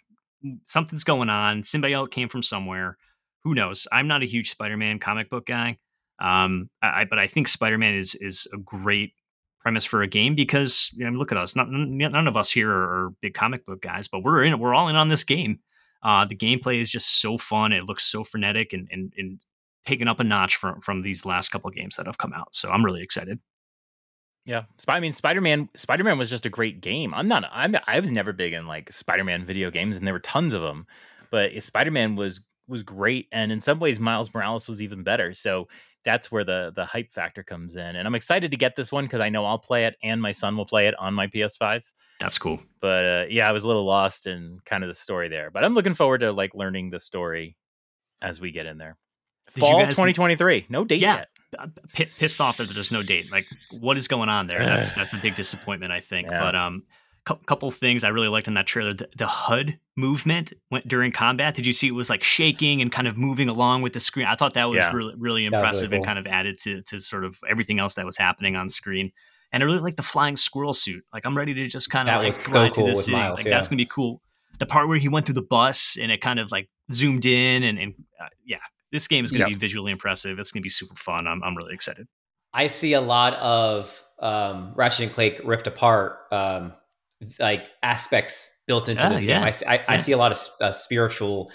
Something's 0.66 1.06
going 1.06 1.30
on. 1.30 1.62
Symbiote 1.62 2.12
came 2.12 2.28
from 2.28 2.44
somewhere. 2.44 2.98
Who 3.44 3.56
knows? 3.56 3.88
I'm 3.94 4.08
not 4.08 4.24
a 4.24 4.26
huge 4.26 4.50
spider-man 4.50 5.00
comic 5.00 5.30
book 5.30 5.46
guy. 5.46 5.78
Um 6.20 6.70
I, 6.82 7.06
but 7.06 7.20
i 7.20 7.28
think 7.28 7.48
spider-man 7.48 7.94
is 7.94 8.16
is 8.16 8.48
a 8.54 8.58
great 8.58 9.14
premise 9.62 9.86
for 9.86 10.02
a 10.02 10.08
game 10.08 10.36
because 10.36 10.92
you 10.94 11.10
know, 11.10 11.18
look 11.18 11.32
at 11.32 11.38
us. 11.38 11.56
Not, 11.56 11.70
none 11.70 12.28
of 12.28 12.36
us 12.36 12.52
here 12.52 12.70
are, 12.70 13.06
are 13.06 13.10
big 13.22 13.34
comic 13.34 13.66
book 13.66 13.82
guys 13.82 14.08
but 14.08 14.24
we're 14.24 14.44
in 14.44 14.60
we're 14.60 14.74
all 14.74 14.90
in 14.90 14.96
on 14.96 15.08
this 15.08 15.24
game 15.24 15.60
uh, 16.04 16.26
the 16.26 16.36
gameplay 16.36 16.82
is 16.82 16.92
just 16.92 17.22
so 17.22 17.38
fun. 17.38 17.72
It 17.72 17.86
looks 17.86 18.04
so 18.04 18.24
frenetic 18.24 18.74
and, 18.74 18.88
and, 18.92 19.14
and 19.18 19.40
taken 19.86 20.08
up 20.08 20.20
a 20.20 20.24
notch 20.24 20.56
from 20.58 20.82
from 20.82 21.02
these 21.02 21.26
last 21.26 21.50
couple 21.50 21.70
games 21.72 21.96
that 21.96 22.06
have 22.06 22.18
come 22.18 22.34
out. 22.34 22.54
So 22.54 22.70
I'm 22.70 22.86
really 22.86 23.02
excited. 23.02 23.40
Yeah, 24.46 24.64
I 24.90 25.00
mean, 25.00 25.14
Spider 25.14 25.40
Man. 25.40 25.70
Spider 25.76 26.04
Man 26.04 26.18
was 26.18 26.30
just 26.30 26.46
a 26.46 26.50
great 26.50 26.82
game. 26.82 27.14
I'm 27.14 27.30
not. 27.30 27.46
I'm. 27.52 27.76
I 27.88 28.00
was 28.00 28.12
never 28.12 28.34
big 28.34 28.52
in 28.54 28.68
like 28.68 28.92
Spider 28.92 29.24
Man 29.24 29.46
video 29.46 29.72
games, 29.72 29.96
and 29.96 30.06
there 30.06 30.14
were 30.14 30.20
tons 30.20 30.54
of 30.54 30.62
them. 30.62 30.86
But 31.32 31.64
Spider 31.64 31.92
Man 31.92 32.16
was 32.16 32.42
was 32.68 32.84
great, 32.84 33.28
and 33.32 33.52
in 33.52 33.62
some 33.62 33.80
ways, 33.80 34.00
Miles 34.00 34.34
Morales 34.34 34.68
was 34.68 34.82
even 34.82 35.04
better. 35.04 35.34
So 35.34 35.70
that's 36.06 36.32
where 36.32 36.44
the 36.44 36.72
the 36.76 36.86
hype 36.86 37.12
factor 37.12 37.44
comes 37.44 37.76
in, 37.76 37.96
and 37.96 38.08
I'm 38.08 38.16
excited 38.16 38.52
to 38.52 38.58
get 38.58 38.76
this 38.76 38.92
one 38.92 39.06
because 39.06 39.22
I 39.22 39.30
know 39.30 39.46
I'll 39.46 39.60
play 39.60 39.86
it, 39.86 39.96
and 40.04 40.22
my 40.22 40.32
son 40.32 40.58
will 40.58 40.66
play 40.66 40.88
it 40.88 40.96
on 41.00 41.14
my 41.14 41.28
PS5. 41.28 41.84
That's 42.20 42.38
cool. 42.38 42.60
But 42.80 43.06
uh, 43.06 43.26
yeah, 43.30 43.48
I 43.48 43.52
was 43.52 43.64
a 43.64 43.68
little 43.68 43.86
lost 43.86 44.28
in 44.28 44.60
kind 44.66 44.84
of 44.84 44.90
the 44.90 44.96
story 44.96 45.30
there, 45.30 45.52
but 45.52 45.64
I'm 45.64 45.74
looking 45.74 45.94
forward 45.94 46.20
to 46.20 46.32
like 46.32 46.54
learning 46.56 46.90
the 46.90 47.00
story 47.00 47.56
as 48.22 48.40
we 48.40 48.52
get 48.52 48.66
in 48.66 48.78
there. 48.78 48.98
Fall 49.50 49.82
2023. 49.82 50.68
No 50.70 50.86
date 50.86 51.02
yeah, 51.02 51.16
yet. 51.16 51.28
Uh, 51.58 51.68
P- 51.94 52.06
pissed 52.06 52.42
off 52.42 52.58
that 52.58 52.70
there's 52.70 52.92
no 52.92 53.04
date. 53.04 53.32
Like, 53.32 53.46
what 53.72 53.98
is 53.98 54.08
going 54.08 54.30
on 54.30 54.48
there? 54.48 54.64
That's 54.66 54.94
that's 54.96 55.14
a 55.14 55.18
big 55.18 55.36
disappointment, 55.36 55.92
I 55.92 56.00
think. 56.00 56.30
Yeah. 56.30 56.40
But 56.40 56.56
um, 56.56 56.84
cu- 57.26 57.38
couple 57.46 57.70
things 57.72 58.04
I 58.04 58.10
really 58.10 58.28
liked 58.28 58.48
in 58.48 58.54
that 58.56 58.68
trailer. 58.68 58.94
The, 58.94 59.10
the, 59.18 59.28
HUD 59.28 59.80
movement 59.96 60.54
went 60.72 60.88
during 60.88 61.12
combat. 61.12 61.56
Did 61.56 61.66
you 61.66 61.74
see 61.74 61.88
it 61.88 61.92
was 61.92 62.10
like 62.10 62.24
shaking 62.24 62.82
and 62.82 62.92
kind 62.92 63.08
of 63.08 63.18
moving 63.18 63.50
along 63.50 63.82
with 63.82 63.94
the 63.94 64.00
screen? 64.00 64.26
I 64.26 64.36
thought 64.36 64.54
that 64.56 64.66
was 64.66 64.80
yeah. 64.80 64.92
really 64.92 65.14
really 65.18 65.46
impressive 65.46 65.92
really 65.92 66.04
cool. 66.04 66.10
and 66.10 66.16
kind 66.16 66.20
of 66.20 66.28
added 66.28 66.58
to 66.64 66.82
to 66.84 67.00
sort 67.00 67.26
of 67.26 67.40
everything 67.50 67.80
else 67.80 67.96
that 67.96 68.06
was 68.06 68.18
happening 68.18 68.56
on 68.56 68.70
screen. 68.70 69.12
And 69.52 69.62
I 69.62 69.66
really 69.66 69.80
like 69.80 69.96
the 69.96 70.04
flying 70.04 70.36
squirrel 70.36 70.74
suit. 70.74 71.04
Like 71.14 71.26
I'm 71.26 71.38
ready 71.38 71.54
to 71.54 71.68
just 71.68 71.90
kind 71.90 72.10
of 72.10 72.14
that 72.14 72.26
like 72.26 72.34
so 72.34 72.70
cool 72.70 72.88
with 72.88 73.10
Miles. 73.10 73.40
Like 73.40 73.46
yeah. 73.46 73.52
that's 73.52 73.68
gonna 73.68 73.78
be 73.78 73.86
cool. 73.86 74.22
The 74.60 74.66
part 74.66 74.88
where 74.88 74.98
he 74.98 75.10
went 75.10 75.26
through 75.26 75.36
the 75.36 75.42
bus 75.42 75.98
and 76.00 76.12
it 76.12 76.22
kind 76.22 76.40
of 76.40 76.52
like 76.52 76.70
zoomed 76.92 77.26
in 77.26 77.64
and, 77.64 77.80
and 77.80 77.94
uh, 78.22 78.28
yeah, 78.46 78.58
this 78.92 79.08
game 79.08 79.26
is 79.26 79.32
going 79.32 79.44
to 79.44 79.50
yep. 79.50 79.56
be 79.56 79.60
visually 79.60 79.92
impressive. 79.92 80.38
It's 80.38 80.52
going 80.52 80.62
to 80.62 80.64
be 80.64 80.70
super 80.70 80.96
fun. 80.96 81.28
I'm, 81.28 81.44
I'm 81.44 81.58
really 81.58 81.74
excited. 81.74 82.08
I 82.54 82.68
see 82.68 82.94
a 82.94 83.02
lot 83.02 83.34
of 83.34 84.02
um, 84.20 84.74
Ratchet 84.76 85.02
and 85.02 85.12
Clank 85.12 85.42
Rift 85.44 85.66
Apart 85.66 86.20
um, 86.32 86.74
like 87.40 87.70
aspects 87.82 88.58
built 88.66 88.90
into 88.90 89.08
this 89.10 89.24
yeah. 89.24 89.40
game. 89.40 89.54
I, 89.68 89.72
I, 89.72 89.76
yeah. 89.76 89.86
I, 89.88 89.98
see 89.98 90.12
a 90.12 90.18
lot 90.18 90.32
of 90.32 90.40
uh, 90.62 90.72
spiritual 90.72 91.52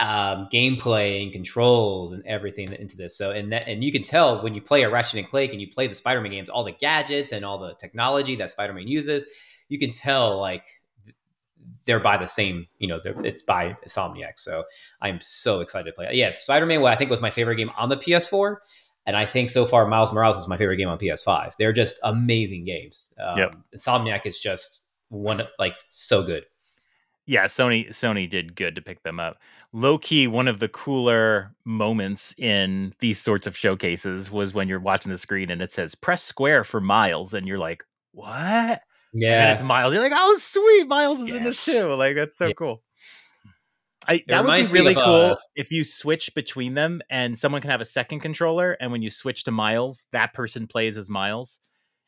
um, 0.00 0.48
gameplay 0.52 1.22
and 1.22 1.32
controls 1.32 2.12
and 2.12 2.24
everything 2.26 2.72
into 2.72 2.96
this. 2.96 3.16
So 3.16 3.32
and 3.32 3.52
that 3.52 3.68
and 3.68 3.84
you 3.84 3.92
can 3.92 4.02
tell 4.02 4.42
when 4.42 4.54
you 4.54 4.62
play 4.62 4.82
a 4.82 4.90
Ratchet 4.90 5.20
and 5.20 5.28
Clank 5.28 5.52
and 5.52 5.60
you 5.60 5.68
play 5.70 5.86
the 5.86 5.94
Spider-Man 5.94 6.32
games, 6.32 6.48
all 6.48 6.64
the 6.64 6.72
gadgets 6.72 7.32
and 7.32 7.44
all 7.44 7.58
the 7.58 7.74
technology 7.74 8.36
that 8.36 8.50
Spider-Man 8.50 8.88
uses, 8.88 9.26
you 9.68 9.78
can 9.78 9.90
tell 9.90 10.40
like 10.40 10.66
they're 11.84 12.00
by 12.00 12.16
the 12.16 12.26
same, 12.26 12.66
you 12.78 12.88
know, 12.88 13.00
it's 13.04 13.42
by 13.42 13.76
Insomniac. 13.86 14.38
So 14.38 14.64
I'm 15.02 15.20
so 15.20 15.60
excited 15.60 15.90
to 15.90 15.92
play 15.92 16.06
it. 16.06 16.14
Yeah, 16.14 16.32
Spider 16.32 16.66
Man, 16.66 16.80
well, 16.80 16.92
I 16.92 16.96
think 16.96 17.10
was 17.10 17.20
my 17.20 17.30
favorite 17.30 17.56
game 17.56 17.70
on 17.76 17.88
the 17.88 17.96
PS4. 17.96 18.56
And 19.06 19.16
I 19.16 19.26
think 19.26 19.48
so 19.48 19.64
far, 19.64 19.86
Miles 19.86 20.12
Morales 20.12 20.36
is 20.36 20.46
my 20.46 20.56
favorite 20.56 20.76
game 20.76 20.88
on 20.88 20.98
PS5. 20.98 21.54
They're 21.58 21.72
just 21.72 21.98
amazing 22.04 22.64
games. 22.64 23.12
Um, 23.18 23.38
yep. 23.38 23.56
Insomniac 23.74 24.26
is 24.26 24.38
just 24.38 24.84
one, 25.10 25.42
like, 25.58 25.76
so 25.90 26.22
good. 26.22 26.46
Yeah, 27.26 27.44
Sony 27.44 27.90
Sony 27.90 28.28
did 28.28 28.56
good 28.56 28.74
to 28.74 28.82
pick 28.82 29.04
them 29.04 29.20
up. 29.20 29.38
Low 29.72 29.98
key, 29.98 30.26
one 30.26 30.48
of 30.48 30.58
the 30.58 30.68
cooler 30.68 31.54
moments 31.64 32.34
in 32.38 32.92
these 32.98 33.20
sorts 33.20 33.46
of 33.46 33.56
showcases 33.56 34.32
was 34.32 34.52
when 34.52 34.66
you're 34.66 34.80
watching 34.80 35.12
the 35.12 35.18
screen 35.18 35.48
and 35.48 35.62
it 35.62 35.72
says 35.72 35.94
press 35.94 36.24
square 36.24 36.64
for 36.64 36.80
Miles, 36.80 37.32
and 37.34 37.46
you're 37.46 37.58
like, 37.58 37.84
what? 38.10 38.80
Yeah, 39.12 39.44
and 39.44 39.52
it's 39.52 39.62
Miles. 39.62 39.94
You're 39.94 40.02
like, 40.02 40.12
oh, 40.14 40.36
sweet, 40.38 40.88
Miles 40.88 41.20
is 41.20 41.28
yes. 41.28 41.36
in 41.36 41.44
this 41.44 41.64
too. 41.66 41.94
Like 41.94 42.16
that's 42.16 42.36
so 42.36 42.48
yeah. 42.48 42.52
cool. 42.54 42.82
I, 44.08 44.24
that 44.26 44.44
would 44.44 44.66
be 44.66 44.72
really 44.72 44.94
cool 44.94 45.04
uh, 45.04 45.36
if 45.54 45.70
you 45.70 45.84
switch 45.84 46.34
between 46.34 46.74
them 46.74 47.00
and 47.10 47.38
someone 47.38 47.60
can 47.60 47.70
have 47.70 47.82
a 47.82 47.84
second 47.84 48.20
controller, 48.20 48.72
and 48.80 48.90
when 48.90 49.02
you 49.02 49.10
switch 49.10 49.44
to 49.44 49.52
Miles, 49.52 50.06
that 50.10 50.32
person 50.32 50.66
plays 50.66 50.96
as 50.96 51.08
Miles. 51.08 51.60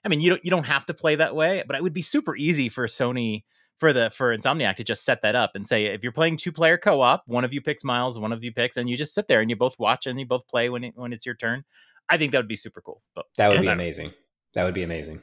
I 0.04 0.08
mean, 0.08 0.20
you 0.20 0.30
don't 0.30 0.44
you 0.44 0.50
don't 0.50 0.64
have 0.64 0.86
to 0.86 0.94
play 0.94 1.16
that 1.16 1.34
way, 1.34 1.62
but 1.66 1.76
it 1.76 1.82
would 1.82 1.92
be 1.92 2.02
super 2.02 2.36
easy 2.36 2.68
for 2.68 2.86
Sony 2.86 3.44
for 3.76 3.92
the 3.92 4.10
for 4.10 4.36
Insomniac 4.36 4.76
to 4.76 4.84
just 4.84 5.04
set 5.04 5.22
that 5.22 5.34
up 5.34 5.52
and 5.54 5.66
say 5.66 5.86
if 5.86 6.02
you're 6.02 6.12
playing 6.12 6.36
two 6.36 6.52
player 6.52 6.78
co 6.78 7.00
op, 7.00 7.24
one 7.26 7.44
of 7.44 7.52
you 7.52 7.60
picks 7.60 7.84
Miles, 7.84 8.18
one 8.18 8.32
of 8.32 8.42
you 8.44 8.52
picks, 8.52 8.76
and 8.76 8.88
you 8.88 8.96
just 8.96 9.14
sit 9.14 9.28
there 9.28 9.40
and 9.40 9.50
you 9.50 9.56
both 9.56 9.78
watch 9.78 10.06
and 10.06 10.18
you 10.18 10.26
both 10.26 10.46
play 10.48 10.68
when 10.68 10.84
it, 10.84 10.94
when 10.96 11.12
it's 11.12 11.26
your 11.26 11.34
turn. 11.34 11.64
I 12.08 12.18
think 12.18 12.32
that 12.32 12.38
would 12.38 12.48
be 12.48 12.56
super 12.56 12.80
cool. 12.80 13.02
But 13.14 13.26
That 13.36 13.48
would 13.48 13.60
be 13.60 13.68
amazing. 13.68 14.10
That 14.54 14.64
would 14.64 14.74
be 14.74 14.82
amazing. 14.82 15.22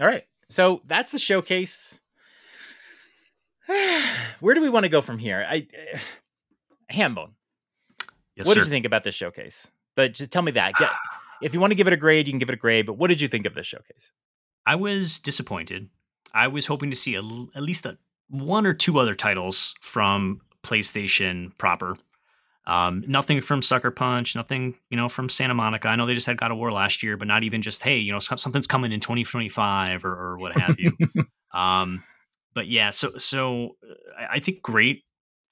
all 0.00 0.06
right, 0.06 0.24
so 0.48 0.82
that's 0.86 1.12
the 1.12 1.18
showcase. 1.18 2.00
Where 4.40 4.54
do 4.54 4.60
we 4.60 4.70
want 4.70 4.84
to 4.84 4.90
go 4.90 5.00
from 5.00 5.18
here? 5.18 5.44
I 5.48 5.66
uh, 5.94 5.98
Hambone. 6.92 7.32
Yes, 8.36 8.46
what 8.46 8.54
sir. 8.54 8.60
did 8.60 8.66
you 8.66 8.70
think 8.70 8.86
about 8.86 9.04
this 9.04 9.14
showcase? 9.14 9.70
But 9.96 10.14
just 10.14 10.30
tell 10.30 10.42
me 10.42 10.52
that. 10.52 10.74
Get, 10.74 10.90
if 11.42 11.54
you 11.54 11.60
want 11.60 11.70
to 11.70 11.74
give 11.74 11.86
it 11.86 11.92
a 11.92 11.96
grade, 11.96 12.26
you 12.26 12.32
can 12.32 12.38
give 12.38 12.48
it 12.50 12.54
a 12.54 12.58
grade. 12.58 12.86
But 12.86 12.94
what 12.94 13.08
did 13.08 13.20
you 13.20 13.28
think 13.28 13.46
of 13.46 13.54
this 13.54 13.66
showcase? 13.66 14.12
I 14.66 14.74
was 14.76 15.18
disappointed. 15.18 15.88
I 16.34 16.48
was 16.48 16.66
hoping 16.66 16.90
to 16.90 16.96
see 16.96 17.14
a 17.16 17.22
at 17.56 17.62
least 17.62 17.86
a, 17.86 17.98
one 18.28 18.66
or 18.66 18.74
two 18.74 18.98
other 18.98 19.14
titles 19.14 19.74
from 19.80 20.40
PlayStation 20.62 21.56
proper. 21.58 21.96
Um, 22.66 23.02
nothing 23.08 23.40
from 23.40 23.62
Sucker 23.62 23.90
Punch, 23.90 24.36
nothing, 24.36 24.76
you 24.90 24.96
know, 24.96 25.08
from 25.08 25.28
Santa 25.28 25.54
Monica. 25.54 25.88
I 25.88 25.96
know 25.96 26.06
they 26.06 26.14
just 26.14 26.26
had 26.26 26.36
God 26.36 26.52
of 26.52 26.58
War 26.58 26.70
last 26.70 27.02
year, 27.02 27.16
but 27.16 27.26
not 27.26 27.42
even 27.42 27.62
just, 27.62 27.82
hey, 27.82 27.96
you 27.96 28.12
know, 28.12 28.18
something's 28.20 28.66
coming 28.68 28.92
in 28.92 29.00
2025 29.00 30.04
or, 30.04 30.12
or 30.12 30.38
what 30.38 30.52
have 30.56 30.78
you. 30.78 30.92
um, 31.58 32.04
but 32.54 32.68
yeah, 32.68 32.90
so 32.90 33.16
so 33.16 33.76
uh, 33.82 34.22
I- 34.22 34.34
I 34.36 34.40
think 34.40 34.62
great 34.62 35.02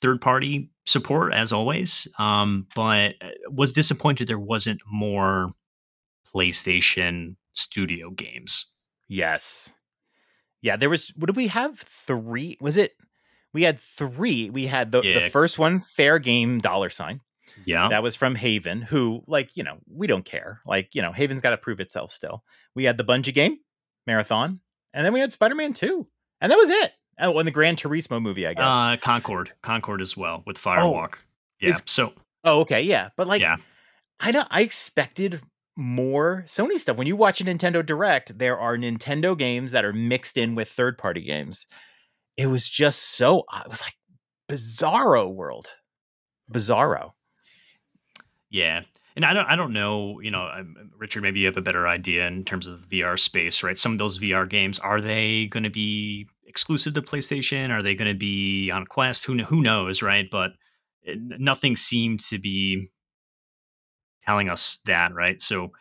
third 0.01 0.21
party 0.21 0.71
support 0.87 1.33
as 1.33 1.53
always. 1.53 2.07
Um, 2.19 2.69
but 2.77 3.15
uh, 3.21 3.31
was 3.51 3.73
disappointed 3.73 4.29
there 4.29 4.39
wasn't 4.39 4.81
more 4.89 5.49
PlayStation 6.35 7.37
Studio 7.53 8.11
games. 8.11 8.67
Yes. 9.09 9.73
Yeah, 10.63 10.77
there 10.77 10.91
was. 10.91 11.13
What 11.17 11.27
did 11.27 11.37
we 11.37 11.49
have? 11.49 11.79
Three? 11.79 12.57
Was 12.61 12.77
it? 12.77 12.95
We 13.55 13.63
had 13.63 13.79
three. 13.81 14.51
We 14.51 14.67
had 14.67 14.91
the, 14.91 15.01
the 15.01 15.31
first 15.31 15.59
one, 15.59 15.81
Fair 15.81 16.19
Game 16.19 16.59
dollar 16.61 16.91
sign. 16.91 17.21
Yeah, 17.65 17.89
That 17.89 18.03
was 18.03 18.15
from 18.15 18.35
Haven, 18.35 18.83
who, 18.83 19.23
like, 19.27 19.57
you 19.57 19.65
know, 19.65 19.79
we 19.91 20.07
don't 20.07 20.25
care. 20.25 20.61
Like, 20.67 20.95
you 20.95 21.03
know, 21.03 21.13
Haven's 21.13 21.41
got 21.41 21.51
to 21.51 21.57
prove 21.57 21.81
itself 21.81 22.11
still. 22.13 22.45
We 22.75 22.85
had 22.85 22.99
the 22.99 23.05
Bungie 23.05 23.33
game, 23.35 23.59
Marathon, 24.07 24.61
and 24.93 25.05
then 25.05 25.13
we 25.13 25.19
had 25.21 25.33
Spider 25.33 25.55
Man 25.57 25.73
2. 25.73 26.07
And 26.41 26.53
that 26.53 26.57
was 26.59 26.71
it. 26.71 26.93
Oh, 27.19 27.37
and 27.39 27.49
the 27.49 27.53
Gran 27.53 27.75
Turismo 27.75 28.21
movie, 28.23 28.47
I 28.47 28.55
guess. 28.55 28.63
Uh, 28.65 28.97
Concord, 29.01 29.53
Concord 29.63 30.01
as 30.03 30.17
well 30.17 30.45
with 30.47 30.57
Firewalk. 30.59 31.15
yeah. 31.59 31.71
is- 31.71 31.83
so 31.87 32.13
oh, 32.45 32.61
okay. 32.61 32.83
Yeah. 32.83 33.09
But, 33.17 33.27
like, 33.27 33.41
Yeah. 33.41 33.57
I 34.21 34.31
don't, 34.31 34.47
I 34.51 34.61
expected 34.61 35.41
more 35.79 36.43
Sony 36.45 36.77
stuff. 36.79 36.97
When 36.97 37.07
you 37.07 37.15
watch 37.15 37.41
a 37.41 37.45
Nintendo 37.45 37.87
Direct, 37.87 38.37
there 38.37 38.59
are 38.59 38.77
Nintendo 38.77 39.39
games 39.39 39.71
that 39.73 39.85
are 39.85 39.93
mixed 39.93 40.37
in 40.37 40.57
with 40.57 40.69
third 40.69 40.99
party 40.99 41.23
games. 41.23 41.69
It 42.37 42.49
was 42.49 42.69
just 42.69 43.15
so, 43.17 43.45
it 43.65 43.71
was 43.71 43.81
like 43.83 43.95
bizarro 44.51 45.33
world. 45.33 45.67
Bizarro. 46.53 47.13
yeah, 48.51 48.83
and 49.15 49.25
I 49.25 49.33
don't, 49.33 49.47
I 49.47 49.55
don't 49.55 49.73
know. 49.73 50.21
You 50.21 50.33
know, 50.33 50.49
um, 50.49 50.91
Richard, 50.97 51.23
maybe 51.23 51.41
you 51.41 51.47
have 51.47 51.57
a 51.57 51.63
better 51.63 51.87
idea 51.87 52.27
in 52.27 52.45
terms 52.45 52.67
of 52.67 52.81
VR 52.89 53.19
space, 53.19 53.63
right? 53.63 53.79
Some 53.79 53.93
of 53.93 53.99
those 53.99 54.19
VR 54.19 54.49
games 54.49 54.79
are 54.79 55.01
they 55.01 55.47
going 55.47 55.65
to 55.65 55.71
be 55.71 56.27
exclusive 56.47 56.95
to 56.95 57.03
PlayStation? 57.03 57.71
Are 57.71 57.83
they 57.83 57.95
going 57.95 58.13
to 58.13 58.19
be 58.19 58.71
on 58.71 58.85
Quest? 58.85 59.25
Who 59.27 59.39
who 59.45 59.61
knows, 59.61 60.03
right? 60.03 60.27
But 60.31 60.53
it, 61.03 61.19
nothing 61.21 61.77
seemed 61.77 62.21
to 62.21 62.39
be 62.39 62.89
telling 64.29 64.51
us 64.51 64.81
that, 64.87 65.13
right? 65.15 65.41
So. 65.41 65.73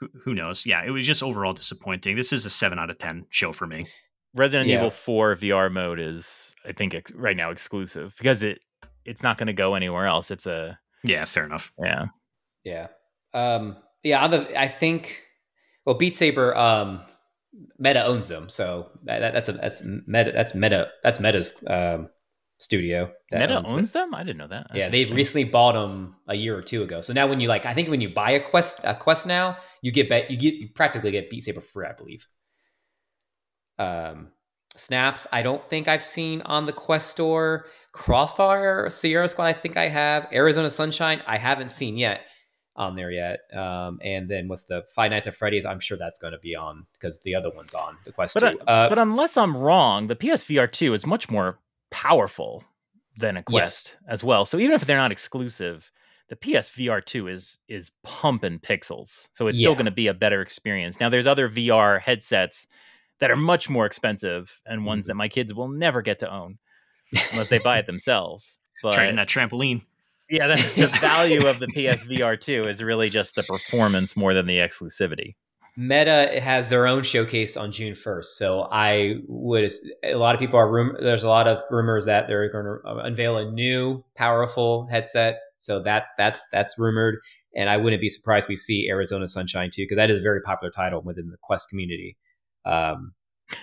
Who, 0.00 0.08
who 0.24 0.34
knows? 0.34 0.66
Yeah, 0.66 0.82
it 0.84 0.90
was 0.90 1.06
just 1.06 1.22
overall 1.22 1.52
disappointing. 1.52 2.16
This 2.16 2.32
is 2.32 2.44
a 2.44 2.50
seven 2.50 2.76
out 2.76 2.90
of 2.90 2.98
ten 2.98 3.24
show 3.30 3.52
for 3.52 3.68
me. 3.68 3.86
Resident 4.34 4.68
Yeah. 4.68 4.78
Evil 4.78 4.90
4 4.90 5.36
VR 5.36 5.70
mode 5.70 6.00
is, 6.00 6.56
I 6.68 6.72
think, 6.72 6.92
ex- 6.92 7.12
right 7.12 7.36
now 7.36 7.52
exclusive 7.52 8.12
because 8.18 8.42
it 8.42 8.58
it's 9.04 9.22
not 9.22 9.38
going 9.38 9.46
to 9.46 9.52
go 9.52 9.76
anywhere 9.76 10.08
else. 10.08 10.32
It's 10.32 10.46
a, 10.46 10.76
Yeah, 11.04 11.24
fair 11.24 11.44
enough. 11.44 11.72
yeah. 11.80 12.06
Yeah. 12.64 12.88
Um, 13.32 13.76
yeah. 14.02 14.24
On 14.24 14.32
the, 14.32 14.60
I 14.60 14.66
think, 14.66 15.20
well, 15.86 15.94
Beat 15.94 16.16
Saber, 16.16 16.56
um, 16.56 17.00
Meta 17.78 18.04
owns 18.04 18.26
them, 18.26 18.48
so 18.48 18.90
that, 19.04 19.20
that- 19.20 19.34
that's 19.34 19.48
a 19.50 19.52
that's 19.52 19.84
Meta 19.84 20.32
that's 20.34 20.52
Meta 20.56 20.90
that's 21.04 21.20
Meta's 21.20 21.62
um, 21.68 22.08
studio. 22.62 23.12
that 23.30 23.40
Meta 23.40 23.54
them. 23.54 23.66
owns 23.66 23.90
them? 23.90 24.14
I 24.14 24.22
didn't 24.22 24.38
know 24.38 24.46
that. 24.48 24.68
Yeah, 24.74 24.88
they 24.88 25.04
recently 25.06 25.44
bought 25.44 25.72
them 25.72 26.16
a 26.28 26.36
year 26.36 26.56
or 26.56 26.62
two 26.62 26.82
ago. 26.82 27.00
So 27.00 27.12
now, 27.12 27.26
when 27.26 27.40
you 27.40 27.48
like, 27.48 27.66
I 27.66 27.74
think 27.74 27.88
when 27.88 28.00
you 28.00 28.08
buy 28.08 28.30
a 28.30 28.40
quest, 28.40 28.80
a 28.84 28.94
quest 28.94 29.26
now, 29.26 29.56
you 29.82 29.90
get 29.90 30.08
bet, 30.08 30.30
you 30.30 30.36
get 30.36 30.54
you 30.54 30.68
practically 30.74 31.10
get 31.10 31.28
Beat 31.28 31.44
Saber 31.44 31.60
free, 31.60 31.86
I 31.86 31.92
believe. 31.92 32.26
Um, 33.78 34.28
Synapse, 34.76 35.26
I 35.32 35.42
don't 35.42 35.62
think 35.62 35.86
I've 35.88 36.04
seen 36.04 36.40
on 36.42 36.64
the 36.66 36.72
Quest 36.72 37.10
store. 37.10 37.66
Crossfire, 37.92 38.88
Sierra 38.88 39.28
Squad, 39.28 39.46
I 39.46 39.52
think 39.52 39.76
I 39.76 39.88
have. 39.88 40.26
Arizona 40.32 40.70
Sunshine, 40.70 41.20
I 41.26 41.36
haven't 41.36 41.70
seen 41.70 41.98
yet 41.98 42.22
on 42.74 42.96
there 42.96 43.10
yet. 43.10 43.40
Um, 43.52 43.98
and 44.02 44.30
then 44.30 44.48
what's 44.48 44.64
the 44.64 44.82
Five 44.94 45.10
Nights 45.10 45.26
at 45.26 45.34
Freddy's? 45.34 45.66
I'm 45.66 45.80
sure 45.80 45.98
that's 45.98 46.18
going 46.18 46.32
to 46.32 46.38
be 46.38 46.56
on 46.56 46.86
because 46.94 47.20
the 47.20 47.34
other 47.34 47.50
one's 47.54 47.74
on 47.74 47.98
the 48.06 48.12
Quest 48.12 48.32
But, 48.32 48.52
too. 48.52 48.60
Uh, 48.60 48.88
but 48.88 48.98
unless 48.98 49.36
I'm 49.36 49.54
wrong, 49.54 50.06
the 50.06 50.16
PSVR 50.16 50.72
2 50.72 50.94
is 50.94 51.04
much 51.04 51.30
more 51.30 51.58
powerful 51.92 52.64
than 53.16 53.36
a 53.36 53.42
Quest 53.42 53.96
as 54.08 54.24
well. 54.24 54.44
So 54.44 54.58
even 54.58 54.72
if 54.74 54.84
they're 54.86 54.96
not 54.96 55.12
exclusive, 55.12 55.90
the 56.28 56.36
PSVR 56.36 57.04
2 57.04 57.28
is 57.28 57.58
is 57.68 57.90
pumping 58.02 58.58
pixels. 58.58 59.28
So 59.34 59.46
it's 59.48 59.58
still 59.58 59.74
going 59.74 59.84
to 59.84 59.90
be 59.90 60.06
a 60.08 60.14
better 60.14 60.40
experience. 60.42 60.98
Now 60.98 61.08
there's 61.10 61.26
other 61.26 61.48
VR 61.48 62.00
headsets 62.00 62.66
that 63.20 63.30
are 63.30 63.36
much 63.36 63.68
more 63.70 63.86
expensive 63.86 64.60
and 64.66 64.84
ones 64.86 65.04
Mhm. 65.04 65.08
that 65.08 65.14
my 65.14 65.28
kids 65.28 65.52
will 65.54 65.68
never 65.68 66.02
get 66.02 66.18
to 66.20 66.32
own 66.32 66.58
unless 67.32 67.48
they 67.48 67.58
buy 67.58 67.78
it 67.78 67.86
themselves. 67.92 68.58
But 68.82 68.94
Trying 68.94 69.14
that 69.16 69.28
trampoline. 69.28 69.82
yeah, 70.30 70.46
the, 70.48 70.54
the 70.76 70.86
value 71.00 71.46
of 71.46 71.58
the 71.60 71.66
PSVR 71.76 72.40
2 72.40 72.66
is 72.66 72.82
really 72.82 73.10
just 73.10 73.34
the 73.36 73.42
performance 73.44 74.16
more 74.16 74.32
than 74.34 74.46
the 74.46 74.56
exclusivity. 74.56 75.34
Meta 75.76 76.40
has 76.40 76.68
their 76.68 76.86
own 76.86 77.02
showcase 77.02 77.56
on 77.56 77.72
June 77.72 77.94
1st. 77.94 78.24
So 78.24 78.68
I 78.70 79.16
would, 79.26 79.72
a 80.04 80.16
lot 80.16 80.34
of 80.34 80.40
people 80.40 80.58
are, 80.58 80.70
rum, 80.70 80.96
there's 81.00 81.24
a 81.24 81.28
lot 81.28 81.48
of 81.48 81.62
rumors 81.70 82.04
that 82.04 82.28
they're 82.28 82.50
going 82.50 82.64
to 82.64 82.98
unveil 83.04 83.38
a 83.38 83.50
new 83.50 84.04
powerful 84.14 84.86
headset. 84.90 85.38
So 85.56 85.82
that's, 85.82 86.10
that's, 86.18 86.46
that's 86.52 86.78
rumored. 86.78 87.20
And 87.54 87.70
I 87.70 87.78
wouldn't 87.78 88.02
be 88.02 88.08
surprised 88.08 88.48
we 88.48 88.56
see 88.56 88.88
Arizona 88.90 89.28
Sunshine 89.28 89.70
too, 89.72 89.84
because 89.84 89.96
that 89.96 90.10
is 90.10 90.20
a 90.20 90.22
very 90.22 90.42
popular 90.42 90.70
title 90.70 91.00
within 91.02 91.30
the 91.30 91.38
Quest 91.42 91.70
community. 91.70 92.16
Um, 92.66 93.14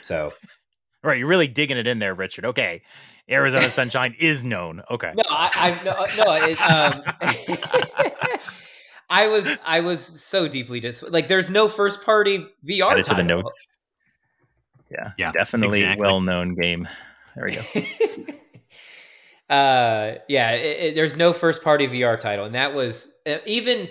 so 0.01 0.34
Right, 1.01 1.18
you're 1.18 1.28
really 1.28 1.47
digging 1.47 1.78
it 1.78 1.88
in 1.88 1.99
there, 1.99 2.14
Richard. 2.14 2.45
Okay. 2.45 2.82
Arizona 3.30 3.70
Sunshine 3.70 4.16
is 4.20 4.43
known. 4.43 4.82
Okay. 4.91 5.14
no, 5.16 5.24
I, 5.30 5.49
I 5.55 5.84
no, 5.86 6.05
no 6.18 6.34
it, 6.45 6.62
um, 6.62 8.39
I 9.10 9.28
was, 9.28 9.47
I 9.66 9.80
was 9.82 10.01
so 10.01 10.47
deeply 10.47 10.80
dis 10.80 11.03
like, 11.03 11.28
there's 11.28 11.49
no 11.49 11.68
first 11.68 12.03
party 12.03 12.45
VR 12.68 12.91
Add 12.91 12.99
it 12.99 13.03
to 13.05 13.16
the 13.16 13.24
notes. 13.24 13.68
Yeah, 14.91 15.11
Yeah, 15.18 15.31
definitely 15.31 15.80
exactly. 15.80 16.03
well-known 16.07 16.56
game. 16.56 16.88
There 17.36 17.45
we 17.45 17.52
go. 17.52 17.61
uh 19.49 20.15
yeah 20.27 20.52
it, 20.52 20.80
it- 20.80 20.95
there's 20.95 21.15
no 21.15 21.34
first 21.34 21.64
party 21.64 21.88
vr 21.88 22.19
title 22.19 22.45
and 22.45 22.53
that 22.53 22.76
was 22.76 23.11
uh, 23.26 23.38
even 23.48 23.90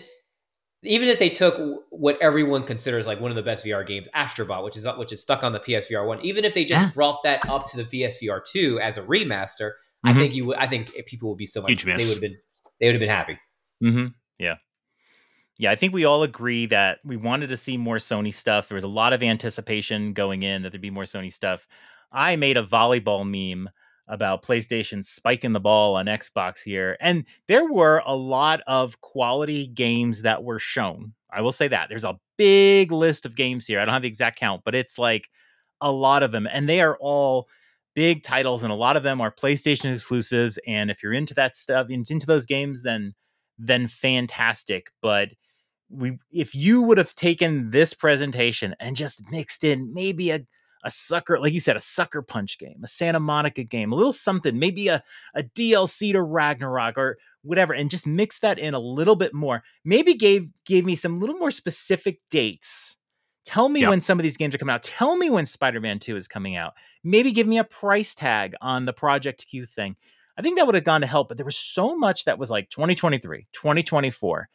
even 0.85 1.09
if 1.09 1.19
they 1.19 1.29
took 1.29 1.61
what 1.91 2.17
everyone 2.23 2.63
considers 2.63 3.09
like 3.09 3.21
one 3.21 3.33
of 3.33 3.35
the 3.37 3.43
best 3.43 3.65
vr 3.65 3.85
games 3.85 4.07
astrobot 4.15 4.63
which 4.63 4.77
is 4.77 4.87
which 4.99 5.11
is 5.11 5.21
stuck 5.21 5.43
on 5.43 5.51
the 5.51 5.59
psvr 5.59 6.07
1 6.07 6.21
even 6.21 6.45
if 6.45 6.55
they 6.55 6.65
just 6.65 6.81
Yeah. 6.85 6.91
brought 6.95 7.25
that 7.25 7.43
up 7.49 7.67
to 7.67 7.77
the 7.77 7.83
psvr 7.83 8.41
2 8.53 8.79
as 8.81 8.99
a 8.99 9.03
remaster 9.03 9.73
i 10.05 10.13
Mhm. 10.13 10.19
think 10.19 10.35
you 10.35 10.47
would 10.47 10.59
i 10.59 10.69
think 10.69 10.93
people 11.07 11.29
would 11.31 11.39
be 11.39 11.47
so 11.47 11.61
much 11.61 11.71
Huge 11.71 11.85
they 11.85 11.93
would 11.93 12.15
have 12.15 12.21
been 12.21 12.37
they 12.81 12.87
would 12.87 12.95
have 12.95 13.01
been 13.01 13.09
happy 13.09 13.39
hmm 13.81 14.07
Yeah. 14.39 14.55
Yeah, 15.59 15.73
I 15.73 15.77
think 15.77 15.93
we 15.93 16.05
all 16.05 16.23
agree 16.23 16.67
that 16.67 17.01
we 17.05 17.17
wanted 17.17 17.49
to 17.49 17.57
see 17.57 17.77
more 17.77 17.97
Sony 17.97 18.33
stuff. 18.33 18.69
There 18.69 18.77
was 18.77 18.85
a 18.85 18.89
lot 18.89 19.13
of 19.13 19.23
anticipation 19.23 20.13
going 20.13 20.45
in 20.45 20.63
that 20.63 20.71
there'd 20.71 20.81
be 20.81 20.91
more 20.91 21.03
Sony 21.05 21.33
stuff. 21.33 21.67
I 22.13 22.37
made 22.37 22.57
a 22.57 22.63
volleyball 22.63 23.29
meme 23.29 23.69
about 24.07 24.43
PlayStation 24.45 25.05
spiking 25.05 25.53
the 25.53 25.61
ball 25.61 25.97
on 25.97 26.07
Xbox 26.07 26.63
here, 26.63 26.97
and 27.01 27.25
there 27.49 27.71
were 27.71 28.03
a 28.07 28.15
lot 28.17 28.61
of 28.67 29.01
quality 29.01 29.67
games 29.67 30.23
that 30.23 30.45
were 30.45 30.61
shown. 30.61 31.13
I 31.31 31.43
will 31.43 31.53
say 31.53 31.69
that. 31.69 31.89
There's 31.89 32.05
a 32.05 32.19
big 32.39 32.93
list 32.93 33.27
of 33.27 33.35
games 33.35 33.67
here. 33.67 33.81
I 33.81 33.85
don't 33.85 33.93
have 33.93 34.03
the 34.03 34.09
exact 34.09 34.39
count, 34.39 34.63
but 34.65 34.75
it's 34.77 34.97
like 34.97 35.29
a 35.81 35.91
lot 35.93 36.23
of 36.23 36.31
them, 36.33 36.47
and 36.51 36.69
they 36.69 36.81
are 36.81 36.97
all 37.01 37.49
big 37.95 38.23
titles, 38.23 38.63
and 38.63 38.73
a 38.73 38.77
lot 38.77 38.97
of 38.97 39.03
them 39.03 39.21
are 39.21 39.33
PlayStation 39.33 39.93
exclusives. 39.93 40.59
And 40.69 40.89
if 40.91 41.03
you're 41.03 41.13
into 41.13 41.35
that 41.35 41.57
stuff, 41.57 41.89
into 41.91 42.27
those 42.27 42.47
games, 42.47 42.83
then 42.83 43.13
then 43.59 43.89
fantastic. 43.89 44.91
But 45.03 45.31
we, 45.91 46.19
if 46.31 46.55
you 46.55 46.83
would 46.83 46.99
have 46.99 47.15
taken 47.15 47.71
this 47.71 47.95
presentation 47.95 48.75
and 48.81 48.97
just 48.97 49.23
mixed 49.31 49.65
in 49.65 49.93
maybe 49.95 50.31
a 50.31 50.41
a 50.85 50.91
sucker, 50.93 51.41
like 51.41 51.53
you 51.53 51.59
said, 51.59 51.75
a 51.77 51.81
sucker 51.81 52.23
punch 52.23 52.57
game, 52.57 52.81
a 52.85 52.87
Santa 52.87 53.19
Monica 53.19 53.65
game, 53.65 53.91
a 53.91 53.97
little 53.97 54.13
something, 54.13 54.57
maybe 54.61 54.87
a, 54.87 55.03
a 55.35 55.43
DLC 55.43 56.13
to 56.13 56.23
Ragnarok 56.23 56.97
or 56.97 57.19
whatever, 57.43 57.73
and 57.75 57.91
just 57.91 58.07
mix 58.07 58.39
that 58.39 58.61
in 58.61 58.75
a 58.75 58.79
little 58.79 59.17
bit 59.17 59.35
more. 59.35 59.65
Maybe 59.85 60.15
gave 60.15 60.49
gave 60.65 60.85
me 60.85 60.95
some 60.95 61.17
little 61.17 61.37
more 61.37 61.51
specific 61.51 62.21
dates 62.31 62.97
Tell 63.45 63.71
me 63.71 63.81
Yeah. 63.81 63.89
when 63.89 64.03
some 64.03 64.19
of 64.19 64.23
these 64.25 64.37
games 64.37 64.55
are 64.55 64.59
coming 64.59 64.75
out. 64.75 64.83
Tell 64.83 65.17
me 65.17 65.31
when 65.31 65.47
Spider 65.47 65.81
Man 65.81 65.99
2 65.99 66.17
is 66.17 66.29
coming 66.29 66.57
out. 66.57 66.75
Maybe 67.03 67.33
give 67.33 67.47
me 67.47 67.57
a 67.57 67.65
price 67.65 68.15
tag 68.15 68.55
on 68.61 68.85
the 68.85 68.93
Project 68.93 69.47
Q 69.49 69.65
thing. 69.65 69.97
I 70.37 70.43
think 70.43 70.59
that 70.59 70.67
would 70.67 70.75
have 70.75 70.85
gone 70.85 71.01
to 71.01 71.07
help, 71.07 71.29
but 71.29 71.39
there 71.39 71.47
was 71.47 71.57
so 71.57 71.97
much 71.97 72.27
that 72.27 72.39
was 72.39 72.51
like 72.51 72.69
2023, 72.69 73.47
2024, 73.55 74.49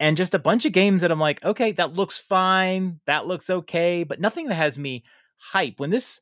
and 0.00 0.16
just 0.16 0.34
a 0.34 0.38
bunch 0.38 0.64
of 0.64 0.72
games 0.72 1.02
that 1.02 1.10
I'm 1.10 1.20
like, 1.20 1.44
okay, 1.44 1.72
that 1.72 1.92
looks 1.92 2.18
fine. 2.18 3.00
That 3.06 3.26
looks 3.26 3.50
okay, 3.50 4.04
but 4.04 4.20
nothing 4.20 4.48
that 4.48 4.54
has 4.54 4.78
me 4.78 5.04
hype. 5.36 5.78
When 5.78 5.90
this 5.90 6.20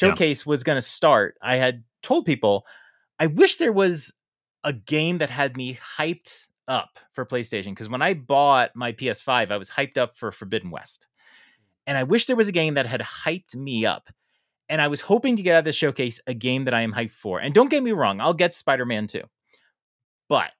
Yeah. 0.00 0.08
showcase 0.08 0.46
was 0.46 0.62
going 0.62 0.76
to 0.76 0.82
start, 0.82 1.36
I 1.42 1.56
had 1.56 1.84
told 2.02 2.26
people, 2.26 2.66
I 3.18 3.26
wish 3.26 3.56
there 3.56 3.72
was 3.72 4.12
a 4.64 4.72
game 4.72 5.18
that 5.18 5.30
had 5.30 5.56
me 5.56 5.78
hyped 5.98 6.46
up 6.68 6.98
for 7.12 7.24
PlayStation 7.24 7.66
because 7.70 7.88
when 7.88 8.02
I 8.02 8.14
bought 8.14 8.74
my 8.74 8.92
PS5, 8.92 9.50
I 9.50 9.56
was 9.56 9.70
hyped 9.70 9.96
up 9.96 10.16
for 10.16 10.32
Forbidden 10.32 10.70
West. 10.70 11.06
And 11.86 11.96
I 11.96 12.02
wish 12.02 12.26
there 12.26 12.36
was 12.36 12.48
a 12.48 12.52
game 12.52 12.74
that 12.74 12.86
had 12.86 13.00
hyped 13.00 13.54
me 13.54 13.86
up. 13.86 14.08
And 14.68 14.80
I 14.82 14.88
was 14.88 15.00
hoping 15.00 15.36
to 15.36 15.42
get 15.42 15.54
out 15.54 15.60
of 15.60 15.64
the 15.64 15.72
showcase 15.72 16.20
a 16.26 16.34
game 16.34 16.64
that 16.64 16.74
I 16.74 16.80
am 16.82 16.92
hyped 16.92 17.12
for. 17.12 17.38
And 17.38 17.54
don't 17.54 17.70
get 17.70 17.84
me 17.84 17.92
wrong, 17.92 18.20
I'll 18.20 18.34
get 18.34 18.54
Spider 18.54 18.84
Man 18.84 19.06
2. 19.06 19.22
But 20.28 20.50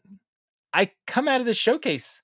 I 0.72 0.93
come 1.09 1.26
out 1.26 1.40
of 1.40 1.47
this 1.47 1.56
showcase 1.56 2.22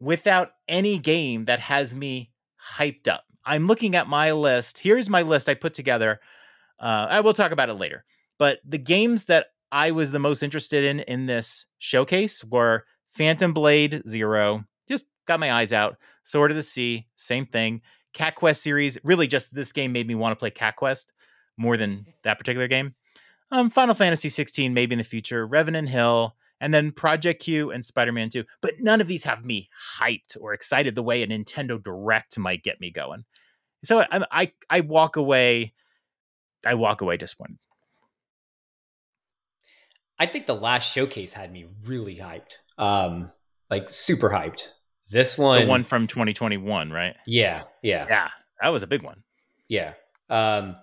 without 0.00 0.52
any 0.68 0.98
game 0.98 1.44
that 1.44 1.60
has 1.60 1.94
me 1.94 2.30
hyped 2.76 3.08
up. 3.08 3.24
I'm 3.44 3.66
looking 3.66 3.94
at 3.94 4.08
my 4.08 4.32
list. 4.32 4.78
Here's 4.78 5.08
my 5.08 5.22
list 5.22 5.48
I 5.48 5.54
put 5.54 5.74
together. 5.74 6.20
Uh, 6.78 7.06
I 7.10 7.20
will 7.20 7.34
talk 7.34 7.52
about 7.52 7.68
it 7.68 7.74
later. 7.74 8.04
But 8.38 8.60
the 8.64 8.78
games 8.78 9.24
that 9.24 9.48
I 9.72 9.90
was 9.90 10.10
the 10.10 10.18
most 10.18 10.42
interested 10.42 10.84
in 10.84 11.00
in 11.00 11.26
this 11.26 11.66
showcase 11.78 12.44
were 12.44 12.84
Phantom 13.08 13.52
Blade 13.52 14.02
Zero. 14.08 14.64
Just 14.88 15.06
got 15.26 15.40
my 15.40 15.52
eyes 15.52 15.72
out. 15.72 15.96
Sword 16.24 16.50
of 16.50 16.56
the 16.56 16.62
Sea, 16.62 17.06
same 17.16 17.46
thing. 17.46 17.82
Cat 18.12 18.34
Quest 18.34 18.62
series. 18.62 18.98
Really, 19.04 19.26
just 19.26 19.54
this 19.54 19.72
game 19.72 19.92
made 19.92 20.08
me 20.08 20.14
want 20.14 20.32
to 20.32 20.36
play 20.36 20.50
Cat 20.50 20.76
Quest 20.76 21.12
more 21.56 21.76
than 21.76 22.06
that 22.24 22.38
particular 22.38 22.68
game. 22.68 22.94
Um, 23.52 23.68
Final 23.68 23.94
Fantasy 23.94 24.28
16, 24.28 24.72
maybe 24.72 24.94
in 24.94 24.98
the 24.98 25.04
future. 25.04 25.46
Revenant 25.46 25.88
Hill, 25.88 26.36
and 26.60 26.72
then 26.74 26.92
Project 26.92 27.42
Q 27.42 27.70
and 27.70 27.84
Spider 27.84 28.12
Man 28.12 28.28
2. 28.28 28.44
But 28.60 28.74
none 28.80 29.00
of 29.00 29.06
these 29.08 29.24
have 29.24 29.44
me 29.44 29.68
hyped 29.98 30.36
or 30.40 30.52
excited 30.52 30.94
the 30.94 31.02
way 31.02 31.22
a 31.22 31.26
Nintendo 31.26 31.82
Direct 31.82 32.38
might 32.38 32.62
get 32.62 32.80
me 32.80 32.90
going. 32.90 33.24
So 33.84 34.00
I, 34.00 34.24
I, 34.30 34.52
I 34.68 34.80
walk 34.80 35.16
away. 35.16 35.72
I 36.66 36.74
walk 36.74 37.00
away 37.00 37.16
disappointed. 37.16 37.58
I 40.18 40.26
think 40.26 40.46
the 40.46 40.54
last 40.54 40.92
showcase 40.92 41.32
had 41.32 41.50
me 41.52 41.66
really 41.86 42.16
hyped. 42.16 42.56
Um, 42.76 43.32
like 43.70 43.88
super 43.88 44.28
hyped. 44.28 44.68
This 45.10 45.38
one, 45.38 45.62
The 45.62 45.66
one 45.68 45.84
from 45.84 46.06
2021, 46.06 46.90
right? 46.90 47.16
yeah, 47.26 47.64
yeah, 47.82 48.06
Yeah, 48.08 48.28
that 48.60 48.68
was 48.68 48.82
a 48.82 48.86
big 48.86 49.02
one. 49.02 49.22
yeah. 49.68 49.94
Um, 50.28 50.76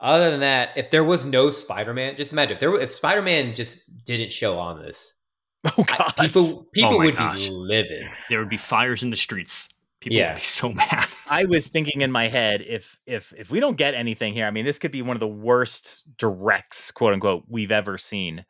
other 0.00 0.30
than 0.30 0.40
that, 0.40 0.70
if 0.76 0.90
there 0.90 1.04
was 1.04 1.24
no 1.24 1.50
Spider-Man, 1.50 2.16
just 2.16 2.32
imagine 2.32 2.54
if 2.54 2.60
there 2.60 2.70
were, 2.70 2.80
if 2.80 2.92
Spider-Man 2.92 3.54
just 3.54 4.04
didn't 4.04 4.30
show 4.32 4.58
on 4.58 4.80
this, 4.82 5.16
Oh 5.64 5.72
I- 5.78 5.82
god, 5.96 6.14
people 6.20 6.42
oh, 6.58 6.66
people 6.72 6.94
Oh 6.94 6.98
would 6.98 7.16
gosh. 7.16 7.46
be 7.48 7.50
livid. 7.52 8.08
There 8.30 8.38
would 8.38 8.48
be 8.48 8.56
fires 8.56 9.02
in 9.02 9.10
the 9.10 9.16
streets. 9.16 9.68
People 10.00 10.16
Yeah. 10.18 10.34
would 10.34 10.40
be 10.40 10.44
so 10.44 10.72
mad. 10.72 11.06
I 11.28 11.44
was 11.46 11.66
thinking 11.66 12.02
in 12.02 12.12
my 12.12 12.28
head 12.28 12.62
if 12.62 12.96
if 13.06 13.32
if 13.36 13.50
we 13.50 13.58
don't 13.60 13.76
get 13.76 13.94
anything 13.94 14.32
here, 14.32 14.46
I 14.46 14.50
mean, 14.52 14.64
this 14.64 14.78
could 14.78 14.92
be 14.92 15.02
one 15.02 15.16
of 15.16 15.20
the 15.20 15.26
worst 15.26 16.04
directs, 16.18 16.90
quote 16.92 17.12
unquote, 17.14 17.44
we've 17.48 17.72
ever 17.72 17.98
seen. 17.98 18.44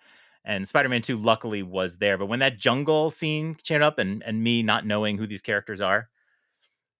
And 0.44 0.66
Spider-Man 0.68 1.02
2 1.02 1.16
luckily 1.16 1.62
was 1.62 1.96
there, 1.98 2.16
but 2.16 2.26
when 2.26 2.38
that 2.38 2.58
jungle 2.58 3.10
scene 3.10 3.54
came 3.54 3.82
up 3.82 3.98
and 3.98 4.22
and 4.22 4.42
me 4.42 4.62
not 4.62 4.86
knowing 4.86 5.16
who 5.16 5.26
these 5.26 5.42
characters 5.42 5.80
are, 5.80 6.08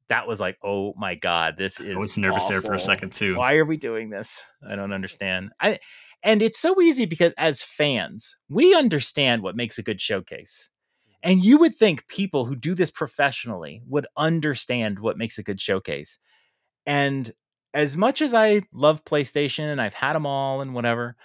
that 0.08 0.26
was 0.26 0.40
like, 0.40 0.58
oh 0.64 0.94
my 0.96 1.14
god, 1.14 1.56
this 1.56 1.80
is 1.80 1.96
I 1.96 2.00
was 2.00 2.18
nervous 2.18 2.46
there 2.46 2.62
for 2.62 2.74
a 2.74 2.78
second 2.80 3.12
too. 3.12 3.36
Why 3.36 3.54
are 3.54 3.64
we 3.64 3.76
doing 3.76 4.10
this? 4.10 4.44
I 4.66 4.76
don't 4.76 4.92
understand. 4.92 5.50
I 5.60 5.78
and 6.22 6.42
it's 6.42 6.58
so 6.58 6.80
easy 6.80 7.06
because 7.06 7.32
as 7.38 7.62
fans, 7.62 8.36
we 8.48 8.74
understand 8.74 9.42
what 9.42 9.56
makes 9.56 9.78
a 9.78 9.82
good 9.82 10.00
showcase. 10.00 10.68
Mm-hmm. 11.04 11.30
And 11.30 11.44
you 11.44 11.58
would 11.58 11.76
think 11.76 12.08
people 12.08 12.44
who 12.44 12.56
do 12.56 12.74
this 12.74 12.90
professionally 12.90 13.82
would 13.86 14.06
understand 14.16 14.98
what 14.98 15.18
makes 15.18 15.38
a 15.38 15.42
good 15.42 15.60
showcase. 15.60 16.18
And 16.86 17.32
as 17.74 17.96
much 17.96 18.22
as 18.22 18.34
I 18.34 18.62
love 18.72 19.04
PlayStation 19.04 19.70
and 19.70 19.80
I've 19.80 19.94
had 19.94 20.14
them 20.14 20.26
all 20.26 20.60
and 20.60 20.74
whatever, 20.74 21.16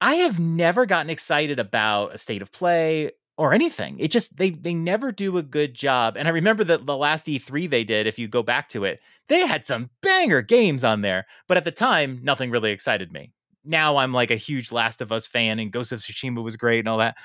I 0.00 0.16
have 0.16 0.40
never 0.40 0.86
gotten 0.86 1.10
excited 1.10 1.60
about 1.60 2.14
a 2.14 2.18
state 2.18 2.42
of 2.42 2.50
play 2.50 3.12
or 3.36 3.52
anything. 3.52 3.98
It 3.98 4.10
just 4.10 4.36
they 4.36 4.50
they 4.50 4.74
never 4.74 5.10
do 5.12 5.38
a 5.38 5.42
good 5.42 5.74
job. 5.74 6.16
And 6.16 6.28
I 6.28 6.30
remember 6.30 6.64
that 6.64 6.86
the 6.86 6.96
last 6.96 7.26
E3 7.26 7.68
they 7.68 7.84
did, 7.84 8.06
if 8.06 8.18
you 8.18 8.28
go 8.28 8.42
back 8.42 8.68
to 8.70 8.84
it, 8.84 9.00
they 9.28 9.46
had 9.46 9.64
some 9.64 9.90
banger 10.02 10.42
games 10.42 10.84
on 10.84 11.00
there. 11.00 11.26
But 11.48 11.56
at 11.56 11.64
the 11.64 11.72
time, 11.72 12.20
nothing 12.22 12.50
really 12.50 12.70
excited 12.70 13.12
me. 13.12 13.32
Now 13.64 13.96
I'm 13.96 14.12
like 14.12 14.30
a 14.30 14.36
huge 14.36 14.70
Last 14.70 15.00
of 15.00 15.10
Us 15.10 15.26
fan, 15.26 15.58
and 15.58 15.72
Ghost 15.72 15.92
of 15.92 16.00
Tsushima 16.00 16.42
was 16.42 16.56
great 16.56 16.80
and 16.80 16.88
all 16.88 16.98
that. 16.98 17.16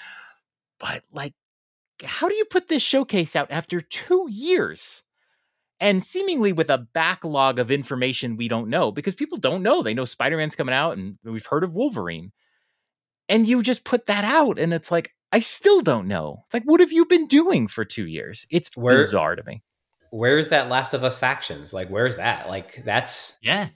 But 0.79 1.03
like, 1.11 1.33
how 2.03 2.29
do 2.29 2.35
you 2.35 2.45
put 2.45 2.67
this 2.69 2.83
showcase 2.83 3.35
out 3.35 3.51
after 3.51 3.81
two 3.81 4.27
years? 4.29 5.03
And 5.81 6.03
seemingly 6.03 6.51
with 6.51 6.69
a 6.69 6.77
backlog 6.93 7.59
of 7.59 7.71
information 7.71 8.35
we 8.35 8.49
don't 8.49 8.69
know 8.69 8.91
because 8.91 9.15
people 9.15 9.37
don't 9.37 9.63
know. 9.63 9.81
They 9.81 9.93
know 9.93 10.05
Spider 10.05 10.37
Man's 10.37 10.55
coming 10.55 10.75
out 10.75 10.97
and 10.97 11.17
we've 11.23 11.45
heard 11.45 11.63
of 11.63 11.75
Wolverine. 11.75 12.31
And 13.29 13.47
you 13.47 13.61
just 13.61 13.85
put 13.85 14.07
that 14.07 14.25
out, 14.25 14.57
and 14.57 14.73
it's 14.73 14.91
like, 14.91 15.13
I 15.31 15.39
still 15.39 15.81
don't 15.81 16.07
know. 16.07 16.43
It's 16.45 16.53
like, 16.53 16.63
what 16.63 16.79
have 16.79 16.91
you 16.91 17.05
been 17.05 17.27
doing 17.27 17.67
for 17.67 17.85
two 17.85 18.07
years? 18.07 18.47
It's 18.49 18.75
Where- 18.75 18.97
bizarre 18.97 19.35
to 19.35 19.43
me. 19.43 19.61
Where's 20.11 20.49
that 20.49 20.69
Last 20.69 20.95
of 20.95 21.03
Us 21.03 21.19
factions? 21.19 21.71
Like, 21.71 21.87
where's 21.89 22.17
that? 22.17 22.47
Like, 22.49 22.83
that's 22.83 23.37
Yeah. 23.43 23.67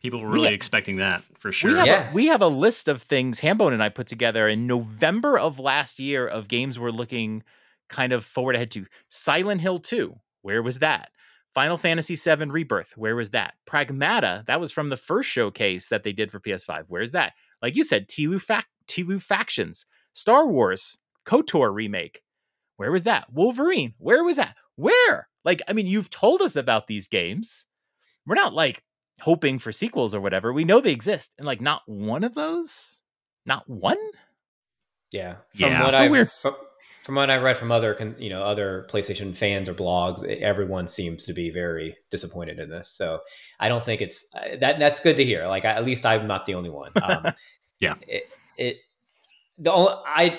People 0.00 0.20
were 0.20 0.28
We 0.28 0.34
really 0.34 0.48
ha- 0.48 0.54
expecting 0.54 0.96
that 0.96 1.22
for 1.40 1.50
sure. 1.50 1.72
We 1.72 1.76
have, 1.78 1.86
Yeah. 1.86 2.10
a, 2.10 2.12
we 2.14 2.26
have 2.26 2.42
a 2.42 2.46
list 2.46 2.86
of 2.88 3.02
things 3.02 3.40
Hambone 3.40 3.72
and 3.72 3.82
I 3.82 3.88
put 3.88 4.06
together 4.06 4.46
in 4.46 4.66
November 4.68 5.36
of 5.38 5.58
last 5.58 5.98
year 5.98 6.28
of 6.28 6.46
games 6.48 6.78
we're 6.78 6.90
looking 6.90 7.42
kind 7.88 8.12
of 8.12 8.24
forward 8.24 8.54
ahead 8.54 8.70
to. 8.72 8.86
Silent 9.08 9.62
Hill 9.62 9.78
2, 9.80 10.14
where 10.42 10.62
was 10.62 10.78
that? 10.78 11.10
Final 11.54 11.78
Fantasy 11.78 12.14
VII 12.14 12.44
Rebirth, 12.50 12.92
where 12.96 13.16
was 13.16 13.30
that? 13.30 13.54
Pragmata, 13.66 14.44
that 14.46 14.60
was 14.60 14.70
from 14.70 14.90
the 14.90 14.96
first 14.96 15.28
showcase 15.30 15.88
that 15.88 16.04
they 16.04 16.12
did 16.12 16.30
for 16.30 16.38
PS5. 16.38 16.84
Where's 16.88 17.12
that? 17.12 17.32
Like 17.62 17.74
you 17.74 17.82
said, 17.82 18.06
Tilu, 18.08 18.38
Fac- 18.38 18.68
Tilu 18.86 19.18
Factions, 19.18 19.86
Star 20.16 20.46
Wars, 20.48 20.96
KOTOR 21.26 21.74
remake. 21.74 22.22
Where 22.78 22.90
was 22.90 23.02
that? 23.02 23.30
Wolverine, 23.32 23.92
where 23.98 24.24
was 24.24 24.36
that? 24.36 24.56
Where? 24.76 25.28
Like, 25.44 25.60
I 25.68 25.74
mean, 25.74 25.86
you've 25.86 26.08
told 26.08 26.40
us 26.40 26.56
about 26.56 26.86
these 26.86 27.06
games. 27.06 27.66
We're 28.26 28.34
not 28.34 28.54
like 28.54 28.82
hoping 29.20 29.58
for 29.58 29.72
sequels 29.72 30.14
or 30.14 30.20
whatever. 30.22 30.52
We 30.54 30.64
know 30.64 30.80
they 30.80 30.92
exist, 30.92 31.34
and 31.36 31.46
like 31.46 31.60
not 31.60 31.82
one 31.86 32.24
of 32.24 32.34
those, 32.34 33.02
not 33.44 33.68
one. 33.68 33.98
yeah. 35.12 35.34
From 35.54 35.70
Yeah. 35.72 35.82
what 35.84 35.92
So 35.94 35.98
I've 36.00 36.10
weird. 36.10 36.30
from, 36.32 36.54
from 37.04 37.14
what 37.16 37.30
I 37.30 37.36
read 37.36 37.56
from 37.58 37.70
other 37.70 38.16
you 38.18 38.30
know 38.30 38.42
other 38.42 38.86
PlayStation 38.90 39.36
fans 39.36 39.68
or 39.68 39.74
blogs, 39.74 40.24
everyone 40.24 40.86
seems 40.88 41.24
to 41.26 41.32
be 41.34 41.50
very 41.50 41.94
disappointed 42.10 42.58
in 42.58 42.68
this. 42.70 42.88
So 42.90 43.20
I 43.60 43.68
don't 43.68 43.82
think 43.82 44.00
it's 44.00 44.26
uh, 44.34 44.56
that. 44.60 44.78
That's 44.78 45.00
good 45.00 45.16
to 45.18 45.24
hear. 45.24 45.46
Like 45.46 45.64
I, 45.66 45.72
at 45.72 45.84
least 45.84 46.04
I'm 46.06 46.26
not 46.26 46.46
the 46.46 46.54
only 46.54 46.70
one. 46.70 46.92
Um, 47.02 47.26
Yeah. 47.80 47.94
It, 48.08 48.32
it 48.56 48.76
the 49.58 49.72
only 49.72 49.92
I 50.06 50.38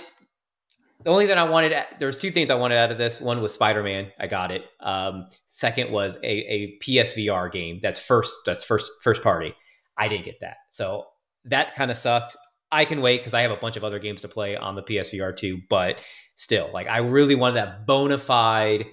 the 1.03 1.11
only 1.11 1.27
thing 1.27 1.37
I 1.37 1.43
wanted 1.43 1.73
there's 1.99 2.17
two 2.17 2.31
things 2.31 2.49
I 2.51 2.55
wanted 2.55 2.77
out 2.77 2.91
of 2.91 2.97
this. 2.97 3.21
One 3.21 3.41
was 3.41 3.53
Spider 3.53 3.83
Man. 3.83 4.11
I 4.19 4.27
got 4.27 4.51
it. 4.51 4.65
Um, 4.79 5.27
second 5.47 5.91
was 5.91 6.15
a, 6.15 6.25
a 6.25 6.77
PSVR 6.79 7.51
game. 7.51 7.79
That's 7.81 7.99
first. 7.99 8.33
That's 8.45 8.63
first 8.63 8.91
first 9.01 9.21
party. 9.21 9.53
I 9.97 10.07
didn't 10.07 10.25
get 10.25 10.39
that. 10.41 10.57
So 10.69 11.05
that 11.45 11.75
kind 11.75 11.91
of 11.91 11.97
sucked. 11.97 12.35
I 12.71 12.83
can 12.83 13.01
wait 13.01 13.19
because 13.21 13.33
I 13.33 13.41
have 13.41 13.51
a 13.51 13.55
bunch 13.57 13.77
of 13.77 13.83
other 13.83 13.99
games 13.99 14.21
to 14.23 14.27
play 14.27 14.57
on 14.57 14.75
the 14.75 14.83
PSVR 14.83 15.35
too. 15.35 15.61
But 15.69 16.01
still, 16.35 16.69
like 16.73 16.87
I 16.87 16.97
really 16.97 17.35
wanted 17.35 17.55
that 17.57 17.85
bona 17.87 18.17
fide 18.17 18.85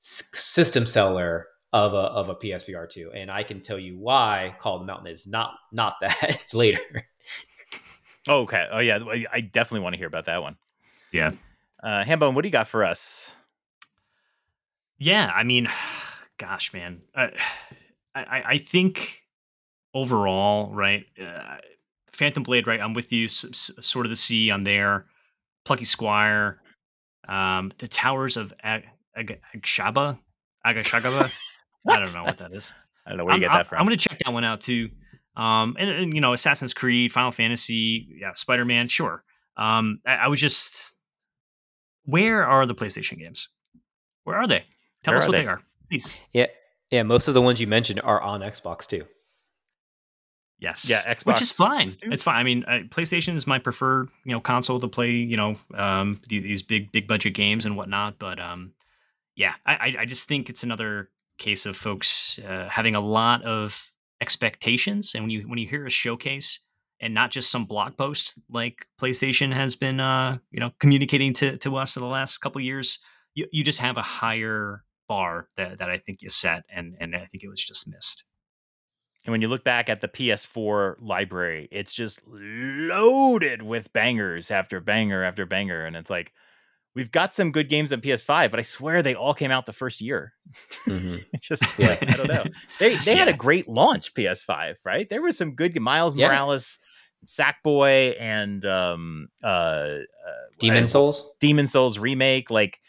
s- 0.00 0.22
system 0.32 0.86
seller 0.86 1.46
of 1.72 1.92
a 1.92 1.96
of 1.96 2.30
a 2.30 2.34
PSVR 2.34 2.88
two, 2.88 3.10
and 3.14 3.30
I 3.30 3.42
can 3.42 3.60
tell 3.60 3.78
you 3.78 3.98
why 3.98 4.54
Call 4.58 4.76
of 4.76 4.80
the 4.82 4.86
Mountain 4.86 5.08
is 5.12 5.26
not 5.26 5.52
not 5.72 5.96
that 6.00 6.46
later. 6.54 6.80
Oh, 8.30 8.42
okay. 8.42 8.66
Oh 8.70 8.78
yeah, 8.78 9.00
I- 9.32 9.40
definitely 9.40 9.80
want 9.80 9.94
to 9.94 9.98
hear 9.98 10.06
about 10.06 10.26
that 10.26 10.40
one. 10.40 10.56
Yeah. 11.12 11.32
Uh, 11.82 12.04
Hambone, 12.04 12.34
what 12.34 12.42
do 12.42 12.48
you 12.48 12.52
got 12.52 12.68
for 12.68 12.84
us? 12.84 13.34
Yeah, 14.98 15.28
I 15.34 15.42
mean, 15.42 15.68
gosh, 16.38 16.72
man, 16.72 17.02
uh, 17.14 17.28
I, 18.14 18.20
I 18.22 18.42
I 18.50 18.58
think 18.58 19.22
overall, 19.94 20.72
right, 20.72 21.04
uh, 21.20 21.56
Phantom 22.12 22.42
Blade, 22.44 22.66
right, 22.66 22.80
I'm 22.80 22.94
with 22.94 23.12
you. 23.12 23.24
S- 23.26 23.44
S- 23.50 23.70
Sword 23.80 24.06
of 24.06 24.10
the 24.10 24.16
Sea, 24.16 24.50
I'm 24.50 24.64
there. 24.64 25.06
Plucky 25.64 25.84
Squire, 25.84 26.60
um, 27.28 27.72
the 27.78 27.88
Towers 27.88 28.36
of 28.36 28.52
Ag- 28.62 28.86
Ag- 29.16 29.40
Agshaba, 29.56 30.18
Agashagaba. 30.64 31.32
I 31.88 31.96
don't 31.98 32.14
know 32.14 32.24
what 32.24 32.38
that 32.38 32.52
is. 32.52 32.72
I 33.04 33.10
don't 33.10 33.18
know 33.18 33.24
where 33.24 33.32
you 33.34 33.36
I'm, 33.36 33.40
get 33.40 33.52
that 33.56 33.66
from. 33.66 33.78
I'm 33.78 33.86
gonna 33.86 33.96
check 33.96 34.18
that 34.24 34.32
one 34.32 34.44
out 34.44 34.60
too. 34.60 34.90
Um, 35.36 35.76
and, 35.78 35.88
and, 35.90 36.14
you 36.14 36.20
know, 36.20 36.32
Assassin's 36.32 36.74
Creed, 36.74 37.12
Final 37.12 37.30
Fantasy, 37.30 38.08
yeah, 38.20 38.34
Spider 38.34 38.64
Man, 38.64 38.88
sure. 38.88 39.22
Um, 39.56 40.00
I, 40.06 40.14
I 40.16 40.28
was 40.28 40.40
just, 40.40 40.94
where 42.04 42.44
are 42.46 42.66
the 42.66 42.74
PlayStation 42.74 43.18
games? 43.18 43.48
Where 44.24 44.36
are 44.36 44.46
they? 44.46 44.64
Tell 45.02 45.12
Where 45.12 45.18
us 45.18 45.26
what 45.28 45.32
they? 45.32 45.42
they 45.42 45.46
are. 45.48 45.60
Please. 45.88 46.20
Yeah, 46.32 46.46
yeah. 46.90 47.02
Most 47.04 47.28
of 47.28 47.34
the 47.34 47.42
ones 47.42 47.60
you 47.60 47.66
mentioned 47.66 48.00
are 48.04 48.20
on 48.20 48.40
Xbox 48.40 48.86
too. 48.86 49.04
Yes. 50.58 50.88
Yeah, 50.90 50.98
Xbox 51.14 51.26
Which 51.26 51.42
is 51.42 51.50
fine. 51.50 51.90
It's 52.02 52.22
fine. 52.22 52.36
I 52.36 52.42
mean, 52.42 52.64
uh, 52.64 52.80
PlayStation 52.90 53.34
is 53.34 53.46
my 53.46 53.58
preferred, 53.58 54.10
you 54.26 54.32
know, 54.32 54.40
console 54.40 54.78
to 54.80 54.88
play, 54.88 55.10
you 55.12 55.36
know, 55.36 55.56
um, 55.74 56.20
these 56.28 56.62
big, 56.62 56.92
big 56.92 57.08
budget 57.08 57.32
games 57.32 57.64
and 57.64 57.76
whatnot. 57.78 58.18
But 58.18 58.38
um, 58.38 58.72
yeah, 59.36 59.54
I, 59.64 59.74
I- 59.74 59.96
I 60.00 60.04
just 60.04 60.28
think 60.28 60.50
it's 60.50 60.62
another 60.62 61.08
case 61.38 61.64
of 61.64 61.76
folks 61.76 62.38
uh, 62.46 62.68
having 62.68 62.94
a 62.94 63.00
lot 63.00 63.42
of 63.42 63.90
expectations, 64.20 65.12
and 65.14 65.24
when 65.24 65.30
you 65.30 65.42
when 65.42 65.58
you 65.58 65.66
hear 65.66 65.86
a 65.86 65.90
showcase 65.90 66.60
and 67.00 67.14
not 67.14 67.30
just 67.30 67.50
some 67.50 67.64
blog 67.64 67.96
post 67.96 68.34
like 68.50 68.86
PlayStation 69.00 69.52
has 69.54 69.74
been, 69.76 70.00
uh, 70.00 70.36
you 70.50 70.60
know, 70.60 70.70
communicating 70.80 71.32
to 71.34 71.56
to 71.58 71.76
us 71.76 71.96
in 71.96 72.02
the 72.02 72.08
last 72.08 72.38
couple 72.38 72.60
years, 72.60 72.98
you 73.34 73.46
you 73.52 73.64
just 73.64 73.78
have 73.78 73.96
a 73.96 74.02
higher 74.02 74.84
bar 75.08 75.48
that 75.56 75.78
that 75.78 75.90
I 75.90 75.98
think 75.98 76.22
you 76.22 76.30
set, 76.30 76.64
and 76.68 76.96
and 77.00 77.14
I 77.16 77.26
think 77.26 77.42
it 77.42 77.48
was 77.48 77.62
just 77.62 77.88
missed. 77.88 78.24
And 79.24 79.32
when 79.32 79.42
you 79.42 79.48
look 79.48 79.64
back 79.64 79.88
at 79.88 80.00
the 80.00 80.08
PS4 80.08 80.96
library, 81.00 81.68
it's 81.70 81.94
just 81.94 82.22
loaded 82.26 83.60
with 83.60 83.92
bangers 83.92 84.50
after 84.50 84.80
banger 84.80 85.22
after 85.22 85.44
banger. 85.44 85.84
And 85.84 85.94
it's 85.94 86.08
like, 86.08 86.32
we've 86.94 87.10
got 87.10 87.34
some 87.34 87.52
good 87.52 87.68
games 87.68 87.92
on 87.92 88.00
PS5, 88.00 88.50
but 88.50 88.58
I 88.58 88.62
swear 88.62 89.02
they 89.02 89.14
all 89.14 89.34
came 89.34 89.50
out 89.50 89.66
the 89.66 89.72
first 89.72 90.00
year. 90.00 90.32
Mhm. 90.86 91.24
It's 91.32 91.46
just, 91.46 91.64
Yeah. 91.78 91.96
I 92.00 92.04
don't 92.16 92.28
know. 92.28 92.44
They 92.78 92.96
they 93.04 93.14
had 93.16 93.28
a 93.28 93.32
great 93.32 93.68
launch 93.68 94.12
PS5, 94.14 94.76
right? 94.84 95.08
There 95.08 95.22
was 95.22 95.36
some 95.38 95.54
good 95.54 95.78
Miles 95.80 96.16
Yeah. 96.16 96.28
Morales, 96.28 96.78
Sackboy, 97.26 98.16
and 98.20 98.64
um 98.66 99.28
uh, 99.42 99.46
uh 99.46 100.00
Demon 100.58 100.84
I- 100.84 100.86
Souls. 100.86 101.24
Demon 101.40 101.66
Souls 101.66 101.98
remake. 101.98 102.50
Like 102.50 102.80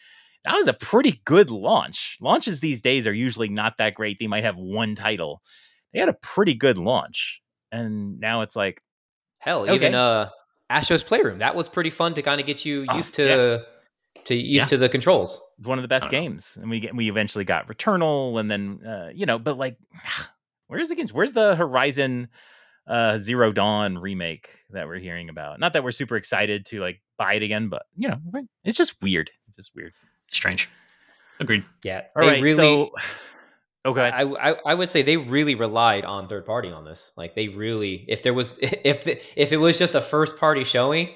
that 0.43 0.55
was 0.55 0.67
a 0.67 0.73
pretty 0.73 1.21
good 1.25 1.49
launch. 1.51 2.17
Launches 2.21 2.59
these 2.59 2.81
days 2.81 3.05
are 3.05 3.13
usually 3.13 3.49
not 3.49 3.77
that 3.77 3.93
great. 3.93 4.17
They 4.19 4.27
might 4.27 4.43
have 4.43 4.57
one 4.57 4.95
title. 4.95 5.41
They 5.93 5.99
had 5.99 6.09
a 6.09 6.13
pretty 6.15 6.55
good 6.55 6.77
launch. 6.77 7.41
And 7.71 8.19
now 8.19 8.41
it's 8.41 8.55
like, 8.55 8.81
Hell, 9.39 9.63
Okay. 9.63 9.75
even 9.75 9.93
uh, 9.95 10.29
Astro's 10.69 11.03
Playroom. 11.03 11.39
That 11.39 11.55
was 11.55 11.67
pretty 11.69 11.89
fun 11.89 12.13
to 12.15 12.21
kind 12.21 12.39
of 12.41 12.47
get 12.47 12.65
you 12.65 12.85
Oh, 12.89 12.95
used 12.97 13.13
to 13.15 13.65
to 14.25 14.35
used 14.35 14.63
Yeah. 14.63 14.65
to 14.67 14.77
the 14.77 14.89
controls. 14.89 15.41
it's 15.57 15.67
one 15.67 15.77
of 15.77 15.81
the 15.83 15.88
best 15.88 16.05
I 16.05 16.09
don't 16.11 16.23
know. 16.23 16.29
games. 16.31 16.57
And 16.61 16.69
we 16.69 16.79
get 16.79 16.95
we 16.95 17.09
eventually 17.09 17.43
got 17.45 17.67
Returnal 17.67 18.39
and 18.39 18.49
then 18.51 18.79
uh, 18.85 19.09
you 19.13 19.25
know, 19.25 19.39
but 19.39 19.57
like 19.57 19.77
where's 20.67 20.89
the 20.89 20.95
games? 20.95 21.13
Where's 21.13 21.33
the 21.33 21.55
Horizon 21.55 22.29
uh 22.88 23.17
Zero 23.19 23.51
Dawn 23.51 23.97
remake 23.97 24.49
that 24.71 24.88
we're 24.88 24.99
hearing 24.99 25.29
about? 25.29 25.59
Not 25.59 25.73
that 25.73 25.83
we're 25.83 25.91
super 25.91 26.15
excited 26.17 26.65
to 26.67 26.79
like 26.79 27.01
buy 27.17 27.35
it 27.35 27.43
again, 27.43 27.69
but 27.69 27.83
you 27.95 28.09
know, 28.09 28.19
it's 28.63 28.77
just 28.77 29.01
weird. 29.01 29.31
It's 29.47 29.57
just 29.57 29.75
weird. 29.75 29.93
Strange. 30.31 30.69
Agreed. 31.39 31.63
Yeah, 31.83 32.03
All 32.15 32.23
they 32.23 32.29
right, 32.29 32.41
really. 32.43 32.55
so 32.55 32.91
okay. 33.85 34.01
I, 34.01 34.23
I 34.23 34.55
I 34.65 34.73
would 34.75 34.89
say 34.89 35.01
they 35.01 35.17
really 35.17 35.55
relied 35.55 36.05
on 36.05 36.27
third 36.27 36.45
party 36.45 36.69
on 36.69 36.85
this. 36.85 37.11
Like 37.17 37.33
they 37.35 37.47
really, 37.47 38.05
if 38.07 38.21
there 38.23 38.33
was, 38.33 38.57
if 38.61 39.03
the, 39.05 39.19
if 39.41 39.51
it 39.51 39.57
was 39.57 39.79
just 39.79 39.95
a 39.95 40.01
first 40.01 40.38
party 40.38 40.63
showing, 40.63 41.09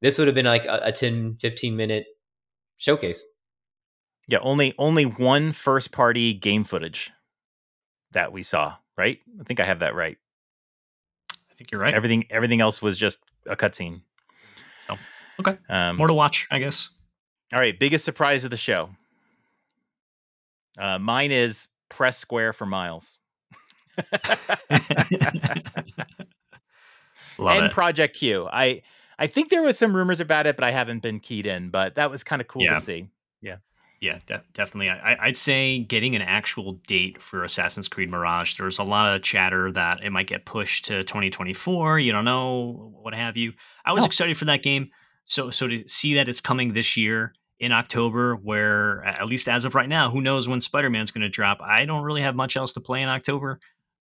this 0.00 0.16
would 0.18 0.26
have 0.28 0.34
been 0.34 0.46
like 0.46 0.64
a, 0.64 0.80
a 0.84 0.92
10, 0.92 1.36
15 1.40 1.76
minute 1.76 2.06
showcase. 2.76 3.24
Yeah, 4.28 4.38
only 4.42 4.74
only 4.78 5.04
one 5.04 5.52
first 5.52 5.92
party 5.92 6.34
game 6.34 6.64
footage 6.64 7.12
that 8.12 8.32
we 8.32 8.42
saw, 8.42 8.74
right? 8.98 9.18
I 9.40 9.44
think 9.44 9.60
I 9.60 9.64
have 9.64 9.80
that 9.80 9.94
right. 9.94 10.16
I 11.32 11.54
think 11.56 11.70
you're 11.70 11.80
right. 11.80 11.94
Everything 11.94 12.26
everything 12.30 12.60
else 12.60 12.82
was 12.82 12.98
just 12.98 13.24
a 13.46 13.56
cutscene. 13.56 14.02
So, 14.86 14.96
okay. 15.40 15.58
Um, 15.68 15.96
More 15.96 16.08
to 16.08 16.14
watch, 16.14 16.46
I 16.50 16.58
guess. 16.58 16.90
all 17.52 17.60
right, 17.60 17.78
biggest 17.78 18.04
surprise 18.04 18.44
of 18.44 18.50
the 18.50 18.56
show. 18.56 18.90
Uh, 20.78 20.98
mine 20.98 21.30
is 21.30 21.68
press 21.88 22.18
square 22.18 22.52
for 22.52 22.66
miles. 22.66 23.18
Love 27.38 27.56
and 27.56 27.66
it. 27.66 27.72
Project 27.72 28.16
Q. 28.16 28.48
I 28.50 28.82
I 29.18 29.26
think 29.26 29.48
there 29.48 29.62
was 29.62 29.78
some 29.78 29.94
rumors 29.96 30.20
about 30.20 30.46
it, 30.46 30.56
but 30.56 30.64
I 30.64 30.70
haven't 30.70 31.00
been 31.02 31.20
keyed 31.20 31.46
in. 31.46 31.70
But 31.70 31.94
that 31.94 32.10
was 32.10 32.22
kind 32.24 32.40
of 32.42 32.48
cool 32.48 32.62
Yeah. 32.64 32.74
to 32.74 32.80
see. 32.80 33.08
yeah, 33.98 34.18
de- 34.26 34.44
definitely. 34.52 34.90
I, 34.90 35.16
I'd 35.28 35.38
say 35.38 35.78
getting 35.78 36.14
an 36.14 36.20
actual 36.20 36.74
date 36.86 37.22
for 37.22 37.42
Assassin's 37.44 37.88
Creed 37.88 38.10
Mirage. 38.10 38.56
There's 38.58 38.78
a 38.78 38.82
lot 38.82 39.14
of 39.16 39.22
chatter 39.22 39.72
that 39.72 40.02
it 40.04 40.10
might 40.10 40.26
get 40.26 40.44
pushed 40.44 40.84
to 40.86 41.02
2024. 41.02 41.98
You 42.00 42.12
don't 42.12 42.26
know, 42.26 42.92
what 43.00 43.14
have 43.14 43.38
you. 43.38 43.54
I 43.86 43.92
was 43.94 44.02
No. 44.02 44.06
excited 44.06 44.36
for 44.36 44.44
that 44.44 44.62
game. 44.62 44.90
So, 45.24 45.48
so 45.50 45.66
to 45.66 45.88
see 45.88 46.12
that 46.14 46.28
it's 46.28 46.42
coming 46.42 46.74
this 46.74 46.94
year 46.98 47.32
in 47.58 47.72
October, 47.72 48.36
where 48.36 49.02
at 49.02 49.26
least 49.26 49.48
as 49.48 49.64
of 49.64 49.74
right 49.74 49.88
now, 49.88 50.10
who 50.10 50.20
knows 50.20 50.46
when 50.46 50.60
Spider 50.60 50.90
Man's 50.90 51.10
going 51.10 51.22
to 51.22 51.30
drop? 51.30 51.62
I 51.62 51.86
don't 51.86 52.02
really 52.02 52.22
have 52.22 52.36
much 52.36 52.54
else 52.54 52.74
to 52.74 52.80
play 52.80 53.00
in 53.00 53.08
October. 53.08 53.58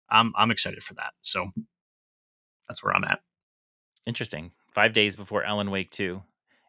I'm 0.09 0.33
I'm 0.35 0.51
excited 0.51 0.83
for 0.83 0.93
that. 0.95 1.13
So 1.21 1.51
that's 2.67 2.83
where 2.83 2.93
I'm 2.93 3.05
at. 3.05 3.19
Interesting. 4.05 4.51
Five 4.76 4.91
days 4.91 5.15
before 5.15 5.43
Alan 5.45 5.72
Wake 5.72 5.89
2. 5.91 6.22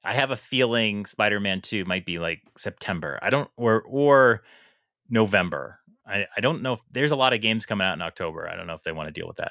I 0.05 0.15
have 0.15 0.31
a 0.31 0.37
feeling 0.37 1.07
Spider 1.07 1.41
Man 1.41 1.61
2 1.61 1.85
might 1.87 2.07
be 2.07 2.21
like 2.21 2.41
September. 2.57 3.19
I 3.21 3.31
don't 3.31 3.51
or 3.57 3.83
or 3.83 4.45
November. 5.11 5.81
I, 6.07 6.27
I 6.37 6.41
don't 6.41 6.63
know 6.63 6.75
if 6.75 6.81
there's 6.93 7.11
a 7.11 7.17
lot 7.17 7.33
of 7.33 7.41
games 7.41 7.67
coming 7.67 7.85
out 7.85 7.95
in 7.95 8.03
October. 8.03 8.49
I 8.49 8.55
don't 8.55 8.69
know 8.69 8.75
if 8.75 8.85
they 8.85 8.93
want 8.93 9.09
to 9.09 9.13
deal 9.13 9.27
with 9.27 9.39
that. 9.39 9.51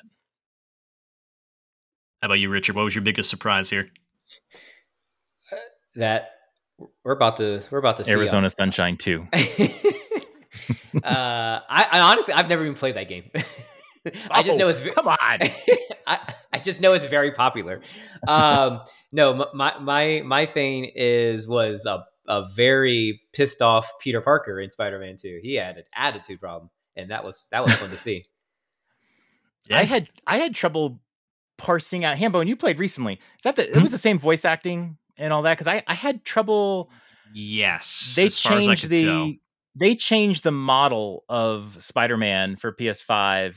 How 2.22 2.28
about 2.28 2.36
you, 2.36 2.50
Richard? 2.50 2.78
What 2.78 2.86
was 2.86 2.96
your 2.96 3.02
biggest 3.02 3.30
surprise 3.30 3.70
here? 3.70 3.90
That 5.96 6.30
we're 7.04 7.12
about 7.12 7.36
to 7.38 7.62
we're 7.70 7.80
about 7.80 7.98
to 7.98 8.06
see 8.06 8.12
Arizona 8.12 8.50
Sunshine 8.50 8.96
2. 8.96 9.28
uh, 9.34 9.40
I, 11.04 11.60
I 11.92 12.00
honestly 12.00 12.34
I've 12.34 12.48
never 12.48 12.64
even 12.64 12.76
played 12.76 12.96
that 12.96 13.10
game. 13.10 13.30
I 14.32 14.44
just 14.44 14.58
know 14.58 14.66
Oh, 14.66 14.70
it's 14.70 14.80
ve- 14.80 14.92
come 14.92 15.08
on. 15.08 15.18
I, 16.08 16.34
I 16.54 16.60
just 16.60 16.80
know 16.82 16.94
it's 16.94 17.06
very 17.06 17.32
popular. 17.32 17.82
Um, 18.28 18.82
no, 19.12 19.48
my 19.54 19.78
my 19.80 20.22
my 20.26 20.46
thing 20.46 20.92
is 20.96 21.48
was 21.48 21.86
a 21.86 22.06
a 22.28 22.44
very 22.56 23.22
pissed 23.34 23.62
off 23.62 23.92
Peter 24.00 24.22
Parker 24.22 24.60
in 24.60 24.72
Spider 24.72 25.00
Man 25.00 25.16
Two. 25.18 25.40
He 25.42 25.56
had 25.56 25.78
an 25.78 25.84
attitude 25.96 26.40
problem, 26.40 26.70
and 26.96 27.12
that 27.12 27.24
was 27.24 27.46
that 27.52 27.64
was 27.64 27.74
fun 27.76 27.90
to 27.90 27.98
see. 27.98 28.26
Yeah. 29.68 29.80
I 29.80 29.84
had 29.84 30.10
I 30.28 30.38
had 30.38 30.54
trouble 30.54 31.00
parsing 31.58 32.06
out 32.06 32.18
Hambo, 32.18 32.40
and 32.40 32.48
you 32.48 32.56
played 32.56 32.78
recently. 32.78 33.14
Is 33.14 33.44
that 33.46 33.56
the 33.56 33.68
it 33.68 33.74
Hmm? 33.74 33.82
was 33.82 33.92
the 33.92 33.98
same 33.98 34.20
voice 34.20 34.46
acting 34.46 34.98
and 35.18 35.34
all 35.34 35.42
that? 35.42 35.54
Because 35.58 35.68
I, 35.68 35.82
I 35.88 35.96
had 35.96 36.24
trouble 36.24 36.92
Yes. 37.34 38.14
they 38.16 38.26
as 38.28 38.38
far 38.38 38.54
as 38.60 38.68
I 38.68 38.76
changed 38.76 38.82
could 38.84 38.92
the 38.92 39.04
tell. 39.04 39.34
They 39.76 39.96
changed 39.96 40.44
the 40.44 40.52
model 40.52 41.24
of 41.30 41.76
Spider-Man 41.80 42.56
for 42.56 42.72
PS5. 42.72 43.10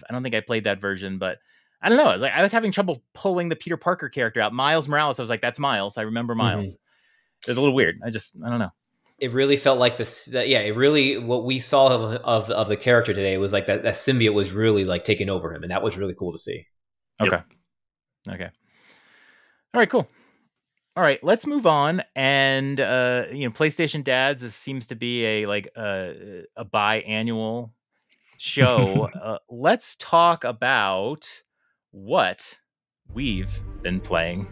I 0.08 0.12
don't 0.12 0.22
think 0.22 0.34
I 0.34 0.40
played 0.40 0.64
that 0.64 0.80
version, 0.80 1.18
but 1.18 1.38
I 1.80 1.88
don't 1.88 1.98
know. 1.98 2.08
I 2.08 2.12
was 2.12 2.22
like 2.22 2.32
I 2.32 2.42
was 2.42 2.52
having 2.52 2.72
trouble 2.72 3.02
pulling 3.14 3.48
the 3.48 3.56
Peter 3.56 3.76
Parker 3.76 4.08
character 4.08 4.40
out. 4.40 4.52
Miles 4.52 4.88
Morales, 4.88 5.18
I 5.18 5.22
was 5.22 5.30
like, 5.30 5.40
that's 5.40 5.58
Miles. 5.58 5.96
I 5.96 6.02
remember 6.02 6.34
Mm-hmm. 6.34 6.58
Miles. 6.58 6.78
It 7.42 7.48
was 7.48 7.56
a 7.56 7.60
little 7.60 7.74
weird. 7.74 8.00
I 8.04 8.10
just 8.10 8.36
I 8.44 8.50
don't 8.50 8.58
know. 8.58 8.70
It 9.20 9.32
really 9.32 9.56
felt 9.56 9.78
like 9.78 9.96
this. 9.96 10.26
That, 10.26 10.48
yeah, 10.48 10.60
it 10.60 10.76
really 10.76 11.18
what 11.18 11.44
we 11.44 11.58
saw 11.60 11.88
of, 11.88 12.02
of 12.22 12.50
of 12.50 12.68
the 12.68 12.76
character 12.76 13.14
today 13.14 13.38
was 13.38 13.52
like 13.52 13.66
that. 13.66 13.82
That 13.84 13.94
symbiote 13.94 14.34
was 14.34 14.52
really 14.52 14.84
like 14.84 15.04
taking 15.04 15.28
over 15.30 15.52
him, 15.54 15.62
and 15.62 15.70
that 15.70 15.82
was 15.82 15.96
really 15.96 16.14
cool 16.14 16.32
to 16.32 16.38
see. 16.38 16.66
Yep. 17.20 17.32
Okay. 17.32 17.42
Okay. 18.34 18.50
All 19.74 19.80
right, 19.80 19.90
cool. 19.90 20.08
All 20.98 21.04
right, 21.04 21.22
let's 21.22 21.46
move 21.46 21.64
on. 21.64 22.02
And 22.16 22.80
uh, 22.80 23.26
you 23.30 23.44
know, 23.46 23.52
PlayStation 23.52 24.02
Dads 24.02 24.42
this 24.42 24.56
seems 24.56 24.88
to 24.88 24.96
be 24.96 25.24
a 25.24 25.46
like 25.46 25.68
uh, 25.76 26.10
a 26.56 26.64
biannual 26.64 27.70
show. 28.36 29.08
uh, 29.22 29.38
let's 29.48 29.94
talk 29.94 30.42
about 30.42 31.24
what 31.92 32.58
we've 33.14 33.62
been 33.80 34.00
playing. 34.00 34.48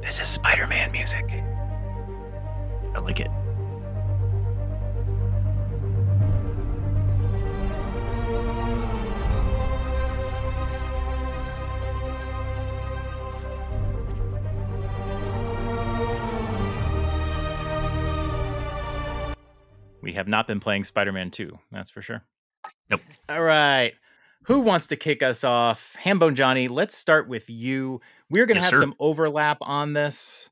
This 0.00 0.20
is 0.20 0.28
Spider-Man 0.28 0.92
music. 0.92 1.28
I 2.94 3.00
like 3.00 3.18
it. 3.18 3.30
We 20.02 20.12
have 20.14 20.28
not 20.28 20.46
been 20.46 20.60
playing 20.60 20.84
Spider-Man 20.84 21.30
2, 21.30 21.58
that's 21.70 21.90
for 21.90 22.02
sure. 22.02 22.22
Nope. 22.90 23.00
All 23.28 23.42
right. 23.42 23.92
Who 24.44 24.60
wants 24.60 24.86
to 24.88 24.96
kick 24.96 25.22
us 25.22 25.44
off? 25.44 25.96
Hambone 26.02 26.34
Johnny, 26.34 26.68
let's 26.68 26.96
start 26.96 27.28
with 27.28 27.50
you. 27.50 28.00
We're 28.30 28.46
going 28.46 28.56
to 28.56 28.62
Yes, 28.62 28.70
have 28.70 28.78
sir. 28.78 28.82
some 28.82 28.94
overlap 28.98 29.58
on 29.60 29.92
this. 29.92 30.50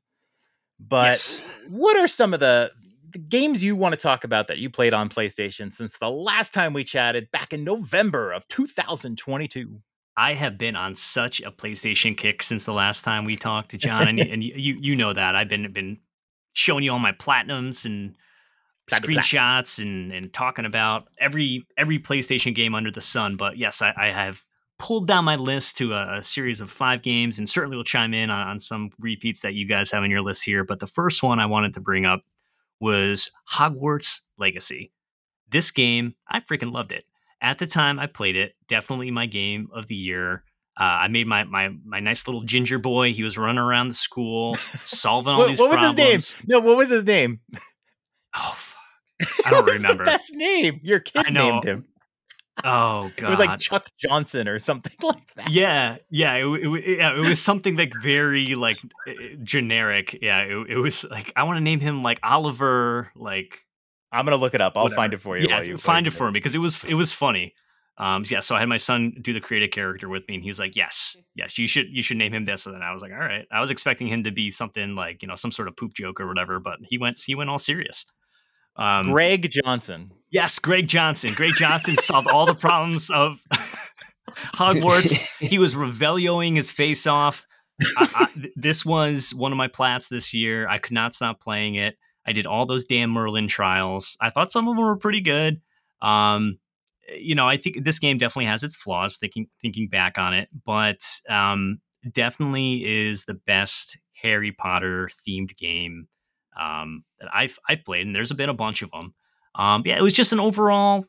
But 0.79 1.07
Yes. 1.07 1.43
what 1.67 1.97
are 1.97 2.07
some 2.07 2.33
of 2.33 2.39
the, 2.39 2.71
the 3.11 3.19
games 3.19 3.63
you 3.63 3.75
want 3.75 3.93
to 3.93 3.97
talk 3.99 4.23
about 4.23 4.47
that 4.47 4.59
you 4.59 4.69
played 4.69 4.93
on 4.93 5.09
PlayStation 5.09 5.73
since 5.73 5.97
the 5.97 6.09
last 6.09 6.53
time 6.53 6.73
we 6.73 6.83
chatted 6.83 7.31
back 7.31 7.51
in 7.51 7.63
November 7.63 8.31
of 8.31 8.47
2022? 8.47 9.81
I 10.15 10.33
have 10.33 10.57
been 10.57 10.75
on 10.75 10.95
such 10.95 11.41
a 11.41 11.51
PlayStation 11.51 12.15
kick 12.15 12.43
since 12.43 12.65
the 12.65 12.73
last 12.73 13.03
time 13.03 13.25
we 13.25 13.37
talked 13.37 13.71
to 13.71 13.77
John, 13.77 14.07
and, 14.07 14.19
and 14.19 14.43
you 14.43 14.77
you 14.81 14.95
know 14.95 15.13
that 15.13 15.33
I've 15.35 15.47
been 15.47 15.71
been 15.71 15.97
showing 16.53 16.83
you 16.83 16.91
all 16.91 16.99
my 16.99 17.13
platinums 17.13 17.85
and 17.85 18.15
screenshots 18.89 19.79
and 19.81 20.11
and 20.11 20.31
talking 20.33 20.65
about 20.65 21.07
every 21.19 21.65
every 21.77 21.99
PlayStation 21.99 22.53
game 22.55 22.75
under 22.75 22.91
the 22.91 23.01
sun. 23.01 23.35
But 23.35 23.57
yes, 23.57 23.81
I, 23.81 23.93
I 23.95 24.07
have 24.07 24.43
pulled 24.77 25.07
down 25.07 25.25
my 25.25 25.35
list 25.35 25.77
to 25.77 25.93
a, 25.93 26.17
a 26.19 26.23
series 26.23 26.61
of 26.61 26.71
five 26.71 27.01
games, 27.01 27.37
and 27.37 27.49
certainly 27.49 27.75
will 27.77 27.83
chime 27.83 28.13
in 28.13 28.29
on, 28.29 28.47
on 28.47 28.59
some 28.59 28.91
repeats 28.99 29.41
that 29.41 29.53
you 29.53 29.67
guys 29.67 29.91
have 29.91 30.03
on 30.03 30.09
your 30.09 30.21
list 30.21 30.45
here. 30.45 30.63
But 30.63 30.79
the 30.79 30.87
first 30.87 31.21
one 31.23 31.39
I 31.39 31.45
wanted 31.47 31.73
to 31.73 31.81
bring 31.81 32.05
up 32.05 32.21
was 32.79 33.29
Hogwarts 33.51 34.21
Legacy. 34.37 34.91
This 35.49 35.71
game, 35.71 36.15
I 36.29 36.39
freaking 36.39 36.71
loved 36.71 36.91
it. 36.91 37.03
At 37.41 37.57
the 37.57 37.67
time 37.67 37.99
I 37.99 38.05
played 38.07 38.35
it, 38.35 38.53
definitely 38.67 39.11
my 39.11 39.25
game 39.25 39.69
of 39.73 39.87
the 39.87 39.95
year. 39.95 40.43
Uh, 40.79 40.83
I 40.83 41.07
made 41.09 41.27
my, 41.27 41.43
my 41.43 41.69
my 41.83 41.99
nice 41.99 42.25
little 42.25 42.39
ginger 42.41 42.79
boy. 42.79 43.11
He 43.11 43.23
was 43.23 43.37
running 43.37 43.57
around 43.59 43.89
the 43.89 43.95
school, 43.95 44.55
solving 44.83 45.33
all 45.33 45.39
What, 45.39 45.47
these 45.49 45.59
what 45.59 45.71
was 45.71 45.81
his 45.81 45.95
problems. 45.95 46.35
name? 46.37 46.45
No, 46.47 46.59
what 46.65 46.77
was 46.77 46.89
his 46.89 47.03
name? 47.05 47.41
Oh. 48.37 48.57
I 49.45 49.51
don't 49.51 49.65
remember. 49.65 50.03
The 50.03 50.11
best 50.11 50.33
name. 50.35 50.79
Your 50.83 50.99
kid 50.99 51.25
I 51.27 51.29
named 51.29 51.63
him. 51.63 51.85
Oh 52.63 53.11
god, 53.15 53.23
It 53.27 53.29
was 53.29 53.39
like 53.39 53.59
Chuck 53.59 53.89
Johnson 53.97 54.47
or 54.47 54.59
something 54.59 54.93
like 55.01 55.33
that. 55.35 55.49
yeah, 55.49 55.97
yeah. 56.09 56.35
It, 56.35 56.45
it, 56.45 56.97
yeah, 56.97 57.15
it 57.15 57.19
was 57.19 57.41
something 57.41 57.75
like 57.75 57.93
very 58.01 58.55
like 58.55 58.77
uh, 59.07 59.13
generic. 59.43 60.17
Yeah, 60.21 60.39
it, 60.41 60.71
it 60.71 60.77
was 60.77 61.05
like 61.05 61.31
I 61.35 61.43
want 61.43 61.57
to 61.57 61.61
name 61.61 61.79
him 61.79 62.03
like 62.03 62.19
Oliver. 62.23 63.11
Like 63.15 63.65
I'm 64.11 64.25
gonna 64.25 64.37
look 64.37 64.53
it 64.55 64.61
up. 64.61 64.73
I'll 64.75 64.83
whatever. 64.83 64.95
find 64.95 65.13
it 65.13 65.21
for 65.21 65.37
you. 65.37 65.47
Yeah, 65.47 65.61
you 65.61 65.77
find 65.77 66.07
it 66.07 66.11
for 66.11 66.27
me 66.27 66.33
because 66.33 66.55
it 66.55 66.59
was 66.59 66.83
it 66.85 66.95
was 66.95 67.13
funny. 67.13 67.53
Um, 67.97 68.23
so 68.23 68.35
yeah, 68.35 68.39
so 68.39 68.55
I 68.55 68.59
had 68.61 68.69
my 68.69 68.77
son 68.77 69.13
do 69.21 69.33
the 69.33 69.41
creative 69.41 69.71
character 69.71 70.07
with 70.07 70.25
me, 70.29 70.35
and 70.35 70.43
he's 70.43 70.57
like, 70.57 70.77
"Yes, 70.77 71.17
yes, 71.35 71.57
you 71.57 71.67
should 71.67 71.87
you 71.89 72.01
should 72.01 72.15
name 72.15 72.33
him 72.33 72.45
this." 72.45 72.65
And 72.65 72.73
then 72.73 72.81
I 72.81 72.93
was 72.93 73.01
like, 73.01 73.11
"All 73.11 73.17
right." 73.17 73.45
I 73.51 73.59
was 73.59 73.71
expecting 73.71 74.07
him 74.07 74.23
to 74.23 74.31
be 74.31 74.51
something 74.51 74.95
like 74.95 75.21
you 75.21 75.27
know 75.27 75.35
some 75.35 75.51
sort 75.51 75.67
of 75.67 75.75
poop 75.75 75.93
joke 75.93 76.21
or 76.21 76.27
whatever, 76.27 76.59
but 76.61 76.79
he 76.83 76.97
went 76.97 77.19
he 77.25 77.35
went 77.35 77.49
all 77.49 77.57
serious. 77.59 78.05
Um, 78.79 79.11
Greg 79.11 79.51
Johnson. 79.51 80.11
Yes, 80.31 80.57
Greg 80.57 80.87
Johnson. 80.87 81.33
Greg 81.33 81.53
Johnson 81.55 81.97
solved 81.97 82.29
all 82.29 82.45
the 82.45 82.55
problems 82.55 83.09
of 83.09 83.41
Hogwarts. 84.55 85.19
He 85.39 85.59
was 85.59 85.75
Revelioing 85.75 86.55
his 86.55 86.71
face 86.71 87.05
off. 87.05 87.45
I, 87.97 88.09
I, 88.15 88.49
this 88.55 88.85
was 88.85 89.33
one 89.33 89.51
of 89.51 89.57
my 89.57 89.67
plats 89.67 90.07
this 90.07 90.33
year. 90.33 90.67
I 90.67 90.77
could 90.77 90.93
not 90.93 91.13
stop 91.13 91.41
playing 91.41 91.75
it. 91.75 91.97
I 92.25 92.31
did 92.31 92.45
all 92.45 92.65
those 92.65 92.85
damn 92.85 93.09
Merlin 93.09 93.47
trials. 93.47 94.17
I 94.21 94.29
thought 94.29 94.51
some 94.51 94.67
of 94.67 94.75
them 94.75 94.85
were 94.85 94.97
pretty 94.97 95.21
good. 95.21 95.61
Um, 96.01 96.59
you 97.17 97.35
know, 97.35 97.47
I 97.47 97.57
think 97.57 97.83
this 97.83 97.99
game 97.99 98.17
definitely 98.17 98.45
has 98.45 98.63
its 98.63 98.75
flaws. 98.75 99.17
Thinking 99.17 99.47
thinking 99.61 99.89
back 99.89 100.17
on 100.17 100.33
it, 100.33 100.49
but 100.65 100.99
um, 101.27 101.79
definitely 102.11 103.09
is 103.09 103.25
the 103.25 103.33
best 103.33 103.97
Harry 104.21 104.51
Potter 104.51 105.09
themed 105.27 105.57
game 105.57 106.07
um, 106.59 107.03
that 107.19 107.29
I've 107.33 107.57
I've 107.67 107.83
played, 107.85 108.05
and 108.05 108.15
there's 108.15 108.31
been 108.33 108.49
a 108.49 108.53
bunch 108.53 108.81
of 108.81 108.91
them. 108.91 109.13
Um, 109.55 109.83
yeah, 109.85 109.97
it 109.97 110.01
was 110.01 110.13
just 110.13 110.33
an 110.33 110.39
overall 110.39 111.05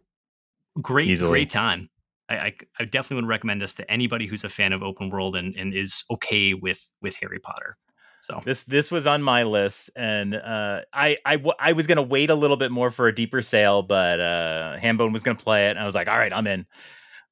great 0.81 1.09
Easily. 1.09 1.31
great 1.31 1.51
time. 1.51 1.91
I, 2.29 2.37
I, 2.37 2.55
I 2.79 2.85
definitely 2.85 3.17
would 3.17 3.29
recommend 3.29 3.61
this 3.61 3.75
to 3.75 3.91
anybody 3.91 4.27
who's 4.27 4.45
a 4.45 4.49
fan 4.49 4.73
of 4.73 4.83
open 4.83 5.11
world 5.11 5.35
and, 5.37 5.55
and 5.57 5.75
is 5.75 6.05
okay 6.11 6.55
with 6.55 6.89
with 7.03 7.17
Harry 7.17 7.39
Potter. 7.41 7.77
So 8.23 8.41
This 8.45 8.65
this 8.65 8.91
was 8.91 9.07
on 9.07 9.23
my 9.23 9.45
list, 9.45 9.91
and 9.97 10.35
uh, 10.35 10.83
I 10.93 11.17
I 11.25 11.37
w- 11.37 11.55
I 11.59 11.73
was 11.73 11.87
gonna 11.87 12.03
wait 12.03 12.29
a 12.31 12.35
little 12.35 12.59
bit 12.59 12.71
more 12.71 12.91
for 12.91 13.09
a 13.09 13.15
deeper 13.15 13.41
sale, 13.41 13.83
but 13.83 14.21
uh, 14.21 14.77
Hambone 14.79 15.13
was 15.13 15.23
gonna 15.23 15.39
play 15.39 15.69
it, 15.69 15.71
and 15.71 15.79
I 15.79 15.87
was 15.87 15.95
like, 15.95 16.07
all 16.07 16.19
right, 16.19 16.33
I'm 16.33 16.47
in. 16.47 16.67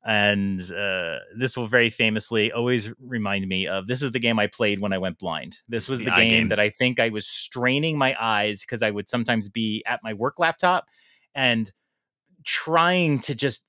And 0.09 0.61
uh, 0.73 1.19
this 1.37 1.55
will 1.55 1.67
very 1.67 1.91
famously 1.91 2.51
always 2.51 2.91
remind 2.99 3.47
me 3.47 3.67
of 3.67 3.87
this 3.87 4.01
is 4.01 4.13
the 4.13 4.19
game 4.19 4.39
I 4.39 4.47
played 4.47 4.81
when 4.81 4.95
I 4.95 4.99
went 4.99 5.19
blind. 5.19 5.59
This 5.69 5.85
It's 5.85 5.91
was 5.91 6.01
the 6.01 6.07
the, 6.07 6.11
game, 6.13 6.31
game. 6.31 6.49
that 6.49 6.59
I 6.59 6.71
think 6.71 6.99
I 6.99 7.11
was 7.11 7.27
straining 7.27 7.99
my 7.99 8.17
eyes 8.19 8.63
because 8.63 8.83
I 8.83 8.91
would 8.91 9.11
sometimes 9.11 9.51
be 9.51 9.85
at 9.87 10.01
my 10.03 10.15
work 10.15 10.39
laptop 10.39 10.87
and 11.35 11.71
trying 12.45 13.19
to 13.19 13.35
just 13.35 13.67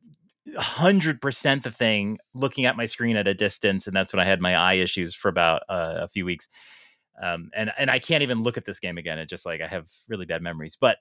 100% 0.47 1.63
the 1.63 1.71
thing 1.71 2.19
looking 2.33 2.65
at 2.65 2.77
my 2.77 2.85
screen 2.85 3.17
at 3.17 3.27
a 3.27 3.33
distance 3.33 3.85
and 3.85 3.95
that's 3.95 4.11
when 4.11 4.19
i 4.19 4.25
had 4.25 4.41
my 4.41 4.55
eye 4.55 4.75
issues 4.75 5.13
for 5.13 5.27
about 5.27 5.61
uh, 5.69 5.97
a 5.99 6.07
few 6.07 6.25
weeks 6.25 6.47
um, 7.21 7.51
and 7.53 7.71
and 7.77 7.91
I 7.91 7.99
can't 7.99 8.23
even 8.23 8.41
look 8.41 8.57
at 8.57 8.65
this 8.65 8.79
game 8.79 8.97
again. 8.97 9.19
It 9.19 9.27
just 9.27 9.45
like 9.45 9.61
I 9.61 9.67
have 9.67 9.87
really 10.07 10.25
bad 10.25 10.41
memories. 10.41 10.77
But 10.79 10.97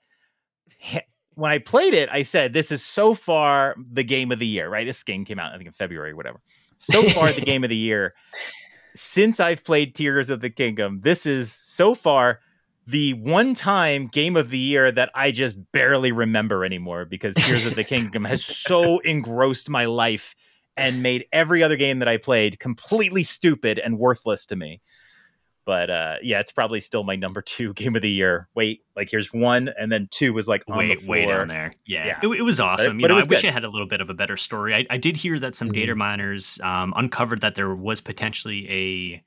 when 1.39 1.51
I 1.51 1.57
played 1.57 1.93
it, 1.93 2.09
I 2.11 2.21
said 2.21 2.53
this 2.53 2.71
is 2.71 2.83
so 2.83 3.13
far 3.13 3.75
the 3.91 4.03
game 4.03 4.31
of 4.31 4.39
the 4.39 4.47
year. 4.47 4.69
Right, 4.69 4.85
this 4.85 5.03
game 5.03 5.25
came 5.25 5.39
out 5.39 5.53
I 5.53 5.57
think 5.57 5.67
in 5.67 5.73
February, 5.73 6.11
or 6.11 6.15
whatever. 6.15 6.41
So 6.77 7.03
far 7.09 7.31
the 7.31 7.41
game 7.41 7.63
of 7.63 7.69
the 7.69 7.75
year 7.75 8.13
since 8.95 9.39
I've 9.39 9.63
played 9.63 9.95
Tears 9.95 10.29
of 10.29 10.41
the 10.41 10.49
Kingdom. 10.49 11.01
This 11.01 11.25
is 11.25 11.51
so 11.63 11.95
far 11.95 12.39
the 12.87 13.13
one 13.13 13.53
time 13.53 14.07
game 14.07 14.35
of 14.35 14.49
the 14.49 14.57
year 14.57 14.91
that 14.91 15.11
I 15.13 15.31
just 15.31 15.59
barely 15.71 16.11
remember 16.11 16.65
anymore 16.65 17.05
because 17.05 17.35
Tears 17.35 17.65
of 17.65 17.75
the 17.75 17.83
Kingdom 17.83 18.25
has 18.25 18.43
so 18.43 18.99
engrossed 19.05 19.69
my 19.69 19.85
life 19.85 20.35
and 20.75 21.03
made 21.03 21.25
every 21.31 21.61
other 21.61 21.75
game 21.75 21.99
that 21.99 22.07
I 22.07 22.17
played 22.17 22.59
completely 22.59 23.23
stupid 23.23 23.79
and 23.79 23.99
worthless 23.99 24.45
to 24.47 24.55
me. 24.55 24.81
But 25.69 25.91
uh, 25.91 26.15
yeah, 26.23 26.39
it's 26.39 26.51
probably 26.51 26.79
still 26.79 27.03
my 27.03 27.15
number 27.15 27.43
two 27.43 27.73
game 27.75 27.95
of 27.95 28.01
the 28.01 28.09
year. 28.09 28.47
Wait, 28.55 28.81
like 28.95 29.11
here's 29.11 29.31
one, 29.31 29.69
and 29.79 29.91
then 29.91 30.07
two 30.09 30.33
was 30.33 30.47
like 30.47 30.63
on 30.67 30.75
way 30.79 30.95
the 30.95 31.07
way 31.07 31.27
down 31.27 31.47
there. 31.47 31.73
Yeah, 31.85 32.07
Yeah. 32.07 32.19
It, 32.23 32.39
it 32.39 32.41
was 32.41 32.59
awesome. 32.59 32.97
but 32.97 33.01
you 33.01 33.05
it 33.05 33.09
know, 33.09 33.15
was 33.17 33.27
I 33.27 33.29
wish. 33.29 33.45
I 33.45 33.51
had 33.51 33.63
a 33.65 33.69
little 33.69 33.85
bit 33.85 34.01
of 34.01 34.09
a 34.09 34.15
better 34.15 34.35
story. 34.35 34.73
I, 34.73 34.87
I 34.89 34.97
did 34.97 35.15
hear 35.15 35.37
that 35.37 35.55
some 35.55 35.69
Mhm. 35.69 35.73
data 35.73 35.93
miners 35.95 36.59
um, 36.63 36.91
uncovered 36.97 37.41
that 37.41 37.53
there 37.53 37.75
was 37.75 38.01
potentially 38.01 39.21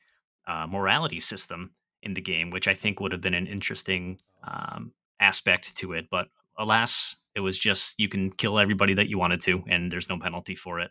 a 0.46 0.50
uh, 0.50 0.66
morality 0.66 1.20
system 1.20 1.70
in 2.02 2.14
the 2.14 2.20
game, 2.20 2.50
which 2.50 2.66
I 2.66 2.74
think 2.74 2.98
would 2.98 3.12
have 3.12 3.20
been 3.20 3.34
an 3.34 3.46
interesting 3.46 4.18
um, 4.42 4.90
aspect 5.20 5.76
to 5.76 5.92
it. 5.92 6.08
But 6.10 6.26
alas, 6.58 7.14
it 7.36 7.40
was 7.40 7.56
just 7.56 8.00
you 8.00 8.08
can 8.08 8.32
kill 8.32 8.58
everybody 8.58 8.94
that 8.94 9.08
you 9.08 9.16
wanted 9.16 9.38
to, 9.42 9.62
and 9.68 9.92
there's 9.92 10.08
no 10.08 10.18
penalty 10.18 10.56
for 10.56 10.80
it. 10.80 10.90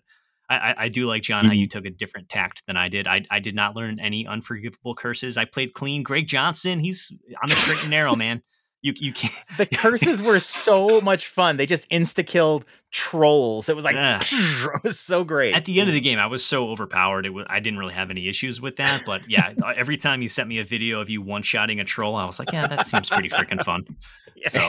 I, 0.49 0.75
I, 0.77 0.89
do 0.89 1.05
like 1.05 1.21
John 1.21 1.45
how 1.45 1.53
you 1.53 1.67
took 1.67 1.85
a 1.85 1.89
different 1.89 2.27
tact 2.27 2.63
than 2.67 2.75
I 2.75 2.89
did. 2.89 3.07
I, 3.07 3.23
I 3.31 3.39
did 3.39 3.55
not 3.55 3.73
learn 3.75 3.99
any 4.01 4.27
unforgivable 4.27 4.95
curses. 4.95 5.37
I 5.37 5.45
played 5.45 5.73
clean. 5.73 6.03
Greg 6.03 6.27
Johnson, 6.27 6.79
he's 6.79 7.11
on 7.41 7.47
the 7.49 7.55
straight 7.55 7.81
and 7.81 7.89
narrow, 7.89 8.15
man. 8.15 8.41
You 8.81 8.93
you 8.97 9.13
can't. 9.13 9.33
The 9.57 9.67
curses 9.67 10.23
were 10.23 10.39
so 10.39 11.01
much 11.01 11.27
fun. 11.27 11.57
They 11.57 11.67
just 11.67 11.87
insta 11.91 12.25
killed 12.25 12.65
trolls. 12.89 13.69
It 13.69 13.75
was 13.75 13.85
like 13.85 13.95
Yeah. 13.95 14.19
it 14.21 14.83
was 14.83 14.99
so 14.99 15.23
great. 15.23 15.53
At 15.53 15.65
the 15.65 15.79
end 15.79 15.87
of 15.87 15.93
the 15.93 16.01
game, 16.01 16.17
I 16.17 16.25
was 16.25 16.43
so 16.43 16.69
overpowered. 16.69 17.27
It 17.27 17.29
was, 17.29 17.45
I 17.47 17.59
didn't 17.59 17.77
really 17.77 17.93
have 17.93 18.09
any 18.09 18.27
issues 18.27 18.59
with 18.59 18.77
that. 18.77 19.03
But 19.05 19.21
yeah, 19.29 19.53
uh, 19.63 19.73
every 19.75 19.97
time 19.97 20.23
you 20.23 20.27
sent 20.27 20.49
me 20.49 20.59
a 20.59 20.63
video 20.63 20.99
of 20.99 21.11
you 21.11 21.21
one 21.21 21.43
shotting 21.43 21.79
a 21.79 21.85
troll, 21.85 22.15
I 22.15 22.25
was 22.25 22.39
like, 22.39 22.51
yeah, 22.51 22.65
that 22.65 22.87
seems 22.87 23.09
pretty 23.09 23.29
freaking 23.29 23.63
fun. 23.63 23.85
So 24.43 24.59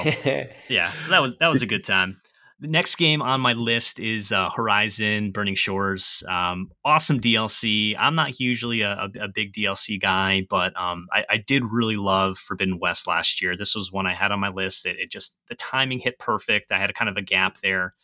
yeah, 0.68 0.92
so 1.00 1.12
that 1.12 1.22
was 1.22 1.34
that 1.38 1.48
was 1.48 1.62
a 1.62 1.66
good 1.66 1.82
time. 1.82 2.20
The 2.62 2.68
next 2.68 2.94
game 2.94 3.20
on 3.22 3.40
my 3.40 3.54
list 3.54 3.98
is 3.98 4.30
uh, 4.30 4.48
Horizon 4.48 5.32
Burning 5.32 5.56
Shores. 5.56 6.22
Um, 6.28 6.70
awesome 6.84 7.18
DLC. 7.18 7.96
I'm 7.98 8.14
not 8.14 8.38
usually 8.38 8.82
a, 8.82 9.08
a, 9.20 9.26
big 9.26 9.52
DLC 9.52 10.00
guy, 10.00 10.46
but 10.48 10.72
um, 10.80 11.08
I, 11.10 11.24
I 11.28 11.36
did 11.38 11.64
really 11.64 11.96
love 11.96 12.38
Forbidden 12.38 12.78
West 12.78 13.08
last 13.08 13.42
year. 13.42 13.56
This 13.56 13.74
was 13.74 13.90
one 13.90 14.06
I 14.06 14.14
had 14.14 14.30
on 14.30 14.38
my 14.38 14.48
list. 14.48 14.86
It, 14.86 14.96
it 15.00 15.10
just 15.10 15.40
the 15.48 15.56
timing 15.56 15.98
hit 15.98 16.20
perfect. 16.20 16.70
I 16.70 16.78
had 16.78 16.88
a 16.88 16.92
kind 16.92 17.08
of 17.08 17.16
a 17.16 17.22
gap 17.22 17.58
there. 17.62 17.94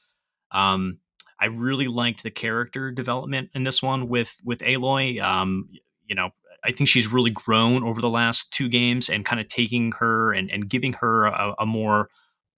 Um, 0.51 0.99
I 1.39 1.47
really 1.47 1.87
liked 1.87 2.25
the 2.25 2.31
character 2.33 2.91
development 2.91 3.51
in 3.55 3.63
this 3.63 3.81
one 3.81 4.09
with 4.09 4.41
with 4.45 4.59
Aloy. 4.59 5.21
Um, 5.21 5.69
you 6.05 6.17
know, 6.17 6.31
I 6.65 6.73
think 6.73 6.89
she's 6.89 7.07
really 7.07 7.31
grown 7.31 7.85
over 7.85 8.01
the 8.01 8.11
last 8.11 8.53
two 8.53 8.69
games 8.69 9.09
and 9.09 9.25
kind 9.25 9.41
of 9.41 9.47
taking 9.47 9.93
her 10.01 10.33
and, 10.33 10.51
and 10.51 10.69
giving 10.69 10.95
her 10.95 11.27
a, 11.27 11.55
a 11.61 11.65
more 11.67 12.11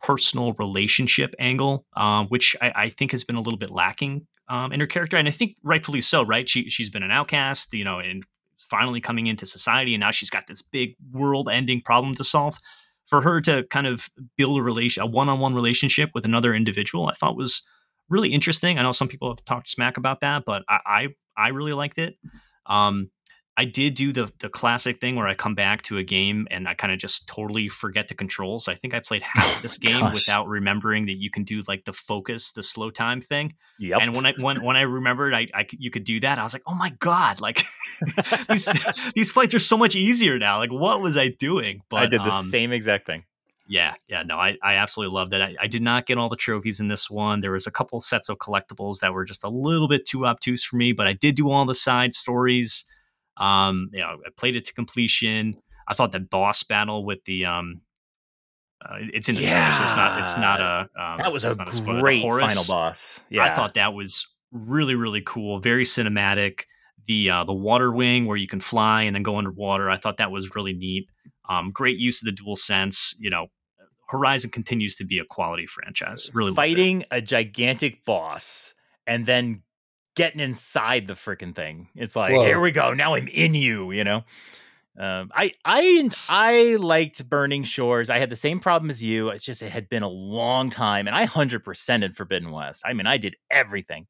personal 0.02 0.54
relationship 0.54 1.34
angle, 1.38 1.86
um, 1.96 2.26
which 2.28 2.56
I, 2.60 2.72
I 2.74 2.88
think 2.88 3.10
has 3.12 3.24
been 3.24 3.36
a 3.36 3.40
little 3.40 3.58
bit 3.58 3.70
lacking 3.70 4.26
um, 4.48 4.72
in 4.72 4.80
her 4.80 4.86
character, 4.86 5.16
and 5.16 5.28
I 5.28 5.30
think 5.30 5.56
rightfully 5.62 6.00
so. 6.00 6.22
Right? 6.22 6.48
She 6.48 6.70
she's 6.70 6.90
been 6.90 7.02
an 7.02 7.10
outcast, 7.10 7.74
you 7.74 7.84
know, 7.84 7.98
and 7.98 8.24
finally 8.58 9.00
coming 9.00 9.26
into 9.26 9.46
society, 9.46 9.94
and 9.94 10.00
now 10.00 10.10
she's 10.10 10.30
got 10.30 10.46
this 10.46 10.62
big 10.62 10.94
world-ending 11.12 11.80
problem 11.82 12.14
to 12.14 12.24
solve. 12.24 12.56
For 13.06 13.22
her 13.22 13.40
to 13.40 13.64
kind 13.70 13.88
of 13.88 14.08
build 14.36 14.56
a 14.58 14.62
relation, 14.62 15.02
a 15.02 15.06
one-on-one 15.06 15.52
relationship 15.52 16.10
with 16.14 16.24
another 16.24 16.54
individual, 16.54 17.08
I 17.08 17.14
thought 17.14 17.36
was 17.36 17.62
really 18.08 18.28
interesting. 18.28 18.78
I 18.78 18.82
know 18.82 18.92
some 18.92 19.08
people 19.08 19.28
have 19.28 19.44
talked 19.44 19.68
smack 19.68 19.96
about 19.96 20.20
that, 20.20 20.44
but 20.44 20.62
I 20.68 20.78
I, 20.86 21.08
I 21.36 21.48
really 21.48 21.72
liked 21.72 21.98
it. 21.98 22.16
Um, 22.66 23.10
I 23.60 23.64
did 23.66 23.92
do 23.92 24.10
the 24.10 24.32
the 24.38 24.48
classic 24.48 25.00
thing 25.00 25.16
where 25.16 25.28
I 25.28 25.34
come 25.34 25.54
back 25.54 25.82
to 25.82 25.98
a 25.98 26.02
game 26.02 26.48
and 26.50 26.66
I 26.66 26.72
kind 26.72 26.94
of 26.94 26.98
just 26.98 27.28
totally 27.28 27.68
forget 27.68 28.08
the 28.08 28.14
controls. 28.14 28.68
I 28.68 28.74
think 28.74 28.94
I 28.94 29.00
played 29.00 29.20
half 29.34 29.54
of 29.56 29.60
this 29.60 29.76
game 29.76 30.00
Gosh. 30.00 30.14
without 30.14 30.48
remembering 30.48 31.04
that 31.06 31.18
you 31.18 31.28
can 31.28 31.44
do 31.44 31.60
like 31.68 31.84
the 31.84 31.92
focus, 31.92 32.52
the 32.52 32.62
slow 32.62 32.88
time 32.88 33.20
thing. 33.20 33.52
yep. 33.78 34.00
And 34.00 34.14
when 34.16 34.24
I 34.24 34.32
when 34.38 34.64
when 34.64 34.78
I 34.78 34.82
remembered 34.82 35.34
I, 35.34 35.48
I 35.52 35.66
you 35.72 35.90
could 35.90 36.04
do 36.04 36.20
that, 36.20 36.38
I 36.38 36.42
was 36.42 36.54
like, 36.54 36.62
oh 36.66 36.74
my 36.74 36.88
god! 37.00 37.42
Like 37.42 37.62
these 38.48 38.66
these 39.14 39.30
fights 39.30 39.54
are 39.54 39.58
so 39.58 39.76
much 39.76 39.94
easier 39.94 40.38
now. 40.38 40.56
Like 40.56 40.72
what 40.72 41.02
was 41.02 41.18
I 41.18 41.28
doing? 41.28 41.82
But 41.90 41.96
I 41.98 42.06
did 42.06 42.22
the 42.22 42.32
um, 42.32 42.42
same 42.46 42.72
exact 42.72 43.04
thing. 43.04 43.24
yeah, 43.68 43.92
yeah, 44.08 44.22
no, 44.22 44.38
I, 44.38 44.56
I 44.62 44.76
absolutely 44.76 45.14
loved 45.14 45.34
it. 45.34 45.42
I, 45.42 45.54
I 45.60 45.66
did 45.66 45.82
not 45.82 46.06
get 46.06 46.16
all 46.16 46.30
the 46.30 46.36
trophies 46.36 46.80
in 46.80 46.88
this 46.88 47.10
one. 47.10 47.42
There 47.42 47.52
was 47.52 47.66
a 47.66 47.70
couple 47.70 48.00
sets 48.00 48.30
of 48.30 48.38
collectibles 48.38 49.00
that 49.00 49.12
were 49.12 49.26
just 49.26 49.44
a 49.44 49.50
little 49.50 49.86
bit 49.86 50.06
too 50.06 50.24
obtuse 50.24 50.64
for 50.64 50.76
me, 50.76 50.92
but 50.92 51.06
I 51.06 51.12
did 51.12 51.34
do 51.34 51.50
all 51.50 51.66
the 51.66 51.74
side 51.74 52.14
stories. 52.14 52.86
Um, 53.40 53.88
you 53.92 54.00
know, 54.00 54.18
I 54.24 54.30
played 54.36 54.54
it 54.54 54.66
to 54.66 54.74
completion. 54.74 55.54
I 55.88 55.94
thought 55.94 56.12
that 56.12 56.30
boss 56.30 56.62
battle 56.62 57.04
with 57.04 57.24
the 57.24 57.46
um, 57.46 57.80
uh, 58.84 58.96
it's 59.12 59.28
in 59.28 59.34
the 59.34 59.42
trailer, 59.42 59.72
so 59.72 59.84
it's 59.84 59.96
not 59.96 60.20
it's 60.20 60.36
not 60.36 60.60
a 60.60 60.80
um, 61.02 61.18
that 61.18 61.32
was 61.32 61.44
a 61.44 61.54
not 61.54 61.74
spoiler. 61.74 62.00
Great 62.00 62.22
final 62.22 62.64
boss. 62.68 63.24
Yeah, 63.28 63.44
I 63.44 63.54
thought 63.54 63.74
that 63.74 63.94
was 63.94 64.26
really 64.52 64.94
really 64.94 65.22
cool, 65.24 65.58
very 65.58 65.84
cinematic. 65.84 66.64
The 67.06 67.30
uh, 67.30 67.44
the 67.44 67.52
water 67.52 67.90
wing 67.90 68.26
where 68.26 68.36
you 68.36 68.46
can 68.46 68.60
fly 68.60 69.02
and 69.02 69.16
then 69.16 69.22
go 69.22 69.36
underwater. 69.36 69.90
I 69.90 69.96
thought 69.96 70.18
that 70.18 70.30
was 70.30 70.54
really 70.54 70.74
neat. 70.74 71.08
Um, 71.48 71.72
great 71.72 71.98
use 71.98 72.22
of 72.22 72.26
the 72.26 72.32
dual 72.32 72.56
sense. 72.56 73.16
You 73.18 73.30
know, 73.30 73.46
Horizon 74.08 74.50
continues 74.50 74.96
to 74.96 75.04
be 75.04 75.18
a 75.18 75.24
quality 75.24 75.66
franchise. 75.66 76.30
Really 76.34 76.54
fighting 76.54 77.04
a 77.10 77.20
gigantic 77.20 78.04
boss 78.04 78.74
and 79.06 79.26
then 79.26 79.62
getting 80.20 80.40
inside 80.40 81.06
the 81.06 81.14
freaking 81.14 81.54
thing. 81.54 81.88
It's 81.94 82.14
like, 82.14 82.34
Whoa. 82.34 82.44
here 82.44 82.60
we 82.60 82.72
go. 82.72 82.92
Now 82.92 83.14
I'm 83.14 83.26
in 83.28 83.54
you. 83.54 83.90
You 83.90 84.04
know. 84.04 84.24
Um, 84.98 85.30
I 85.34 85.52
I 85.64 86.10
I 86.28 86.76
liked 86.76 87.26
Burning 87.30 87.64
Shores. 87.64 88.10
I 88.10 88.18
had 88.18 88.28
the 88.28 88.36
same 88.36 88.60
problem 88.60 88.90
as 88.90 89.02
you. 89.02 89.30
It's 89.30 89.46
just 89.46 89.62
it 89.62 89.70
had 89.70 89.88
been 89.88 90.02
a 90.02 90.08
long 90.08 90.68
time, 90.68 91.06
and 91.06 91.16
I 91.16 91.24
hundred 91.24 91.64
percented 91.64 92.14
Forbidden 92.14 92.50
West. 92.50 92.82
I 92.84 92.92
mean, 92.92 93.06
I 93.06 93.16
did 93.16 93.36
everything, 93.50 94.06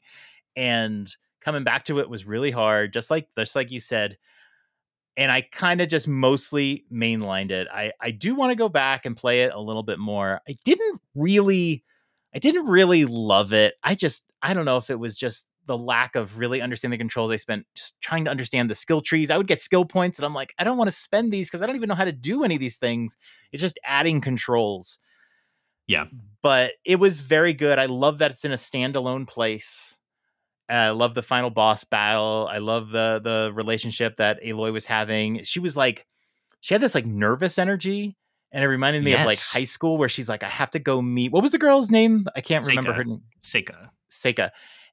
and 0.57 1.09
coming 1.43 1.63
back 1.63 1.85
to 1.85 2.01
it 2.01 2.11
was 2.11 2.27
really 2.27 2.51
hard. 2.51 2.93
Just 2.93 3.09
like 3.09 3.29
just 3.39 3.55
like 3.55 3.71
you 3.71 3.79
said, 3.79 4.19
and 5.17 5.31
I 5.31 5.43
kind 5.43 5.81
of 5.81 5.89
just 5.89 6.09
mostly 6.09 6.87
mainlined 6.93 7.53
it. 7.53 7.69
I 7.73 7.93
I 8.01 8.11
do 8.11 8.35
want 8.35 8.51
to 8.51 8.57
go 8.57 8.69
back 8.69 9.07
and 9.07 9.17
play 9.17 9.43
it 9.43 9.53
a 9.55 9.61
little 9.61 9.85
bit 9.85 10.01
more. 10.01 10.41
I 10.49 10.57
didn't 10.65 11.01
really 11.15 11.85
I 12.35 12.41
didn't 12.41 12.67
really 12.67 13.05
love 13.05 13.53
it. 13.53 13.75
I 13.85 13.95
just 13.95 14.33
I 14.43 14.55
don't 14.55 14.65
know 14.65 14.79
if 14.79 14.91
it 14.91 14.99
was 14.99 15.19
just 15.19 15.50
the 15.71 15.79
lack 15.79 16.17
of 16.17 16.37
really 16.37 16.61
understanding 16.61 16.99
the 16.99 17.01
controls. 17.01 17.31
I 17.31 17.37
spent 17.37 17.65
just 17.77 18.01
trying 18.01 18.25
to 18.25 18.31
understand 18.31 18.69
the 18.69 18.75
skill 18.75 19.01
trees. 19.01 19.31
I 19.31 19.37
would 19.37 19.47
get 19.47 19.61
skill 19.61 19.85
points 19.85 20.19
and 20.19 20.27
I'm 20.27 20.35
like, 20.35 20.53
I 20.59 20.65
don't 20.65 20.77
want 20.77 20.89
to 20.89 20.93
spend 20.93 21.33
these 21.33 21.49
because 21.49 21.63
I 21.63 21.67
don't 21.67 21.77
even 21.77 21.89
know 21.89 21.95
how 21.95 22.05
to 22.05 22.13
do 22.13 22.43
any 22.43 22.57
of 22.57 22.61
these 22.61 22.75
things. 22.75 23.17
It's 23.53 23.63
just 23.63 23.79
adding 23.85 24.21
controls. 24.21 24.99
Yeah. 25.87 26.07
But 26.43 26.73
it 26.85 26.97
was 26.97 27.21
very 27.21 27.55
good. 27.55 27.79
I 27.79 27.87
love 27.87 28.19
that 28.19 28.33
it's 28.33 28.45
in 28.45 28.51
a 28.51 28.57
standalone 28.57 29.29
place. 29.29 29.97
Uh, 30.69 30.73
I 30.73 30.91
love 30.91 31.15
the 31.15 31.23
final 31.23 31.51
boss 31.51 31.85
battle. 31.85 32.49
I 32.51 32.59
love 32.59 32.91
the 32.91 33.21
the 33.23 33.53
relationship 33.55 34.17
that 34.17 34.43
Aloy 34.43 34.73
was 34.73 34.87
having. 34.87 35.45
She 35.45 35.61
was 35.61 35.77
like, 35.77 36.05
she 36.61 36.75
had 36.75 36.81
this 36.81 36.97
like 36.97 37.07
nervous 37.07 37.59
energy, 37.59 38.17
and 38.51 38.65
it 38.65 38.69
reminded 38.69 39.05
me 39.05 39.13
of 39.15 39.25
like 39.25 39.39
high 39.39 39.65
school 39.65 39.99
where 39.99 40.09
she's 40.09 40.29
like, 40.29 40.43
I 40.43 40.49
have 40.49 40.71
to 40.73 40.79
go 40.81 41.01
meet. 41.01 41.31
What 41.31 41.43
was 41.43 41.53
the 41.53 41.59
girl's 41.59 41.91
name? 41.91 42.27
I 42.37 42.41
can't 42.41 42.67
remember 42.67 42.93
her 42.93 43.05
name. 43.05 43.23
Seyka. 43.43 43.91
Seyka. 44.11 44.51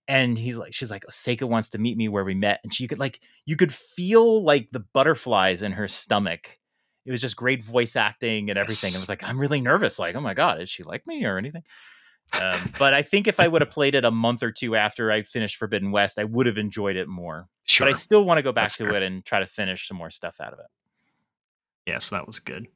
And 0.08 0.38
he's 0.38 0.58
like, 0.58 0.74
she's 0.74 0.90
like, 0.90 1.04
Seyka 1.10 1.48
wants 1.48 1.70
to 1.70 1.78
meet 1.78 1.98
me 1.98 2.08
where 2.08 2.24
we 2.24 2.34
met. 2.34 2.62
And 2.64 2.74
she 2.74 2.88
could 2.88 3.00
like, 3.00 3.20
you 3.46 3.56
could 3.58 3.74
feel 3.74 4.42
like 4.44 4.70
the 4.72 4.80
butterflies 4.80 5.64
in 5.64 5.74
her 5.74 5.88
stomach. 5.88 6.58
It 7.06 7.12
was 7.12 7.22
just 7.22 7.36
great 7.36 7.64
voice 7.64 7.96
acting 7.96 8.50
and 8.50 8.58
everything. 8.58 8.92
It 8.94 9.00
was 9.00 9.10
like, 9.10 9.24
I'm 9.24 9.40
really 9.40 9.62
nervous. 9.62 10.00
Like, 10.00 10.16
oh 10.16 10.22
my 10.22 10.34
God, 10.34 10.62
is 10.62 10.70
she 10.70 10.84
like 10.84 11.06
me 11.08 11.26
or 11.26 11.38
anything? 11.38 11.64
Um, 12.42 12.74
but 12.78 12.94
I 12.94 13.02
think 13.02 13.28
if 13.28 13.40
I 13.40 13.48
would 13.48 13.62
have 13.62 13.70
played 13.72 13.96
it 13.96 14.04
a 14.06 14.12
month 14.12 14.44
or 14.44 14.52
two 14.52 14.76
after 14.76 15.12
I 15.12 15.24
finished 15.24 15.56
Forbidden 15.58 15.92
West, 15.92 16.20
I 16.20 16.26
would 16.26 16.46
have 16.46 16.58
enjoyed 16.58 16.96
it 16.98 17.08
more. 17.08 17.48
Sure. 17.64 17.88
But 17.88 17.92
I 17.92 17.94
still 17.94 18.26
want 18.26 18.38
to 18.38 18.42
go 18.44 18.52
back 18.52 18.66
That's 18.66 18.78
to 18.78 18.86
fair. 18.86 18.96
it 18.96 19.04
and 19.04 19.24
try 19.24 19.40
to 19.40 19.46
finish 19.46 19.88
some 19.88 19.98
more 19.98 20.10
stuff 20.10 20.40
out 20.42 20.54
of 20.54 20.60
it. 20.60 20.66
yeah, 21.86 22.00
so 22.00 22.16
that 22.18 22.28
was 22.28 22.40
good. 22.40 22.68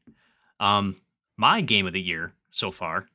Um, 0.59 0.95
my 1.37 1.61
game 1.61 1.87
of 1.87 1.93
the 1.93 2.01
year 2.01 2.33
so 2.51 2.71
far 2.71 3.07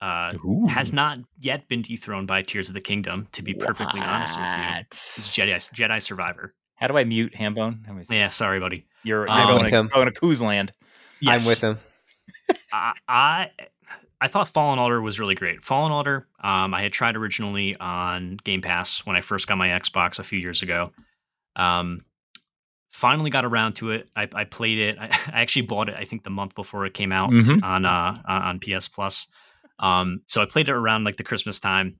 uh, 0.00 0.32
has 0.68 0.92
not 0.92 1.18
yet 1.40 1.66
been 1.68 1.82
dethroned 1.82 2.26
by 2.26 2.42
Tears 2.42 2.68
of 2.68 2.74
the 2.74 2.80
Kingdom. 2.80 3.28
To 3.32 3.42
be 3.42 3.54
perfectly 3.54 4.00
honest 4.00 4.38
with 4.38 4.46
you, 4.46 4.64
it's 4.80 5.28
Jedi 5.28 5.54
Jedi 5.72 6.00
Survivor. 6.02 6.54
How 6.76 6.86
do 6.88 6.98
I 6.98 7.04
mute 7.04 7.32
Hambone? 7.32 7.86
Let 7.86 7.96
me. 7.96 8.04
Yeah, 8.16 8.28
sorry, 8.28 8.60
buddy. 8.60 8.86
You're, 9.02 9.20
you're 9.20 9.30
I'm 9.30 9.46
going, 9.48 9.64
to, 9.64 9.70
him. 9.70 9.88
going 9.92 10.06
to 10.06 10.12
Coos 10.12 10.42
Land. 10.42 10.72
Yes. 11.20 11.46
I'm 11.46 11.50
with 11.50 11.60
him. 11.62 12.56
I, 12.72 12.92
I 13.08 13.50
I 14.20 14.28
thought 14.28 14.48
Fallen 14.48 14.78
Order 14.78 15.00
was 15.00 15.18
really 15.20 15.34
great. 15.34 15.64
Fallen 15.64 15.92
Order, 15.92 16.26
um, 16.42 16.72
I 16.74 16.82
had 16.82 16.92
tried 16.92 17.16
originally 17.16 17.76
on 17.76 18.38
Game 18.44 18.62
Pass 18.62 19.04
when 19.06 19.14
I 19.16 19.20
first 19.20 19.46
got 19.46 19.56
my 19.58 19.68
Xbox 19.68 20.18
a 20.18 20.22
few 20.22 20.38
years 20.38 20.62
ago. 20.62 20.90
Um, 21.54 22.00
finally 22.92 23.30
got 23.30 23.44
around 23.44 23.74
to 23.76 23.90
it. 23.92 24.10
I, 24.16 24.28
I 24.34 24.44
played 24.44 24.78
it. 24.78 24.96
I, 24.98 25.04
I 25.32 25.40
actually 25.42 25.62
bought 25.62 25.88
it. 25.88 25.96
I 25.98 26.04
think 26.04 26.24
the 26.24 26.30
month 26.30 26.54
before 26.54 26.86
it 26.86 26.94
came 26.94 27.12
out 27.12 27.30
Mhm. 27.30 27.62
on 27.62 27.84
uh 27.84 28.16
on 28.26 28.42
on 28.42 28.58
PS 28.60 28.88
Plus. 28.88 29.28
Um, 29.78 30.22
so 30.26 30.42
I 30.42 30.46
played 30.46 30.68
it 30.68 30.72
around 30.74 31.04
like 31.04 31.16
the 31.16 31.24
Christmas 31.24 31.60
time. 31.60 31.98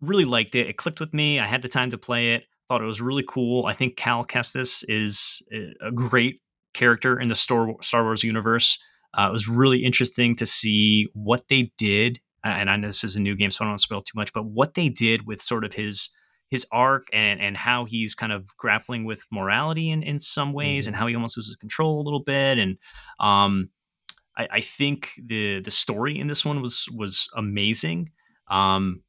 Really 0.00 0.24
liked 0.24 0.54
it. 0.54 0.68
It 0.68 0.76
clicked 0.76 1.00
with 1.00 1.12
me. 1.12 1.40
I 1.40 1.46
had 1.46 1.62
the 1.62 1.68
time 1.68 1.90
to 1.90 1.98
play 1.98 2.32
it. 2.32 2.44
Thought 2.68 2.82
it 2.82 2.86
was 2.86 3.00
really 3.00 3.24
cool. 3.26 3.66
I 3.66 3.72
think 3.72 3.96
Cal 3.96 4.24
Kestis 4.24 4.84
is 4.88 5.42
a- 5.50 5.90
great 5.90 6.40
character 6.74 7.18
in 7.18 7.28
the 7.28 7.34
Star 7.34 7.76
Wars 8.02 8.22
universe. 8.22 8.78
Uh, 9.16 9.28
it 9.28 9.32
was 9.32 9.48
really 9.48 9.84
interesting 9.84 10.34
to 10.36 10.46
see 10.46 11.08
what 11.14 11.48
they 11.48 11.72
did, 11.78 12.20
and 12.44 12.68
I 12.68 12.76
know 12.76 12.88
this 12.88 13.04
is 13.04 13.16
a 13.16 13.20
new 13.20 13.34
game, 13.34 13.50
so 13.50 13.64
I 13.64 13.64
don't 13.64 13.72
want 13.72 13.80
to 13.80 13.82
spoil 13.82 14.02
too 14.02 14.12
much. 14.16 14.32
But 14.32 14.44
what 14.44 14.74
they 14.74 14.90
did 14.90 15.26
with 15.26 15.40
sort 15.40 15.64
of 15.64 15.72
his 15.72 16.10
his 16.50 16.66
arc 16.70 17.08
and 17.12 17.40
and 17.40 17.56
how 17.56 17.84
he's 17.84 18.14
kind 18.14 18.32
of 18.32 18.54
grappling 18.56 19.04
with 19.04 19.24
morality 19.32 19.90
in 19.90 20.02
in 20.02 20.18
some 20.18 20.52
ways, 20.52 20.86
and 20.86 20.94
how 20.94 21.06
he 21.06 21.14
almost 21.14 21.36
loses 21.38 21.56
control 21.56 22.00
a 22.00 22.04
little 22.04 22.22
bit. 22.22 22.58
And 22.58 22.76
um, 23.18 23.70
I, 24.38 24.48
I 24.52 24.60
think 24.60 25.10
the 25.22 25.60
the 25.60 25.70
story 25.70 26.18
in 26.18 26.28
this 26.28 26.44
one 26.44 26.62
was 26.62 26.88
was 26.94 27.28
amazing. 27.36 28.10
Um, 28.48 29.02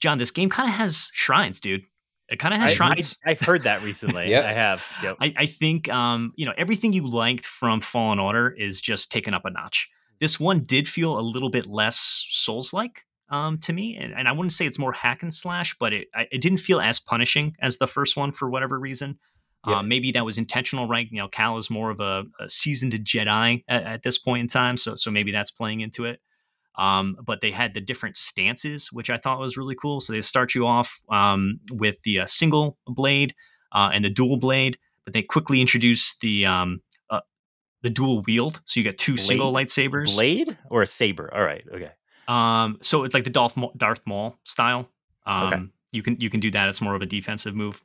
John, 0.00 0.18
this 0.18 0.30
game 0.30 0.48
kind 0.48 0.68
of 0.68 0.74
has 0.76 1.10
shrines, 1.12 1.60
dude. 1.60 1.84
It 2.28 2.38
kind 2.38 2.54
of 2.54 2.60
has 2.60 2.72
I, 2.72 2.74
shrines. 2.74 3.18
I, 3.24 3.30
have 3.30 3.40
heard 3.40 3.62
that 3.62 3.82
recently. 3.82 4.30
Yep. 4.30 4.44
I 4.44 4.52
have. 4.52 4.84
Yep. 5.02 5.16
I, 5.20 5.34
I 5.36 5.46
think 5.46 5.88
um, 5.88 6.32
you 6.36 6.46
know 6.46 6.52
everything 6.56 6.92
you 6.92 7.06
liked 7.06 7.46
from 7.46 7.80
Fallen 7.80 8.18
Order 8.18 8.48
is 8.48 8.80
just 8.80 9.12
taken 9.12 9.34
up 9.34 9.44
a 9.44 9.50
notch. 9.50 9.88
This 10.20 10.40
one 10.40 10.60
did 10.60 10.88
feel 10.88 11.18
a 11.18 11.20
little 11.20 11.50
bit 11.50 11.66
less 11.66 12.26
Souls-like 12.30 13.04
um, 13.28 13.58
to 13.58 13.72
me, 13.72 13.98
and, 14.00 14.14
and 14.14 14.26
I 14.26 14.32
wouldn't 14.32 14.54
say 14.54 14.66
it's 14.66 14.78
more 14.78 14.92
hack 14.92 15.22
and 15.22 15.32
slash, 15.32 15.76
but 15.78 15.92
it 15.92 16.08
I, 16.14 16.26
it 16.30 16.40
didn't 16.40 16.58
feel 16.58 16.80
as 16.80 17.00
punishing 17.00 17.54
as 17.60 17.78
the 17.78 17.86
first 17.86 18.16
one 18.16 18.32
for 18.32 18.48
whatever 18.48 18.78
reason. 18.78 19.18
Yeah. 19.66 19.78
Um, 19.78 19.88
maybe 19.88 20.12
that 20.12 20.24
was 20.24 20.38
intentional, 20.38 20.86
right? 20.86 21.08
You 21.10 21.18
know, 21.18 21.28
Cal 21.28 21.56
is 21.56 21.70
more 21.70 21.90
of 21.90 22.00
a, 22.00 22.24
a 22.38 22.48
seasoned 22.48 22.92
Jedi 22.92 23.64
at, 23.68 23.82
at 23.82 24.02
this 24.02 24.18
point 24.18 24.40
in 24.42 24.48
time, 24.48 24.76
so 24.76 24.94
so 24.94 25.10
maybe 25.10 25.32
that's 25.32 25.50
playing 25.50 25.80
into 25.80 26.04
it. 26.04 26.20
Um, 26.76 27.16
but 27.24 27.40
they 27.40 27.50
had 27.52 27.72
the 27.72 27.80
different 27.80 28.16
stances, 28.16 28.92
which 28.92 29.08
I 29.08 29.16
thought 29.16 29.38
was 29.38 29.56
really 29.56 29.74
cool. 29.74 30.00
So 30.00 30.12
they 30.12 30.20
start 30.20 30.54
you 30.54 30.66
off 30.66 31.00
um, 31.08 31.58
with 31.70 32.02
the 32.02 32.20
uh, 32.20 32.26
single 32.26 32.76
blade 32.86 33.34
uh, 33.72 33.90
and 33.94 34.04
the 34.04 34.10
dual 34.10 34.36
blade, 34.36 34.76
but 35.04 35.14
they 35.14 35.22
quickly 35.22 35.60
introduce 35.62 36.16
the 36.18 36.44
um, 36.44 36.82
uh, 37.08 37.20
the 37.82 37.88
dual 37.90 38.22
wield. 38.26 38.60
So 38.66 38.78
you 38.78 38.84
get 38.84 38.98
two 38.98 39.16
single 39.16 39.52
lightsabers. 39.52 40.14
Blade 40.14 40.56
or 40.70 40.82
a 40.82 40.86
saber? 40.86 41.32
All 41.34 41.42
right. 41.42 41.64
Okay. 41.72 41.90
Um, 42.28 42.78
so 42.82 43.04
it's 43.04 43.14
like 43.14 43.24
the 43.24 43.30
Darth 43.30 43.56
Maul, 43.56 43.72
Darth 43.76 44.02
Maul 44.04 44.38
style. 44.44 44.90
Um, 45.24 45.46
Okay. 45.46 45.62
You 45.92 46.02
can 46.02 46.16
you 46.20 46.28
can 46.28 46.40
do 46.40 46.50
that. 46.50 46.68
It's 46.68 46.82
more 46.82 46.94
of 46.94 47.00
a 47.00 47.06
defensive 47.06 47.54
move. 47.54 47.82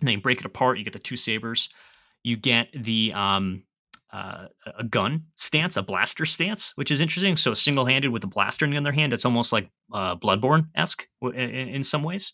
And 0.00 0.08
then 0.08 0.14
you 0.14 0.20
break 0.20 0.40
it 0.40 0.46
apart. 0.46 0.78
You 0.78 0.84
get 0.84 0.92
the 0.92 0.98
two 0.98 1.16
sabers. 1.16 1.68
You 2.22 2.36
get 2.36 2.68
the 2.74 3.12
um, 3.14 3.64
uh, 4.12 4.46
a 4.78 4.84
gun 4.84 5.24
stance, 5.36 5.76
a 5.76 5.82
blaster 5.82 6.26
stance, 6.26 6.72
which 6.76 6.90
is 6.90 7.00
interesting. 7.00 7.36
So 7.36 7.54
single 7.54 7.86
handed 7.86 8.08
with 8.10 8.24
a 8.24 8.28
blaster 8.28 8.64
in 8.64 8.72
the 8.72 8.76
other 8.76 8.92
hand, 8.92 9.12
it's 9.12 9.24
almost 9.24 9.52
like 9.52 9.70
uh, 9.92 10.16
Bloodborne 10.16 10.68
esque 10.74 11.06
in, 11.22 11.32
in 11.32 11.84
some 11.84 12.02
ways. 12.02 12.32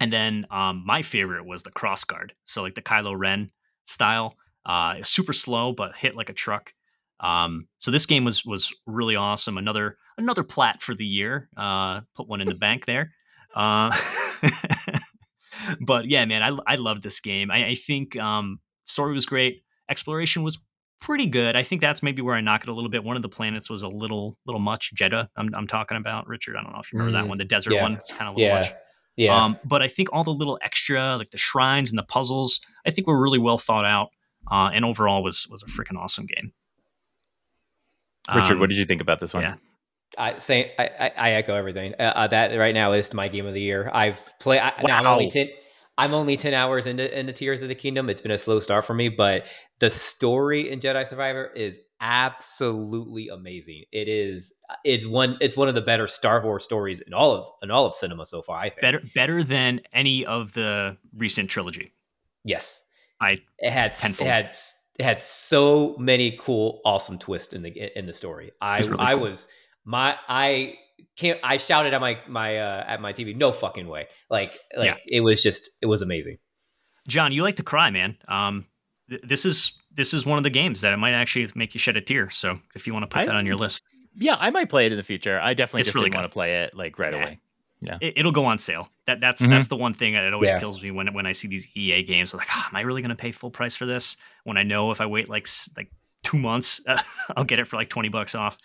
And 0.00 0.12
then 0.12 0.46
um, 0.50 0.82
my 0.84 1.02
favorite 1.02 1.46
was 1.46 1.62
the 1.62 1.70
cross 1.70 2.04
guard. 2.04 2.32
So 2.44 2.62
like 2.62 2.74
the 2.74 2.82
Kylo 2.82 3.14
Ren 3.16 3.50
style, 3.84 4.36
uh, 4.66 4.96
super 5.02 5.32
slow 5.32 5.72
but 5.72 5.96
hit 5.96 6.16
like 6.16 6.30
a 6.30 6.34
truck. 6.34 6.72
Um, 7.20 7.68
so 7.78 7.90
this 7.90 8.06
game 8.06 8.24
was 8.24 8.44
was 8.44 8.72
really 8.86 9.16
awesome. 9.16 9.58
Another 9.58 9.96
another 10.18 10.44
plat 10.44 10.82
for 10.82 10.94
the 10.94 11.06
year. 11.06 11.48
Uh, 11.56 12.02
put 12.14 12.28
one 12.28 12.40
in 12.40 12.48
the 12.48 12.54
bank 12.54 12.86
there. 12.86 13.12
But 15.80 16.08
yeah, 16.08 16.24
man, 16.24 16.42
I 16.42 16.56
I 16.72 16.76
loved 16.76 17.02
this 17.02 17.20
game. 17.20 17.50
I, 17.50 17.68
I 17.68 17.74
think 17.74 18.16
um, 18.18 18.60
story 18.84 19.12
was 19.12 19.26
great. 19.26 19.62
Exploration 19.90 20.42
was 20.42 20.58
pretty 21.00 21.26
good. 21.26 21.54
I 21.56 21.62
think 21.62 21.80
that's 21.80 22.02
maybe 22.02 22.22
where 22.22 22.34
I 22.34 22.40
knock 22.40 22.62
it 22.64 22.68
a 22.68 22.72
little 22.72 22.90
bit. 22.90 23.04
One 23.04 23.16
of 23.16 23.22
the 23.22 23.28
planets 23.28 23.70
was 23.70 23.82
a 23.82 23.88
little 23.88 24.36
little 24.46 24.60
much. 24.60 24.92
Jedha, 24.94 25.28
I'm 25.36 25.54
I'm 25.54 25.66
talking 25.66 25.96
about 25.96 26.26
Richard. 26.26 26.56
I 26.56 26.62
don't 26.62 26.72
know 26.72 26.80
if 26.80 26.92
you 26.92 26.98
remember 26.98 27.18
that 27.18 27.24
Mm, 27.24 27.28
one. 27.28 27.38
The 27.38 27.44
desert 27.44 27.74
yeah. 27.74 27.82
one. 27.82 27.94
It's 27.94 28.12
kind 28.12 28.28
of 28.28 28.36
a 28.36 28.38
little 28.38 28.48
Yeah. 28.54 28.60
much. 28.60 28.72
Yeah. 29.16 29.44
Um, 29.44 29.58
but 29.64 29.82
I 29.82 29.88
think 29.88 30.08
all 30.12 30.22
the 30.22 30.30
little 30.32 30.58
extra, 30.62 31.16
like 31.16 31.30
the 31.30 31.38
shrines 31.38 31.90
and 31.90 31.98
the 31.98 32.04
puzzles, 32.04 32.60
I 32.86 32.90
think 32.92 33.06
were 33.08 33.20
really 33.20 33.38
well 33.38 33.58
thought 33.58 33.84
out. 33.84 34.08
Uh, 34.50 34.70
and 34.72 34.84
overall 34.84 35.22
was 35.22 35.46
was 35.50 35.62
a 35.62 35.66
freaking 35.66 35.98
awesome 35.98 36.26
game. 36.26 36.52
Richard, 38.34 38.54
Um, 38.54 38.60
what 38.60 38.68
did 38.68 38.78
you 38.78 38.84
think 38.84 39.00
about 39.00 39.20
this 39.20 39.32
one? 39.34 39.42
yeah. 39.42 39.54
I 40.18 40.36
say 40.38 40.72
I, 40.78 41.10
I, 41.16 41.30
echo 41.32 41.54
everything. 41.54 41.94
Uh, 41.98 42.12
uh, 42.14 42.26
that 42.28 42.56
right 42.56 42.74
now 42.74 42.92
is 42.92 43.12
my 43.14 43.28
game 43.28 43.46
of 43.46 43.54
the 43.54 43.60
year. 43.60 43.90
I've 43.92 44.20
played. 44.40 44.60
I, 44.60 44.72
now 44.86 44.98
I'm 44.98 45.06
only 45.06 45.28
ten. 45.28 45.48
I'm 45.96 46.14
only 46.14 46.36
ten 46.36 46.54
hours 46.54 46.86
into 46.86 47.18
into 47.18 47.32
Tears 47.32 47.62
of 47.62 47.68
the 47.68 47.74
Kingdom. 47.74 48.08
It's 48.10 48.20
been 48.20 48.30
a 48.32 48.38
slow 48.38 48.58
start 48.60 48.84
for 48.84 48.94
me, 48.94 49.08
but 49.08 49.46
the 49.78 49.90
story 49.90 50.70
in 50.70 50.80
Jedi 50.80 51.06
Survivor 51.06 51.46
is 51.56 51.80
absolutely 52.00 53.28
amazing. 53.28 53.84
It 53.92 54.08
is. 54.08 54.52
It's 54.84 55.06
one. 55.06 55.36
It's 55.40 55.56
one 55.56 55.68
of 55.68 55.74
the 55.74 55.80
better 55.82 56.06
Star 56.06 56.42
Wars 56.42 56.64
stories 56.64 57.00
in 57.00 57.14
all 57.14 57.32
of 57.32 57.46
in 57.62 57.70
all 57.70 57.86
of 57.86 57.94
cinema 57.94 58.26
so 58.26 58.42
far. 58.42 58.58
I 58.58 58.70
think. 58.70 58.80
better 58.80 59.00
better 59.14 59.42
than 59.42 59.80
any 59.92 60.24
of 60.26 60.52
the 60.52 60.96
recent 61.16 61.50
trilogy. 61.50 61.92
Yes. 62.44 62.82
I 63.20 63.40
It 63.58 63.70
had 63.70 63.90
s- 63.90 64.20
it 64.20 64.26
had 64.26 64.52
it 64.98 65.04
had 65.04 65.20
so 65.22 65.96
many 65.98 66.36
cool, 66.40 66.80
awesome 66.84 67.18
twists 67.18 67.52
in 67.52 67.62
the 67.62 67.98
in 67.98 68.06
the 68.06 68.12
story. 68.12 68.52
I 68.60 68.78
really 68.78 68.96
I 68.98 69.14
cool. 69.14 69.22
was 69.22 69.48
my 69.88 70.16
I 70.28 70.78
can't 71.16 71.40
I 71.42 71.56
shouted 71.56 71.94
at 71.94 72.00
my 72.00 72.18
my 72.28 72.58
uh, 72.58 72.84
at 72.86 73.00
my 73.00 73.12
TV. 73.12 73.34
No 73.34 73.52
fucking 73.52 73.88
way! 73.88 74.06
Like 74.30 74.56
like 74.76 74.84
Yeah. 74.86 74.96
it 75.06 75.20
was 75.22 75.42
just 75.42 75.70
it 75.80 75.86
was 75.86 76.02
amazing. 76.02 76.36
John, 77.08 77.32
you 77.32 77.42
like 77.42 77.56
to 77.56 77.62
cry, 77.62 77.90
man. 77.90 78.18
Um, 78.28 78.66
th- 79.08 79.22
this 79.24 79.46
is 79.46 79.72
this 79.90 80.12
is 80.12 80.26
one 80.26 80.36
of 80.36 80.44
the 80.44 80.50
games 80.50 80.82
that 80.82 80.92
it 80.92 80.98
might 80.98 81.14
actually 81.14 81.48
make 81.54 81.74
you 81.74 81.80
shed 81.80 81.96
a 81.96 82.00
tear. 82.02 82.28
So 82.30 82.58
if 82.74 82.86
you 82.86 82.92
want 82.92 83.04
to 83.04 83.06
put 83.08 83.20
I- 83.22 83.26
that 83.26 83.34
on 83.34 83.46
your 83.46 83.56
list, 83.56 83.82
Yeah, 84.14 84.36
I 84.38 84.50
might 84.50 84.68
play 84.68 84.84
it 84.86 84.92
in 84.92 84.98
the 84.98 85.04
future. 85.04 85.40
I 85.40 85.54
definitely 85.54 85.80
It's 85.82 85.88
just 85.88 85.94
really 85.94 86.10
want 86.10 86.24
to 86.24 86.28
play 86.30 86.62
it 86.64 86.74
like 86.74 86.98
right 86.98 87.14
Yeah. 87.14 87.22
away. 87.22 87.38
it, 88.02 88.14
it'll 88.18 88.32
go 88.32 88.44
on 88.44 88.58
sale. 88.58 88.90
That 89.06 89.20
that's 89.20 89.40
Mhm. 89.42 89.48
that's 89.50 89.68
the 89.68 89.76
one 89.76 89.94
thing 89.94 90.12
that 90.14 90.32
always 90.34 90.52
Yeah. 90.52 90.58
kills 90.60 90.82
me 90.82 90.90
when 90.90 91.14
when 91.14 91.24
I 91.26 91.32
see 91.32 91.48
these 91.48 91.66
EA 91.74 92.02
games. 92.02 92.32
I'm 92.34 92.38
like, 92.38 92.48
"Ah, 92.50 92.68
am 92.68 92.76
I 92.76 92.82
really 92.82 93.00
going 93.00 93.16
to 93.16 93.22
pay 93.24 93.30
full 93.32 93.50
price 93.50 93.74
for 93.76 93.86
this? 93.86 94.16
When 94.44 94.58
I 94.58 94.64
know 94.64 94.90
if 94.90 95.00
I 95.00 95.06
wait 95.06 95.28
like 95.30 95.48
like 95.76 95.90
two 96.24 96.36
months, 96.38 96.80
uh, 96.86 97.00
I'll 97.36 97.44
get 97.44 97.58
it 97.60 97.66
for 97.68 97.76
like 97.76 97.88
twenty 97.88 98.08
bucks 98.10 98.34
off. 98.34 98.58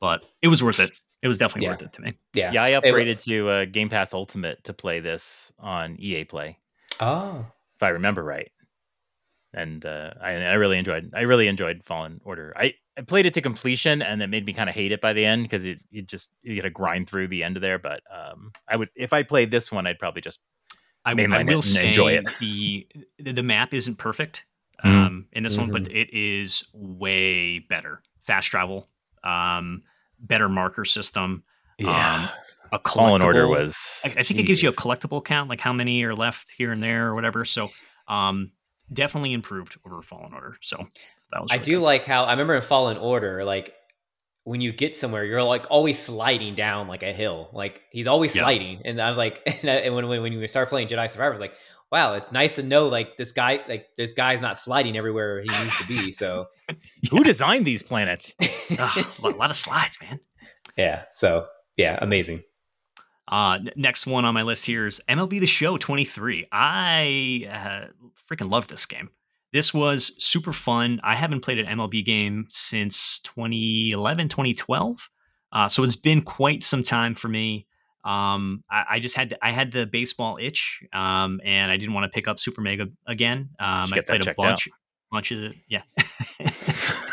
But 0.00 0.24
it 0.42 0.48
was 0.48 0.62
worth 0.62 0.80
it. 0.80 0.90
It 1.22 1.28
was 1.28 1.38
definitely 1.38 1.64
Yeah. 1.66 1.70
worth 1.72 1.82
it 1.82 1.92
to 1.94 2.02
me. 2.02 2.14
Yeah. 2.34 2.52
Yeah, 2.52 2.62
I 2.64 2.68
upgraded 2.68 3.18
to 3.24 3.48
uh, 3.48 3.64
Game 3.64 3.88
Pass 3.88 4.14
Ultimate 4.14 4.62
to 4.64 4.72
play 4.72 5.00
this 5.00 5.52
on 5.58 5.96
EA 5.98 6.24
Play, 6.24 6.58
Oh. 7.00 7.44
if 7.76 7.82
I 7.82 7.88
remember 7.88 8.22
right. 8.22 8.50
And 9.54 9.84
uh, 9.86 10.10
I, 10.22 10.32
I 10.32 10.52
really 10.54 10.78
enjoyed. 10.78 11.10
I 11.16 11.22
really 11.22 11.48
enjoyed 11.48 11.82
Fallen 11.82 12.20
Order. 12.22 12.52
I, 12.54 12.74
I 12.98 13.00
played 13.00 13.24
it 13.24 13.32
to 13.34 13.40
completion, 13.40 14.02
and 14.02 14.22
it 14.22 14.26
made 14.26 14.44
me 14.44 14.52
kind 14.52 14.68
of 14.68 14.74
hate 14.74 14.92
it 14.92 15.00
by 15.00 15.14
the 15.14 15.24
end 15.24 15.44
because 15.44 15.64
it 15.64 15.78
you 15.90 16.02
just 16.02 16.28
you 16.42 16.54
got 16.56 16.62
to 16.62 16.70
grind 16.70 17.08
through 17.08 17.28
the 17.28 17.42
end 17.42 17.56
of 17.56 17.62
there. 17.62 17.78
But 17.78 18.02
um, 18.14 18.52
I 18.68 18.76
would 18.76 18.90
if 18.94 19.14
I 19.14 19.22
played 19.22 19.50
this 19.50 19.72
one, 19.72 19.86
I'd 19.86 19.98
probably 19.98 20.20
just 20.20 20.40
I, 21.04 21.14
Mainline 21.14 21.32
I 21.34 21.40
it 21.40 21.46
will 21.46 21.54
and 21.54 21.64
say 21.64 21.88
enjoy 21.88 22.12
it. 22.12 22.28
the 22.40 22.86
the 23.18 23.32
the 23.32 23.42
map 23.42 23.72
isn't 23.72 23.96
perfect 23.96 24.44
Mhm. 24.84 25.06
um, 25.06 25.26
in 25.32 25.42
this 25.44 25.56
one, 25.56 25.70
Mm-hmm. 25.70 25.82
but 25.84 25.92
it 25.92 26.10
is 26.14 26.68
way 26.74 27.58
better. 27.58 28.02
Fast 28.26 28.48
travel, 28.48 28.86
um, 29.24 29.80
better 30.20 30.48
marker 30.48 30.84
system. 30.84 31.42
Um, 31.84 32.28
a 32.72 32.78
Fallen 32.86 33.22
Order 33.22 33.48
was. 33.48 33.76
I, 34.04 34.08
I 34.18 34.22
think 34.22 34.40
it 34.40 34.42
gives 34.44 34.62
you 34.62 34.68
a 34.68 34.72
collectible 34.72 35.24
count, 35.24 35.48
like 35.48 35.60
how 35.60 35.72
many 35.72 36.02
are 36.04 36.14
left 36.14 36.50
here 36.56 36.72
and 36.72 36.82
there 36.82 37.06
or 37.08 37.14
whatever. 37.14 37.44
So, 37.44 37.68
um, 38.08 38.52
definitely 38.92 39.32
improved 39.32 39.78
over 39.86 40.02
Fallen 40.02 40.34
Order. 40.34 40.56
So 40.60 40.76
that 41.32 41.42
was. 41.42 41.50
I 41.52 41.58
do 41.58 41.76
good. 41.76 41.82
like 41.82 42.04
how 42.04 42.24
I 42.24 42.32
remember 42.32 42.54
in 42.54 42.62
Fallen 42.62 42.96
Order, 42.98 43.44
like 43.44 43.74
when 44.44 44.60
you 44.60 44.72
get 44.72 44.96
somewhere, 44.96 45.24
you're 45.24 45.42
like 45.42 45.66
always 45.70 45.98
sliding 45.98 46.54
down 46.54 46.88
like 46.88 47.02
a 47.02 47.12
hill. 47.12 47.48
Like 47.52 47.82
he's 47.90 48.06
always 48.06 48.34
Yeah. 48.34 48.42
sliding, 48.42 48.82
and 48.84 49.00
I'm 49.00 49.16
like, 49.16 49.42
and, 49.62 49.70
I, 49.70 49.74
and 49.76 49.94
when 49.94 50.08
when 50.08 50.20
when 50.22 50.32
you 50.32 50.48
start 50.48 50.68
playing 50.68 50.88
Jedi 50.88 51.10
Survivor, 51.10 51.32
it's 51.32 51.40
like, 51.40 51.54
wow, 51.90 52.14
it's 52.14 52.32
nice 52.32 52.56
to 52.56 52.62
know 52.62 52.88
like 52.88 53.16
this 53.16 53.32
guy, 53.32 53.60
like 53.68 53.86
this 53.96 54.12
guy's 54.12 54.40
not 54.40 54.58
sliding 54.58 54.96
everywhere 54.96 55.40
he 55.40 55.48
needs 55.48 55.78
to 55.78 55.86
be. 55.88 56.12
So 56.12 56.46
Who 57.10 57.24
designed 57.24 57.66
these 57.66 57.82
planets? 57.82 58.34
Ugh, 58.78 59.06
a 59.24 59.28
lot 59.30 59.50
of 59.50 59.56
slides, 59.56 59.98
man. 60.00 60.20
yeah, 60.76 61.04
so 61.10 61.46
yeah, 61.76 61.98
amazing. 62.02 62.42
Uh, 63.30 63.58
n- 63.60 63.70
next 63.76 64.06
one 64.06 64.24
on 64.24 64.34
my 64.34 64.42
list 64.42 64.64
here 64.64 64.86
is 64.86 65.00
MLB 65.08 65.40
The 65.40 65.46
Show 65.46 65.76
23. 65.76 66.46
I 66.50 67.46
uh, 67.50 68.08
freaking 68.30 68.50
loved 68.50 68.70
this 68.70 68.86
game. 68.86 69.10
This 69.52 69.72
was 69.72 70.12
super 70.22 70.52
fun. 70.52 71.00
I 71.02 71.14
haven't 71.14 71.40
played 71.40 71.58
an 71.58 71.66
MLB 71.78 72.04
game 72.04 72.46
since 72.48 73.20
2011, 73.20 74.28
2012. 74.28 75.10
Uh, 75.52 75.68
so 75.68 75.84
it's 75.84 75.96
been 75.96 76.20
quite 76.22 76.62
some 76.62 76.82
time 76.82 77.14
for 77.14 77.28
me. 77.28 77.66
Um, 78.04 78.62
I, 78.70 78.84
I 78.90 78.98
just 79.00 79.16
had 79.16 79.36
I 79.42 79.52
had 79.52 79.72
the 79.72 79.86
baseball 79.86 80.38
itch, 80.40 80.80
um, 80.92 81.40
and 81.44 81.70
I 81.70 81.76
didn't 81.76 81.94
want 81.94 82.04
to 82.04 82.14
pick 82.14 82.28
up 82.28 82.38
Super 82.38 82.60
Mega 82.60 82.86
again. 83.06 83.50
Um, 83.58 83.92
I 83.92 84.00
played 84.00 84.20
a 84.20 84.24
checked 84.24 84.38
out. 84.38 84.44
bunch, 84.44 84.68
bunch 85.10 85.30
of 85.32 85.40
the, 85.40 85.54
yeah. 85.68 85.82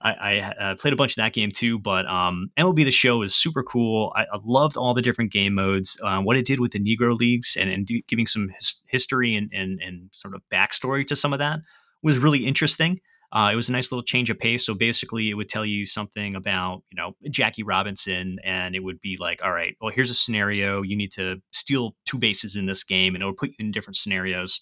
I, 0.00 0.12
I 0.12 0.40
uh, 0.40 0.74
played 0.74 0.92
a 0.92 0.96
bunch 0.96 1.12
of 1.12 1.16
that 1.16 1.32
game 1.32 1.50
too, 1.50 1.78
but 1.78 2.06
um, 2.06 2.50
MLB 2.58 2.84
The 2.84 2.90
Show 2.90 3.22
is 3.22 3.34
super 3.34 3.62
cool. 3.62 4.12
I, 4.16 4.22
I 4.22 4.38
loved 4.44 4.76
all 4.76 4.92
the 4.92 5.02
different 5.02 5.32
game 5.32 5.54
modes. 5.54 5.98
Um, 6.02 6.24
what 6.24 6.36
it 6.36 6.44
did 6.44 6.60
with 6.60 6.72
the 6.72 6.80
Negro 6.80 7.16
Leagues 7.16 7.56
and, 7.58 7.70
and 7.70 7.86
do, 7.86 8.00
giving 8.08 8.26
some 8.26 8.48
his, 8.48 8.82
history 8.88 9.34
and, 9.34 9.50
and 9.52 9.80
and 9.80 10.10
sort 10.12 10.34
of 10.34 10.42
backstory 10.52 11.06
to 11.06 11.16
some 11.16 11.32
of 11.32 11.38
that 11.38 11.60
was 12.02 12.18
really 12.18 12.44
interesting. 12.44 13.00
Uh, 13.30 13.50
it 13.52 13.56
was 13.56 13.68
a 13.68 13.72
nice 13.72 13.92
little 13.92 14.02
change 14.02 14.30
of 14.30 14.38
pace. 14.38 14.64
So 14.64 14.74
basically, 14.74 15.28
it 15.28 15.34
would 15.34 15.48
tell 15.48 15.64
you 15.64 15.84
something 15.84 16.34
about 16.34 16.82
you 16.90 16.96
know 16.96 17.14
Jackie 17.30 17.62
Robinson, 17.62 18.38
and 18.42 18.74
it 18.74 18.80
would 18.80 19.00
be 19.00 19.16
like, 19.20 19.44
all 19.44 19.52
right, 19.52 19.76
well, 19.80 19.92
here's 19.94 20.10
a 20.10 20.14
scenario. 20.14 20.82
You 20.82 20.96
need 20.96 21.12
to 21.12 21.36
steal 21.52 21.94
two 22.06 22.18
bases 22.18 22.56
in 22.56 22.66
this 22.66 22.84
game, 22.84 23.14
and 23.14 23.22
it 23.22 23.26
would 23.26 23.36
put 23.36 23.50
you 23.50 23.56
in 23.58 23.70
different 23.70 23.96
scenarios. 23.96 24.60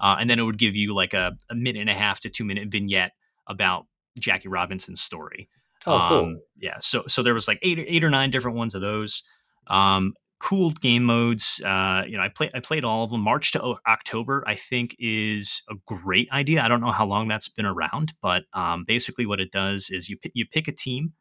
Uh, 0.00 0.16
and 0.18 0.28
then 0.28 0.38
it 0.38 0.42
would 0.42 0.58
give 0.58 0.76
you 0.76 0.94
like 0.94 1.14
a, 1.14 1.36
a 1.50 1.54
minute 1.54 1.80
and 1.80 1.90
a 1.90 1.94
half 1.94 2.20
to 2.20 2.28
two 2.28 2.44
minute 2.44 2.68
vignette 2.68 3.12
about 3.48 3.86
Jackie 4.18 4.48
Robinson's 4.48 5.00
story. 5.00 5.48
Oh, 5.86 6.04
cool. 6.06 6.18
Um, 6.18 6.40
yeah. 6.56 6.76
So 6.80 7.04
so 7.06 7.22
there 7.22 7.34
was 7.34 7.46
like 7.48 7.58
eight 7.62 7.78
or 7.78 7.84
eight 7.86 8.04
or 8.04 8.10
nine 8.10 8.30
different 8.30 8.56
ones 8.56 8.74
of 8.74 8.80
those. 8.80 9.22
Um, 9.68 10.14
cool 10.40 10.70
game 10.70 11.04
modes. 11.04 11.60
Uh, 11.64 12.02
you 12.06 12.16
know, 12.16 12.22
I 12.22 12.28
played 12.28 12.50
I 12.54 12.60
played 12.60 12.84
all 12.84 13.04
of 13.04 13.10
them. 13.10 13.20
March 13.20 13.52
to 13.52 13.62
O- 13.62 13.78
October, 13.86 14.44
I 14.46 14.54
think, 14.54 14.94
is 14.98 15.62
a 15.70 15.74
great 15.86 16.30
idea. 16.32 16.62
I 16.62 16.68
don't 16.68 16.80
know 16.80 16.92
how 16.92 17.06
long 17.06 17.28
that's 17.28 17.48
been 17.48 17.66
around, 17.66 18.14
but 18.22 18.44
um, 18.52 18.84
basically, 18.86 19.26
what 19.26 19.40
it 19.40 19.50
does 19.50 19.90
is 19.90 20.08
you 20.08 20.16
pick, 20.16 20.32
you 20.34 20.46
pick 20.46 20.68
a 20.68 20.72
team, 20.72 21.12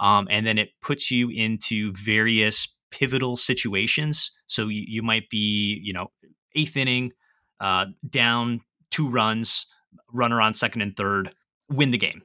um, 0.00 0.26
and 0.30 0.46
then 0.46 0.58
it 0.58 0.70
puts 0.80 1.10
you 1.10 1.30
into 1.30 1.92
various 1.92 2.76
pivotal 2.90 3.36
situations. 3.36 4.32
So 4.46 4.68
you, 4.68 4.84
you 4.86 5.02
might 5.02 5.28
be, 5.28 5.80
you 5.82 5.92
know, 5.92 6.08
eighth 6.54 6.76
inning, 6.76 7.12
uh, 7.60 7.86
down 8.08 8.60
two 8.90 9.08
runs, 9.08 9.66
runner 10.12 10.40
on 10.40 10.54
second 10.54 10.82
and 10.82 10.96
third, 10.96 11.34
win 11.68 11.90
the 11.90 11.98
game, 11.98 12.22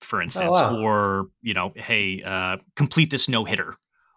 for 0.00 0.22
instance, 0.22 0.54
wow. 0.54 0.76
or 0.76 1.28
you 1.42 1.54
know, 1.54 1.72
hey, 1.74 2.22
uh, 2.24 2.58
complete 2.76 3.10
this 3.10 3.28
no 3.28 3.44
hitter, 3.44 3.74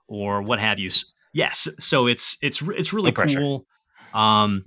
or 0.07 0.41
what 0.41 0.59
have 0.59 0.77
you. 0.77 0.91
Yes, 1.33 1.67
so 1.79 2.07
it's 2.07 2.37
it's 2.41 2.61
it's 2.61 2.91
really 2.93 3.09
No 3.09 3.13
cool. 3.39 3.65
Um, 4.13 4.65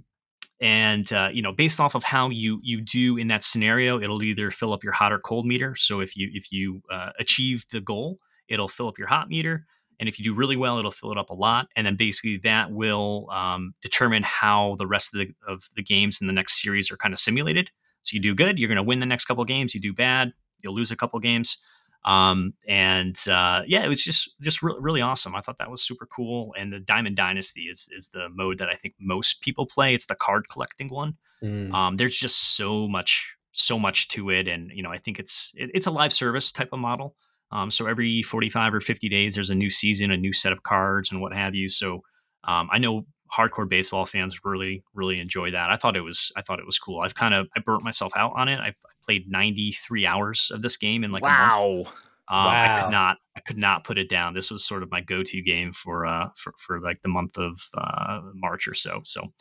and 0.61 1.13
uh, 1.13 1.29
you 1.33 1.43
know, 1.43 1.53
based 1.53 1.81
off 1.81 1.95
of 1.95 2.05
how 2.05 2.31
you 2.31 2.61
you 2.63 2.81
do 2.81 3.17
in 3.17 3.29
that 3.29 3.45
scenario, 3.45 4.01
it'll 4.01 4.23
either 4.23 4.51
fill 4.51 4.73
up 4.73 4.83
your 4.83 4.93
hot 4.93 5.13
or 5.13 5.19
cold 5.19 5.47
meter. 5.47 5.75
So 5.77 6.01
if 6.01 6.17
you 6.17 6.31
if 6.33 6.51
you 6.51 6.81
uh, 6.91 7.11
achieve 7.19 7.67
the 7.71 7.81
goal, 7.81 8.19
it'll 8.49 8.69
fill 8.69 8.89
up 8.89 8.99
your 8.99 9.09
hot 9.09 9.29
meter. 9.29 9.67
And 10.01 10.09
if 10.09 10.19
you 10.19 10.25
do 10.25 10.35
really 10.35 10.57
well, 10.57 10.79
it'll 10.79 10.91
fill 10.91 11.13
it 11.13 11.19
up 11.19 11.31
a 11.31 11.35
lot, 11.35 11.69
and 11.77 11.87
then 11.87 11.97
basically 11.97 12.39
that 12.39 12.73
will 12.73 13.29
um, 13.31 13.75
determine 13.81 14.23
how 14.23 14.75
the 14.79 14.87
rest 14.87 15.15
of 15.15 15.21
the 15.21 15.35
of 15.47 15.69
the 15.77 15.83
games 15.83 16.21
in 16.21 16.27
the 16.27 16.33
next 16.33 16.61
series 16.61 16.91
are 16.91 16.97
kind 16.97 17.13
of 17.13 17.21
simulated. 17.21 17.71
So 18.03 18.15
you 18.15 18.21
do 18.21 18.35
good, 18.35 18.59
you're 18.59 18.69
going 18.69 18.77
to 18.77 18.83
win 18.83 19.01
the 19.01 19.07
next 19.07 19.27
couple 19.27 19.45
games. 19.45 19.75
You 19.75 19.81
do 19.81 19.93
bad, 19.93 20.33
you'll 20.63 20.75
lose 20.75 20.91
a 20.91 20.97
couple 20.97 21.19
games. 21.21 21.59
Um, 22.05 22.53
and 22.69 23.17
uh, 23.29 23.63
yeah, 23.67 23.85
it 23.85 23.89
was 23.89 24.05
just 24.05 24.35
just 24.41 24.63
re- 24.63 24.77
really 24.79 25.01
awesome. 25.01 25.35
I 25.35 25.41
thought 25.41 25.59
that 25.59 25.71
was 25.71 25.83
super 25.83 26.07
cool. 26.07 26.55
And 26.59 26.73
the 26.73 26.81
Diamond 26.81 27.17
Dynasty 27.17 27.63
is 27.63 27.89
is 27.95 28.09
the 28.09 28.29
mode 28.31 28.59
that 28.59 28.69
I 28.69 28.75
think 28.75 28.95
most 29.01 29.41
people 29.41 29.67
play. 29.67 29.95
It's 29.95 30.07
the 30.07 30.15
card 30.15 30.49
collecting 30.49 30.89
one. 30.89 31.15
Mm. 31.43 31.73
Um, 31.73 31.97
there's 31.97 32.17
just 32.17 32.57
so 32.57 32.89
much 32.89 33.37
so 33.53 33.79
much 33.79 34.09
to 34.09 34.31
it, 34.31 34.49
and 34.49 34.71
you 34.75 34.83
know 34.83 34.91
I 34.91 34.99
think 34.99 35.19
it's 35.19 35.53
it, 35.57 35.71
it's 35.75 35.87
a 35.87 35.91
live 35.91 36.13
service 36.13 36.53
type 36.53 36.71
of 36.73 36.79
model. 36.79 37.17
Um, 37.51 37.71
so 37.71 37.87
every 37.87 38.23
45 38.23 38.75
or 38.75 38.81
50 38.81 39.09
days, 39.09 39.35
there's 39.35 39.51
a 39.51 39.55
new 39.55 39.71
season, 39.71 40.11
a 40.11 40.17
new 40.17 40.33
set 40.33 40.53
of 40.53 40.65
cards, 40.65 41.13
and 41.13 41.21
what 41.21 41.33
have 41.33 41.55
you. 41.55 41.69
So 41.69 42.03
um, 42.43 42.69
I 42.73 42.79
know 42.79 43.07
hardcore 43.33 43.69
baseball 43.69 44.05
fans 44.05 44.41
really 44.45 44.83
really 44.93 45.21
enjoy 45.21 45.51
that. 45.51 45.71
I 45.71 45.77
thought 45.77 45.97
it 45.97 46.03
was 46.03 46.31
I 46.37 46.43
thought 46.43 46.59
it 46.59 46.67
was 46.67 46.79
cool. 46.79 47.01
I've 47.01 47.15
kind 47.15 47.35
of 47.35 47.49
I 47.57 47.61
burnt 47.61 47.85
myself 47.85 48.13
out 48.17 48.33
on 48.37 48.49
it. 48.49 48.61
I 48.61 48.75
played 49.05 49.31
93 49.31 50.07
hours 50.07 50.51
of 50.53 50.63
this 50.63 50.77
game 50.77 51.05
in 51.05 51.13
like 51.13 51.25
a 51.25 51.29
month. 51.29 51.53
wow. 51.53 51.85
Um, 52.27 52.47
I 52.49 52.81
could 52.81 52.91
not, 52.91 53.19
I 53.37 53.41
could 53.41 53.59
not 53.59 53.85
put 53.85 53.99
it 53.99 54.09
down. 54.09 54.35
This 54.35 54.51
was 54.51 54.65
sort 54.65 54.83
of 54.83 54.91
my 54.91 55.03
go-to 55.03 55.43
game 55.43 55.73
for, 55.73 56.07
uh, 56.07 56.29
for, 56.37 56.55
for 56.59 56.81
like 56.81 57.03
the 57.03 57.09
month 57.09 57.37
of 57.37 57.69
uh, 57.77 58.21
March 58.35 58.67
or 58.67 58.73
so. 58.73 59.03
So, 59.05 59.33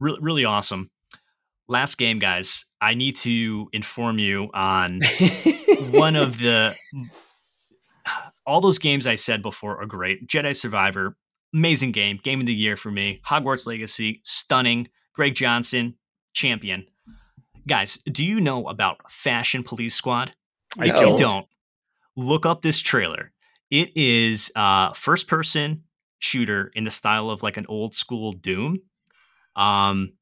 really, 0.00 0.18
really 0.20 0.44
awesome. 0.44 0.90
Last 1.68 1.94
game, 1.94 2.18
guys. 2.18 2.64
I 2.80 2.94
need 2.94 3.16
to 3.18 3.68
inform 3.72 4.18
you 4.18 4.50
on 4.52 5.00
one 5.90 6.16
of 6.16 6.38
the 6.38 6.74
all 8.46 8.60
those 8.60 8.78
games 8.78 9.06
I 9.06 9.14
said 9.14 9.42
before 9.42 9.80
are 9.80 9.86
great. 9.86 10.26
Jedi 10.26 10.54
Survivor, 10.54 11.16
amazing 11.54 11.92
game, 11.92 12.18
game 12.22 12.40
of 12.40 12.46
the 12.46 12.54
year 12.54 12.76
for 12.76 12.90
me. 12.90 13.20
Hogwarts 13.26 13.66
Legacy, 13.66 14.20
stunning. 14.24 14.88
Greg 15.14 15.34
Johnson, 15.34 15.94
champion. 16.32 16.86
Guys, 17.66 17.98
do 18.10 18.24
you 18.24 18.40
know 18.40 18.68
about 18.68 19.10
Fashion 19.10 19.62
Police 19.62 19.94
Squad? 19.94 20.32
I 20.78 20.86
if 20.86 20.94
you 20.94 21.06
don't. 21.06 21.18
don't, 21.18 21.46
look 22.16 22.46
up 22.46 22.62
this 22.62 22.80
trailer. 22.80 23.32
It 23.70 23.96
is 23.96 24.52
uh 24.54 24.92
first 24.92 25.28
person 25.28 25.84
shooter 26.18 26.70
in 26.74 26.84
the 26.84 26.90
style 26.90 27.30
of 27.30 27.42
like 27.42 27.56
an 27.56 27.66
old 27.68 27.94
school 27.94 28.32
Doom. 28.32 28.78
Um, 29.56 30.12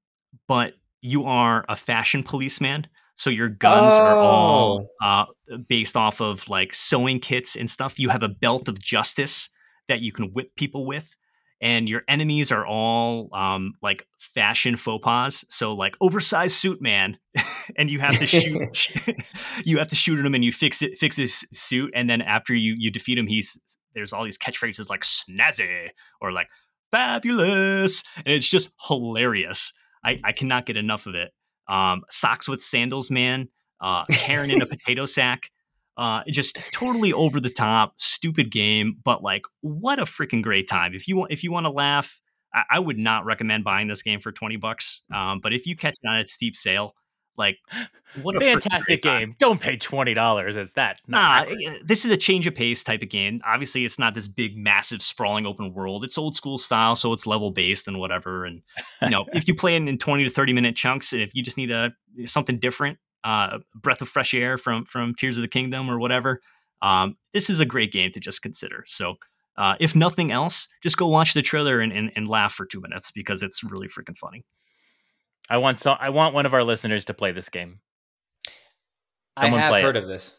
but 0.49 0.75
you 1.01 1.25
are 1.25 1.65
a 1.69 1.77
fashion 1.77 2.23
policeman. 2.23 2.87
So 3.15 3.31
your 3.31 3.49
guns 3.49 3.93
are 3.95 4.17
all 4.17 4.89
uh, 5.03 5.27
based 5.69 5.97
off 5.97 6.21
of 6.21 6.49
like 6.49 6.73
sewing 6.73 7.21
kits 7.21 7.57
and 7.57 7.71
stuff. 7.71 7.99
You 7.99 8.09
have 8.09 8.23
a 8.23 8.29
belt 8.29 8.69
of 8.69 8.81
justice 8.81 9.51
that 9.89 10.01
you 10.01 10.13
can 10.13 10.33
whip 10.33 10.55
people 10.57 10.87
with. 10.87 11.15
And 11.63 11.89
your 11.89 12.03
enemies 12.09 12.51
are 12.51 12.67
all 12.67 13.31
um, 13.33 13.75
like 13.81 14.07
fashion 14.19 14.77
faux 14.77 15.03
pas. 15.03 15.45
So 15.49 15.75
like 15.75 15.97
oversized 16.01 16.57
suit 16.57 16.83
man, 16.83 17.19
and 17.77 17.89
you 17.89 18.01
have 18.01 18.19
to 18.19 18.27
shoot. 18.27 18.89
you 19.65 19.79
have 19.79 19.89
to 19.89 19.97
shoot 19.97 20.19
at 20.19 20.27
him, 20.27 20.35
and 20.35 20.45
you 20.45 20.53
fix 20.53 20.83
it, 20.83 20.99
fix 20.99 21.17
his 21.17 21.47
suit, 21.53 21.93
and 21.95 22.11
then 22.11 22.21
after 22.21 22.53
you 22.53 22.75
you 22.77 22.91
defeat 22.91 23.17
him, 23.17 23.29
he's 23.29 23.59
there's 23.95 24.13
all 24.13 24.25
these 24.25 24.39
catchphrases 24.39 24.91
like 24.91 25.03
snazzy 25.03 25.91
or 26.21 26.33
like 26.33 26.49
fabulous, 26.91 28.03
and 28.17 28.29
it's 28.29 28.49
just 28.49 28.73
hilarious. 28.89 29.73
I, 30.05 30.21
I 30.25 30.33
cannot 30.33 30.67
get 30.67 30.77
enough 30.77 31.07
of 31.07 31.15
it. 31.15 31.31
Um, 31.69 32.03
socks 32.11 32.49
with 32.49 32.61
sandals, 32.61 33.09
man. 33.09 33.49
Uh, 33.81 34.05
Karen 34.11 34.51
in 34.51 34.63
a 34.63 34.67
potato 34.67 35.07
sack. 35.07 35.52
Uh, 35.97 36.23
just 36.29 36.59
totally 36.73 37.13
over 37.13 37.39
the 37.39 37.51
top, 37.51 37.93
stupid 37.99 38.51
game, 38.51 38.97
but 39.05 39.23
like 39.23 39.43
what 39.61 39.99
a 39.99 40.05
freaking 40.05 40.43
great 40.43 40.67
time! 40.67 40.95
If 40.95 41.07
you 41.07 41.17
want, 41.17 41.33
if 41.33 41.45
you 41.45 41.53
want 41.53 41.65
to 41.65 41.71
laugh, 41.71 42.19
I, 42.55 42.63
I, 42.71 42.79
would 42.79 42.97
not 42.97 43.27
recommend 43.27 43.63
buying 43.63 43.89
this 43.89 44.01
game 44.01 44.19
for 44.19 44.33
twenty 44.33 44.57
bucks. 44.57 45.03
Um, 45.15 45.41
but 45.41 45.53
if 45.53 45.67
you 45.67 45.77
catch 45.77 45.97
it 46.03 46.09
on 46.09 46.19
a 46.19 46.27
steep 46.27 46.57
sale, 46.57 46.95
like 47.37 47.59
what 48.23 48.37
a 48.37 48.41
fantastic 48.41 49.03
game! 49.03 49.37
Don't 49.39 49.61
pay 49.61 49.77
twenty 49.77 50.15
dollars. 50.15 50.57
Is 50.57 50.73
that 50.73 51.01
nah? 51.07 51.45
This 51.85 52.05
is 52.05 52.11
a 52.11 52.17
change 52.17 52.47
of 52.47 52.55
pace 52.55 52.85
type 52.85 53.03
of 53.03 53.09
game. 53.09 53.41
Obviously, 53.47 53.85
it's 53.85 53.99
not 53.99 54.15
this 54.15 54.29
big, 54.29 54.57
massive, 54.57 55.03
sprawling 55.03 55.47
open 55.47 55.73
world. 55.73 56.05
It's 56.05 56.19
old 56.19 56.37
school 56.37 56.59
style, 56.59 56.95
so 56.95 57.13
it's 57.13 57.27
level 57.27 57.51
based 57.51 57.89
and 57.89 57.99
whatever. 57.99 58.45
And 58.45 58.63
you 59.01 59.11
know, 59.11 59.27
if 59.33 59.49
you 59.49 59.55
play 59.55 59.77
it 59.77 59.83
in 59.87 59.99
twenty 59.99 60.25
to 60.25 60.31
thirty 60.31 60.53
minute 60.53 60.77
chunks, 60.77 61.13
and 61.13 61.23
if 61.23 61.35
you 61.35 61.43
just 61.43 61.57
need 61.57 61.71
a 61.71 61.93
something 62.27 62.59
different, 62.59 62.99
uh, 63.25 63.59
breath 63.75 64.01
of 64.01 64.09
fresh 64.09 64.35
air 64.35 64.59
from 64.59 64.85
from 64.85 65.15
Tears 65.15 65.39
of 65.39 65.43
the 65.43 65.49
Kingdom 65.49 65.91
or 65.91 65.99
whatever. 65.99 66.41
Um, 66.81 67.17
this 67.33 67.49
is 67.49 67.61
a 67.61 67.65
great 67.65 67.93
game 67.93 68.11
to 68.13 68.21
just 68.21 68.43
consider. 68.43 68.83
So, 68.87 69.17
uh, 69.57 69.77
if 69.79 69.95
nothing 69.95 70.33
else, 70.33 70.69
just 70.83 70.97
go 70.97 71.07
watch 71.07 71.33
the 71.33 71.43
trailer 71.43 71.81
and, 71.81 71.93
and, 71.93 72.11
and 72.17 72.29
laugh 72.29 72.53
for 72.53 72.67
two 72.67 72.81
minutes 72.81 73.13
because 73.13 73.43
it's 73.43 73.63
really 73.63 73.87
freaking 73.87 74.17
funny. 74.17 74.45
I 75.51 75.59
want 75.59 75.79
so 75.79 75.93
I 75.93 76.11
want 76.11 76.35
one 76.35 76.47
of 76.47 76.55
our 76.55 76.65
listeners 76.65 77.05
to 77.07 77.15
play 77.15 77.33
this 77.33 77.49
game. 77.49 77.81
Someone 79.39 79.61
I 79.61 79.65
have 79.65 79.83
heard 79.83 79.97
it. 79.97 80.03
of 80.03 80.09
this. 80.09 80.39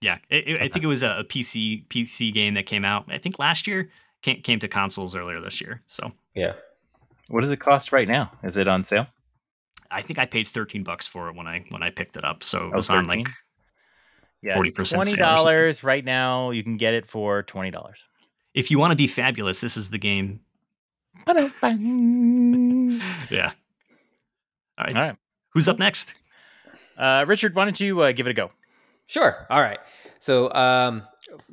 Yeah, 0.00 0.18
it, 0.28 0.46
it, 0.46 0.54
okay. 0.54 0.64
I 0.64 0.68
think 0.68 0.84
it 0.84 0.88
was 0.88 1.02
a, 1.02 1.18
a, 1.20 1.24
PC 1.24 1.88
PC 1.88 2.32
game 2.32 2.54
that 2.54 2.66
came 2.66 2.84
out. 2.84 3.06
I 3.08 3.18
think 3.18 3.38
last 3.38 3.66
year 3.66 3.90
came, 4.22 4.42
came 4.42 4.58
to 4.60 4.68
consoles 4.68 5.14
earlier 5.14 5.40
this 5.40 5.60
year. 5.60 5.80
So 5.86 6.10
yeah, 6.34 6.52
what 7.28 7.40
does 7.40 7.50
it 7.50 7.60
cost 7.60 7.92
right 7.92 8.06
now? 8.06 8.32
Is 8.42 8.56
it 8.56 8.68
on 8.68 8.84
sale? 8.84 9.06
I 9.90 10.02
think 10.02 10.18
I 10.18 10.26
paid 10.26 10.48
thirteen 10.48 10.82
bucks 10.82 11.06
for 11.06 11.28
it 11.28 11.34
when 11.34 11.46
I 11.46 11.64
when 11.70 11.82
I 11.82 11.90
picked 11.90 12.16
it 12.16 12.24
up. 12.24 12.42
So 12.42 12.66
it 12.66 12.72
oh, 12.72 12.76
was 12.76 12.88
13? 12.88 12.98
on 12.98 13.18
like 13.18 13.28
forty 14.54 14.70
percent. 14.70 15.02
Twenty 15.02 15.16
dollars 15.16 15.84
right 15.84 16.04
now. 16.04 16.50
You 16.50 16.62
can 16.62 16.76
get 16.76 16.94
it 16.94 17.06
for 17.06 17.42
twenty 17.42 17.70
dollars. 17.70 18.06
If 18.54 18.70
you 18.70 18.78
want 18.78 18.92
to 18.92 18.96
be 18.96 19.06
fabulous, 19.06 19.60
this 19.60 19.76
is 19.76 19.90
the 19.90 19.98
game. 19.98 20.40
yeah. 21.28 23.52
All 24.78 24.84
right. 24.84 24.96
All 24.96 25.02
right. 25.02 25.16
Who's 25.50 25.68
up 25.68 25.78
next? 25.78 26.14
Uh, 26.96 27.24
Richard, 27.26 27.54
why 27.54 27.64
don't 27.64 27.78
you 27.78 28.00
uh, 28.00 28.12
give 28.12 28.26
it 28.26 28.30
a 28.30 28.34
go? 28.34 28.50
Sure. 29.06 29.46
All 29.50 29.60
right. 29.60 29.78
So, 30.18 30.52
um, 30.54 31.02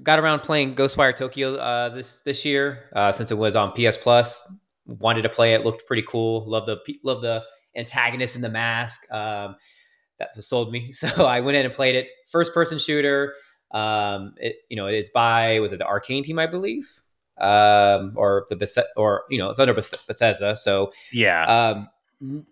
got 0.01 0.19
around 0.19 0.41
playing 0.41 0.75
Ghostwire 0.75 1.15
Tokyo 1.15 1.55
uh, 1.55 1.89
this 1.89 2.21
this 2.21 2.45
year 2.45 2.89
uh, 2.93 3.11
since 3.11 3.31
it 3.31 3.37
was 3.37 3.55
on 3.55 3.73
PS 3.73 3.97
Plus. 3.97 4.49
Wanted 4.85 5.21
to 5.23 5.29
play 5.29 5.53
it. 5.53 5.63
Looked 5.63 5.85
pretty 5.85 6.03
cool. 6.03 6.45
Love 6.45 6.65
the 6.65 6.79
love 7.03 7.21
the 7.21 7.43
antagonist 7.75 8.35
in 8.35 8.41
the 8.41 8.49
mask. 8.49 9.11
Um, 9.11 9.55
that 10.19 10.29
was 10.35 10.47
sold 10.47 10.71
me. 10.71 10.91
So 10.93 11.25
I 11.25 11.39
went 11.41 11.57
in 11.57 11.65
and 11.65 11.73
played 11.73 11.95
it. 11.95 12.07
First 12.31 12.53
person 12.53 12.77
shooter. 12.77 13.33
Um, 13.71 14.35
it 14.37 14.57
you 14.69 14.77
know 14.77 14.85
it's 14.85 15.09
by 15.09 15.59
was 15.59 15.73
it 15.73 15.79
the 15.79 15.85
Arkane 15.85 16.23
team 16.23 16.37
I 16.37 16.45
believe, 16.45 16.87
um, 17.39 18.13
or 18.15 18.45
the 18.49 18.55
Beth- 18.55 18.85
or 18.95 19.23
you 19.29 19.37
know 19.37 19.49
it's 19.49 19.59
under 19.59 19.73
Beth- 19.73 20.05
Bethesda. 20.07 20.55
So 20.55 20.91
yeah. 21.11 21.85
Um, 22.21 22.45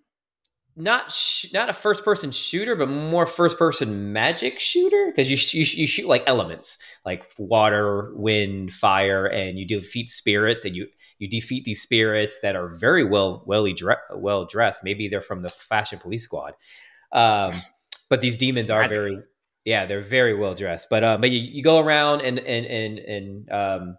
not 0.76 1.12
sh- 1.12 1.54
not 1.54 1.70
a 1.70 1.74
first 1.74 2.04
person 2.04 2.32
shooter, 2.32 2.76
but 2.76 2.88
more 2.88 3.26
first 3.26 3.58
person 3.58 4.14
magic 4.14 4.60
shooter 4.60 5.08
because 5.08 5.30
you, 5.30 5.38
sh- 5.38 5.54
you, 5.54 5.66
sh- 5.66 5.76
you 5.76 5.86
shoot 5.88 6.08
like 6.08 6.24
elements 6.28 6.78
like 7.06 7.30
water, 7.38 8.14
wind, 8.16 8.72
fire, 8.72 9.26
and 9.26 9.60
you 9.60 9.68
defeat 9.68 10.10
spirits, 10.10 10.66
and 10.66 10.76
you 10.76 10.88
you 11.22 11.30
defeat 11.30 11.64
these 11.66 11.82
spirits 11.82 12.40
that 12.42 12.56
are 12.56 12.68
very 12.68 13.04
well 13.04 13.44
well 13.46 13.68
well 14.16 14.46
dressed. 14.46 14.84
Maybe 14.84 15.08
they're 15.08 15.22
from 15.22 15.44
the 15.44 15.50
Fashion 15.50 16.00
Police 16.00 16.24
Squad, 16.24 16.54
um, 17.12 17.52
but 18.10 18.22
these 18.22 18.36
demons 18.36 18.72
are 18.72 18.88
very 18.88 19.20
yeah 19.64 19.86
they're 19.86 20.02
very 20.02 20.34
well 20.34 20.56
dressed. 20.56 20.88
But 20.90 21.04
uh, 21.04 21.18
but 21.20 21.30
you, 21.30 21.40
you 21.40 21.62
go 21.62 21.78
around 21.78 22.22
and 22.22 22.40
in 22.40 22.66
in 22.66 22.98
in, 22.98 23.46
um, 23.52 23.98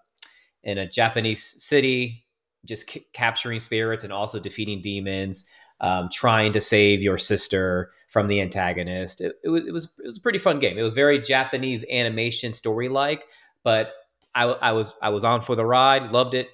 in 0.65 0.79
a 0.79 0.89
Japanese 0.89 1.63
city, 1.63 2.27
just 2.67 2.91
c- 2.91 3.07
capturing 3.13 3.61
spirits 3.61 4.03
and 4.03 4.13
also 4.13 4.41
defeating 4.41 4.83
demons 4.83 5.49
um, 5.81 6.09
trying 6.13 6.53
to 6.53 6.61
save 6.61 7.03
your 7.03 7.19
sister 7.19 7.91
from 8.09 8.29
the 8.29 8.41
antagonist. 8.41 9.21
It, 9.21 9.35
it, 9.45 9.49
was, 9.49 9.67
it, 9.67 9.73
was, 9.73 9.93
it 9.99 10.07
was 10.07 10.19
a 10.19 10.21
pretty 10.21 10.39
fun 10.39 10.59
game. 10.59 10.79
It 10.79 10.83
was 10.83 10.95
very 10.95 11.21
Japanese 11.21 11.85
animation 11.91 12.53
story 12.53 12.89
like, 12.89 13.27
but 13.65 13.91
I, 14.35 14.45
I 14.45 14.73
was 14.73 14.95
I 15.03 15.11
was 15.11 15.25
on 15.25 15.41
for 15.41 15.55
the 15.57 15.67
ride. 15.67 16.11
Loved 16.11 16.35
it. 16.35 16.49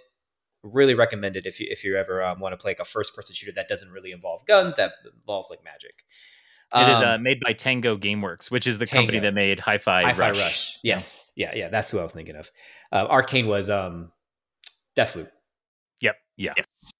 Really 0.62 0.94
recommend 0.94 1.36
it 1.36 1.46
if 1.46 1.60
you 1.60 1.66
if 1.70 1.84
you 1.84 1.96
ever 1.96 2.22
um, 2.22 2.40
want 2.40 2.52
to 2.52 2.56
play 2.56 2.72
like 2.72 2.80
a 2.80 2.84
first 2.84 3.14
person 3.14 3.34
shooter 3.34 3.52
that 3.52 3.68
doesn't 3.68 3.90
really 3.90 4.12
involve 4.12 4.44
guns 4.46 4.74
that 4.76 4.92
involves 5.20 5.50
like 5.50 5.62
magic. 5.64 6.04
It 6.74 6.78
um, 6.78 6.90
is 6.90 7.02
uh, 7.02 7.18
made 7.18 7.40
by 7.40 7.54
Tango 7.54 7.96
GameWorks, 7.96 8.50
which 8.50 8.66
is 8.66 8.78
the 8.78 8.84
Tango. 8.84 9.02
company 9.02 9.20
that 9.20 9.32
made 9.32 9.58
Hi-Fi, 9.58 10.02
Hi-Fi 10.02 10.28
Rush. 10.28 10.38
Rush. 10.38 10.78
Yes, 10.82 11.32
yeah, 11.34 11.52
yeah, 11.54 11.68
that's 11.68 11.90
who 11.90 11.98
I 11.98 12.02
was 12.02 12.12
thinking 12.12 12.36
of. 12.36 12.50
Uh, 12.92 13.06
Arkane 13.08 13.46
was 13.46 13.70
um, 13.70 14.12
Deathloop. 14.96 15.30
Yep. 16.00 16.16
Yeah. 16.36 16.52
Yes. 16.56 16.92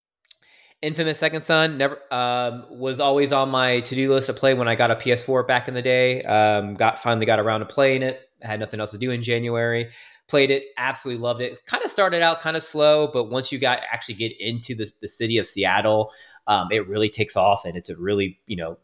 Infamous 0.80 1.18
Second 1.18 1.42
Son 1.42 1.76
never 1.76 1.98
um, 2.12 2.64
was 2.70 3.00
always 3.00 3.32
on 3.32 3.48
my 3.48 3.80
to 3.80 3.94
do 3.96 4.12
list 4.12 4.28
to 4.28 4.32
play 4.32 4.54
when 4.54 4.68
I 4.68 4.76
got 4.76 4.92
a 4.92 4.94
PS4 4.94 5.46
back 5.46 5.66
in 5.66 5.74
the 5.74 5.82
day. 5.82 6.22
Um, 6.22 6.74
got 6.74 7.00
finally 7.00 7.26
got 7.26 7.40
around 7.40 7.60
to 7.60 7.66
playing 7.66 8.02
it. 8.02 8.20
I 8.44 8.46
had 8.46 8.60
nothing 8.60 8.78
else 8.78 8.92
to 8.92 8.98
do 8.98 9.10
in 9.10 9.20
January. 9.20 9.90
Played 10.28 10.50
it, 10.50 10.66
absolutely 10.76 11.22
loved 11.22 11.40
it. 11.40 11.64
Kind 11.64 11.82
of 11.84 11.90
started 11.90 12.22
out 12.22 12.40
kind 12.40 12.56
of 12.56 12.62
slow, 12.62 13.08
but 13.08 13.30
once 13.30 13.50
you 13.50 13.58
got 13.58 13.80
actually 13.90 14.14
get 14.14 14.38
into 14.40 14.74
the, 14.74 14.90
the 15.00 15.08
city 15.08 15.38
of 15.38 15.46
Seattle, 15.46 16.12
um, 16.46 16.68
it 16.70 16.86
really 16.86 17.08
takes 17.08 17.36
off, 17.36 17.64
and 17.64 17.76
it's 17.76 17.88
a 17.88 17.96
really 17.96 18.38
you 18.46 18.56
know 18.56 18.78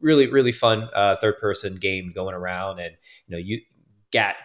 really 0.00 0.28
really 0.28 0.52
fun 0.52 0.88
uh, 0.94 1.16
third 1.16 1.38
person 1.38 1.76
game 1.76 2.12
going 2.14 2.34
around, 2.34 2.78
and 2.78 2.96
you 3.26 3.36
know 3.36 3.38
you 3.38 3.60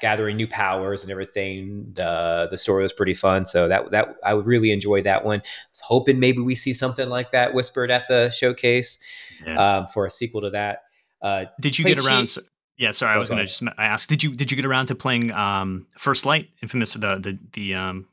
gathering 0.01 0.35
new 0.35 0.47
powers 0.47 1.03
and 1.03 1.11
everything. 1.11 1.91
The 1.93 2.47
the 2.49 2.57
story 2.57 2.83
was 2.83 2.93
pretty 2.93 3.13
fun, 3.13 3.45
so 3.45 3.67
that 3.67 3.91
that 3.91 4.15
I 4.23 4.33
would 4.33 4.45
really 4.45 4.71
enjoy 4.71 5.01
that 5.03 5.23
one. 5.23 5.39
I 5.39 5.69
was 5.71 5.79
hoping 5.79 6.19
maybe 6.19 6.39
we 6.39 6.55
see 6.55 6.73
something 6.73 7.07
like 7.07 7.31
that 7.31 7.53
whispered 7.53 7.91
at 7.91 8.07
the 8.07 8.29
showcase 8.29 8.97
yeah. 9.45 9.77
um, 9.77 9.87
for 9.87 10.05
a 10.05 10.09
sequel 10.09 10.41
to 10.41 10.49
that. 10.51 10.83
Uh, 11.21 11.45
did 11.59 11.77
you 11.77 11.85
get 11.85 12.05
around? 12.05 12.35
Yeah, 12.81 12.89
sorry, 12.89 13.13
I 13.13 13.19
was 13.19 13.29
going 13.29 13.37
to 13.37 13.45
just 13.45 13.61
ask. 13.77 14.09
Did 14.09 14.23
you 14.23 14.33
did 14.33 14.49
you 14.49 14.55
get 14.55 14.65
around 14.65 14.87
to 14.87 14.95
playing 14.95 15.31
um, 15.33 15.85
First 15.99 16.25
Light, 16.25 16.49
infamous 16.63 16.93
for 16.93 16.97
the 16.97 17.19
the 17.19 17.37
the 17.53 17.75
um, 17.75 18.07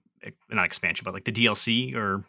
not 0.51 0.67
expansion, 0.67 1.07
but 1.07 1.15
like 1.15 1.25
the 1.25 1.33
DLC 1.33 1.97
or 1.97 2.23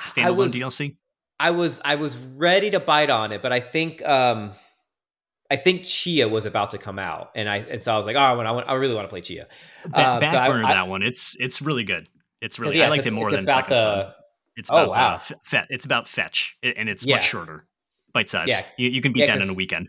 standalone 0.00 0.36
was, 0.36 0.54
DLC? 0.54 0.96
I 1.40 1.50
was 1.50 1.80
I 1.82 1.94
was 1.94 2.18
ready 2.18 2.68
to 2.72 2.78
bite 2.78 3.08
on 3.08 3.32
it, 3.32 3.40
but 3.40 3.52
I 3.52 3.60
think. 3.60 4.06
Um, 4.06 4.52
I 5.50 5.56
think 5.56 5.80
Tchia 5.80 6.30
was 6.30 6.44
about 6.44 6.72
to 6.72 6.78
come 6.78 6.98
out, 6.98 7.30
and 7.34 7.48
I 7.48 7.56
and 7.56 7.80
so 7.80 7.94
I 7.94 7.96
was 7.96 8.04
like, 8.04 8.16
oh, 8.16 8.18
I 8.18 8.32
want, 8.32 8.46
I, 8.46 8.50
want, 8.50 8.68
I 8.68 8.74
really 8.74 8.94
want 8.94 9.06
to 9.06 9.08
play 9.08 9.22
Tchia. 9.22 9.44
Um, 9.86 10.20
back 10.20 10.26
so 10.26 10.52
burner 10.52 10.66
I, 10.66 10.74
that 10.74 10.88
one. 10.88 11.02
It's 11.02 11.38
it's 11.40 11.62
really 11.62 11.84
good. 11.84 12.06
It's 12.42 12.58
really 12.58 12.76
yeah, 12.76 12.84
I 12.84 12.88
liked 12.90 13.06
it 13.06 13.14
more 13.14 13.30
than 13.30 13.46
Second 13.46 13.70
the, 13.70 13.82
Son. 13.82 14.12
It's 14.56 14.68
oh, 14.70 14.76
about 14.76 14.88
oh, 14.88 14.90
wow. 14.90 15.38
fe- 15.42 15.66
it's 15.70 15.86
about 15.86 16.06
fetch, 16.06 16.58
and 16.62 16.90
it's 16.90 17.06
yeah. 17.06 17.14
much 17.14 17.26
shorter, 17.26 17.64
bite 18.12 18.28
size. 18.28 18.50
Yeah. 18.50 18.60
You, 18.76 18.90
you 18.90 19.00
can 19.00 19.14
beat 19.14 19.20
yeah, 19.20 19.38
that 19.38 19.42
in 19.42 19.48
a 19.48 19.54
weekend. 19.54 19.88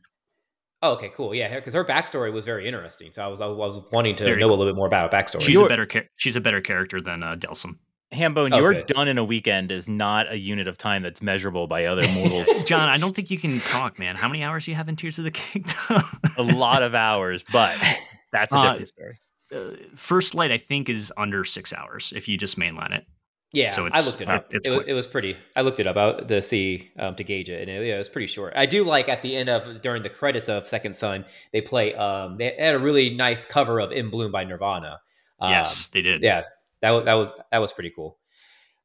Oh, 0.82 0.94
okay, 0.94 1.12
cool. 1.14 1.36
Yeah, 1.36 1.56
because 1.56 1.74
her 1.74 1.84
backstory 1.84 2.32
was 2.32 2.46
very 2.46 2.66
interesting. 2.66 3.12
So 3.12 3.24
I 3.24 3.28
was 3.28 3.42
I 3.42 3.48
was 3.48 3.82
wanting 3.92 4.16
to 4.18 4.24
very 4.24 4.40
know 4.40 4.48
cool. 4.48 4.56
a 4.56 4.58
little 4.58 4.74
bit 4.74 4.78
more 4.78 4.88
about 4.88 5.12
her 5.12 5.18
backstory. 5.18 5.42
She's 5.42 5.60
a 5.60 5.66
better 5.66 5.88
she's 6.16 6.36
a 6.36 6.42
better 6.42 6.62
character 6.62 7.00
than 7.00 7.24
uh, 7.24 7.36
Delsin. 7.36 7.76
Hambone, 8.14 8.52
okay. 8.54 8.60
your 8.60 8.84
done 8.86 9.08
in 9.08 9.20
a 9.20 9.24
weekend 9.24 9.72
is 9.72 9.88
not 9.88 10.32
a 10.32 10.38
unit 10.38 10.68
of 10.68 10.80
time 10.80 11.04
that's 11.04 11.22
measurable 11.22 11.68
by 11.68 11.86
other 11.86 12.08
mortals. 12.14 12.48
John, 12.64 12.90
I 12.90 12.98
don't 12.98 13.16
think 13.16 13.30
you 13.30 13.38
can 13.38 13.60
talk, 13.60 14.00
man. 14.00 14.16
How 14.16 14.28
many 14.28 14.44
hours 14.44 14.66
do 14.66 14.72
you 14.72 14.78
have 14.78 14.90
in 14.90 14.96
Tears 14.96 15.20
of 15.20 15.26
the 15.26 15.32
Kingdom? 15.32 16.02
a 16.38 16.44
lot 16.44 16.82
of 16.82 16.96
hours, 16.96 17.44
but 17.52 17.78
that's 18.32 18.56
a 18.56 18.58
uh, 18.58 18.70
different 18.70 18.88
story. 18.88 19.18
Uh, 19.54 19.72
First 19.96 20.34
Light, 20.34 20.52
I 20.52 20.58
think, 20.58 20.90
is 20.90 21.14
under 21.18 21.44
six 21.44 21.72
hours 21.72 22.12
if 22.16 22.28
you 22.28 22.38
just 22.38 22.58
mainline 22.58 22.92
it. 22.92 23.06
Yeah, 23.52 23.72
so 23.72 23.90
I 23.92 24.06
looked 24.06 24.22
it 24.22 24.30
up. 24.30 24.54
It, 24.54 24.68
it, 24.88 24.94
was 24.94 25.08
pretty. 25.08 25.36
I 25.56 25.62
looked 25.62 25.80
it 25.80 25.88
up 25.88 25.98
out 25.98 26.28
to 26.28 26.40
see 26.40 26.92
um, 27.00 27.16
to 27.16 27.24
gauge 27.24 27.50
it, 27.50 27.62
and 27.62 27.70
it, 27.70 27.88
yeah, 27.88 27.96
it 27.96 27.98
was 27.98 28.10
pretty 28.10 28.28
short. 28.28 28.54
I 28.56 28.68
do 28.68 28.84
like 28.84 29.10
at 29.10 29.24
the 29.24 29.36
end 29.36 29.50
of 29.50 29.82
during 29.82 30.04
the 30.04 30.10
credits 30.10 30.50
of 30.50 30.68
Second 30.68 30.96
Son, 30.96 31.26
they 31.52 31.62
play. 31.62 31.96
Um, 31.96 32.38
they 32.38 32.56
had 32.60 32.76
a 32.76 32.80
really 32.80 33.10
nice 33.10 33.46
cover 33.46 33.80
of 33.80 33.92
"In 33.92 34.12
Bloom" 34.12 34.32
by 34.32 34.44
Nirvana. 34.44 35.00
Um, 35.40 35.50
yes, 35.50 35.88
they 35.88 36.04
did. 36.04 36.22
Yeah, 36.22 36.44
that 36.82 37.06
that 37.06 37.16
was 37.16 37.34
that 37.52 37.58
was 37.58 37.72
pretty 37.72 37.90
cool. 37.90 38.20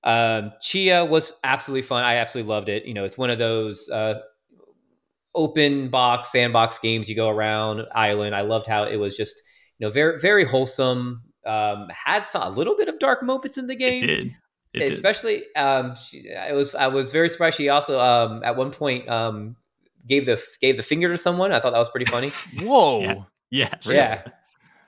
Um, 0.03 0.53
Tchia 0.63 1.07
was 1.07 1.35
absolutely 1.45 1.83
fun. 1.83 2.03
I 2.03 2.17
absolutely 2.17 2.49
loved 2.49 2.71
it. 2.71 2.87
You 2.87 2.95
know, 2.95 3.05
it's 3.05 3.19
one 3.19 3.29
of 3.29 3.39
those 3.39 3.91
uh, 3.91 4.21
open 5.35 5.91
box 5.91 6.33
sandbox 6.33 6.79
games. 6.79 7.07
You 7.07 7.17
go 7.17 7.29
around 7.29 7.83
island. 7.95 8.35
I 8.35 8.41
loved 8.41 8.67
how 8.67 8.85
it 8.85 8.97
was 8.97 9.15
just 9.15 9.43
you 9.79 9.87
know 9.87 9.91
very 9.91 10.19
very 10.19 10.45
wholesome. 10.45 11.23
Um, 11.45 11.89
had 11.91 12.25
some, 12.25 12.41
a 12.41 12.49
little 12.49 12.75
bit 12.75 12.89
of 12.89 12.99
dark 12.99 13.23
moments 13.23 13.59
in 13.59 13.67
the 13.67 13.77
game. 13.77 14.35
It 14.75 14.81
did. 14.81 14.87
Did. 14.87 14.95
especially 14.95 15.45
um, 15.55 15.95
she, 15.95 16.33
I 16.33 16.53
was 16.53 16.75
I 16.75 16.89
was 16.89 17.13
very 17.13 17.29
surprised. 17.29 17.57
She 17.57 17.69
also 17.69 18.01
um, 18.01 18.43
at 18.45 18.57
one 18.57 18.71
point 18.71 19.09
um, 19.09 19.57
gave 20.07 20.27
the 20.27 20.43
gave 20.61 20.77
the 20.77 20.83
finger 20.83 21.09
to 21.09 21.19
someone. 21.19 21.53
I 21.53 21.61
thought 21.61 21.73
that 21.73 21.79
was 21.79 21.91
pretty 21.91 22.07
funny. 22.07 22.31
Whoa. 22.61 23.01
Yeah. 23.01 23.15
Yes. 23.51 23.93
Yeah. 23.95 24.23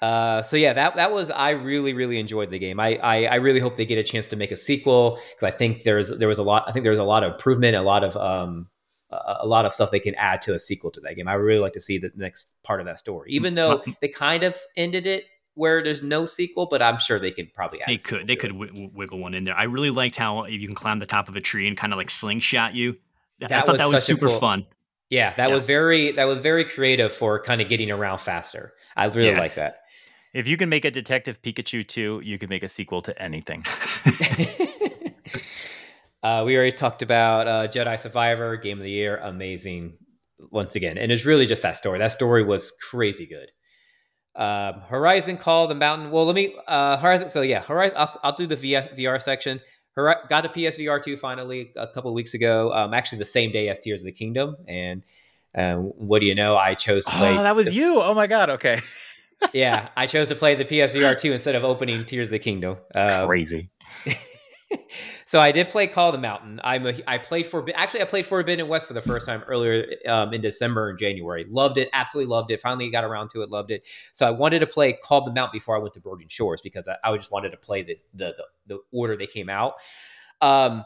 Uh, 0.02 0.42
so 0.42 0.56
yeah, 0.56 0.72
that 0.72 0.96
that 0.96 1.12
was 1.12 1.30
I 1.30 1.50
really 1.50 1.94
really 1.94 2.18
enjoyed 2.18 2.50
the 2.50 2.58
game. 2.58 2.80
I 2.80 2.96
I, 2.96 3.24
I 3.24 3.34
really 3.36 3.60
hope 3.60 3.76
they 3.76 3.86
get 3.86 3.98
a 3.98 4.02
chance 4.02 4.28
to 4.28 4.36
make 4.36 4.50
a 4.50 4.56
sequel 4.56 5.18
because 5.30 5.54
I 5.54 5.56
think 5.56 5.84
there's 5.84 6.10
there 6.10 6.28
was 6.28 6.38
a 6.38 6.42
lot. 6.42 6.64
I 6.66 6.72
think 6.72 6.82
there 6.82 6.90
was 6.90 6.98
a 6.98 7.04
lot 7.04 7.22
of 7.22 7.32
improvement, 7.32 7.76
a 7.76 7.82
lot 7.82 8.04
of 8.04 8.16
um 8.16 8.68
a, 9.10 9.38
a 9.40 9.46
lot 9.46 9.64
of 9.64 9.72
stuff 9.72 9.90
they 9.90 10.00
can 10.00 10.14
add 10.16 10.42
to 10.42 10.54
a 10.54 10.58
sequel 10.58 10.90
to 10.90 11.00
that 11.02 11.14
game. 11.14 11.28
I 11.28 11.36
would 11.36 11.44
really 11.44 11.60
like 11.60 11.72
to 11.74 11.80
see 11.80 11.98
the 11.98 12.10
next 12.16 12.52
part 12.62 12.80
of 12.80 12.86
that 12.86 12.98
story, 12.98 13.30
even 13.32 13.54
though 13.54 13.82
they 14.00 14.08
kind 14.08 14.42
of 14.42 14.58
ended 14.76 15.06
it 15.06 15.24
where 15.56 15.82
there's 15.82 16.02
no 16.02 16.24
sequel. 16.26 16.66
But 16.70 16.80
I'm 16.82 16.98
sure 16.98 17.18
they 17.18 17.32
could 17.32 17.52
probably 17.52 17.82
add. 17.82 17.88
They 17.88 17.96
could 17.96 18.26
they 18.28 18.36
could 18.36 18.52
w- 18.52 18.90
wiggle 18.94 19.18
one 19.18 19.34
in 19.34 19.42
there. 19.44 19.56
I 19.56 19.64
really 19.64 19.90
liked 19.90 20.14
how 20.16 20.46
you 20.46 20.64
can 20.66 20.76
climb 20.76 21.00
the 21.00 21.06
top 21.06 21.28
of 21.28 21.34
a 21.36 21.40
tree 21.40 21.66
and 21.66 21.76
kind 21.76 21.92
of 21.92 21.96
like 21.96 22.10
slingshot 22.10 22.74
you. 22.74 22.96
I 23.42 23.48
That 23.48 23.66
thought 23.66 23.72
was 23.72 23.78
that 23.80 23.88
was 23.92 24.04
super 24.04 24.28
cool- 24.28 24.38
fun. 24.38 24.66
Yeah, 25.10 25.34
that 25.34 25.48
Yeah. 25.48 25.54
was 25.54 25.64
very 25.64 26.12
that 26.12 26.24
was 26.24 26.40
very 26.40 26.64
creative 26.64 27.12
for 27.12 27.40
kind 27.42 27.60
of 27.60 27.68
getting 27.68 27.90
around 27.90 28.18
faster. 28.20 28.72
I 28.96 29.06
really 29.06 29.30
Yeah. 29.30 29.38
like 29.40 29.54
that. 29.56 29.80
If 30.34 30.46
you 30.48 30.56
can 30.56 30.68
make 30.68 30.84
a 30.84 30.90
Detective 30.90 31.40
Pikachu 31.40 31.86
2, 31.86 32.20
you 32.24 32.38
can 32.38 32.48
make 32.50 32.62
a 32.62 32.68
sequel 32.68 33.00
to 33.02 33.22
anything. 33.22 33.64
uh, 36.22 36.42
we 36.44 36.56
already 36.56 36.72
talked 36.72 37.02
about 37.02 37.46
uh, 37.46 37.68
Jedi 37.68 37.98
Survivor, 37.98 38.56
Game 38.56 38.78
of 38.78 38.84
the 38.84 38.90
Year, 38.90 39.18
amazing 39.18 39.96
once 40.50 40.76
again, 40.76 40.98
and 40.98 41.10
it's 41.10 41.24
really 41.24 41.46
just 41.46 41.62
that 41.62 41.76
story. 41.76 41.98
That 41.98 42.12
story 42.12 42.44
was 42.44 42.72
crazy 42.90 43.26
good. 43.26 43.50
Um, 44.36 44.80
Horizon 44.88 45.36
Call 45.38 45.66
the 45.66 45.74
Mountain. 45.74 46.10
Well, 46.10 46.26
let 46.26 46.34
me 46.34 46.54
uh, 46.66 46.96
Horizon. 46.98 47.28
So 47.28 47.40
yeah, 47.40 47.62
Horizon. 47.62 47.96
I'll, 47.98 48.20
I'll 48.22 48.32
do 48.34 48.46
the 48.46 48.56
VS, 48.56 48.88
VR 48.88 49.20
section. 49.20 49.60
Hori- 49.96 50.14
got 50.28 50.42
the 50.42 50.48
PSVR 50.50 51.02
two 51.02 51.16
finally 51.16 51.72
a 51.76 51.86
couple 51.86 52.12
weeks 52.12 52.34
ago. 52.34 52.72
Um, 52.72 52.92
actually, 52.92 53.18
the 53.18 53.24
same 53.24 53.50
day 53.50 53.68
as 53.70 53.80
Tears 53.80 54.00
of 54.02 54.06
the 54.06 54.12
Kingdom. 54.12 54.56
And 54.68 55.02
uh, 55.54 55.76
what 55.76 56.20
do 56.20 56.26
you 56.26 56.34
know? 56.34 56.56
I 56.56 56.74
chose 56.74 57.04
to 57.06 57.10
play. 57.12 57.36
Oh, 57.36 57.42
that 57.42 57.56
was 57.56 57.68
the- 57.68 57.74
you. 57.74 58.02
Oh 58.02 58.12
my 58.12 58.26
god. 58.26 58.50
Okay. 58.50 58.78
yeah, 59.54 59.88
I 59.96 60.06
chose 60.06 60.28
to 60.28 60.34
play 60.34 60.54
the 60.54 60.64
PSVR 60.66 61.18
two 61.18 61.32
instead 61.32 61.54
of 61.54 61.64
opening 61.64 62.04
Tears 62.04 62.28
of 62.28 62.32
the 62.32 62.38
Kingdom. 62.38 62.76
Um, 62.94 63.26
Crazy. 63.26 63.70
so 65.26 65.40
I 65.40 65.50
did 65.50 65.68
play 65.68 65.88
Call 65.88 66.10
of 66.10 66.12
the 66.12 66.20
Mountain. 66.20 66.60
I'm 66.62 66.86
a, 66.86 66.94
I 67.08 67.18
played 67.18 67.48
for 67.48 67.66
actually 67.74 68.00
I 68.00 68.04
played 68.04 68.26
Forbidden 68.26 68.68
West 68.68 68.86
for 68.86 68.94
the 68.94 69.00
first 69.00 69.26
time 69.26 69.42
earlier 69.48 69.84
um, 70.06 70.32
in 70.32 70.40
December 70.40 70.90
and 70.90 70.98
January. 70.98 71.44
Loved 71.48 71.78
it, 71.78 71.90
absolutely 71.92 72.30
loved 72.30 72.52
it. 72.52 72.60
Finally 72.60 72.90
got 72.90 73.02
around 73.02 73.30
to 73.30 73.42
it, 73.42 73.50
loved 73.50 73.72
it. 73.72 73.84
So 74.12 74.24
I 74.24 74.30
wanted 74.30 74.60
to 74.60 74.68
play 74.68 74.92
Call 74.92 75.18
of 75.18 75.24
the 75.24 75.32
Mountain 75.32 75.50
before 75.52 75.74
I 75.76 75.80
went 75.80 75.94
to 75.94 76.00
Burning 76.00 76.28
Shores 76.28 76.60
because 76.60 76.86
I, 76.86 76.94
I 77.02 77.16
just 77.16 77.32
wanted 77.32 77.50
to 77.50 77.56
play 77.56 77.82
the, 77.82 77.98
the 78.14 78.36
the 78.36 78.44
the 78.74 78.78
order 78.92 79.16
they 79.16 79.26
came 79.26 79.50
out. 79.50 79.74
Um, 80.40 80.84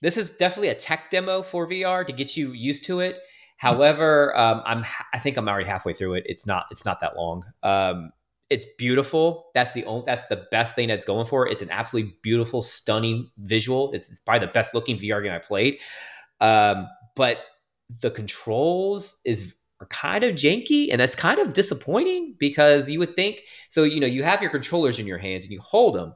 this 0.00 0.16
is 0.16 0.30
definitely 0.30 0.68
a 0.68 0.76
tech 0.76 1.10
demo 1.10 1.42
for 1.42 1.66
VR 1.66 2.06
to 2.06 2.12
get 2.12 2.36
you 2.36 2.52
used 2.52 2.84
to 2.84 3.00
it. 3.00 3.20
However, 3.56 4.36
um, 4.38 4.62
I'm 4.64 4.84
I 5.12 5.18
think 5.18 5.36
I'm 5.36 5.48
already 5.48 5.68
halfway 5.68 5.92
through 5.92 6.14
it. 6.14 6.24
It's 6.26 6.46
not 6.46 6.66
it's 6.70 6.84
not 6.84 7.00
that 7.00 7.16
long. 7.16 7.42
Um, 7.64 8.12
it's 8.52 8.66
beautiful. 8.76 9.46
That's 9.54 9.72
the 9.72 9.84
only 9.86 10.04
that's 10.06 10.26
the 10.26 10.46
best 10.50 10.74
thing 10.74 10.88
that's 10.88 11.06
going 11.06 11.26
for 11.26 11.46
it. 11.46 11.52
It's 11.52 11.62
an 11.62 11.70
absolutely 11.70 12.14
beautiful, 12.22 12.60
stunning 12.60 13.30
visual. 13.38 13.90
It's, 13.92 14.10
it's 14.10 14.20
probably 14.20 14.46
the 14.46 14.52
best 14.52 14.74
looking 14.74 14.98
VR 14.98 15.22
game 15.22 15.32
I 15.32 15.38
played. 15.38 15.80
Um, 16.40 16.86
but 17.16 17.38
the 18.02 18.10
controls 18.10 19.20
is 19.24 19.54
are 19.80 19.86
kind 19.86 20.22
of 20.22 20.34
janky, 20.34 20.88
and 20.92 21.00
that's 21.00 21.16
kind 21.16 21.40
of 21.40 21.54
disappointing 21.54 22.36
because 22.38 22.90
you 22.90 22.98
would 22.98 23.16
think 23.16 23.42
so. 23.70 23.84
You 23.84 24.00
know, 24.00 24.06
you 24.06 24.22
have 24.22 24.42
your 24.42 24.50
controllers 24.50 24.98
in 24.98 25.06
your 25.06 25.18
hands 25.18 25.44
and 25.44 25.52
you 25.52 25.60
hold 25.60 25.94
them, 25.94 26.14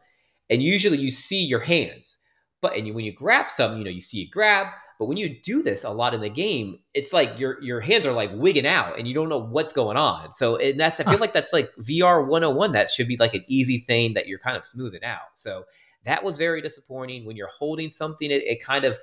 and 0.51 0.63
usually 0.63 0.99
you 0.99 1.11
see 1.11 1.43
your 1.43 1.61
hands. 1.61 2.19
But 2.61 2.77
and 2.77 2.87
you, 2.87 2.93
when 2.93 3.07
you 3.07 3.13
grab 3.13 3.51
something, 3.51 3.79
you 3.79 3.85
know, 3.85 3.91
you 3.91 4.03
see 4.03 4.23
it 4.23 4.31
grab. 4.31 4.67
But 4.99 5.07
when 5.07 5.17
you 5.19 5.39
do 5.43 5.63
this 5.63 5.85
a 5.85 5.91
lot 5.91 6.15
in 6.15 6.21
the 6.21 6.31
game, 6.31 6.79
it's 6.95 7.13
like 7.13 7.39
your 7.39 7.63
your 7.63 7.81
hands 7.81 8.07
are 8.07 8.13
like 8.13 8.31
wigging 8.35 8.67
out 8.67 8.99
and 8.99 9.07
you 9.07 9.15
don't 9.15 9.29
know 9.29 9.39
what's 9.41 9.73
going 9.73 9.97
on. 9.97 10.33
So 10.33 10.57
and 10.57 10.79
that's 10.81 11.01
I 11.01 11.05
feel 11.05 11.15
Huh. 11.15 11.19
like 11.19 11.33
that's 11.33 11.53
like 11.53 11.71
VR 11.79 12.25
101. 12.27 12.73
That 12.73 12.89
should 12.89 13.09
be 13.09 13.17
like 13.17 13.35
an 13.35 13.45
easy 13.49 13.79
thing 13.79 14.15
that 14.15 14.27
you're 14.27 14.39
kind 14.39 14.57
of 14.57 14.65
smoothing 14.65 15.05
out. 15.05 15.35
So 15.35 15.65
that 16.05 16.23
was 16.25 16.39
very 16.39 16.63
disappointing. 16.63 17.25
When 17.27 17.37
you're 17.37 17.49
holding 17.49 17.91
something, 17.91 18.31
it, 18.31 18.43
it 18.45 18.63
kind 18.63 18.85
of 18.85 18.97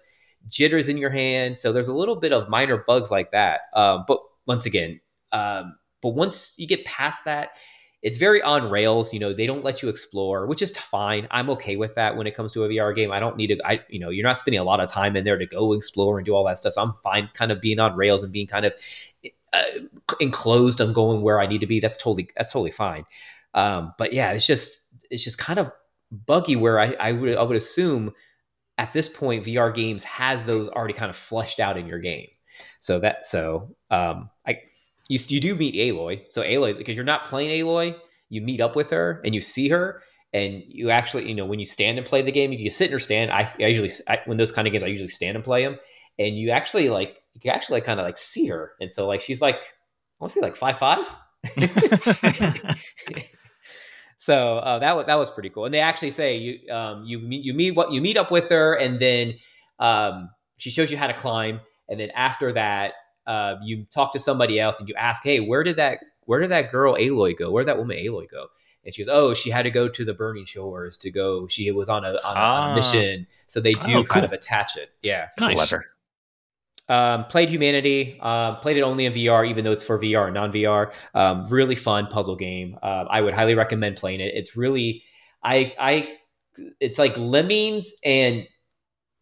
jitters 0.48 0.90
in 0.90 0.98
your 0.98 1.10
hand. 1.10 1.58
So 1.58 1.72
there's 1.72 1.88
a 1.88 1.94
little 1.94 2.16
bit 2.16 2.32
of 2.32 2.50
minor 2.50 2.78
bugs 2.78 3.12
like 3.12 3.32
that. 3.32 3.62
Um, 3.74 4.04
but 4.08 4.20
once 4.46 4.66
again, 4.66 5.00
um, 5.32 5.76
but 6.02 6.10
once 6.10 6.54
you 6.58 6.68
get 6.68 6.84
past 6.86 7.26
that, 7.26 7.52
it's 8.04 8.18
very 8.18 8.42
on 8.42 8.70
rails. 8.70 9.14
You 9.14 9.20
know, 9.22 9.34
they 9.34 9.48
don't 9.48 9.64
let 9.64 9.82
you 9.82 9.88
explore, 9.88 10.46
which 10.46 10.62
is 10.62 10.78
fine. 10.78 11.26
I'm 11.32 11.50
okay 11.52 11.78
with 11.78 11.96
that 11.96 12.18
when 12.18 12.28
it 12.28 12.36
comes 12.36 12.52
to 12.52 12.66
a 12.66 12.68
VR 12.68 12.94
game. 12.94 13.14
I 13.14 13.20
don't 13.20 13.38
need 13.38 13.48
to, 13.48 13.66
I, 13.66 13.80
you 13.88 14.00
know, 14.00 14.10
you're 14.10 14.28
not 14.28 14.38
spending 14.38 14.60
a 14.60 14.64
lot 14.64 14.82
of 14.82 14.92
time 14.92 15.16
in 15.16 15.24
there 15.24 15.38
to 15.38 15.46
go 15.46 15.72
explore 15.72 16.20
and 16.20 16.26
do 16.26 16.36
all 16.36 16.46
that 16.46 16.60
stuff. 16.60 16.74
So 16.74 16.84
I'm 16.84 16.94
fine 17.02 17.30
kind 17.34 17.52
of 17.52 17.62
being 17.62 17.80
on 17.80 17.96
rails 17.96 18.22
and 18.22 18.34
being 18.34 18.46
kind 18.46 18.66
of 18.66 18.76
uh, 19.54 19.64
enclosed. 20.20 20.82
I'm 20.82 20.92
going 20.92 21.22
where 21.22 21.40
I 21.40 21.48
need 21.48 21.62
to 21.62 21.68
be. 21.68 21.80
That's 21.80 21.96
totally, 21.96 22.28
that's 22.36 22.52
totally 22.52 22.72
fine. 22.72 23.06
Um, 23.54 23.94
but 23.98 24.12
yeah, 24.12 24.32
it's 24.32 24.46
just, 24.46 24.82
it's 25.10 25.24
just 25.24 25.38
kind 25.38 25.58
of 25.58 25.72
buggy 26.12 26.58
where 26.58 26.82
I, 26.82 26.96
I 27.00 27.14
would, 27.14 27.38
I 27.38 27.44
would 27.44 27.56
assume 27.56 28.12
at 28.78 28.92
this 28.92 29.08
point, 29.08 29.46
VR 29.46 29.74
games 29.74 30.04
has 30.04 30.46
those 30.46 30.68
already 30.68 30.94
kind 30.94 31.10
of 31.10 31.16
flushed 31.16 31.62
out 31.62 31.78
in 31.78 31.88
your 31.88 32.00
game. 32.00 32.28
So 32.82 33.00
that, 33.00 33.26
so, 33.26 33.76
um, 33.90 34.30
you, 35.10 35.20
you 35.28 35.40
do 35.40 35.56
meet 35.56 35.76
Aloy. 35.76 36.26
So 36.30 36.42
Aloy, 36.42 36.78
because 36.78 36.96
you're 36.96 37.06
not 37.06 37.26
playing 37.26 37.50
Aloy, 37.64 37.96
you 38.30 38.42
meet 38.42 38.62
up 38.62 38.76
with 38.76 38.90
her 38.90 39.22
and 39.26 39.36
you 39.36 39.42
see 39.42 39.70
her, 39.70 40.02
and 40.34 40.64
you 40.68 40.90
actually, 40.90 41.28
you 41.30 41.36
know, 41.36 41.46
when 41.46 41.60
you 41.60 41.66
stand 41.66 41.98
and 41.98 42.08
play 42.08 42.22
the 42.22 42.32
game, 42.32 42.52
you 42.52 42.58
can 42.58 42.72
sit 42.72 42.92
or 42.92 43.00
stand. 43.00 43.32
I, 43.32 43.48
I 43.60 43.68
usually, 43.68 43.92
I, 44.08 44.20
when 44.26 44.38
those 44.38 44.52
kind 44.52 44.68
of 44.68 44.72
games, 44.72 44.84
I 44.84 44.88
usually 44.88 45.10
stand 45.10 45.36
and 45.36 45.44
play 45.44 45.64
them, 45.64 45.78
and 46.18 46.38
you 46.38 46.50
actually 46.50 46.90
like, 46.90 47.18
you 47.34 47.42
can 47.42 47.52
actually 47.52 47.78
like, 47.78 47.84
kind 47.84 48.00
of 48.00 48.06
like 48.06 48.18
see 48.18 48.48
her, 48.48 48.74
and 48.80 48.92
so 48.92 49.08
like 49.08 49.22
she's 49.22 49.42
like, 49.42 49.56
I 49.56 50.20
want 50.20 50.32
to 50.32 50.40
say 50.40 50.42
like 50.42 50.56
five 50.56 50.78
five. 50.78 51.06
so 54.18 54.58
uh, 54.60 54.80
that 54.80 54.96
was 54.96 55.06
that 55.06 55.16
was 55.16 55.30
pretty 55.30 55.50
cool, 55.50 55.66
and 55.66 55.74
they 55.74 55.80
actually 55.80 56.12
say 56.12 56.36
you 56.36 56.72
um, 56.74 57.04
you 57.06 57.20
meet 57.20 57.44
you 57.44 57.54
meet 57.54 57.72
what 57.72 57.92
you 57.92 58.02
meet 58.02 58.18
up 58.18 58.32
with 58.32 58.50
her, 58.50 58.76
and 58.76 59.00
then 59.00 59.34
um, 59.80 60.30
she 60.58 60.70
shows 60.70 60.92
you 60.92 60.98
how 60.98 61.08
to 61.08 61.14
climb, 61.14 61.60
and 61.90 62.00
then 62.00 62.10
after 62.12 62.52
that, 62.54 62.94
uh, 63.28 63.56
you 63.64 63.86
talk 63.94 64.12
to 64.14 64.20
somebody 64.20 64.60
else 64.60 64.80
and 64.80 64.88
you 64.90 64.96
ask, 64.96 65.24
hey, 65.24 65.40
where 65.40 65.64
did 65.64 65.78
that 65.78 66.00
where 66.26 66.40
did 66.40 66.50
that 66.52 66.72
girl 66.72 66.96
Aloy 66.96 67.38
go? 67.38 67.52
Where 67.52 67.64
did 67.64 67.68
that 67.70 67.78
woman 67.78 67.98
Aloy 67.98 68.30
go? 68.30 68.48
And 68.86 68.94
she 68.94 69.04
goes, 69.04 69.10
oh, 69.14 69.34
she 69.34 69.50
had 69.50 69.64
to 69.64 69.72
go 69.72 69.88
to 69.88 70.04
the 70.06 70.14
burning 70.14 70.46
shores 70.46 70.98
to 70.98 71.10
go. 71.12 71.48
She 71.48 71.72
was 71.72 71.88
on 71.90 72.04
a 72.04 72.10
on, 72.10 72.16
a- 72.16 72.18
on 72.18 72.36
Ah. 72.38 72.72
a 72.72 72.76
mission, 72.76 73.28
so 73.48 73.60
they 73.60 73.74
do 73.74 74.00
Oh, 74.00 74.04
kind 74.04 74.26
of 74.26 74.32
attach 74.34 74.76
it. 74.78 74.90
Yeah. 75.02 75.30
nice. 75.40 75.70
Clever. 75.70 75.86
Um, 76.90 77.26
played 77.26 77.50
Humanity. 77.50 78.20
Um, 78.20 78.58
played 78.58 78.76
it 78.78 78.82
only 78.82 79.06
in 79.06 79.14
VR, 79.14 79.48
even 79.48 79.64
though 79.64 79.72
it's 79.72 79.86
for 79.86 79.98
VR 79.98 80.26
and 80.26 80.34
non 80.34 80.52
VR. 80.52 80.92
Um, 81.14 81.48
really 81.50 81.76
fun 81.76 82.08
puzzle 82.08 82.36
game. 82.36 82.78
Uh, 82.84 83.06
I 83.10 83.22
would 83.22 83.34
highly 83.34 83.56
recommend 83.56 83.96
playing 83.96 84.20
it. 84.20 84.34
It's 84.36 84.58
really, 84.58 85.04
I, 85.42 85.74
I, 85.80 86.14
it's 86.82 87.00
like 87.00 87.18
Lemmings 87.18 87.94
and 88.04 88.46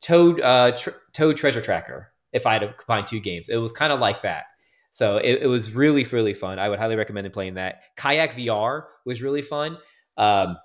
Toad, 0.01 0.41
uh, 0.41 0.71
tr- 0.75 0.89
Toad 1.13 1.37
Treasure 1.37 1.61
Tracker. 1.61 2.10
If 2.33 2.45
I 2.47 2.53
had 2.53 2.61
to 2.61 2.73
combine 2.73 3.05
two 3.05 3.19
games, 3.19 3.49
it 3.49 3.57
was 3.57 3.71
kind 3.71 3.91
of 3.91 3.99
like 3.99 4.21
that. 4.21 4.45
So 4.91 5.17
it, 5.17 5.43
it 5.43 5.47
was 5.47 5.71
really, 5.73 6.03
really 6.05 6.33
fun. 6.33 6.59
I 6.59 6.67
would 6.69 6.79
highly 6.79 6.95
recommend 6.95 7.31
playing 7.31 7.53
that. 7.55 7.81
Kayak 7.97 8.35
VR 8.35 8.83
was 9.05 9.21
really 9.21 9.41
fun. 9.41 9.77
Um, 10.17 10.57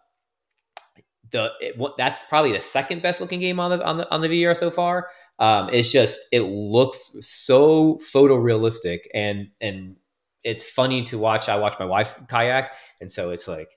the 1.32 1.51
it, 1.60 1.76
what- 1.76 1.97
that's 1.97 2.24
probably 2.24 2.52
the 2.52 2.60
second 2.60 3.02
best 3.02 3.20
looking 3.20 3.40
game 3.40 3.59
on 3.59 3.70
the 3.70 3.84
on 3.84 3.98
the 3.98 4.10
on 4.12 4.20
the 4.20 4.28
VR 4.28 4.56
so 4.56 4.70
far. 4.70 5.09
Um, 5.38 5.68
it's 5.72 5.90
just 5.93 6.20
it 6.32 6.40
looks 6.43 7.14
so 7.20 7.97
photorealistic 7.97 9.01
and 9.14 9.48
and 9.60 9.97
it's 10.44 10.62
funny 10.64 11.02
to 11.05 11.18
watch. 11.18 11.48
I 11.48 11.56
watch 11.56 11.76
my 11.80 11.84
wife 11.86 12.20
kayak, 12.28 12.70
and 13.01 13.10
so 13.10 13.30
it's 13.30 13.48
like 13.48 13.68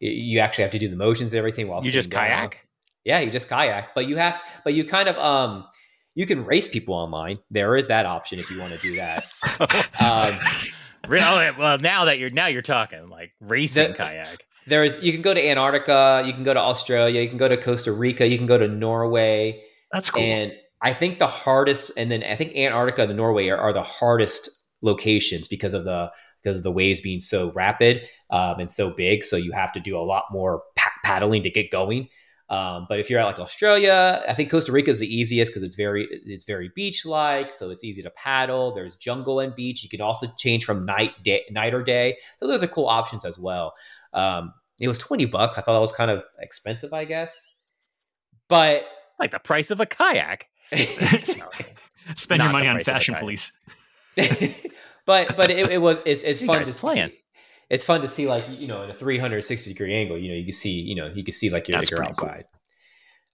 you 0.00 0.38
actually 0.40 0.62
have 0.62 0.70
to 0.72 0.78
do 0.78 0.88
the 0.88 0.96
motions 0.96 1.32
and 1.32 1.38
everything 1.38 1.68
while 1.68 1.84
You 1.84 1.90
just 1.92 2.10
sitting 2.10 2.18
down. 2.26 2.48
kayak? 2.48 2.56
Yeah, 3.04 3.20
you 3.20 3.30
just 3.30 3.48
kayak, 3.48 3.94
but 3.94 4.06
you 4.06 4.16
have 4.16 4.42
but 4.64 4.72
you 4.72 4.84
kind 4.84 5.08
of 5.08 5.18
um 5.18 5.66
you 6.14 6.26
can 6.26 6.44
race 6.44 6.68
people 6.68 6.94
online. 6.94 7.38
There 7.50 7.76
is 7.76 7.88
that 7.88 8.06
option 8.06 8.38
if 8.38 8.50
you 8.50 8.60
want 8.60 8.72
to 8.72 8.78
do 8.80 8.96
that. 8.96 9.24
Um, 10.04 10.32
oh, 11.10 11.52
well, 11.58 11.78
now 11.78 12.04
that 12.06 12.18
you're 12.18 12.30
now 12.30 12.46
you're 12.46 12.62
talking 12.62 13.08
like 13.08 13.32
racing 13.40 13.92
The- 13.92 13.98
kayak. 13.98 14.44
There's 14.66 15.02
you 15.02 15.12
can 15.12 15.22
go 15.22 15.32
to 15.34 15.48
Antarctica, 15.48 16.22
you 16.26 16.32
can 16.32 16.42
go 16.42 16.54
to 16.54 16.60
Australia, 16.60 17.20
you 17.20 17.28
can 17.28 17.38
go 17.38 17.48
to 17.48 17.56
Costa 17.56 17.92
Rica, 17.92 18.26
you 18.26 18.38
can 18.38 18.46
go 18.46 18.58
to 18.58 18.68
Norway. 18.68 19.62
That's 19.92 20.10
cool. 20.10 20.22
And 20.22 20.52
I 20.82 20.92
think 20.94 21.18
the 21.18 21.26
hardest, 21.26 21.90
and 21.96 22.10
then 22.10 22.22
I 22.22 22.34
think 22.34 22.54
Antarctica 22.56 23.02
and 23.02 23.16
Norway 23.16 23.48
are, 23.48 23.58
are 23.58 23.72
the 23.72 23.82
hardest 23.82 24.50
locations 24.82 25.48
because 25.48 25.74
of 25.74 25.84
the 25.84 26.10
because 26.42 26.58
of 26.58 26.62
the 26.62 26.72
waves 26.72 27.00
being 27.00 27.20
so 27.20 27.52
rapid 27.52 28.06
um, 28.30 28.60
and 28.60 28.70
so 28.70 28.90
big. 28.90 29.24
So 29.24 29.36
you 29.36 29.52
have 29.52 29.72
to 29.72 29.80
do 29.80 29.96
a 29.96 30.00
lot 30.04 30.24
more 30.30 30.62
pa- 30.76 30.92
paddling 31.04 31.42
to 31.42 31.50
get 31.50 31.70
going. 31.70 32.08
Um, 32.54 32.86
but 32.88 33.00
if 33.00 33.10
you're 33.10 33.18
at 33.20 33.24
like 33.24 33.40
Australia, 33.40 34.22
I 34.28 34.34
think 34.34 34.50
Costa 34.50 34.70
Rica 34.70 34.90
is 34.90 34.98
the 35.00 35.12
easiest 35.12 35.50
because 35.50 35.62
it's 35.62 35.76
very 35.76 36.06
it's 36.10 36.44
very 36.44 36.70
beach 36.76 37.04
like, 37.04 37.52
so 37.52 37.70
it's 37.70 37.82
easy 37.82 38.02
to 38.02 38.10
paddle. 38.10 38.74
There's 38.74 38.96
jungle 38.96 39.40
and 39.40 39.54
beach. 39.54 39.82
You 39.82 39.88
can 39.88 40.00
also 40.00 40.26
change 40.38 40.64
from 40.64 40.84
night 40.86 41.10
day, 41.24 41.42
night 41.50 41.74
or 41.74 41.82
day. 41.82 42.16
So 42.38 42.46
those 42.46 42.62
are 42.62 42.68
cool 42.68 42.86
options 42.86 43.24
as 43.24 43.38
well. 43.38 43.74
Um, 44.12 44.52
it 44.80 44.88
was 44.88 44.98
twenty 44.98 45.24
bucks. 45.24 45.58
I 45.58 45.62
thought 45.62 45.74
that 45.74 45.80
was 45.80 45.92
kind 45.92 46.10
of 46.10 46.22
expensive, 46.38 46.92
I 46.92 47.04
guess. 47.04 47.54
But 48.48 48.84
like 49.18 49.30
the 49.32 49.38
price 49.40 49.70
of 49.70 49.80
a 49.80 49.86
kayak. 49.86 50.46
Spend 52.16 52.38
Not 52.38 52.44
your 52.44 52.52
money 52.52 52.68
on 52.68 52.74
price 52.76 52.82
of 52.82 52.88
a 52.88 52.94
fashion 52.94 53.14
police. 53.16 53.52
but 55.06 55.36
but 55.36 55.50
it, 55.50 55.72
it 55.72 55.80
was 55.80 55.96
it, 56.04 56.22
it's 56.24 56.40
You 56.40 56.46
fun 56.46 56.62
to 56.64 56.72
playing. 56.72 57.10
see. 57.10 57.23
It's 57.70 57.84
fun 57.84 58.00
to 58.02 58.08
see 58.08 58.26
like 58.26 58.46
you 58.48 58.66
know 58.68 58.82
in 58.82 58.90
a 58.90 58.94
360 58.94 59.70
degree 59.72 59.94
angle. 59.94 60.18
You 60.18 60.30
know 60.30 60.34
you 60.36 60.44
can 60.44 60.52
see 60.52 60.72
you 60.80 60.94
know 60.94 61.06
you 61.06 61.24
can 61.24 61.32
see 61.32 61.50
like 61.50 61.68
you're, 61.68 61.78
That's 61.78 61.90
cool. 61.90 62.00
outside. 62.00 62.44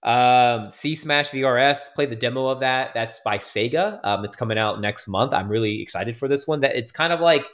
Um, 0.03 0.71
C 0.71 0.95
Smash 0.95 1.31
VRS 1.31 1.93
played 1.95 2.11
the 2.11 2.17
demo 2.17 2.47
of 2.47 2.61
that. 2.61 2.93
That's 2.95 3.21
by 3.21 3.37
Sega. 3.39 4.01
Um, 4.03 4.25
it's 4.25 4.37
coming 4.37 4.57
out 4.59 4.81
next 4.81 5.09
month. 5.09 5.35
I'm 5.35 5.49
really 5.49 5.83
excited 5.83 6.17
for 6.17 6.27
this 6.29 6.47
one. 6.47 6.61
That 6.61 6.75
it's 6.77 6.91
kind 6.91 7.13
of 7.13 7.21
like 7.21 7.47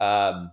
um, 0.00 0.50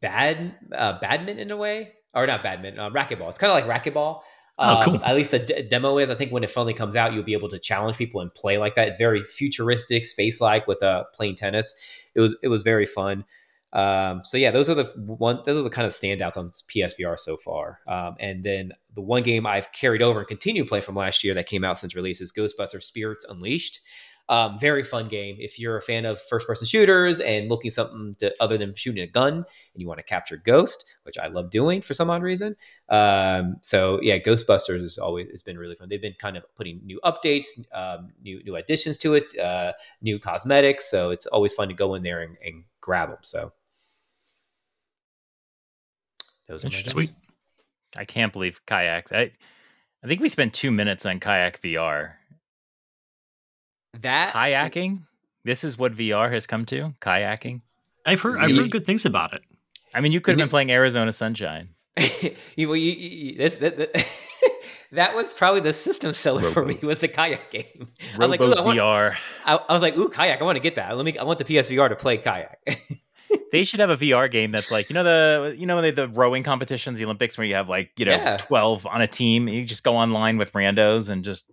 bad 0.00 0.54
uh, 0.74 0.98
badminton 1.00 1.38
in 1.46 1.50
a 1.50 1.56
way, 1.56 1.92
or 2.14 2.26
not 2.26 2.42
badminton, 2.42 2.80
uh, 2.80 2.90
racquetball. 2.90 3.28
It's 3.30 3.38
kind 3.38 3.50
of 3.52 3.66
like 3.68 3.84
racquetball. 3.84 4.20
Oh, 4.58 4.76
Um, 4.76 4.84
cool. 4.84 5.04
At 5.04 5.14
least 5.14 5.30
the 5.32 5.38
d- 5.38 5.62
demo 5.70 5.98
is. 5.98 6.10
I 6.10 6.14
think 6.14 6.32
when 6.32 6.42
it 6.44 6.50
finally 6.50 6.74
comes 6.74 6.96
out, 6.96 7.12
you'll 7.12 7.22
be 7.22 7.34
able 7.34 7.48
to 7.50 7.58
challenge 7.58 7.96
people 7.98 8.20
and 8.20 8.32
play 8.34 8.58
like 8.58 8.74
that. 8.74 8.88
It's 8.88 8.98
very 8.98 9.22
futuristic, 9.22 10.04
space 10.04 10.40
like 10.40 10.66
with 10.66 10.82
uh, 10.82 11.04
playing 11.14 11.36
tennis. 11.36 11.74
It 12.14 12.20
was 12.20 12.36
it 12.42 12.48
was 12.48 12.62
very 12.62 12.86
fun. 12.86 13.24
Um, 13.72 14.22
so 14.24 14.36
yeah, 14.36 14.50
those 14.50 14.70
are 14.70 14.74
the 14.74 14.84
one. 14.96 15.40
Those 15.44 15.58
are 15.58 15.68
the 15.68 15.74
kind 15.74 15.86
of 15.86 15.92
standouts 15.92 16.36
on 16.36 16.50
PSVR 16.50 17.18
so 17.18 17.36
far. 17.36 17.80
Um, 17.86 18.16
and 18.18 18.42
then 18.42 18.72
the 18.94 19.02
one 19.02 19.22
game 19.22 19.46
I've 19.46 19.70
carried 19.72 20.02
over 20.02 20.20
and 20.20 20.28
continue 20.28 20.62
to 20.62 20.68
play 20.68 20.80
from 20.80 20.94
last 20.94 21.22
year 21.22 21.34
that 21.34 21.46
came 21.46 21.64
out 21.64 21.78
since 21.78 21.94
release 21.94 22.20
is 22.20 22.32
Ghostbusters 22.32 22.84
Spirits 22.84 23.26
Unleashed. 23.28 23.80
Um, 24.28 24.58
very 24.58 24.82
fun 24.82 25.06
game. 25.08 25.36
If 25.38 25.58
you're 25.58 25.76
a 25.76 25.80
fan 25.80 26.04
of 26.04 26.20
first 26.20 26.46
person 26.46 26.66
shooters 26.66 27.20
and 27.20 27.48
looking 27.48 27.70
something 27.70 28.14
to, 28.18 28.34
other 28.40 28.58
than 28.58 28.74
shooting 28.74 29.02
a 29.02 29.06
gun 29.06 29.34
and 29.34 29.44
you 29.76 29.86
want 29.86 29.98
to 29.98 30.04
capture 30.04 30.36
Ghost, 30.36 30.84
which 31.04 31.16
I 31.16 31.28
love 31.28 31.50
doing 31.50 31.80
for 31.80 31.94
some 31.94 32.10
odd 32.10 32.22
reason. 32.22 32.56
Um, 32.88 33.56
so 33.60 34.00
yeah, 34.02 34.18
Ghostbusters 34.18 34.82
is 34.82 34.98
always 34.98 35.30
has 35.30 35.42
been 35.42 35.58
really 35.58 35.76
fun. 35.76 35.88
They've 35.88 36.02
been 36.02 36.16
kind 36.18 36.36
of 36.36 36.44
putting 36.56 36.80
new 36.84 36.98
updates, 37.04 37.46
um, 37.72 38.08
new 38.20 38.42
new 38.42 38.56
additions 38.56 38.96
to 38.98 39.14
it, 39.14 39.38
uh, 39.38 39.72
new 40.02 40.18
cosmetics. 40.18 40.90
So 40.90 41.10
it's 41.10 41.26
always 41.26 41.54
fun 41.54 41.68
to 41.68 41.74
go 41.74 41.94
in 41.94 42.02
there 42.02 42.20
and, 42.20 42.36
and 42.44 42.64
grab 42.80 43.10
them. 43.10 43.18
So 43.22 43.52
those 46.48 46.64
are 46.64 46.70
Sweet. 46.70 47.12
I 47.96 48.04
can't 48.04 48.32
believe 48.32 48.60
kayak. 48.66 49.12
I, 49.12 49.30
I 50.02 50.06
think 50.06 50.20
we 50.20 50.28
spent 50.28 50.52
two 50.52 50.70
minutes 50.70 51.06
on 51.06 51.18
kayak 51.18 51.60
VR. 51.62 52.14
That 54.02 54.32
Kayaking. 54.32 55.02
This 55.44 55.62
is 55.64 55.78
what 55.78 55.94
VR 55.94 56.30
has 56.32 56.46
come 56.46 56.64
to. 56.66 56.94
Kayaking. 57.00 57.60
I've 58.04 58.20
heard 58.20 58.38
I've 58.40 58.54
heard 58.54 58.70
good 58.70 58.84
things 58.84 59.04
about 59.06 59.32
it. 59.34 59.42
I 59.94 60.00
mean, 60.00 60.12
you 60.12 60.20
could 60.20 60.32
have 60.32 60.38
been 60.38 60.48
playing 60.48 60.70
Arizona 60.70 61.12
Sunshine. 61.12 61.70
you, 62.56 62.68
well, 62.68 62.76
you, 62.76 62.92
you, 62.92 63.08
you- 63.30 63.36
this, 63.36 63.56
that, 63.58 63.78
that, 63.78 64.06
that 64.92 65.14
was 65.14 65.32
probably 65.32 65.60
the 65.60 65.72
system 65.72 66.12
seller 66.12 66.42
for 66.42 66.64
me 66.64 66.78
was 66.82 66.98
the 67.00 67.08
kayak 67.08 67.50
game. 67.50 67.88
I 68.14 68.18
was 68.18 68.28
like, 68.30 68.40
ooh, 68.40 68.48
Rowboat 68.48 68.58
I, 68.58 68.62
want, 68.62 68.78
VR. 68.78 69.16
I, 69.46 69.54
I 69.56 69.72
was 69.72 69.82
like, 69.82 69.96
ooh, 69.96 70.08
kayak. 70.08 70.40
I 70.40 70.44
want 70.44 70.56
to 70.56 70.62
get 70.62 70.76
that. 70.76 70.96
Let 70.96 71.04
me. 71.06 71.16
I 71.16 71.24
want 71.24 71.38
the 71.38 71.44
PSVR 71.44 71.88
to 71.88 71.96
play 71.96 72.16
kayak. 72.18 72.58
They 73.52 73.62
should 73.64 73.80
have 73.80 73.90
a 73.90 73.96
VR 73.96 74.30
game 74.30 74.50
that's 74.50 74.70
like 74.72 74.90
you 74.90 74.94
know 74.94 75.04
the 75.04 75.54
you 75.56 75.66
know 75.66 75.80
the, 75.80 75.90
the 75.92 76.08
rowing 76.08 76.42
competitions, 76.42 76.98
the 76.98 77.04
Olympics, 77.04 77.38
where 77.38 77.46
you 77.46 77.54
have 77.54 77.68
like 77.68 77.90
you 77.96 78.04
know 78.04 78.10
Yeah. 78.12 78.36
twelve 78.38 78.84
on 78.86 79.00
a 79.00 79.06
team. 79.06 79.48
You 79.48 79.64
just 79.64 79.82
go 79.84 79.96
online 79.96 80.36
with 80.36 80.52
randos 80.52 81.10
and 81.10 81.24
just 81.24 81.50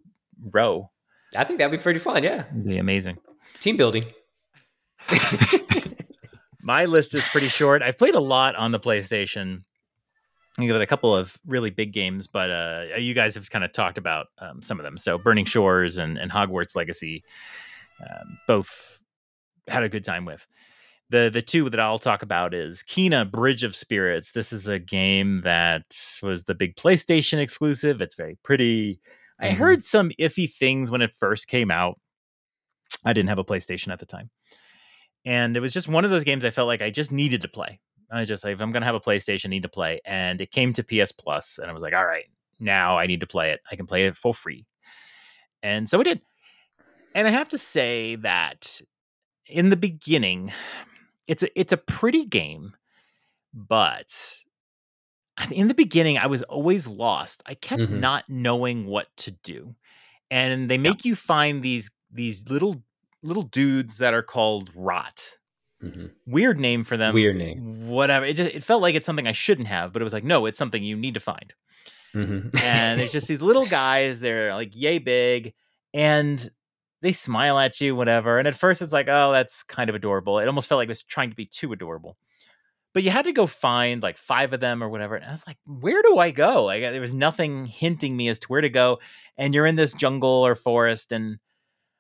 row. 0.52 0.90
I 1.36 1.44
think 1.44 1.60
that'd 1.60 1.78
be 1.78 1.82
pretty 1.82 2.00
fun. 2.00 2.24
Yeah, 2.24 2.46
It'd 2.52 2.66
be 2.66 2.78
amazing. 2.78 3.18
team 3.60 3.78
building. 3.78 4.06
My 6.62 6.86
list 6.86 7.14
is 7.14 7.28
pretty 7.28 7.50
short. 7.50 7.82
I've 7.82 7.98
played 7.98 8.16
a 8.16 8.22
lot 8.22 8.56
on 8.56 8.72
the 8.72 8.80
PlayStation. 8.80 9.64
I 10.60 10.64
it 10.66 10.82
a 10.82 10.86
couple 10.86 11.16
of 11.16 11.38
really 11.46 11.72
big 11.72 11.94
games, 11.94 12.28
but 12.28 12.50
uh, 12.52 12.84
you 12.98 13.14
guys 13.14 13.36
have 13.36 13.50
kind 13.50 13.66
of 13.66 13.74
talked 13.74 13.98
about 13.98 14.28
um, 14.38 14.62
some 14.62 14.80
of 14.80 14.86
them. 14.86 14.98
So, 14.98 15.18
Burning 15.18 15.46
Shores 15.46 15.98
and, 15.98 16.18
and 16.18 16.32
Hogwarts 16.32 16.76
Legacy, 16.76 17.24
um, 18.00 18.38
both 18.48 19.02
had 19.68 19.84
a 19.84 19.90
good 19.90 20.04
time 20.04 20.26
with. 20.26 20.46
The 21.10 21.30
the 21.34 21.42
two 21.42 21.70
that 21.70 21.80
I'll 21.80 22.00
talk 22.00 22.22
about 22.24 22.54
is 22.54 22.84
Kena 22.84 23.30
Bridge 23.30 23.64
of 23.64 23.76
Spirits. 23.76 24.32
This 24.32 24.54
is 24.54 24.68
a 24.68 24.80
game 24.80 25.42
that 25.42 25.84
was 26.22 26.46
the 26.46 26.56
big 26.56 26.76
PlayStation 26.76 27.40
exclusive. 27.40 28.02
It's 28.02 28.16
very 28.16 28.38
pretty. 28.44 29.00
I 29.40 29.50
Mhm. 29.50 29.56
heard 29.56 29.84
some 29.84 30.12
iffy 30.20 30.52
things 30.52 30.92
when 30.92 31.02
it 31.02 31.14
first 31.16 31.48
came 31.48 31.72
out. 31.72 32.00
I 33.04 33.14
didn't 33.14 33.30
have 33.30 33.40
a 33.40 33.44
PlayStation 33.44 33.92
at 33.92 34.00
the 34.00 34.06
time. 34.06 34.30
And 35.26 35.56
it 35.56 35.60
was 35.60 35.74
just 35.74 35.88
one 35.88 36.06
of 36.06 36.12
those 36.12 36.24
games 36.24 36.46
I 36.46 36.52
felt 36.52 36.68
like 36.68 36.82
I 36.82 36.90
just 36.90 37.12
needed 37.12 37.42
to 37.42 37.48
play. 37.48 37.80
I 38.12 38.26
just 38.26 38.44
like 38.44 38.54
if 38.54 38.62
I'm 38.62 38.72
gonna 38.72 38.86
have 38.86 38.96
a 38.96 39.00
PlayStation, 39.00 39.46
I 39.46 39.50
need 39.50 39.64
to 39.64 39.70
play. 39.70 40.00
And 40.06 40.40
it 40.40 40.52
came 40.52 40.74
to 40.74 40.84
PS 40.84 41.12
Plus, 41.12 41.58
and 41.58 41.70
I 41.70 41.74
was 41.74 41.82
like, 41.82 41.96
all 41.96 42.06
right, 42.06 42.26
now 42.60 42.98
I 42.98 43.08
need 43.08 43.22
to 43.22 43.28
play 43.28 43.52
it. 43.52 43.62
I 43.72 43.76
can 43.76 43.88
play 43.88 44.06
it 44.06 44.16
for 44.16 44.34
free. 44.34 44.66
And 45.64 45.90
so 45.90 46.00
I 46.00 46.04
did. 46.04 46.22
And 47.16 47.28
I 47.28 47.32
have 47.32 47.50
to 47.50 47.58
say 47.58 48.16
that 48.18 48.82
in 49.48 49.70
the 49.70 49.76
beginning, 49.78 50.52
it's 51.28 51.44
a 51.44 51.60
it's 51.60 51.72
a 51.72 51.78
pretty 51.78 52.26
game, 52.26 52.76
but 53.54 54.43
in 55.52 55.68
the 55.68 55.74
beginning 55.74 56.18
I 56.18 56.28
was 56.28 56.44
always 56.44 56.88
lost. 56.88 57.44
I 57.46 57.56
kept 57.56 57.82
Mhm. 57.84 58.00
not 58.00 58.26
knowing 58.30 58.86
what 58.86 59.08
to 59.18 59.32
do. 59.32 59.76
And 60.32 60.70
they 60.70 60.78
make 60.78 61.06
you 61.06 61.16
find 61.16 61.62
these 61.64 61.90
these 62.12 62.50
little 62.50 62.84
little 63.24 63.44
dudes 63.44 63.98
that 64.00 64.14
are 64.14 64.22
called 64.24 64.70
rot 64.76 65.24
Mhm. 65.82 66.12
weird 66.28 66.60
name 66.60 66.84
for 66.84 66.98
them. 66.98 67.14
Weird 67.14 67.36
name. 67.36 67.88
Whatever. 67.88 68.26
It 68.26 68.36
just 68.36 68.54
it 68.56 68.64
felt 68.64 68.82
like 68.82 68.96
it's 68.96 69.06
something 69.06 69.28
I 69.28 69.32
shouldn't 69.34 69.68
have, 69.68 69.92
but 69.94 70.02
it 70.02 70.06
was 70.06 70.14
like, 70.14 70.24
no, 70.24 70.46
it's 70.46 70.58
something 70.60 70.84
you 70.84 70.96
need 70.96 71.14
to 71.16 71.20
find. 71.20 71.54
Mhm. 72.16 72.56
And 72.64 73.02
it's 73.02 73.12
just 73.12 73.28
these 73.28 73.42
little 73.42 73.66
guys, 73.66 74.20
they're 74.20 74.54
like 74.54 74.76
yay 74.76 75.00
big, 75.00 75.54
and 75.94 76.48
they 77.02 77.12
smile 77.12 77.58
at 77.60 77.82
you, 77.82 77.96
whatever. 77.96 78.38
And 78.40 78.48
at 78.48 78.56
first 78.56 78.82
it's 78.82 78.94
like, 78.94 79.10
oh, 79.10 79.32
that's 79.32 79.64
kind 79.64 79.90
of 79.90 79.96
adorable. 79.96 80.40
It 80.40 80.48
almost 80.48 80.70
felt 80.70 80.78
like 80.78 80.88
it 80.88 80.90
was 80.90 81.04
trying 81.04 81.32
to 81.32 81.36
be 81.36 81.46
too 81.46 81.74
adorable. 81.74 82.18
But 82.94 83.04
you 83.04 83.10
had 83.10 83.26
to 83.26 83.32
go 83.34 83.48
find 83.48 84.04
like 84.04 84.18
five 84.18 84.54
of 84.54 84.60
them 84.60 84.84
or 84.84 84.90
whatever. 84.90 85.16
And 85.16 85.26
I 85.26 85.32
was 85.32 85.48
like, 85.48 85.58
where 85.66 86.02
do 86.04 86.20
I 86.20 86.30
go? 86.32 86.66
Like 86.66 86.84
there 86.84 87.02
was 87.02 87.14
nothing 87.14 87.66
hinting 87.66 88.16
me 88.16 88.28
as 88.28 88.40
to 88.40 88.48
where 88.48 88.62
to 88.62 88.70
go. 88.70 89.00
And 89.38 89.54
you're 89.56 89.66
in 89.66 89.76
this 89.76 89.94
jungle 89.94 90.30
or 90.46 90.54
forest, 90.54 91.12
and 91.12 91.38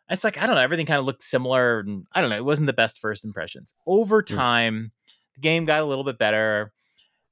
it's 0.09 0.23
like, 0.23 0.37
I 0.37 0.45
don't 0.45 0.55
know, 0.55 0.61
everything 0.61 0.85
kind 0.85 0.99
of 0.99 1.05
looked 1.05 1.23
similar. 1.23 1.79
And 1.79 2.05
I 2.13 2.21
don't 2.21 2.29
know, 2.29 2.35
it 2.37 2.45
wasn't 2.45 2.67
the 2.67 2.73
best 2.73 2.99
first 2.99 3.25
impressions. 3.25 3.73
Over 3.87 4.21
Mm. 4.21 4.35
time, 4.35 4.91
the 5.35 5.41
game 5.41 5.65
got 5.65 5.81
a 5.81 5.85
little 5.85 6.03
bit 6.03 6.19
better. 6.19 6.71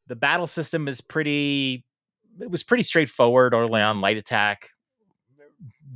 The 0.07 0.15
battle 0.15 0.47
system 0.47 0.88
is 0.88 1.01
pretty 1.01 1.85
it 2.39 2.49
was 2.49 2.63
pretty 2.63 2.83
straightforward 2.83 3.53
early 3.53 3.81
on 3.81 4.01
light 4.01 4.17
attack 4.17 4.69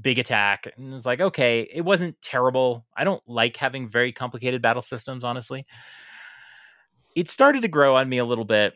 big 0.01 0.19
attack 0.19 0.67
and 0.77 0.93
it's 0.93 1.05
like 1.05 1.21
okay 1.21 1.61
it 1.73 1.81
wasn't 1.81 2.15
terrible 2.21 2.85
i 2.95 3.03
don't 3.03 3.23
like 3.25 3.55
having 3.57 3.87
very 3.87 4.11
complicated 4.11 4.61
battle 4.61 4.81
systems 4.83 5.23
honestly 5.23 5.65
it 7.15 7.29
started 7.29 7.61
to 7.61 7.67
grow 7.67 7.95
on 7.95 8.07
me 8.07 8.17
a 8.17 8.25
little 8.25 8.45
bit 8.45 8.73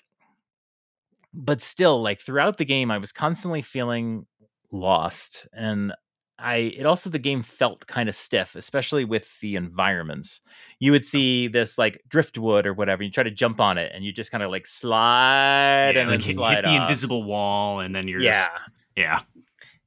but 1.33 1.61
still 1.61 2.01
like 2.01 2.19
throughout 2.19 2.57
the 2.57 2.65
game 2.65 2.89
i 2.89 2.97
was 2.97 3.11
constantly 3.11 3.61
feeling 3.61 4.25
lost 4.71 5.47
and 5.53 5.93
i 6.39 6.55
it 6.55 6.85
also 6.85 7.09
the 7.09 7.19
game 7.19 7.43
felt 7.43 7.85
kind 7.85 8.09
of 8.09 8.15
stiff 8.15 8.55
especially 8.55 9.05
with 9.05 9.39
the 9.41 9.55
environments 9.55 10.41
you 10.79 10.91
would 10.91 11.01
oh. 11.01 11.05
see 11.05 11.47
this 11.47 11.77
like 11.77 12.01
driftwood 12.07 12.65
or 12.65 12.73
whatever 12.73 13.03
you 13.03 13.11
try 13.11 13.23
to 13.23 13.31
jump 13.31 13.59
on 13.59 13.77
it 13.77 13.91
and 13.93 14.03
you 14.03 14.11
just 14.11 14.31
kind 14.31 14.43
of 14.43 14.49
like 14.49 14.65
slide 14.65 15.95
Yeah, 15.95 16.01
and 16.01 16.09
like 16.09 16.19
then 16.19 16.27
hit, 16.27 16.35
slide 16.35 16.55
hit 16.55 16.63
the 16.63 16.69
off. 16.69 16.81
invisible 16.81 17.23
wall, 17.23 17.79
and 17.81 17.93
then 17.95 18.07
you're 18.07 18.21
yeah 18.21 18.31
just 18.31 18.51
yeah. 18.95 19.21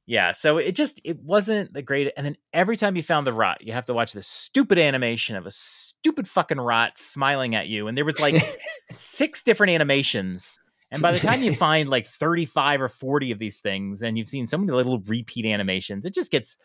Yeah 0.05 0.31
so 0.31 0.57
it 0.57 0.73
just 0.73 0.99
it 1.03 1.19
wasn't 1.19 1.71
the 1.73 1.81
great 1.81 2.11
and 2.17 2.25
then 2.25 2.35
every 2.53 2.75
time 2.75 2.95
you 2.95 3.03
found 3.03 3.25
the 3.25 3.33
rot 3.33 3.61
you 3.61 3.71
have 3.71 3.85
to 3.85 3.93
watch 3.93 4.13
this 4.13 4.27
stupid 4.27 4.77
animation 4.77 5.35
of 5.35 5.45
a 5.45 5.51
stupid 5.51 6.27
fucking 6.27 6.59
rot 6.59 6.97
smiling 6.97 7.55
at 7.55 7.67
you 7.67 7.87
and 7.87 7.97
there 7.97 8.05
was 8.05 8.19
like 8.19 8.35
six 8.93 9.43
different 9.43 9.71
animations 9.71 10.59
and 10.91 11.01
by 11.01 11.11
the 11.11 11.19
time 11.19 11.41
you 11.41 11.53
find 11.55 11.89
like 11.89 12.05
35 12.05 12.81
or 12.81 12.89
40 12.89 13.31
of 13.31 13.39
these 13.39 13.59
things 13.59 14.01
and 14.01 14.17
you've 14.17 14.29
seen 14.29 14.47
so 14.47 14.57
many 14.57 14.71
little 14.71 14.99
repeat 15.07 15.45
animations 15.45 16.05
it 16.05 16.13
just 16.13 16.31
gets 16.31 16.57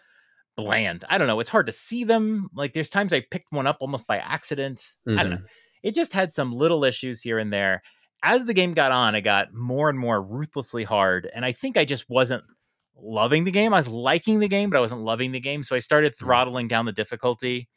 bland 0.57 1.05
i 1.09 1.17
don't 1.17 1.29
know 1.29 1.39
it's 1.39 1.51
hard 1.51 1.67
to 1.67 1.73
see 1.73 2.03
them 2.03 2.49
like 2.55 2.73
there's 2.73 2.91
times 2.91 3.13
i 3.13 3.23
picked 3.31 3.53
one 3.53 3.67
up 3.67 3.79
almost 3.81 4.07
by 4.09 4.19
accident 4.19 4.83
i 5.09 5.23
don't 5.23 5.31
know 5.31 5.37
mm-hmm. 5.37 5.45
it 5.85 5.95
just 5.95 6.13
had 6.13 6.33
some 6.33 6.53
little 6.53 6.85
issues 6.85 7.21
here 7.21 7.39
and 7.39 7.53
there. 7.53 7.83
As 8.25 8.47
the 8.47 8.55
game 8.55 8.75
got 8.75 8.91
on 8.91 9.15
it 9.15 9.21
got 9.21 9.55
more 9.55 9.89
and 9.89 9.97
more 9.97 10.21
ruthlessly 10.21 10.83
hard 10.83 11.31
and 11.33 11.45
i 11.45 11.53
think 11.53 11.77
i 11.77 11.85
just 11.85 12.11
wasn't 12.11 12.43
loving 13.01 13.45
the 13.45 13.51
game 13.51 13.73
i 13.75 13.79
was 13.79 13.89
liking 13.89 14.39
the 14.41 14.49
game 14.49 14.71
but 14.71 14.77
i 14.77 14.81
wasn't 14.81 15.01
loving 15.01 15.33
the 15.33 15.41
game 15.41 15.63
so 15.63 15.77
i 15.77 15.79
started 15.79 16.13
Mm. 16.15 16.19
throttling 16.19 16.69
down 16.69 16.87
the 16.87 16.93
difficulty. 16.93 17.69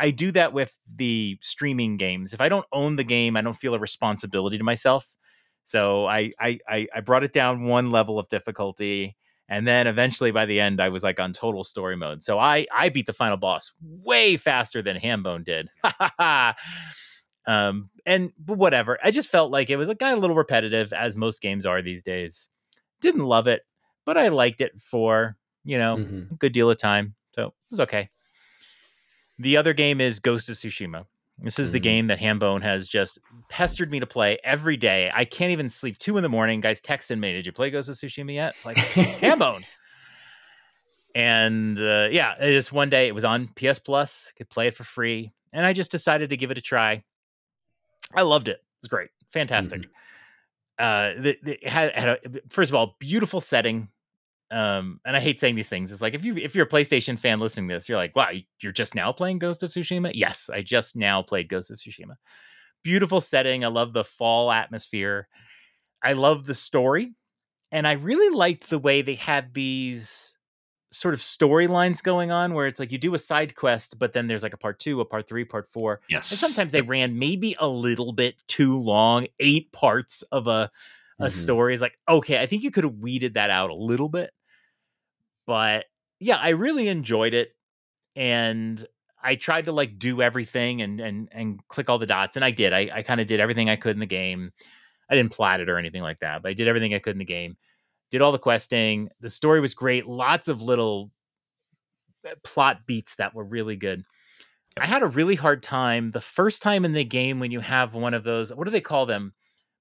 I 0.00 0.10
do 0.12 0.30
that 0.32 0.52
with 0.52 0.76
the 0.96 1.38
streaming 1.42 1.96
games. 1.96 2.32
If 2.32 2.40
i 2.40 2.48
don't 2.48 2.66
own 2.72 2.96
the 2.96 3.04
game 3.04 3.36
i 3.36 3.40
don't 3.42 3.56
feel 3.56 3.74
a 3.74 3.78
responsibility 3.78 4.58
to 4.58 4.64
myself. 4.64 5.16
So 5.64 6.06
i 6.06 6.30
i 6.40 6.58
i, 6.68 6.86
I 6.94 7.00
brought 7.00 7.24
it 7.24 7.32
down 7.32 7.64
one 7.64 7.90
level 7.90 8.18
of 8.18 8.28
difficulty 8.28 9.16
and 9.48 9.66
then 9.66 9.86
eventually 9.86 10.30
by 10.30 10.44
the 10.46 10.60
end 10.60 10.80
i 10.80 10.88
was 10.90 11.02
like 11.02 11.18
on 11.20 11.32
total 11.32 11.64
story 11.64 11.96
mode. 11.96 12.22
So 12.22 12.38
i 12.38 12.66
i 12.72 12.88
beat 12.90 13.06
the 13.06 13.12
final 13.12 13.36
boss 13.38 13.72
way 13.82 14.36
faster 14.36 14.82
than 14.82 14.96
hambone 14.98 15.44
did. 15.44 15.68
Um 17.46 17.88
and 18.04 18.30
whatever 18.46 18.98
i 19.02 19.10
just 19.10 19.30
felt 19.30 19.50
like 19.50 19.70
it 19.70 19.76
was 19.76 19.88
a 19.88 19.94
got 19.94 20.16
a 20.16 20.20
little 20.20 20.36
repetitive 20.36 20.92
as 20.92 21.16
most 21.16 21.40
games 21.40 21.64
are 21.64 21.80
these 21.80 22.02
days. 22.02 22.48
Didn't 23.00 23.24
love 23.24 23.46
it 23.46 23.62
but 24.08 24.16
i 24.16 24.28
liked 24.28 24.60
it 24.62 24.72
for 24.80 25.36
you 25.64 25.76
know, 25.76 25.96
Mhm. 25.98 26.38
good 26.38 26.52
deal 26.52 26.70
of 26.70 26.78
time. 26.78 27.14
So 27.34 27.48
it 27.48 27.52
was 27.70 27.80
okay. 27.80 28.08
The 29.38 29.56
other 29.58 29.74
game 29.74 30.00
is 30.00 30.18
Ghost 30.18 30.48
of 30.48 30.56
Tsushima. 30.56 31.04
This 31.36 31.58
is 31.58 31.72
the 31.72 31.78
Mm. 31.78 31.82
game 31.82 32.06
that 32.06 32.18
Hambone 32.18 32.62
has 32.62 32.88
just 32.88 33.18
pestered 33.50 33.90
me 33.90 34.00
to 34.00 34.06
play 34.06 34.38
every 34.42 34.76
day. 34.78 35.10
I 35.12 35.24
can't 35.26 35.52
even 35.52 35.68
sleep 35.68 35.98
two 35.98 36.16
in 36.16 36.22
the 36.22 36.28
morning. 36.30 36.60
Guys 36.62 36.80
texting 36.80 37.18
me, 37.18 37.32
"Did 37.32 37.44
you 37.44 37.52
play 37.52 37.68
Ghost 37.70 37.88
of 37.90 37.96
Tsushima 37.96 38.32
yet?" 38.32 38.54
It's 38.56 38.64
like 38.64 38.76
Hambone. 39.20 39.64
And 41.14 41.78
uh, 41.78 42.08
yeah, 42.10 42.34
it 42.40 42.52
just 42.52 42.72
one 42.72 42.90
day 42.90 43.08
it 43.08 43.14
was 43.14 43.24
on 43.24 43.48
PS 43.48 43.78
Plus, 43.78 44.32
could 44.36 44.48
play 44.48 44.68
it 44.68 44.74
for 44.76 44.84
free, 44.84 45.32
and 45.52 45.66
I 45.66 45.72
just 45.72 45.90
decided 45.90 46.30
to 46.30 46.36
give 46.36 46.50
it 46.50 46.58
a 46.58 46.62
try. 46.62 47.02
I 48.14 48.22
loved 48.22 48.48
it. 48.48 48.56
It 48.56 48.82
was 48.82 48.88
great, 48.88 49.10
fantastic. 49.32 49.86
Uh, 50.78 51.14
the, 51.14 51.38
the, 51.42 51.52
it 51.64 51.68
had, 51.68 51.92
had 51.94 52.08
a 52.08 52.18
first 52.48 52.70
of 52.70 52.74
all 52.74 52.96
beautiful 53.00 53.40
setting. 53.40 53.88
Um, 54.50 55.00
and 55.04 55.14
I 55.16 55.20
hate 55.20 55.38
saying 55.40 55.56
these 55.56 55.68
things. 55.68 55.92
It's 55.92 56.00
like 56.00 56.14
if 56.14 56.24
you 56.24 56.36
if 56.36 56.54
you're 56.54 56.64
a 56.66 56.68
PlayStation 56.68 57.18
fan 57.18 57.38
listening 57.40 57.68
to 57.68 57.74
this, 57.74 57.88
you're 57.88 57.98
like, 57.98 58.16
wow, 58.16 58.30
you- 58.30 58.44
you're 58.62 58.72
just 58.72 58.94
now 58.94 59.12
playing 59.12 59.38
Ghost 59.38 59.62
of 59.62 59.70
Tsushima. 59.70 60.10
Yes, 60.14 60.48
I 60.52 60.62
just 60.62 60.96
now 60.96 61.20
played 61.22 61.48
Ghost 61.48 61.70
of 61.70 61.76
Tsushima. 61.76 62.14
Beautiful 62.82 63.20
setting. 63.20 63.64
I 63.64 63.68
love 63.68 63.92
the 63.92 64.04
fall 64.04 64.50
atmosphere. 64.50 65.28
I 66.02 66.14
love 66.14 66.46
the 66.46 66.54
story, 66.54 67.12
and 67.72 67.86
I 67.86 67.92
really 67.92 68.34
liked 68.34 68.70
the 68.70 68.78
way 68.78 69.02
they 69.02 69.16
had 69.16 69.52
these 69.52 70.34
sort 70.90 71.12
of 71.12 71.20
storylines 71.20 72.02
going 72.02 72.30
on, 72.30 72.54
where 72.54 72.66
it's 72.66 72.80
like 72.80 72.90
you 72.90 72.96
do 72.96 73.12
a 73.12 73.18
side 73.18 73.54
quest, 73.54 73.98
but 73.98 74.14
then 74.14 74.26
there's 74.26 74.42
like 74.42 74.54
a 74.54 74.58
part 74.58 74.78
two, 74.78 75.02
a 75.02 75.04
part 75.04 75.28
three, 75.28 75.44
part 75.44 75.68
four. 75.68 76.00
Yes. 76.08 76.30
And 76.30 76.38
sometimes 76.38 76.72
they 76.72 76.80
ran 76.80 77.18
maybe 77.18 77.54
a 77.58 77.68
little 77.68 78.12
bit 78.12 78.36
too 78.46 78.78
long, 78.78 79.26
eight 79.40 79.70
parts 79.72 80.22
of 80.32 80.46
a 80.46 80.70
a 81.20 81.24
Mhm. 81.26 81.32
story 81.32 81.74
is 81.74 81.80
like, 81.80 81.98
okay, 82.08 82.40
I 82.40 82.46
think 82.46 82.62
you 82.62 82.70
could 82.70 82.84
have 82.84 82.94
weeded 82.94 83.34
that 83.34 83.50
out 83.50 83.70
a 83.70 83.74
little 83.74 84.08
bit. 84.08 84.30
But 85.48 85.86
yeah, 86.20 86.36
I 86.36 86.50
really 86.50 86.88
enjoyed 86.88 87.32
it. 87.32 87.48
And 88.14 88.84
I 89.20 89.34
tried 89.34 89.64
to 89.64 89.72
like 89.72 89.98
do 89.98 90.20
everything 90.20 90.82
and 90.82 91.00
and 91.00 91.28
and 91.32 91.66
click 91.68 91.88
all 91.88 91.98
the 91.98 92.06
dots. 92.06 92.36
And 92.36 92.44
I 92.44 92.50
did. 92.52 92.72
I, 92.72 92.90
I 92.92 93.02
kind 93.02 93.20
of 93.20 93.26
did 93.26 93.40
everything 93.40 93.70
I 93.70 93.76
could 93.76 93.96
in 93.96 94.00
the 94.00 94.06
game. 94.06 94.52
I 95.10 95.14
didn't 95.14 95.32
plat 95.32 95.60
it 95.60 95.70
or 95.70 95.78
anything 95.78 96.02
like 96.02 96.20
that, 96.20 96.42
but 96.42 96.50
I 96.50 96.52
did 96.52 96.68
everything 96.68 96.94
I 96.94 96.98
could 96.98 97.14
in 97.14 97.18
the 97.18 97.24
game. 97.24 97.56
Did 98.10 98.20
all 98.20 98.30
the 98.30 98.38
questing. 98.38 99.08
The 99.20 99.30
story 99.30 99.60
was 99.60 99.74
great. 99.74 100.06
Lots 100.06 100.48
of 100.48 100.60
little 100.60 101.10
uh, 102.26 102.34
plot 102.44 102.80
beats 102.86 103.16
that 103.16 103.34
were 103.34 103.44
really 103.44 103.76
good. 103.76 104.04
I 104.78 104.86
had 104.86 105.02
a 105.02 105.06
really 105.06 105.34
hard 105.34 105.62
time 105.62 106.10
the 106.10 106.20
first 106.20 106.60
time 106.60 106.84
in 106.84 106.92
the 106.92 107.04
game 107.04 107.40
when 107.40 107.50
you 107.50 107.60
have 107.60 107.94
one 107.94 108.12
of 108.12 108.22
those. 108.22 108.54
What 108.54 108.64
do 108.64 108.70
they 108.70 108.82
call 108.82 109.06
them? 109.06 109.32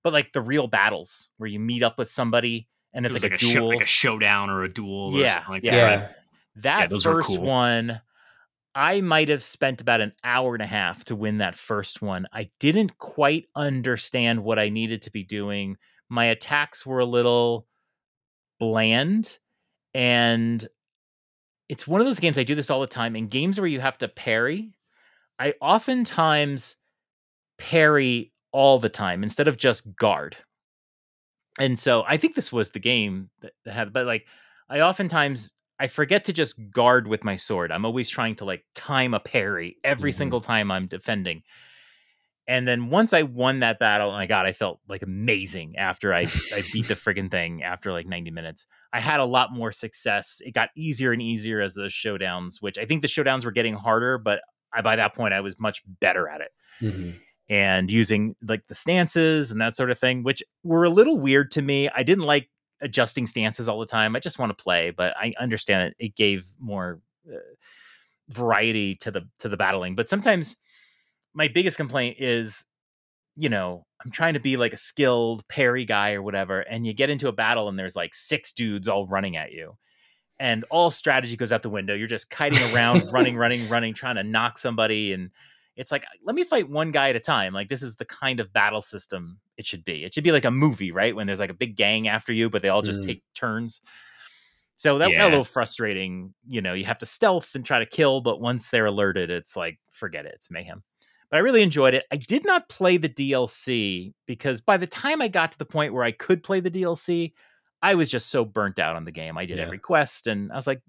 But 0.02 0.14
like 0.14 0.32
the 0.32 0.42
real 0.42 0.68
battles 0.68 1.30
where 1.38 1.50
you 1.50 1.60
meet 1.60 1.84
up 1.84 1.98
with 1.98 2.10
somebody 2.10 2.70
and 2.94 3.06
it's 3.06 3.14
was 3.14 3.24
like, 3.24 3.32
like, 3.32 3.42
a 3.42 3.46
a 3.46 3.48
show, 3.48 3.66
like 3.66 3.82
a 3.82 3.86
showdown 3.86 4.50
or 4.50 4.64
a 4.64 4.70
duel. 4.70 5.16
Or 5.16 5.20
Yeah, 5.20 5.36
something 5.36 5.54
like 5.54 5.64
yeah. 5.64 5.72
that. 5.72 5.78
Yeah. 5.78 5.96
right? 6.06 6.10
that 6.58 6.92
were 6.92 7.00
first 7.00 7.28
cool. 7.28 7.42
one, 7.42 8.02
I 8.74 9.02
might 9.02 9.30
have 9.30 9.44
spent 9.44 9.82
about 9.82 10.02
an 10.02 10.14
hour 10.24 10.54
and 10.54 10.64
a 10.64 10.68
half 10.68 11.04
to 11.06 11.16
win 11.16 11.40
that 11.40 11.56
first 11.56 12.02
one. 12.02 12.28
I 12.34 12.50
didn't 12.60 12.98
quite 12.98 13.46
understand 13.56 14.44
what 14.44 14.60
I 14.60 14.70
needed 14.70 15.04
to 15.04 15.12
be 15.12 15.24
doing. 15.24 15.78
My 16.10 16.26
attacks 16.26 16.86
were 16.86 17.00
a 17.00 17.06
little 17.06 17.68
bland, 18.60 19.38
and 19.94 20.68
it's 21.70 21.88
one 21.88 22.02
of 22.02 22.08
those 22.08 22.20
games 22.20 22.38
I 22.38 22.44
do 22.44 22.56
this 22.56 22.70
all 22.70 22.82
the 22.82 22.88
time. 22.88 23.16
In 23.16 23.28
games 23.28 23.60
where 23.60 23.68
you 23.68 23.80
have 23.80 23.98
to 24.00 24.08
parry, 24.08 24.72
I 25.40 25.54
oftentimes 25.62 26.78
parry 27.58 28.32
all 28.52 28.80
the 28.80 28.90
time 28.90 29.24
instead 29.24 29.48
of 29.48 29.58
just 29.58 29.96
guard. 29.96 30.38
And 31.60 31.78
so 31.78 32.04
I 32.08 32.18
think 32.18 32.36
this 32.36 32.52
was 32.54 32.70
the 32.72 32.80
game 32.80 33.30
that 33.42 33.54
that 33.66 33.74
had, 33.74 33.94
but 33.94 34.06
like 34.06 34.28
I 34.70 34.82
oftentimes 34.82 35.54
I 35.80 35.88
forget 35.88 36.26
to 36.26 36.34
just 36.34 36.60
guard 36.72 37.08
with 37.08 37.24
my 37.24 37.36
sword. 37.36 37.72
I'm 37.72 37.86
always 37.86 38.10
trying 38.10 38.36
to 38.36 38.46
like 38.46 38.66
time 38.76 39.14
a 39.14 39.20
parry 39.20 39.78
every 39.84 40.12
Mhm. 40.12 40.16
single 40.16 40.42
time 40.42 40.72
I'm 40.72 40.88
defending. 40.88 41.44
And 42.50 42.66
then 42.66 42.90
once 42.90 43.12
I 43.12 43.24
won 43.24 43.60
that 43.60 43.78
battle, 43.78 44.10
oh 44.10 44.14
my 44.14 44.26
god, 44.26 44.46
I 44.46 44.54
felt 44.54 44.80
like 44.88 45.02
amazing 45.02 45.76
after 45.78 46.14
I 46.14 46.22
I 46.22 46.64
beat 46.72 46.88
the 46.88 46.94
friggin' 47.04 47.30
thing 47.30 47.62
after 47.64 47.92
like 47.92 48.08
90 48.08 48.32
minutes. 48.32 48.66
I 48.94 49.00
had 49.02 49.20
a 49.20 49.26
lot 49.26 49.52
more 49.52 49.72
success. 49.74 50.42
It 50.46 50.52
got 50.54 50.70
easier 50.76 51.12
and 51.12 51.22
easier 51.22 51.60
as 51.60 51.74
those 51.74 51.92
showdowns, 51.92 52.62
which 52.62 52.78
I 52.78 52.86
think 52.86 53.02
the 53.02 53.08
showdowns 53.10 53.44
were 53.44 53.52
getting 53.52 53.74
harder, 53.74 54.18
but 54.18 54.40
I, 54.74 54.82
by 54.82 54.96
that 54.96 55.14
point 55.14 55.34
I 55.34 55.42
was 55.42 55.60
much 55.60 55.82
better 56.00 56.28
at 56.30 56.42
it 56.42 56.52
Mhm. 56.82 57.20
And 57.50 57.90
using 57.90 58.36
like 58.42 58.68
the 58.68 58.76
stances 58.76 59.52
and 59.52 59.62
that 59.62 59.76
sort 59.76 59.92
of 59.92 60.00
thing, 60.00 60.24
which 60.24 60.44
were 60.64 60.84
a 60.84 60.90
little 60.90 61.18
weird 61.18 61.52
to 61.52 61.62
me. 61.62 61.90
I 61.90 62.04
didn't 62.04 62.26
like 62.26 62.50
adjusting 62.82 63.26
stances 63.28 63.70
all 63.70 63.80
the 63.80 63.86
time. 63.86 64.16
I 64.16 64.20
just 64.20 64.40
want 64.40 64.56
to 64.56 64.64
play, 64.64 64.92
but 64.92 65.16
I 65.18 65.34
understand 65.40 65.90
it. 65.90 65.96
It 66.00 66.16
gave 66.16 66.52
more 66.60 67.00
uh, 67.28 67.38
variety 68.30 68.96
to 68.96 69.12
the 69.12 69.28
to 69.40 69.50
the 69.50 69.58
battling. 69.58 69.96
But 69.96 70.10
sometimes 70.10 70.56
my 71.34 71.48
biggest 71.48 71.78
complaint 71.78 72.18
is, 72.20 72.66
you 73.36 73.50
know, 73.50 73.86
I'm 74.04 74.12
trying 74.12 74.34
to 74.34 74.40
be 74.40 74.58
like 74.58 74.74
a 74.74 74.78
skilled 74.78 75.48
parry 75.48 75.86
guy 75.86 76.14
or 76.14 76.22
whatever, 76.22 76.62
and 76.62 76.86
you 76.86 76.94
get 76.94 77.10
into 77.10 77.28
a 77.28 77.34
battle 77.34 77.70
and 77.70 77.80
there's 77.80 77.96
like 77.96 78.14
six 78.14 78.54
dudes 78.54 78.88
all 78.88 79.08
running 79.08 79.38
at 79.38 79.52
you. 79.52 79.78
And 80.40 80.66
all 80.70 80.92
strategy 80.92 81.36
goes 81.36 81.52
out 81.52 81.64
the 81.64 81.70
window. 81.70 81.96
You're 81.96 82.08
just 82.08 82.30
kiting 82.30 82.62
around, 82.72 83.02
running, 83.12 83.36
running, 83.38 83.68
running, 83.70 83.96
trying 83.96 84.18
to 84.18 84.24
knock 84.24 84.60
somebody. 84.60 85.12
And 85.12 85.32
it's 85.78 85.92
like, 85.92 86.04
let 86.24 86.36
me 86.36 86.44
fight 86.44 86.70
one 86.70 86.92
guy 86.92 87.10
at 87.10 87.16
a 87.16 87.20
time. 87.20 87.54
Like, 87.54 87.70
this 87.70 87.84
is 87.84 87.96
the 87.96 88.06
kind 88.06 88.40
of 88.40 88.52
battle 88.52 88.82
system 88.82 89.40
it 89.58 89.66
should 89.66 89.86
be. 89.86 90.04
It 90.04 90.14
should 90.14 90.24
be 90.24 90.32
like 90.32 90.46
a 90.46 90.52
movie, 90.52 90.92
right? 90.92 91.16
When 91.16 91.28
there's 91.28 91.40
like 91.40 91.50
a 91.50 91.56
big 91.56 91.76
gang 91.78 92.08
after 92.08 92.34
you, 92.34 92.50
but 92.50 92.62
they 92.62 92.70
all 92.70 92.82
just 92.82 93.02
Mm. 93.02 93.06
take 93.08 93.24
turns. 93.34 93.82
So 94.76 94.98
that 95.00 95.10
got 95.18 95.28
a 95.28 95.30
little 95.30 95.44
frustrating. 95.44 96.34
You 96.48 96.62
know, 96.62 96.74
you 96.74 96.86
have 96.86 97.00
to 97.00 97.06
stealth 97.06 97.56
and 97.56 97.66
try 97.66 97.80
to 97.80 97.86
kill, 97.86 98.22
but 98.22 98.40
once 98.42 98.70
they're 98.70 98.86
alerted, 98.86 99.30
it's 99.32 99.56
like, 99.56 99.80
forget 99.92 100.26
it. 100.26 100.34
It's 100.36 100.52
mayhem. 100.52 100.84
But 101.32 101.38
I 101.38 101.40
really 101.40 101.64
enjoyed 101.64 101.94
it. 101.94 102.06
I 102.12 102.18
did 102.18 102.46
not 102.46 102.70
play 102.70 102.98
the 102.98 103.10
DLC 103.10 104.14
because 104.28 104.62
by 104.62 104.78
the 104.78 104.88
time 104.88 105.22
I 105.22 105.28
got 105.28 105.52
to 105.52 105.58
the 105.58 105.66
point 105.66 105.94
where 105.94 106.04
I 106.04 106.12
could 106.12 106.44
play 106.44 106.60
the 106.60 106.72
DLC, 106.72 107.34
I 107.82 107.96
was 107.96 108.10
just 108.12 108.30
so 108.30 108.46
burnt 108.46 108.80
out 108.80 108.96
on 108.96 109.04
the 109.06 109.12
game. 109.12 109.38
I 109.38 109.46
did 109.46 109.58
Yeah. 109.58 109.64
every 109.64 109.80
quest 109.80 110.28
and 110.28 110.52
I 110.52 110.56
was 110.56 110.68
like, 110.68 110.82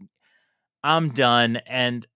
I'm 0.84 1.08
done. 1.10 1.56
And 1.66 2.06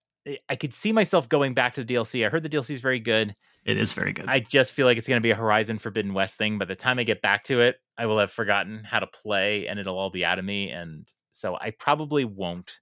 I- 0.48 0.56
could 0.56 0.72
see 0.72 0.92
myself 0.92 1.28
going 1.28 1.54
back 1.54 1.74
to 1.74 1.84
the 1.84 1.94
DLC. 1.94 2.24
I 2.24 2.30
heard 2.30 2.42
the 2.42 2.48
DLC 2.48 2.70
is 2.70 2.80
very 2.80 3.00
good. 3.00 3.34
It 3.64 3.76
is 3.76 3.92
very 3.92 4.12
good. 4.12 4.26
I 4.28 4.40
just 4.40 4.72
feel 4.72 4.86
like 4.86 4.98
it's 4.98 5.08
going 5.08 5.20
to 5.20 5.22
be 5.22 5.30
a 5.30 5.36
Horizon 5.36 5.78
Forbidden 5.78 6.14
West 6.14 6.36
thing. 6.36 6.58
By 6.58 6.64
the 6.64 6.74
time 6.74 6.98
I 6.98 7.04
get 7.04 7.22
back 7.22 7.44
to 7.44 7.60
it, 7.60 7.76
I 7.96 8.06
will 8.06 8.18
have 8.18 8.30
forgotten 8.30 8.82
how 8.84 9.00
to 9.00 9.06
play 9.06 9.66
and 9.66 9.78
it'll 9.78 9.98
all 9.98 10.10
be 10.10 10.24
out 10.24 10.38
of 10.38 10.44
me. 10.44 10.70
And 10.70 11.10
so 11.32 11.56
I 11.60 11.70
probably 11.70 12.24
won't 12.24 12.80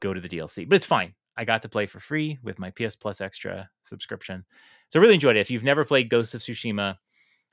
go 0.00 0.14
to 0.14 0.20
the 0.20 0.28
DLC, 0.28 0.68
but 0.68 0.76
it's 0.76 0.86
fine. 0.86 1.14
I 1.36 1.44
got 1.44 1.62
to 1.62 1.68
play 1.68 1.86
for 1.86 2.00
free 2.00 2.38
with 2.42 2.58
my 2.58 2.70
PS 2.70 2.96
Plus 2.96 3.20
Extra 3.20 3.68
subscription. 3.82 4.44
So 4.88 4.98
I 4.98 5.02
really 5.02 5.14
enjoyed 5.14 5.36
it. 5.36 5.40
If 5.40 5.50
you've 5.50 5.64
never 5.64 5.84
played 5.84 6.08
Ghost 6.08 6.34
of 6.34 6.40
Tsushima, 6.40 6.96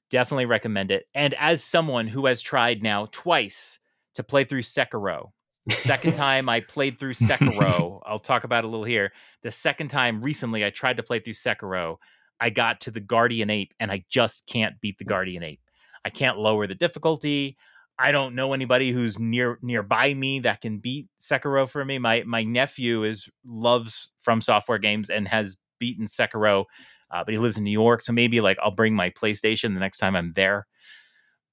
definitely 0.10 0.46
recommend 0.46 0.92
it. 0.92 1.06
And 1.14 1.34
as 1.36 1.64
someone 1.64 2.08
who 2.08 2.26
has 2.28 2.42
tried 2.42 2.82
now 2.82 3.08
twice 3.12 3.80
to 4.16 4.24
play 4.24 4.44
through 4.46 4.62
Sekiro, 4.62 5.32
second 5.70 6.14
time 6.14 6.50
I 6.50 6.62
played 6.62 7.00
through 7.00 7.14
Sekiro, 7.14 8.02
I'll 8.06 8.20
talk 8.20 8.44
about 8.44 8.64
it 8.64 8.68
a 8.68 8.70
little 8.70 8.86
here. 8.86 9.12
The 9.44 9.52
second 9.52 9.90
time 9.90 10.22
recently 10.22 10.66
I 10.66 10.70
tried 10.70 10.98
to 10.98 11.04
play 11.04 11.20
through 11.20 11.34
Sekiro, 11.34 11.98
I 12.40 12.50
got 12.50 12.82
to 12.82 12.92
the 12.92 13.00
Guardian 13.00 13.50
Ape 13.50 13.74
and 13.80 13.92
I 13.92 14.04
just 14.10 14.46
can't 14.48 14.80
beat 14.82 14.98
the 14.98 15.06
Guardian 15.06 15.44
Ape. 15.44 15.62
I 16.06 16.10
can't 16.10 16.38
lower 16.38 16.68
the 16.68 16.76
difficulty. 16.76 17.58
I 18.00 18.12
don't 18.12 18.36
know 18.36 18.54
anybody 18.54 18.92
who's 18.92 19.20
near 19.20 19.60
nearby 19.62 20.14
me 20.14 20.40
that 20.42 20.62
can 20.62 20.80
beat 20.80 21.08
Sekiro 21.20 21.70
for 21.70 21.86
me. 21.86 22.00
My 22.00 22.24
my 22.26 22.44
nephew 22.44 23.04
is 23.04 23.30
loves 23.46 24.12
From 24.22 24.42
Software 24.42 24.80
games 24.80 25.10
and 25.10 25.28
has 25.28 25.56
beaten 25.80 26.08
Sekiro, 26.08 26.66
uh, 27.12 27.24
but 27.24 27.34
he 27.34 27.38
lives 27.38 27.58
in 27.58 27.64
New 27.64 27.72
York, 27.72 28.02
so 28.02 28.12
maybe 28.12 28.42
like 28.42 28.58
I'll 28.62 28.72
bring 28.72 28.96
my 28.96 29.12
PlayStation 29.12 29.74
the 29.74 29.80
next 29.80 30.00
time 30.00 30.16
I'm 30.16 30.34
there. 30.34 30.66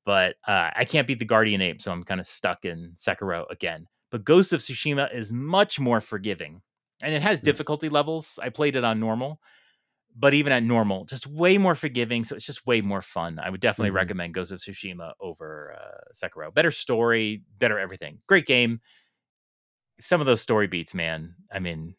But 0.07 0.37
uh, 0.49 0.71
I 0.75 0.87
can't 0.87 1.07
beat 1.07 1.19
the 1.19 1.27
Guardian 1.27 1.61
Ape, 1.61 1.83
so 1.83 1.93
I'm 1.93 2.05
kind 2.05 2.21
of 2.21 2.27
stuck 2.27 2.65
in 2.65 2.95
Sekiro 2.97 3.45
again. 3.51 3.87
But 4.11 4.25
Ghost 4.25 4.53
of 4.53 4.61
Tsushima 4.61 5.13
is 5.15 5.33
much 5.33 5.79
more 5.81 6.01
forgiving, 6.01 6.63
and 7.03 7.15
it 7.15 7.23
has 7.23 7.41
Mm. 7.41 7.45
difficulty 7.45 7.89
levels. 7.89 8.39
I 8.43 8.49
played 8.49 8.77
it 8.77 8.85
on 8.85 8.99
normal, 9.01 9.41
but 10.17 10.35
even 10.35 10.53
at 10.53 10.63
normal, 10.65 11.05
just 11.05 11.27
way 11.27 11.59
more 11.59 11.75
forgiving. 11.77 12.25
So 12.25 12.35
it's 12.35 12.45
just 12.47 12.67
way 12.67 12.81
more 12.81 13.03
fun. 13.03 13.39
I 13.39 13.49
would 13.51 13.61
definitely 13.61 13.91
Mhm. 13.93 13.95
recommend 13.95 14.35
Ghost 14.35 14.51
of 14.53 14.59
Tsushima 14.59 15.13
over 15.21 15.77
uh, 15.79 16.13
Sekiro. 16.15 16.53
Better 16.53 16.71
story, 16.73 17.43
better 17.59 17.79
everything. 17.79 18.21
Great 18.27 18.47
game. 18.47 18.81
Some 20.01 20.21
of 20.21 20.27
those 20.27 20.41
story 20.41 20.67
beats, 20.67 20.95
man. 20.95 21.35
I 21.53 21.59
mean, 21.61 21.95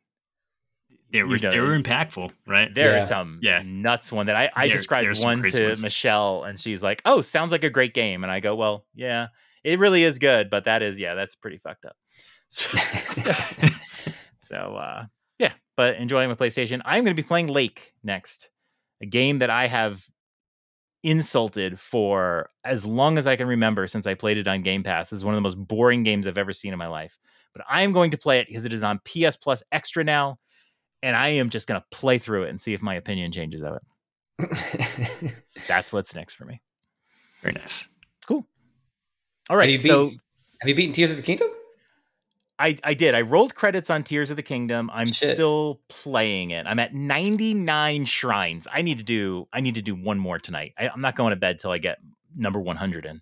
they 1.12 1.24
were 1.24 1.36
you 1.36 1.42
know, 1.44 1.50
they 1.52 1.60
were 1.60 1.78
impactful, 1.78 2.32
right? 2.48 2.74
there 2.74 2.92
Yeah. 2.92 2.98
are 2.98 3.02
some 3.02 3.40
Yeah. 3.42 3.62
nuts 3.66 4.12
one 4.12 4.26
that 4.28 4.36
I, 4.36 4.50
I 4.56 4.68
There- 4.68 4.74
described 4.78 5.08
one 5.24 5.44
to 5.44 5.64
ones. 5.68 5.84
Michelle, 5.84 6.44
and 6.44 6.60
she's 6.60 6.82
like, 6.84 7.02
"Oh, 7.06 7.22
sounds 7.22 7.52
like 7.52 7.64
a 7.64 7.70
great 7.70 7.94
game." 7.94 8.24
And 8.24 8.32
I 8.32 8.40
go, 8.40 8.56
"Well, 8.56 8.86
yeah, 8.96 9.28
it 9.64 9.78
really 9.78 10.04
is 10.04 10.20
good, 10.20 10.50
but 10.50 10.66
that 10.66 10.82
is 10.82 11.00
yeah, 11.00 11.14
that's 11.14 11.36
pretty 11.36 11.58
fucked 11.58 11.86
up." 11.86 11.96
So, 12.52 12.78
so, 13.07 13.32
so, 14.41 14.76
uh, 14.76 15.06
yeah, 15.40 15.53
but 15.78 15.95
enjoying 15.95 16.30
my 16.30 16.36
PlayStation. 16.36 16.82
I'm 16.86 17.03
going 17.03 17.15
to 17.15 17.22
be 17.22 17.26
playing 17.26 17.48
Lake 17.48 17.94
next, 18.03 18.49
a 19.02 19.06
game 19.06 19.40
that 19.40 19.49
I 19.49 19.68
have 19.68 20.06
insulted 21.03 21.80
for 21.80 22.49
as 22.64 22.86
long 22.86 23.18
as 23.18 23.26
I 23.26 23.36
can 23.36 23.48
remember 23.48 23.88
since 23.88 24.06
I 24.06 24.14
played 24.14 24.38
it 24.38 24.48
on 24.48 24.61
Game 24.61 24.84
Pass. 24.84 25.11
It's 25.11 25.23
one 25.23 25.34
of 25.34 25.38
the 25.38 25.41
most 25.41 25.56
boring 25.56 26.03
games 26.03 26.28
I've 26.28 26.38
ever 26.38 26.53
seen 26.53 26.73
in 26.73 26.80
my 26.80 26.88
life. 26.88 27.18
But 27.53 27.65
I 27.69 27.82
am 27.82 27.94
going 27.94 28.11
to 28.11 28.18
play 28.18 28.40
it 28.40 28.48
because 28.48 28.65
it 28.65 28.73
is 28.73 28.84
on 28.84 28.99
PS 28.99 29.38
Plus 29.38 29.64
Extra 29.72 30.03
now, 30.03 30.38
and 31.02 31.15
I 31.15 31.30
am 31.30 31.49
just 31.49 31.68
going 31.68 31.80
to 31.80 31.86
play 31.90 32.18
through 32.18 32.44
it 32.44 32.49
and 32.49 32.61
see 32.61 32.73
if 32.73 32.82
my 32.82 32.95
opinion 32.95 33.32
changes 33.32 33.64
of 33.64 33.78
it. 33.78 35.34
That's 35.68 35.94
what's 35.94 36.15
next 36.15 36.34
for 36.34 36.45
me. 36.45 36.61
Very 37.41 37.53
nice. 37.53 37.88
Cool. 38.28 38.45
All 39.49 39.56
right. 39.56 39.64
have 39.64 39.72
you 39.72 39.80
so 39.80 40.06
beaten, 40.07 40.22
have 40.61 40.69
you 40.69 40.76
beaten 40.76 40.94
Tears 40.94 41.11
of 41.11 41.18
the 41.18 41.23
Kingdom? 41.23 41.48
I, 42.62 42.78
I 42.84 42.94
did. 42.94 43.16
I 43.16 43.22
rolled 43.22 43.56
credits 43.56 43.90
on 43.90 44.04
Tears 44.04 44.30
of 44.30 44.38
the 44.38 44.44
Kingdom. 44.44 44.92
I'm 44.94 45.08
Shit. 45.08 45.34
still 45.34 45.82
playing 45.90 46.52
it. 46.52 46.68
I'm 46.68 46.78
at 46.78 46.94
99 46.94 48.06
shrines. 48.06 48.68
I 48.72 48.84
need 48.84 49.00
to 49.00 49.04
do 49.04 49.48
I 49.52 49.62
need 49.62 49.76
to 49.76 49.82
do 49.82 49.96
one 49.96 50.20
more 50.20 50.38
tonight. 50.38 50.74
I, 50.78 50.90
I'm 50.90 51.02
not 51.02 51.16
going 51.16 51.32
to 51.32 51.36
bed 51.36 51.58
till 51.60 51.72
I 51.72 51.80
get 51.80 51.98
number 52.36 52.60
100 52.60 53.06
in. 53.06 53.22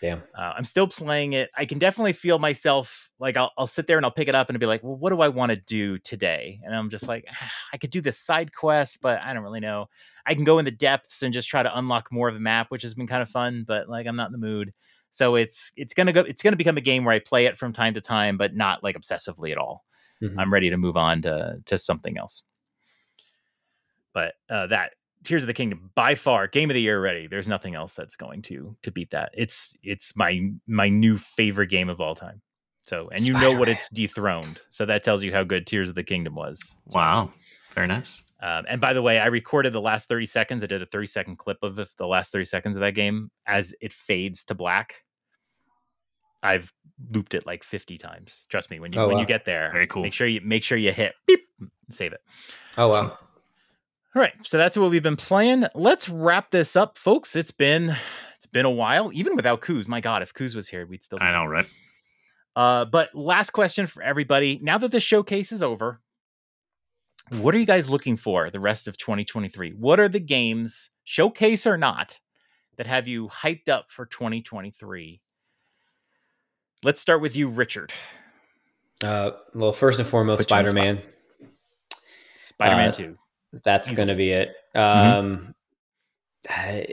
Damn. 0.00 0.22
Uh, 0.34 0.54
I'm 0.56 0.64
still 0.64 0.88
playing 0.88 1.34
it. 1.34 1.50
I 1.54 1.66
can 1.66 1.78
definitely 1.78 2.14
feel 2.14 2.38
myself 2.38 3.10
like 3.18 3.36
I'll, 3.36 3.52
I'll 3.58 3.66
sit 3.66 3.86
there 3.86 3.98
and 3.98 4.06
I'll 4.06 4.10
pick 4.10 4.28
it 4.28 4.34
up 4.34 4.48
and 4.48 4.58
be 4.58 4.64
like, 4.64 4.82
well, 4.82 4.96
what 4.96 5.10
do 5.10 5.20
I 5.20 5.28
want 5.28 5.50
to 5.50 5.56
do 5.56 5.98
today? 5.98 6.58
And 6.64 6.74
I'm 6.74 6.88
just 6.88 7.06
like, 7.06 7.26
"Ah, 7.30 7.52
I 7.74 7.76
could 7.76 7.90
do 7.90 8.00
this 8.00 8.18
side 8.18 8.54
quest, 8.54 9.02
but 9.02 9.20
I 9.20 9.34
don't 9.34 9.42
really 9.42 9.60
know. 9.60 9.90
I 10.24 10.34
can 10.34 10.44
go 10.44 10.58
in 10.58 10.64
the 10.64 10.70
depths 10.70 11.22
and 11.22 11.34
just 11.34 11.50
try 11.50 11.62
to 11.62 11.78
unlock 11.78 12.10
more 12.10 12.28
of 12.28 12.34
the 12.34 12.40
map, 12.40 12.70
which 12.70 12.80
has 12.82 12.94
been 12.94 13.06
kind 13.06 13.20
of 13.20 13.28
fun, 13.28 13.64
but 13.68 13.90
like 13.90 14.06
I'm 14.06 14.16
not 14.16 14.28
in 14.28 14.32
the 14.32 14.38
mood. 14.38 14.72
So 15.10 15.34
it's 15.34 15.72
it's 15.76 15.94
gonna 15.94 16.12
go 16.12 16.20
it's 16.20 16.42
gonna 16.42 16.56
become 16.56 16.76
a 16.76 16.80
game 16.82 17.04
where 17.04 17.14
I 17.14 17.18
play 17.18 17.46
it 17.46 17.56
from 17.56 17.72
time 17.72 17.94
to 17.94 18.00
time, 18.00 18.36
but 18.36 18.54
not 18.54 18.82
like 18.82 18.96
obsessively 18.96 19.52
at 19.52 19.58
all. 19.58 19.84
Mhm. 20.22 20.34
I'm 20.38 20.52
ready 20.52 20.70
to 20.70 20.76
move 20.76 20.96
on 20.96 21.22
to 21.22 21.60
to 21.66 21.78
something 21.78 22.16
else. 22.18 22.42
But 24.12 24.34
uh, 24.48 24.66
that 24.68 24.92
Tears 25.24 25.42
of 25.42 25.46
the 25.46 25.54
Kingdom 25.54 25.90
by 25.94 26.14
far 26.14 26.46
game 26.46 26.70
of 26.70 26.74
the 26.74 26.80
year 26.80 27.00
ready. 27.00 27.26
There's 27.26 27.48
nothing 27.48 27.74
else 27.74 27.92
that's 27.92 28.16
going 28.16 28.42
to 28.42 28.76
to 28.82 28.90
beat 28.90 29.10
that. 29.10 29.30
It's 29.34 29.76
it's 29.82 30.16
my 30.16 30.50
my 30.66 30.88
new 30.88 31.18
favorite 31.18 31.68
game 31.68 31.88
of 31.88 32.00
all 32.00 32.14
time. 32.14 32.40
So 32.82 33.08
and 33.12 33.26
you 33.26 33.34
know 33.34 33.56
what 33.56 33.68
it's 33.68 33.88
dethroned. 33.90 34.60
So 34.70 34.86
that 34.86 35.04
tells 35.04 35.22
you 35.22 35.32
how 35.32 35.44
good 35.44 35.66
Tears 35.66 35.88
of 35.90 35.94
the 35.94 36.02
Kingdom 36.02 36.34
was. 36.34 36.76
Wow. 36.86 37.32
Very 37.74 37.86
nice. 37.86 38.24
Um, 38.42 38.64
and 38.68 38.80
by 38.80 38.94
the 38.94 39.02
way, 39.02 39.18
I 39.18 39.26
recorded 39.26 39.72
the 39.72 39.80
last 39.80 40.08
30 40.08 40.26
seconds. 40.26 40.64
I 40.64 40.66
did 40.66 40.80
a 40.82 40.86
30 40.86 41.06
second 41.06 41.36
clip 41.36 41.58
of 41.62 41.76
the, 41.76 41.86
the 41.98 42.06
last 42.06 42.32
30 42.32 42.46
seconds 42.46 42.76
of 42.76 42.80
that 42.80 42.94
game 42.94 43.30
as 43.46 43.74
it 43.82 43.92
fades 43.92 44.44
to 44.46 44.54
black. 44.54 45.04
I've 46.42 46.72
looped 47.12 47.34
it 47.34 47.44
like 47.46 47.62
50 47.62 47.98
times. 47.98 48.46
Trust 48.48 48.70
me, 48.70 48.80
when 48.80 48.92
you 48.92 49.00
Oh, 49.00 49.08
when 49.08 49.16
wow. 49.16 49.20
you 49.20 49.26
get 49.26 49.44
there, 49.44 49.70
Very 49.72 49.86
cool. 49.86 50.02
Make 50.02 50.14
sure 50.14 50.26
you 50.26 50.40
make 50.42 50.62
sure 50.62 50.78
you 50.78 50.90
hit 50.92 51.14
beep, 51.26 51.40
save 51.90 52.12
it. 52.14 52.20
Oh 52.78 52.86
wow. 52.86 52.90
Awesome. 52.90 53.10
All 54.12 54.20
right, 54.22 54.32
so 54.42 54.58
that's 54.58 54.76
what 54.76 54.90
we've 54.90 55.02
been 55.04 55.16
playing. 55.16 55.66
Let's 55.74 56.08
wrap 56.08 56.50
this 56.50 56.74
up, 56.76 56.96
folks. 56.98 57.36
It's 57.36 57.52
been 57.52 57.94
it's 58.36 58.46
been 58.46 58.64
a 58.64 58.70
while, 58.70 59.10
even 59.12 59.36
without 59.36 59.60
Kuz. 59.60 59.86
My 59.86 60.00
God, 60.00 60.22
if 60.22 60.32
Kuz 60.32 60.54
was 60.56 60.66
here, 60.66 60.86
we'd 60.86 61.02
still. 61.04 61.18
I 61.20 61.30
know, 61.32 61.44
right? 61.44 61.66
Uh, 62.56 62.86
but 62.86 63.14
last 63.14 63.50
question 63.50 63.86
for 63.86 64.02
everybody. 64.02 64.58
Now 64.62 64.78
that 64.78 64.90
the 64.92 64.98
showcase 64.98 65.52
is 65.52 65.62
over, 65.62 66.00
what 67.30 67.54
are 67.54 67.58
you 67.58 67.66
guys 67.66 67.88
looking 67.88 68.16
for 68.16 68.50
the 68.50 68.60
rest 68.60 68.88
of 68.88 68.96
2023? 68.96 69.70
What 69.70 70.00
are 70.00 70.08
the 70.08 70.20
games, 70.20 70.90
showcase 71.04 71.66
or 71.66 71.76
not, 71.76 72.18
that 72.76 72.86
have 72.86 73.06
you 73.06 73.28
hyped 73.28 73.68
up 73.68 73.90
for 73.90 74.06
2023? 74.06 75.20
Let's 76.82 77.00
start 77.00 77.20
with 77.20 77.36
you, 77.36 77.48
Richard. 77.48 77.92
Uh, 79.02 79.32
well, 79.54 79.72
first 79.72 79.98
and 79.98 80.08
foremost, 80.08 80.48
Put 80.48 80.50
you 80.50 80.56
on 80.56 80.64
the 80.64 80.70
Spider. 80.70 80.86
Man. 80.86 81.02
Spider 82.34 82.76
Man 82.76 82.88
Uh, 82.88 82.92
2. 82.92 83.18
That's 83.64 83.90
going 83.92 84.08
to 84.08 84.14
be 84.14 84.30
it. 84.30 84.54
Mm-hmm. 84.74 85.18
Um, 85.18 85.54
I, 86.48 86.86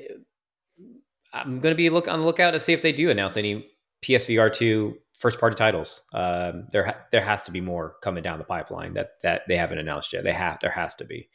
am 1.34 1.60
going 1.60 1.74
to 1.74 1.76
be 1.76 1.90
look 1.90 2.08
on 2.08 2.20
the 2.22 2.26
lookout 2.26 2.52
to 2.52 2.60
see 2.60 2.74
if 2.74 2.82
they 2.82 2.92
do 2.92 3.10
announce 3.10 3.38
any 3.38 3.68
PSVR 4.04 4.52
two 4.52 4.98
first 5.18 5.40
party 5.40 5.56
titles. 5.56 6.02
Um, 6.14 6.68
there 6.72 6.86
ha- 6.86 6.98
there 7.12 7.22
has 7.22 7.44
to 7.44 7.52
be 7.52 7.62
more 7.62 7.96
coming 8.02 8.24
down 8.24 8.38
the 8.40 8.46
pipeline 8.46 8.94
that 8.94 9.12
that 9.24 9.42
they 9.48 9.56
haven't 9.56 9.80
announced 9.80 10.14
yet. 10.14 10.24
They 10.24 10.34
have 10.34 10.60
there 10.60 10.72
has 10.72 10.96
to 10.96 11.06
be 11.06 11.30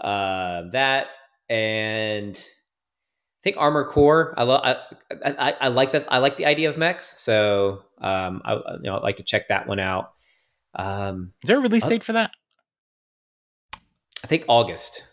uh, 0.00 0.64
that 0.72 1.06
and 1.48 2.36
I 2.36 3.42
think 3.42 3.56
Armor 3.58 3.84
Core. 3.84 4.34
I 4.36 4.42
love. 4.42 4.60
I, 4.64 4.76
I 5.24 5.54
I 5.60 5.68
like 5.68 5.92
that. 5.92 6.06
I 6.08 6.18
like 6.18 6.36
the 6.36 6.46
idea 6.46 6.68
of 6.68 6.76
mechs. 6.76 7.20
So 7.20 7.82
um, 7.98 8.42
I 8.44 8.54
you 8.54 8.82
know 8.82 8.96
I'd 8.96 9.02
like 9.02 9.16
to 9.16 9.22
check 9.22 9.48
that 9.48 9.68
one 9.68 9.78
out. 9.78 10.12
Um, 10.74 11.32
Is 11.42 11.48
there 11.48 11.58
a 11.58 11.60
release 11.60 11.86
uh, 11.86 11.90
date 11.90 12.02
for 12.02 12.12
that? 12.14 12.32
I 14.24 14.26
think 14.26 14.44
August. 14.48 15.06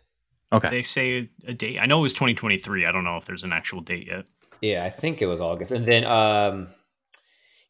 Okay. 0.51 0.69
They 0.69 0.83
say 0.83 1.29
a 1.47 1.53
date. 1.53 1.79
I 1.79 1.85
know 1.85 1.99
it 1.99 2.03
was 2.03 2.13
2023. 2.13 2.85
I 2.85 2.91
don't 2.91 3.03
know 3.03 3.17
if 3.17 3.25
there's 3.25 3.43
an 3.43 3.53
actual 3.53 3.81
date 3.81 4.07
yet. 4.07 4.25
Yeah, 4.61 4.83
I 4.83 4.89
think 4.89 5.21
it 5.21 5.25
was 5.25 5.41
August. 5.41 5.71
And 5.71 5.85
then 5.85 6.03
um 6.05 6.67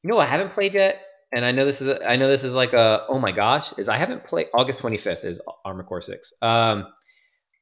you 0.04 0.10
know 0.10 0.18
what 0.18 0.28
I 0.28 0.32
haven't 0.32 0.54
played 0.54 0.74
yet? 0.74 1.02
And 1.36 1.44
I 1.44 1.52
know 1.52 1.66
this 1.66 1.82
is 1.82 1.88
a, 1.88 2.08
I 2.08 2.16
know 2.16 2.28
this 2.28 2.44
is 2.44 2.54
like 2.54 2.74
a 2.74 3.06
oh 3.10 3.20
my 3.20 3.32
gosh, 3.32 3.74
is 3.78 3.90
I 3.90 3.98
haven't 3.98 4.26
played 4.26 4.48
August 4.54 4.80
25th 4.80 5.26
is 5.26 5.42
Armor 5.66 5.84
Core 5.84 6.02
6. 6.02 6.34
Um 6.42 6.88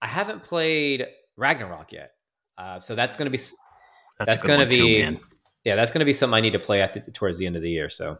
I 0.02 0.08
haven't 0.08 0.44
played 0.44 1.06
Ragnarok 1.38 1.94
yet. 1.94 2.12
Uh 2.58 2.80
so 2.80 2.96
that's 2.96 3.16
going 3.16 3.28
to 3.28 3.32
be 3.32 3.38
that's, 3.38 4.34
That's 4.34 4.42
gonna 4.42 4.60
one 4.60 4.70
too, 4.70 4.86
be- 4.86 5.20
yeah, 5.64 5.76
that's 5.76 5.92
going 5.92 6.00
to 6.00 6.06
be 6.06 6.14
something 6.14 6.36
I 6.36 6.42
need 6.42 6.54
to 6.54 6.60
play 6.60 6.82
at 6.82 6.94
the, 6.94 7.12
towards 7.12 7.38
the 7.38 7.46
end 7.46 7.56
of 7.56 7.62
the 7.62 7.70
year, 7.70 7.90
so. 7.90 8.18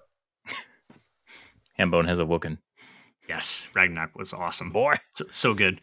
Hambone 1.80 2.08
has 2.08 2.20
awoken. 2.20 2.60
Yes, 3.28 3.68
Ragnarok 3.74 4.16
was 4.16 4.34
awesome. 4.34 4.72
Boy. 4.72 4.96
So, 5.14 5.26
so 5.32 5.54
good. 5.54 5.82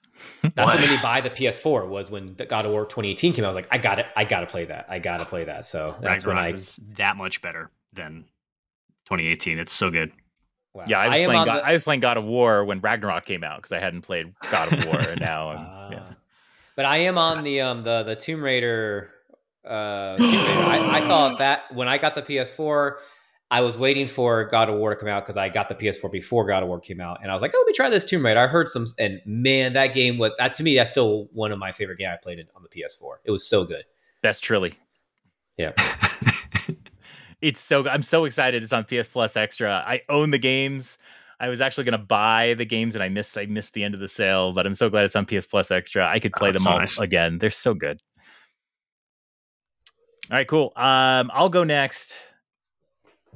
That's 0.42 0.70
what 0.70 0.76
Boy. 0.76 0.80
made 0.86 0.90
me 0.90 0.98
buy 1.02 1.20
the 1.20 1.30
PS4 1.30 1.88
was 1.88 2.10
when 2.10 2.34
the 2.36 2.44
God 2.44 2.64
of 2.66 2.72
War 2.72 2.84
2018 2.84 3.34
came 3.34 3.44
out. 3.44 3.48
I 3.48 3.50
was 3.50 3.56
like, 3.56 3.68
I 3.70 3.78
got 3.78 3.98
it. 3.98 4.06
I 4.16 4.24
got 4.24 4.40
to 4.40 4.46
play 4.46 4.64
that. 4.64 4.86
I 4.88 4.98
got 4.98 5.18
to 5.18 5.24
play 5.24 5.44
that. 5.44 5.64
So 5.64 5.94
that's 6.00 6.24
Ragnarok 6.24 6.26
when 6.26 6.38
I 6.38 6.50
is 6.50 6.80
that 6.96 7.16
much 7.16 7.40
better 7.40 7.70
than 7.92 8.24
2018. 9.06 9.58
It's 9.58 9.72
so 9.72 9.90
good. 9.90 10.12
wow. 10.74 10.84
Yeah, 10.86 10.98
I 11.00 11.08
was, 11.08 11.20
am 11.20 11.30
playing 11.30 11.44
God, 11.44 11.56
the- 11.58 11.66
I 11.66 11.72
was 11.72 11.82
playing 11.82 12.00
God 12.00 12.16
of 12.16 12.24
War 12.24 12.64
when 12.64 12.80
Ragnarok 12.80 13.24
came 13.26 13.44
out 13.44 13.58
because 13.58 13.72
I 13.72 13.80
hadn't 13.80 14.02
played 14.02 14.32
God 14.50 14.72
of 14.72 14.84
War, 14.86 14.98
and 15.00 15.20
now 15.20 15.48
I'm, 15.50 15.92
yeah. 15.92 16.02
Ah. 16.10 16.14
But 16.76 16.84
I 16.84 16.98
am 16.98 17.18
on 17.18 17.42
the 17.44 17.60
um 17.60 17.80
the 17.80 18.02
the 18.04 18.14
Tomb 18.16 18.42
Raider. 18.42 19.10
Uh, 19.66 20.16
Tomb 20.16 20.26
Raider. 20.30 20.40
I, 20.40 21.00
I 21.00 21.00
thought 21.08 21.38
that 21.38 21.74
when 21.74 21.88
I 21.88 21.98
got 21.98 22.14
the 22.14 22.22
PS4, 22.22 22.92
I 23.50 23.62
was 23.62 23.78
waiting 23.78 24.06
for 24.06 24.44
God 24.44 24.68
of 24.68 24.76
War 24.76 24.90
to 24.90 24.96
come 24.96 25.08
out 25.08 25.24
because 25.24 25.36
I 25.36 25.48
got 25.48 25.68
the 25.68 25.74
PS4 25.74 26.12
before 26.12 26.46
God 26.46 26.62
of 26.62 26.68
War 26.68 26.78
came 26.80 27.00
out, 27.00 27.18
and 27.22 27.30
I 27.30 27.34
was 27.34 27.42
like, 27.42 27.50
"Oh, 27.54 27.58
let 27.58 27.66
me 27.66 27.72
try 27.72 27.90
this 27.90 28.04
Tomb 28.04 28.24
Raider." 28.24 28.38
I 28.40 28.46
heard 28.46 28.68
some, 28.68 28.84
and 28.98 29.20
man, 29.26 29.72
that 29.72 29.94
game 29.94 30.18
was 30.18 30.32
that 30.38 30.54
to 30.54 30.62
me. 30.62 30.76
That's 30.76 30.90
still 30.90 31.28
one 31.32 31.50
of 31.50 31.58
my 31.58 31.72
favorite 31.72 31.98
games 31.98 32.10
I 32.14 32.22
played 32.22 32.38
it 32.38 32.48
on 32.54 32.62
the 32.62 32.68
PS4. 32.68 33.16
It 33.24 33.30
was 33.32 33.48
so 33.48 33.64
good. 33.64 33.84
best 34.22 34.44
Trilly. 34.44 34.74
Yeah. 35.56 35.72
It's 37.40 37.60
so 37.60 37.82
good. 37.82 37.92
I'm 37.92 38.02
so 38.02 38.24
excited. 38.24 38.62
It's 38.62 38.72
on 38.72 38.84
PS 38.84 39.08
Plus 39.08 39.36
Extra. 39.36 39.82
I 39.86 40.02
own 40.08 40.30
the 40.30 40.38
games. 40.38 40.98
I 41.40 41.48
was 41.48 41.60
actually 41.60 41.84
going 41.84 41.92
to 42.00 42.04
buy 42.04 42.54
the 42.54 42.64
games, 42.64 42.96
and 42.96 43.02
I 43.04 43.08
missed. 43.08 43.38
I 43.38 43.46
missed 43.46 43.74
the 43.74 43.84
end 43.84 43.94
of 43.94 44.00
the 44.00 44.08
sale, 44.08 44.52
but 44.52 44.66
I'm 44.66 44.74
so 44.74 44.90
glad 44.90 45.04
it's 45.04 45.14
on 45.14 45.24
PS 45.24 45.46
Plus 45.46 45.70
Extra. 45.70 46.06
I 46.08 46.18
could 46.18 46.32
Oh, 46.34 46.38
play 46.38 46.50
that's 46.50 46.64
them 46.64 46.72
all 46.72 46.78
nice. 46.80 46.98
again. 46.98 47.38
They're 47.38 47.50
so 47.50 47.74
good. 47.74 48.00
All 50.30 50.36
right, 50.36 50.48
cool. 50.48 50.72
Um, 50.76 51.30
I'll 51.32 51.48
go 51.48 51.64
next. 51.64 52.16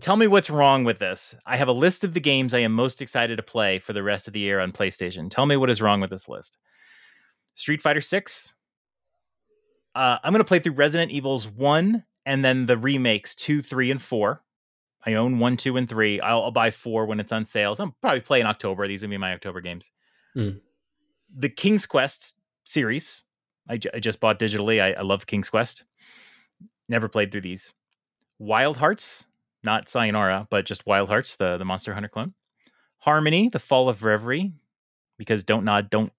Tell 0.00 0.16
me 0.16 0.26
what's 0.26 0.50
wrong 0.50 0.82
with 0.84 0.98
this. 0.98 1.34
I 1.46 1.56
have 1.56 1.68
a 1.68 1.72
list 1.72 2.02
of 2.02 2.12
the 2.12 2.20
games 2.20 2.54
I 2.54 2.58
am 2.58 2.72
most 2.72 3.00
excited 3.00 3.36
to 3.36 3.42
play 3.42 3.78
for 3.78 3.92
the 3.92 4.02
rest 4.02 4.26
of 4.26 4.32
the 4.34 4.40
year 4.40 4.58
on 4.58 4.72
PlayStation. 4.72 5.30
Tell 5.30 5.46
me 5.46 5.56
what 5.56 5.70
is 5.70 5.80
wrong 5.80 6.00
with 6.00 6.10
this 6.10 6.28
list. 6.28 6.58
Street 7.54 7.80
Fighter 7.80 8.00
Six. 8.00 8.54
Uh, 9.94 10.18
I'm 10.24 10.32
going 10.32 10.40
to 10.40 10.48
play 10.48 10.58
through 10.58 10.72
Resident 10.72 11.12
Evils 11.12 11.46
one 11.46 12.02
and 12.26 12.44
then 12.44 12.66
the 12.66 12.76
remakes 12.76 13.34
two, 13.34 13.62
three, 13.62 13.90
and 13.90 14.00
four. 14.00 14.42
I 15.04 15.14
own 15.14 15.38
one, 15.38 15.56
two, 15.56 15.76
and 15.76 15.88
three. 15.88 16.20
I'll, 16.20 16.52
buy 16.52 16.70
four 16.70 17.06
when 17.06 17.18
it's 17.18 17.32
on 17.32 17.44
sale. 17.44 17.74
So 17.74 17.84
I'll 17.84 17.96
probably 18.00 18.20
play 18.20 18.40
in 18.40 18.46
October. 18.46 18.86
These 18.86 19.02
are 19.02 19.06
gonna 19.06 19.14
be 19.14 19.18
my 19.18 19.32
October 19.32 19.60
games. 19.60 19.90
Mm. 20.36 20.60
The 21.36 21.48
King's 21.48 21.86
Quest 21.86 22.34
series. 22.64 23.24
I, 23.68 23.78
just 23.78 24.20
bought 24.20 24.38
digitally. 24.38 24.82
I, 24.82 24.92
I 24.92 25.02
love 25.02 25.26
King's 25.26 25.50
Quest. 25.50 25.84
Never 26.88 27.08
played 27.08 27.32
through 27.32 27.42
these. 27.42 27.72
Wild 28.38 28.76
Hearts, 28.76 29.24
not 29.64 29.88
Sayonara, 29.88 30.46
but 30.50 30.66
just 30.66 30.86
Wild 30.86 31.08
Hearts, 31.08 31.36
the 31.36 31.58
the 31.58 31.64
Monster 31.64 31.94
Hunter 31.94 32.08
clone. 32.08 32.34
Harmony, 32.98 33.48
The 33.48 33.58
Fall 33.58 33.88
of 33.88 34.04
Reverie, 34.04 34.52
because 35.18 35.42
don't 35.44 35.64
nod, 35.64 35.90
don't 35.90 36.12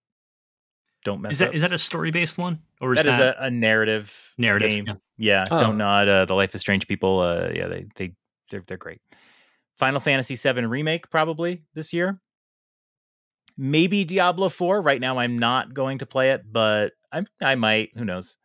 don't 1.03 1.21
mess 1.21 1.33
Is 1.33 1.39
that 1.39 1.49
up. 1.49 1.55
is 1.55 1.61
that 1.61 1.73
a 1.73 1.77
story 1.77 2.11
based 2.11 2.37
one 2.37 2.59
or 2.81 2.93
is 2.93 3.03
that 3.03 3.17
that, 3.17 3.35
is 3.35 3.35
a, 3.41 3.45
a 3.45 3.51
narrative 3.51 4.33
narrative? 4.37 4.69
game. 4.69 4.85
Yeah. 4.87 4.95
Yeah, 5.17 5.45
Oh. 5.51 5.59
don't 5.61 5.77
nod. 5.77 6.07
Uh, 6.07 6.25
the 6.25 6.33
Life 6.33 6.53
of 6.55 6.59
Strange 6.61 6.87
People. 6.87 7.19
Uh, 7.19 7.49
yeah, 7.53 7.67
they 7.67 7.85
they 7.95 8.13
they're 8.49 8.63
they're 8.67 8.77
great. 8.77 8.99
Final 9.77 9.99
Fantasy 9.99 10.35
VII 10.35 10.65
remake 10.65 11.09
probably 11.09 11.63
this 11.75 11.93
year. 11.93 12.19
Maybe 13.57 14.03
Diablo 14.05 14.49
Four. 14.49 14.81
Right 14.81 14.99
now, 14.99 15.19
I'm 15.19 15.37
not 15.37 15.73
going 15.73 15.99
to 15.99 16.05
play 16.05 16.31
it, 16.31 16.41
but 16.51 16.93
I 17.11 17.23
I 17.41 17.55
might. 17.55 17.89
Who 17.95 18.05
knows? 18.05 18.37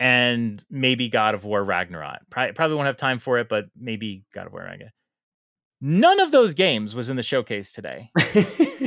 And 0.00 0.62
maybe 0.70 1.08
God 1.08 1.34
of 1.34 1.44
War 1.44 1.62
Ragnarok. 1.62 2.18
Probably, 2.30 2.52
probably 2.52 2.76
won't 2.76 2.86
have 2.86 2.96
time 2.96 3.18
for 3.18 3.38
it, 3.38 3.48
but 3.48 3.66
maybe 3.78 4.24
God 4.34 4.46
of 4.46 4.52
War 4.52 4.62
Ragnarok. 4.64 4.92
None 5.86 6.18
of 6.20 6.30
those 6.30 6.54
games 6.54 6.94
was 6.94 7.10
in 7.10 7.16
the 7.16 7.22
showcase 7.22 7.70
today. 7.72 8.10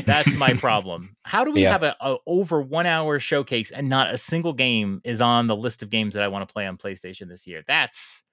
That's 0.08 0.36
my 0.36 0.54
problem. 0.60 1.16
How 1.22 1.44
do 1.44 1.52
we 1.52 1.62
Yeah. 1.62 1.72
have 1.74 1.84
a, 1.84 1.96
a 2.02 2.18
over 2.26 2.60
one 2.60 2.88
hour 2.88 3.20
showcase 3.20 3.70
and 3.70 3.88
not 3.88 4.12
a 4.12 4.18
single 4.18 4.54
game 4.54 5.00
is 5.04 5.22
on 5.22 5.46
the 5.46 5.56
list 5.56 5.84
of 5.84 5.92
games 5.92 6.16
that 6.16 6.24
I 6.24 6.28
want 6.28 6.48
to 6.48 6.52
play 6.52 6.66
on 6.66 6.76
PlayStation 6.76 7.28
this 7.30 7.46
year? 7.46 7.62
That's 7.68 8.24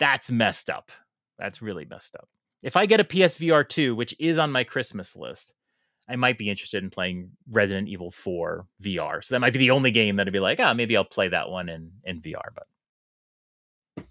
that's 0.00 0.32
messed 0.32 0.68
up. 0.68 0.90
That's 1.38 1.62
really 1.62 1.84
messed 1.84 2.16
up. 2.16 2.28
If 2.64 2.76
I 2.76 2.86
get 2.86 2.98
a 2.98 3.04
PSVR 3.04 3.68
2, 3.68 3.94
which 3.94 4.16
is 4.18 4.36
on 4.36 4.50
my 4.50 4.64
Christmas 4.64 5.14
list, 5.14 5.54
I 6.08 6.16
might 6.16 6.38
be 6.38 6.50
interested 6.50 6.82
in 6.82 6.90
playing 6.90 7.30
Resident 7.52 7.86
Evil 7.88 8.10
4 8.10 8.66
VR. 8.82 9.22
So 9.22 9.34
that 9.34 9.38
might 9.40 9.52
be 9.52 9.60
the 9.60 9.70
only 9.70 9.92
game 9.92 10.16
that'd 10.16 10.32
be 10.32 10.40
like, 10.40 10.58
ah, 10.58 10.74
maybe 10.74 10.96
I'll 10.96 11.04
play 11.04 11.28
that 11.28 11.50
one 11.50 11.68
in, 11.68 11.92
in 12.04 12.20
VR, 12.20 12.48
but 12.52 14.04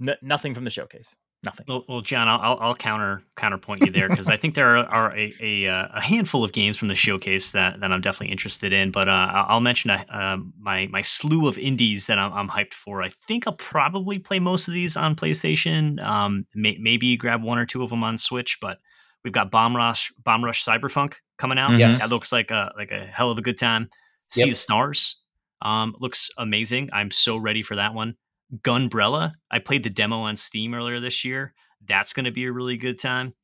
N- 0.00 0.16
nothing 0.22 0.54
from 0.54 0.62
the 0.62 0.70
showcase. 0.70 1.16
Nothing. 1.44 1.66
Well, 1.68 1.84
well, 1.88 2.00
John, 2.02 2.28
I'll, 2.28 2.38
I'll- 2.40 2.58
I'll 2.60 2.74
counter 2.76 3.20
counterpoint 3.36 3.80
you 3.84 3.90
there 3.90 4.08
because 4.08 4.28
I 4.28 4.36
think 4.36 4.54
there 4.54 4.76
are, 4.76 4.84
are 4.86 5.16
a, 5.16 5.34
a 5.40 5.66
uh, 5.68 5.88
a 5.94 6.00
handful 6.00 6.44
of 6.44 6.52
games 6.52 6.78
from 6.78 6.86
the 6.86 6.94
showcase 6.94 7.50
that, 7.50 7.80
that 7.80 7.90
I'm 7.90 8.00
definitely 8.00 8.30
interested 8.30 8.72
in. 8.72 8.92
But 8.92 9.08
uh, 9.08 9.12
I'll 9.32 9.46
I'll 9.56 9.60
mention 9.60 9.90
uh, 9.90 10.04
um, 10.10 10.52
my 10.60 10.86
my 10.86 11.02
slew 11.02 11.48
of 11.48 11.58
indies 11.58 12.06
that 12.06 12.16
I'm, 12.16 12.32
I'm 12.32 12.48
hyped 12.48 12.74
for. 12.74 13.02
I 13.02 13.08
think 13.08 13.48
I'll 13.48 13.54
probably 13.54 14.20
play 14.20 14.38
most 14.38 14.68
of 14.68 14.74
these 14.74 14.96
on 14.96 15.16
PlayStation. 15.16 16.00
Um, 16.00 16.46
may, 16.54 16.76
maybe 16.80 17.16
grab 17.16 17.42
one 17.42 17.58
or 17.58 17.66
two 17.66 17.82
of 17.82 17.90
them 17.90 18.04
on 18.04 18.18
Switch. 18.18 18.58
But 18.60 18.78
we've 19.24 19.32
got 19.32 19.50
Bomb 19.50 19.76
Rush 19.76 20.12
Bomb 20.22 20.44
Rush 20.44 20.64
Cyberpunk 20.64 21.14
coming 21.38 21.58
out. 21.58 21.76
Yes. 21.76 22.00
that 22.00 22.10
looks 22.14 22.30
like 22.30 22.52
a 22.52 22.72
like 22.76 22.92
a 22.92 23.04
hell 23.04 23.32
of 23.32 23.38
a 23.38 23.42
good 23.42 23.58
time. 23.58 23.90
Sea 24.30 24.42
Yep. 24.42 24.50
of 24.50 24.56
Stars 24.58 25.20
um, 25.60 25.94
looks 25.98 26.30
amazing. 26.38 26.90
I'm 26.92 27.10
so 27.10 27.36
ready 27.36 27.62
for 27.64 27.74
that 27.76 27.94
one. 27.94 28.14
Gunbrella. 28.58 29.32
I 29.50 29.58
played 29.58 29.82
the 29.82 29.90
demo 29.90 30.20
on 30.20 30.36
Steam 30.36 30.74
earlier 30.74 31.00
this 31.00 31.24
year. 31.24 31.54
That's 31.86 32.12
going 32.12 32.24
to 32.26 32.30
be 32.30 32.44
a 32.46 32.52
really 32.52 32.76
good 32.76 32.98
time. 32.98 33.34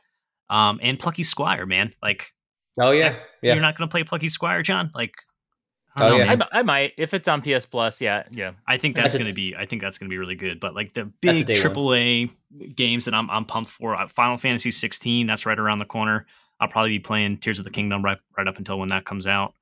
Um, 0.50 0.78
and 0.82 0.98
Plucky 0.98 1.22
Squire, 1.24 1.66
man. 1.66 1.94
Like, 2.02 2.32
Oh 2.80 2.92
yeah, 2.92 3.16
yeah. 3.42 3.54
you're 3.54 3.62
not 3.62 3.76
going 3.76 3.88
to 3.88 3.92
play 3.92 4.04
Plucky 4.04 4.28
Squire, 4.28 4.62
John? 4.62 4.90
Like, 4.94 5.14
I 5.96 6.06
Oh, 6.06 6.08
don't 6.10 6.18
know, 6.18 6.24
yeah. 6.24 6.36
man. 6.36 6.42
I, 6.52 6.58
I 6.60 6.62
might 6.62 6.92
if 6.96 7.12
it's 7.12 7.26
on 7.26 7.42
PS 7.42 7.66
Plus. 7.66 8.00
Yeah, 8.00 8.22
yeah. 8.30 8.52
I 8.68 8.76
think 8.76 8.94
That's 8.94 9.06
that's 9.06 9.14
going 9.16 9.26
to 9.26 9.32
be. 9.34 9.56
I 9.58 9.66
think 9.66 9.82
that's 9.82 9.98
going 9.98 10.08
to 10.08 10.12
be 10.14 10.18
really 10.18 10.36
good. 10.36 10.60
But 10.60 10.74
like 10.74 10.94
the 10.94 11.06
big 11.20 11.44
day 11.46 11.54
one. 11.60 11.74
AAA 11.74 12.30
games 12.76 13.04
that 13.06 13.14
I'm 13.14 13.28
I'm 13.30 13.44
pumped 13.44 13.70
for. 13.70 13.94
uh, 13.96 14.06
Final 14.06 14.36
Fantasy 14.36 14.70
16. 14.70 15.26
That's 15.26 15.44
right 15.44 15.58
around 15.58 15.78
the 15.78 15.86
corner. 15.86 16.26
I'll 16.60 16.68
probably 16.68 16.90
be 16.92 16.98
playing 17.00 17.38
Tears 17.38 17.58
of 17.58 17.64
the 17.64 17.70
Kingdom 17.70 18.04
right 18.04 18.18
right 18.36 18.46
up 18.46 18.58
until 18.58 18.78
when 18.78 18.88
that 18.90 19.04
comes 19.04 19.26
out. 19.26 19.54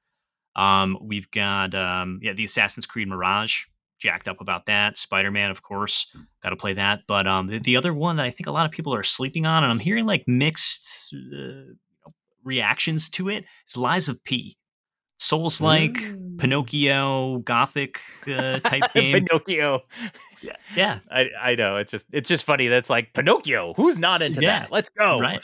Um, 0.57 0.99
we've 1.01 1.31
got 1.31 1.75
um, 1.75 2.21
yeah, 2.23 2.33
the 2.35 2.45
Assassin's 2.45 2.85
Creed 2.87 3.09
Mirage. 3.09 3.65
Jacked 3.99 4.29
up 4.29 4.41
about 4.41 4.67
that. 4.67 4.99
Spider 4.99 5.31
Man, 5.31 5.51
of 5.51 5.63
course, 5.63 6.07
got 6.43 6.51
to 6.51 6.57
play 6.57 6.75
that. 6.75 7.01
But 7.09 7.27
um, 7.27 7.47
the, 7.47 7.59
the 7.59 7.77
other 7.77 7.95
one 7.95 8.17
that 8.17 8.25
I 8.27 8.31
think 8.31 8.47
a 8.47 8.51
lot 8.53 8.67
of 8.67 8.73
people 8.73 8.95
are 8.95 9.03
sleeping 9.03 9.47
on, 9.47 9.63
and 9.65 9.73
I'm 9.73 9.79
hearing 9.79 10.05
like 10.07 10.25
mixed 10.27 11.15
uh, 11.15 11.73
reactions 12.45 13.09
to 13.11 13.29
it, 13.29 13.45
is 13.69 13.77
Lies 13.77 14.09
of 14.09 14.23
P. 14.25 14.57
Souls 15.19 15.63
like 15.63 15.95
Mm. 15.95 16.39
Pinocchio, 16.39 17.39
Gothic 17.39 18.01
uh, 18.29 18.59
type 18.59 18.83
game. 18.95 19.15
Pinocchio. 19.25 19.81
yeah, 20.43 20.53
yeah, 20.75 20.99
I 21.11 21.31
I 21.41 21.55
know 21.55 21.77
it's 21.77 21.91
just 21.91 22.07
it's 22.13 22.29
just 22.29 22.45
funny. 22.45 22.69
That's 22.69 22.91
like 22.91 23.15
Pinocchio. 23.15 23.73
Who's 23.79 23.99
not 23.99 24.21
into 24.21 24.43
Yeah, 24.43 24.61
that? 24.61 24.73
Let's 24.73 24.91
go. 24.91 25.19
right. 25.19 25.41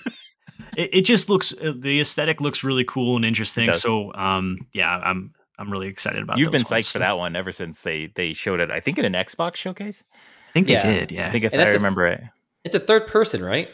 It, 0.77 0.91
it 0.93 1.01
just 1.07 1.31
looks 1.31 1.53
uh, 1.55 1.73
the 1.75 2.01
aesthetic 2.01 2.43
looks 2.43 2.63
really 2.63 2.85
cool 2.85 3.17
and 3.17 3.25
interesting. 3.25 3.73
So 3.73 4.13
um, 4.13 4.59
yeah, 4.75 4.91
I'm 4.91 5.33
I'm 5.59 5.71
really 5.71 5.89
excited 5.89 6.23
about. 6.23 6.39
It. 6.39 6.41
You've 6.41 6.53
been 6.53 6.63
psyched 6.63 6.71
ones. 6.73 6.93
for 6.93 6.99
that 7.01 7.19
one 7.19 7.37
ever 7.37 7.53
since 7.53 7.83
they 7.83 8.11
they 8.15 8.33
showed 8.33 8.61
it. 8.61 8.71
I 8.71 8.81
think 8.81 8.99
in 8.99 9.05
an 9.05 9.13
Xbox 9.13 9.57
showcase. 9.57 10.03
I 10.49 10.53
think 10.53 10.67
they 10.67 10.77
did. 10.77 11.13
Yeah, 11.13 11.27
I 11.27 11.31
think 11.31 11.45
if 11.45 11.55
I 11.55 11.59
that's 11.59 11.75
a- 11.75 11.79
remember 11.79 12.07
it. 12.07 12.23
It's 12.65 12.75
a 12.75 12.81
third 12.81 13.07
person, 13.07 13.43
right? 13.45 13.71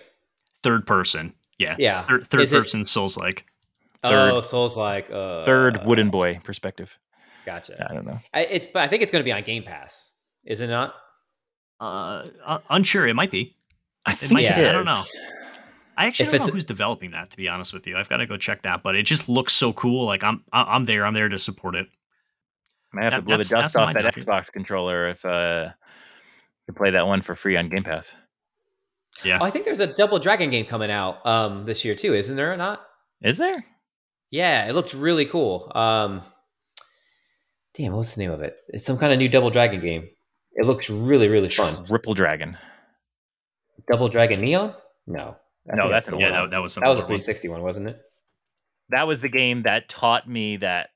third 0.62 0.86
person. 0.86 1.34
Yeah, 1.58 1.76
Yeah. 1.78 2.02
third, 2.06 2.26
third 2.28 2.48
person 2.48 2.84
Souls 2.84 3.16
like. 3.16 3.44
Third- 4.02 4.32
oh, 4.32 4.40
Souls 4.40 4.76
like 4.76 5.10
uh, 5.12 5.44
Third 5.44 5.84
wooden 5.84 6.10
boy 6.10 6.40
perspective. 6.44 6.96
Gotcha. 7.46 7.74
I 7.90 7.94
don't 7.94 8.06
know. 8.06 8.20
I, 8.34 8.40
it's 8.42 8.66
but 8.66 8.82
I 8.82 8.88
think 8.88 9.02
it's 9.02 9.10
going 9.12 9.20
to 9.22 9.24
be 9.24 9.32
on 9.32 9.42
Game 9.42 9.62
Pass. 9.62 10.12
Is 10.44 10.60
it 10.60 10.68
not? 10.68 10.94
Uh, 11.80 12.24
unsure. 12.70 13.06
It 13.06 13.14
might 13.14 13.30
be. 13.30 13.54
I 14.06 14.14
think 14.14 14.32
might 14.32 14.42
be. 14.42 14.48
I 14.48 14.72
don't 14.72 14.84
know. 14.84 15.02
I 15.98 16.06
actually 16.06 16.26
If 16.26 16.32
don't 16.32 16.46
know 16.46 16.52
who's 16.52 16.64
developing 16.64 17.10
that. 17.10 17.30
To 17.30 17.36
be 17.36 17.48
honest 17.48 17.72
with 17.72 17.86
you, 17.86 17.96
I've 17.96 18.08
got 18.08 18.18
to 18.18 18.26
go 18.26 18.36
check 18.36 18.62
that. 18.62 18.82
But 18.82 18.94
it 18.94 19.02
just 19.02 19.28
looks 19.28 19.52
so 19.52 19.72
cool. 19.72 20.06
Like 20.06 20.22
I'm 20.24 20.44
I- 20.52 20.62
I'm 20.74 20.84
there. 20.84 21.04
I'm 21.04 21.12
there 21.14 21.28
to 21.28 21.38
support 21.38 21.74
it. 21.74 21.86
I 22.98 23.04
have 23.04 23.14
to 23.14 23.22
blow 23.22 23.36
the 23.36 23.44
dust 23.44 23.76
off 23.76 23.92
that 23.94 24.02
docket. 24.02 24.24
Xbox 24.24 24.50
controller 24.50 25.08
if 25.08 25.24
uh 25.24 25.68
to 26.66 26.72
play 26.72 26.90
that 26.90 27.06
one 27.06 27.20
for 27.22 27.34
free 27.34 27.56
on 27.56 27.68
Game 27.68 27.84
Pass. 27.84 28.14
Yeah. 29.24 29.38
Oh, 29.40 29.44
I 29.44 29.50
think 29.50 29.64
there's 29.64 29.80
a 29.80 29.86
Double 29.92 30.18
Dragon 30.18 30.50
game 30.50 30.64
coming 30.66 30.90
out 30.90 31.24
um, 31.26 31.64
this 31.64 31.84
year 31.84 31.94
too, 31.94 32.14
isn't 32.14 32.36
there? 32.36 32.52
Or 32.52 32.56
not? 32.56 32.86
Is 33.22 33.36
there? 33.38 33.64
Yeah, 34.30 34.68
it 34.68 34.74
looks 34.74 34.94
really 34.94 35.24
cool. 35.24 35.72
Um, 35.74 36.22
damn, 37.74 37.92
what's 37.94 38.14
the 38.14 38.20
name 38.20 38.30
of 38.30 38.42
it? 38.42 38.56
It's 38.68 38.84
some 38.84 38.98
kind 38.98 39.12
of 39.12 39.18
new 39.18 39.28
Double 39.28 39.50
Dragon 39.50 39.80
game. 39.80 40.08
It 40.52 40.66
looks 40.66 40.88
really, 40.90 41.28
really 41.28 41.48
fun. 41.48 41.84
Ripple 41.88 42.14
Dragon. 42.14 42.56
Double 43.90 44.08
Dragon 44.08 44.40
Neon? 44.40 44.74
No, 45.06 45.36
I 45.70 45.76
No, 45.76 45.82
think 45.82 45.92
that's 45.92 46.06
the 46.06 46.16
yeah, 46.18 46.30
one. 46.40 46.50
that, 46.50 46.56
that 46.56 46.62
was 46.62 46.74
that 46.76 46.80
was 46.88 46.98
a 46.98 47.00
another 47.00 47.00
one. 47.00 47.06
360 47.20 47.48
one, 47.48 47.62
wasn't 47.62 47.88
it? 47.88 48.00
That 48.90 49.06
was 49.06 49.20
the 49.20 49.28
game 49.28 49.62
that 49.62 49.88
taught 49.88 50.28
me 50.28 50.56
that 50.58 50.90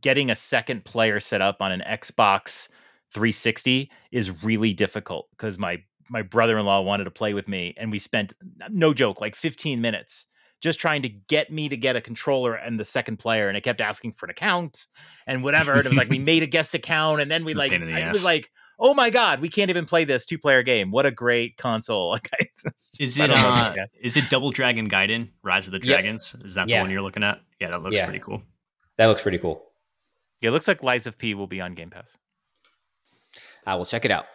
getting 0.00 0.30
a 0.30 0.34
second 0.34 0.84
player 0.84 1.20
set 1.20 1.40
up 1.40 1.60
on 1.60 1.72
an 1.72 1.82
Xbox 1.86 2.68
360 3.12 3.90
is 4.12 4.42
really 4.42 4.72
difficult 4.72 5.28
because 5.30 5.58
my 5.58 5.82
my 6.08 6.22
brother-in-law 6.22 6.80
wanted 6.80 7.04
to 7.04 7.10
play 7.10 7.34
with 7.34 7.46
me 7.48 7.74
and 7.76 7.90
we 7.90 7.98
spent 7.98 8.32
no 8.68 8.92
joke 8.92 9.20
like 9.20 9.36
15 9.36 9.80
minutes 9.80 10.26
just 10.60 10.78
trying 10.80 11.02
to 11.02 11.08
get 11.08 11.50
me 11.52 11.68
to 11.68 11.76
get 11.76 11.94
a 11.96 12.00
controller 12.00 12.54
and 12.54 12.78
the 12.78 12.84
second 12.84 13.16
player 13.18 13.48
and 13.48 13.56
it 13.56 13.62
kept 13.62 13.80
asking 13.80 14.12
for 14.12 14.26
an 14.26 14.30
account 14.30 14.86
and 15.26 15.42
whatever 15.44 15.72
and 15.74 15.86
it 15.86 15.88
was 15.88 15.96
like 15.98 16.08
we 16.08 16.18
made 16.32 16.42
a 16.42 16.46
guest 16.46 16.74
account 16.74 17.20
and 17.20 17.30
then 17.30 17.44
we 17.44 17.54
like 17.54 17.70
pain 17.72 17.82
in 17.82 17.88
the 17.92 17.96
it 18.00 18.08
was 18.08 18.18
ass. 18.20 18.24
like 18.24 18.50
oh 18.80 18.94
my 18.94 19.10
god 19.10 19.40
we 19.40 19.48
can't 19.48 19.70
even 19.70 19.84
play 19.86 20.04
this 20.04 20.24
two-player 20.26 20.62
game 20.62 20.90
what 20.90 21.06
a 21.06 21.10
great 21.10 21.56
console 21.56 22.10
like 22.12 22.28
I- 22.40 22.46
it's 22.64 22.98
Is 23.00 23.18
it 23.20 23.26
don't 23.28 23.36
know, 23.36 23.48
uh, 23.82 23.86
is 24.00 24.16
it 24.16 24.28
Double 24.30 24.50
Dragon 24.50 24.88
Gaiden 24.88 25.28
Rise 25.42 25.66
of 25.66 25.72
the 25.72 25.78
Yep. 25.78 25.84
Dragons? 25.86 26.34
Is 26.44 26.54
that 26.54 26.66
the 26.68 26.78
one 26.78 26.90
you're 26.90 27.02
looking 27.02 27.22
at? 27.24 27.40
Yeah, 27.60 27.70
that 27.70 27.82
looks 27.82 27.96
Yeah. 27.96 28.04
pretty 28.04 28.18
cool. 28.20 28.42
That 28.96 29.06
looks 29.06 29.22
pretty 29.22 29.38
cool. 29.38 29.62
Yeah, 30.40 30.48
it 30.48 30.52
looks 30.52 30.66
like 30.68 30.82
Lies 30.82 31.06
of 31.06 31.16
P 31.18 31.34
will 31.34 31.46
be 31.46 31.60
on 31.60 31.74
Game 31.74 31.90
Pass 31.90 32.16
I 33.66 33.74
will 33.76 33.84
check 33.86 34.04
it 34.04 34.10
out. 34.10 34.26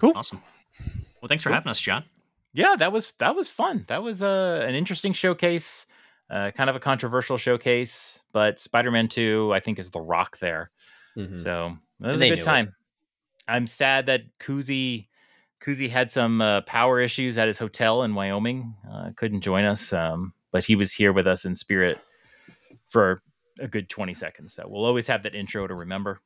Cool. 0.00 0.12
Awesome. 0.14 0.42
Well, 1.20 1.28
thanks 1.28 1.42
for 1.42 1.50
having 1.50 1.68
us, 1.70 1.80
John. 1.80 2.04
yeah 2.54 2.76
that 2.76 2.92
was 2.92 3.12
that 3.18 3.34
was 3.36 3.48
fun 3.50 3.84
that 3.88 4.02
was 4.02 4.22
uh, 4.22 4.64
an 4.66 4.74
interesting 4.74 5.12
showcase 5.12 5.86
uh, 6.30 6.50
kind 6.52 6.70
of 6.70 6.76
a 6.76 6.80
controversial 6.80 7.36
showcase 7.36 8.22
but 8.32 8.58
spider-man 8.60 9.06
2 9.08 9.52
i 9.54 9.60
think 9.60 9.78
is 9.78 9.90
the 9.90 10.00
rock 10.00 10.38
there 10.38 10.70
Mhm. 11.16 11.38
so 11.38 11.76
that 12.00 12.12
was 12.12 12.20
they 12.20 12.26
a 12.28 12.30
knew 12.30 12.36
good 12.36 12.42
it. 12.42 12.46
Time 13.48 13.56
i'm 13.56 13.66
sad 13.66 14.06
that 14.06 14.22
Coozy 14.38 15.08
Coozy 15.60 15.88
had 15.88 16.10
some 16.10 16.40
uh, 16.40 16.60
power 16.62 17.00
issues 17.00 17.36
at 17.38 17.48
his 17.48 17.58
hotel 17.58 18.02
in 18.04 18.14
wyoming 18.14 18.74
uh, 18.92 19.10
couldn't 19.16 19.40
join 19.40 19.64
us 19.64 19.92
um, 19.92 20.32
but 20.52 20.64
he 20.64 20.76
was 20.76 20.92
here 20.92 21.12
with 21.12 21.26
us 21.26 21.44
in 21.44 21.56
spirit 21.56 21.98
for 22.86 23.20
a 23.60 23.66
good 23.66 23.88
20 23.88 24.14
seconds 24.14 24.54
so 24.54 24.64
we'll 24.68 24.84
always 24.84 25.06
have 25.06 25.22
that 25.24 25.34
intro 25.34 25.66
to 25.66 25.74
remember 25.74 26.20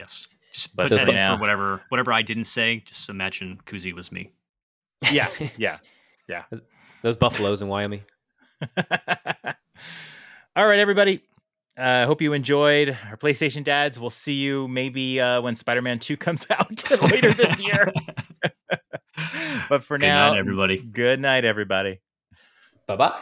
Yes. 0.00 0.26
Just 0.52 0.74
But 0.74 0.88
put 0.88 0.98
that 0.98 1.08
in 1.10 1.14
now- 1.14 1.36
for 1.36 1.40
whatever 1.42 1.82
whatever 1.90 2.10
I 2.10 2.22
didn't 2.22 2.44
say. 2.44 2.82
Just 2.86 3.10
imagine 3.10 3.60
Coozy 3.66 3.92
was 3.92 4.10
me. 4.10 4.32
Yeah, 5.12 5.28
yeah 5.58 5.78
yeah 6.26 6.44
Those 7.02 7.16
buffaloes 7.18 7.60
in 7.60 7.68
Wyoming. 7.68 8.02
All 10.56 10.66
right, 10.66 10.80
everybody. 10.80 11.22
I 11.76 12.02
uh, 12.02 12.06
hope 12.06 12.20
you 12.20 12.32
enjoyed 12.32 12.96
our 13.08 13.16
PlayStation 13.16 13.64
Dads. 13.64 13.98
We'll 13.98 14.10
see 14.10 14.34
you 14.34 14.68
maybe 14.68 15.20
uh, 15.20 15.40
when 15.40 15.56
Spider 15.56 15.82
Man 15.82 15.98
2 15.98 16.16
comes 16.26 16.46
out 16.50 16.90
later 17.10 17.32
this 17.32 17.60
year. 17.60 17.92
but 19.68 19.82
for 19.82 19.98
Good 19.98 20.06
now, 20.06 20.30
night, 20.32 20.38
everybody. 20.38 20.78
good 20.78 21.20
night, 21.20 21.44
everybody. 21.44 22.00
Bye 22.86 22.96
bye. 22.96 23.20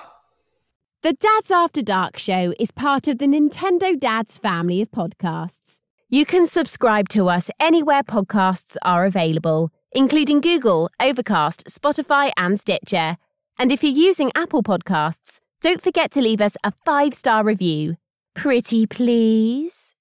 The 1.03 1.13
Dads 1.13 1.51
After 1.51 1.83
Dark 1.83 2.19
show 2.19 2.55
is 2.59 2.73
part 2.73 3.07
of 3.07 3.19
the 3.19 3.27
Nintendo 3.27 3.99
Dads 3.99 4.39
family 4.39 4.83
of 4.83 4.91
podcasts. 4.91 5.79
You 6.09 6.25
can 6.27 6.47
subscribe 6.47 7.09
to 7.11 7.29
us 7.29 7.51
anywhere 7.61 8.03
podcasts 8.03 8.77
are 8.83 9.05
available, 9.05 9.71
including 9.93 10.41
Google, 10.41 10.91
Overcast, 10.99 11.67
Spotify, 11.69 12.33
and 12.37 12.59
Stitcher. 12.59 13.19
And 13.59 13.71
if 13.71 13.85
you're 13.85 13.93
using 13.93 14.33
Apple 14.35 14.63
Podcasts, 14.63 15.41
don't 15.61 15.83
forget 15.83 16.11
to 16.13 16.21
leave 16.21 16.41
us 16.41 16.57
a 16.65 16.73
five 16.85 17.15
star 17.15 17.45
review. 17.45 17.97
Pretty 18.39 18.87
please. 18.87 19.97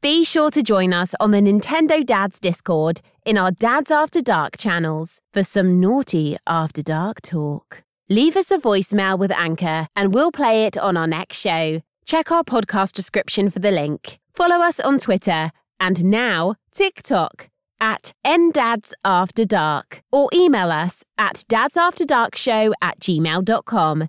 Be 0.00 0.22
sure 0.22 0.52
to 0.52 0.62
join 0.62 0.92
us 0.92 1.12
on 1.18 1.32
the 1.32 1.40
Nintendo 1.40 2.06
Dads 2.06 2.38
Discord 2.38 3.00
in 3.26 3.36
our 3.36 3.50
Dads 3.50 3.90
After 3.90 4.20
Dark 4.20 4.56
channels 4.56 5.20
for 5.32 5.42
some 5.42 5.80
naughty 5.80 6.36
After 6.46 6.82
Dark 6.82 7.20
talk. 7.20 7.82
Leave 8.08 8.36
us 8.36 8.52
a 8.52 8.58
voicemail 8.58 9.18
with 9.18 9.32
Anchor 9.32 9.88
and 9.96 10.14
we'll 10.14 10.30
play 10.30 10.66
it 10.66 10.78
on 10.78 10.96
our 10.96 11.08
next 11.08 11.40
show. 11.40 11.82
Check 12.06 12.30
our 12.30 12.44
podcast 12.44 12.92
description 12.92 13.50
for 13.50 13.58
the 13.58 13.72
link. 13.72 14.20
Follow 14.34 14.64
us 14.64 14.78
on 14.78 15.00
Twitter 15.00 15.50
and 15.80 16.04
now 16.04 16.54
TikTok 16.72 17.48
at 17.80 18.12
nddadsafterdark 18.24 20.00
or 20.12 20.28
email 20.32 20.70
us 20.70 21.02
at 21.18 21.42
dadsafterdarkshow 21.50 22.72
at 22.80 23.00
gmail.com. 23.00 24.08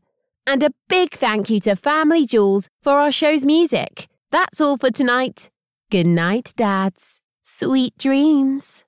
And 0.51 0.63
a 0.63 0.73
big 0.89 1.13
thank 1.13 1.49
you 1.49 1.61
to 1.61 1.77
Family 1.77 2.25
Jewels 2.25 2.67
for 2.83 2.99
our 2.99 3.09
show's 3.09 3.45
music. 3.45 4.09
That's 4.31 4.59
all 4.59 4.75
for 4.75 4.91
tonight. 4.91 5.49
Good 5.89 6.07
night, 6.07 6.51
dads. 6.57 7.21
Sweet 7.41 7.97
dreams. 7.97 8.83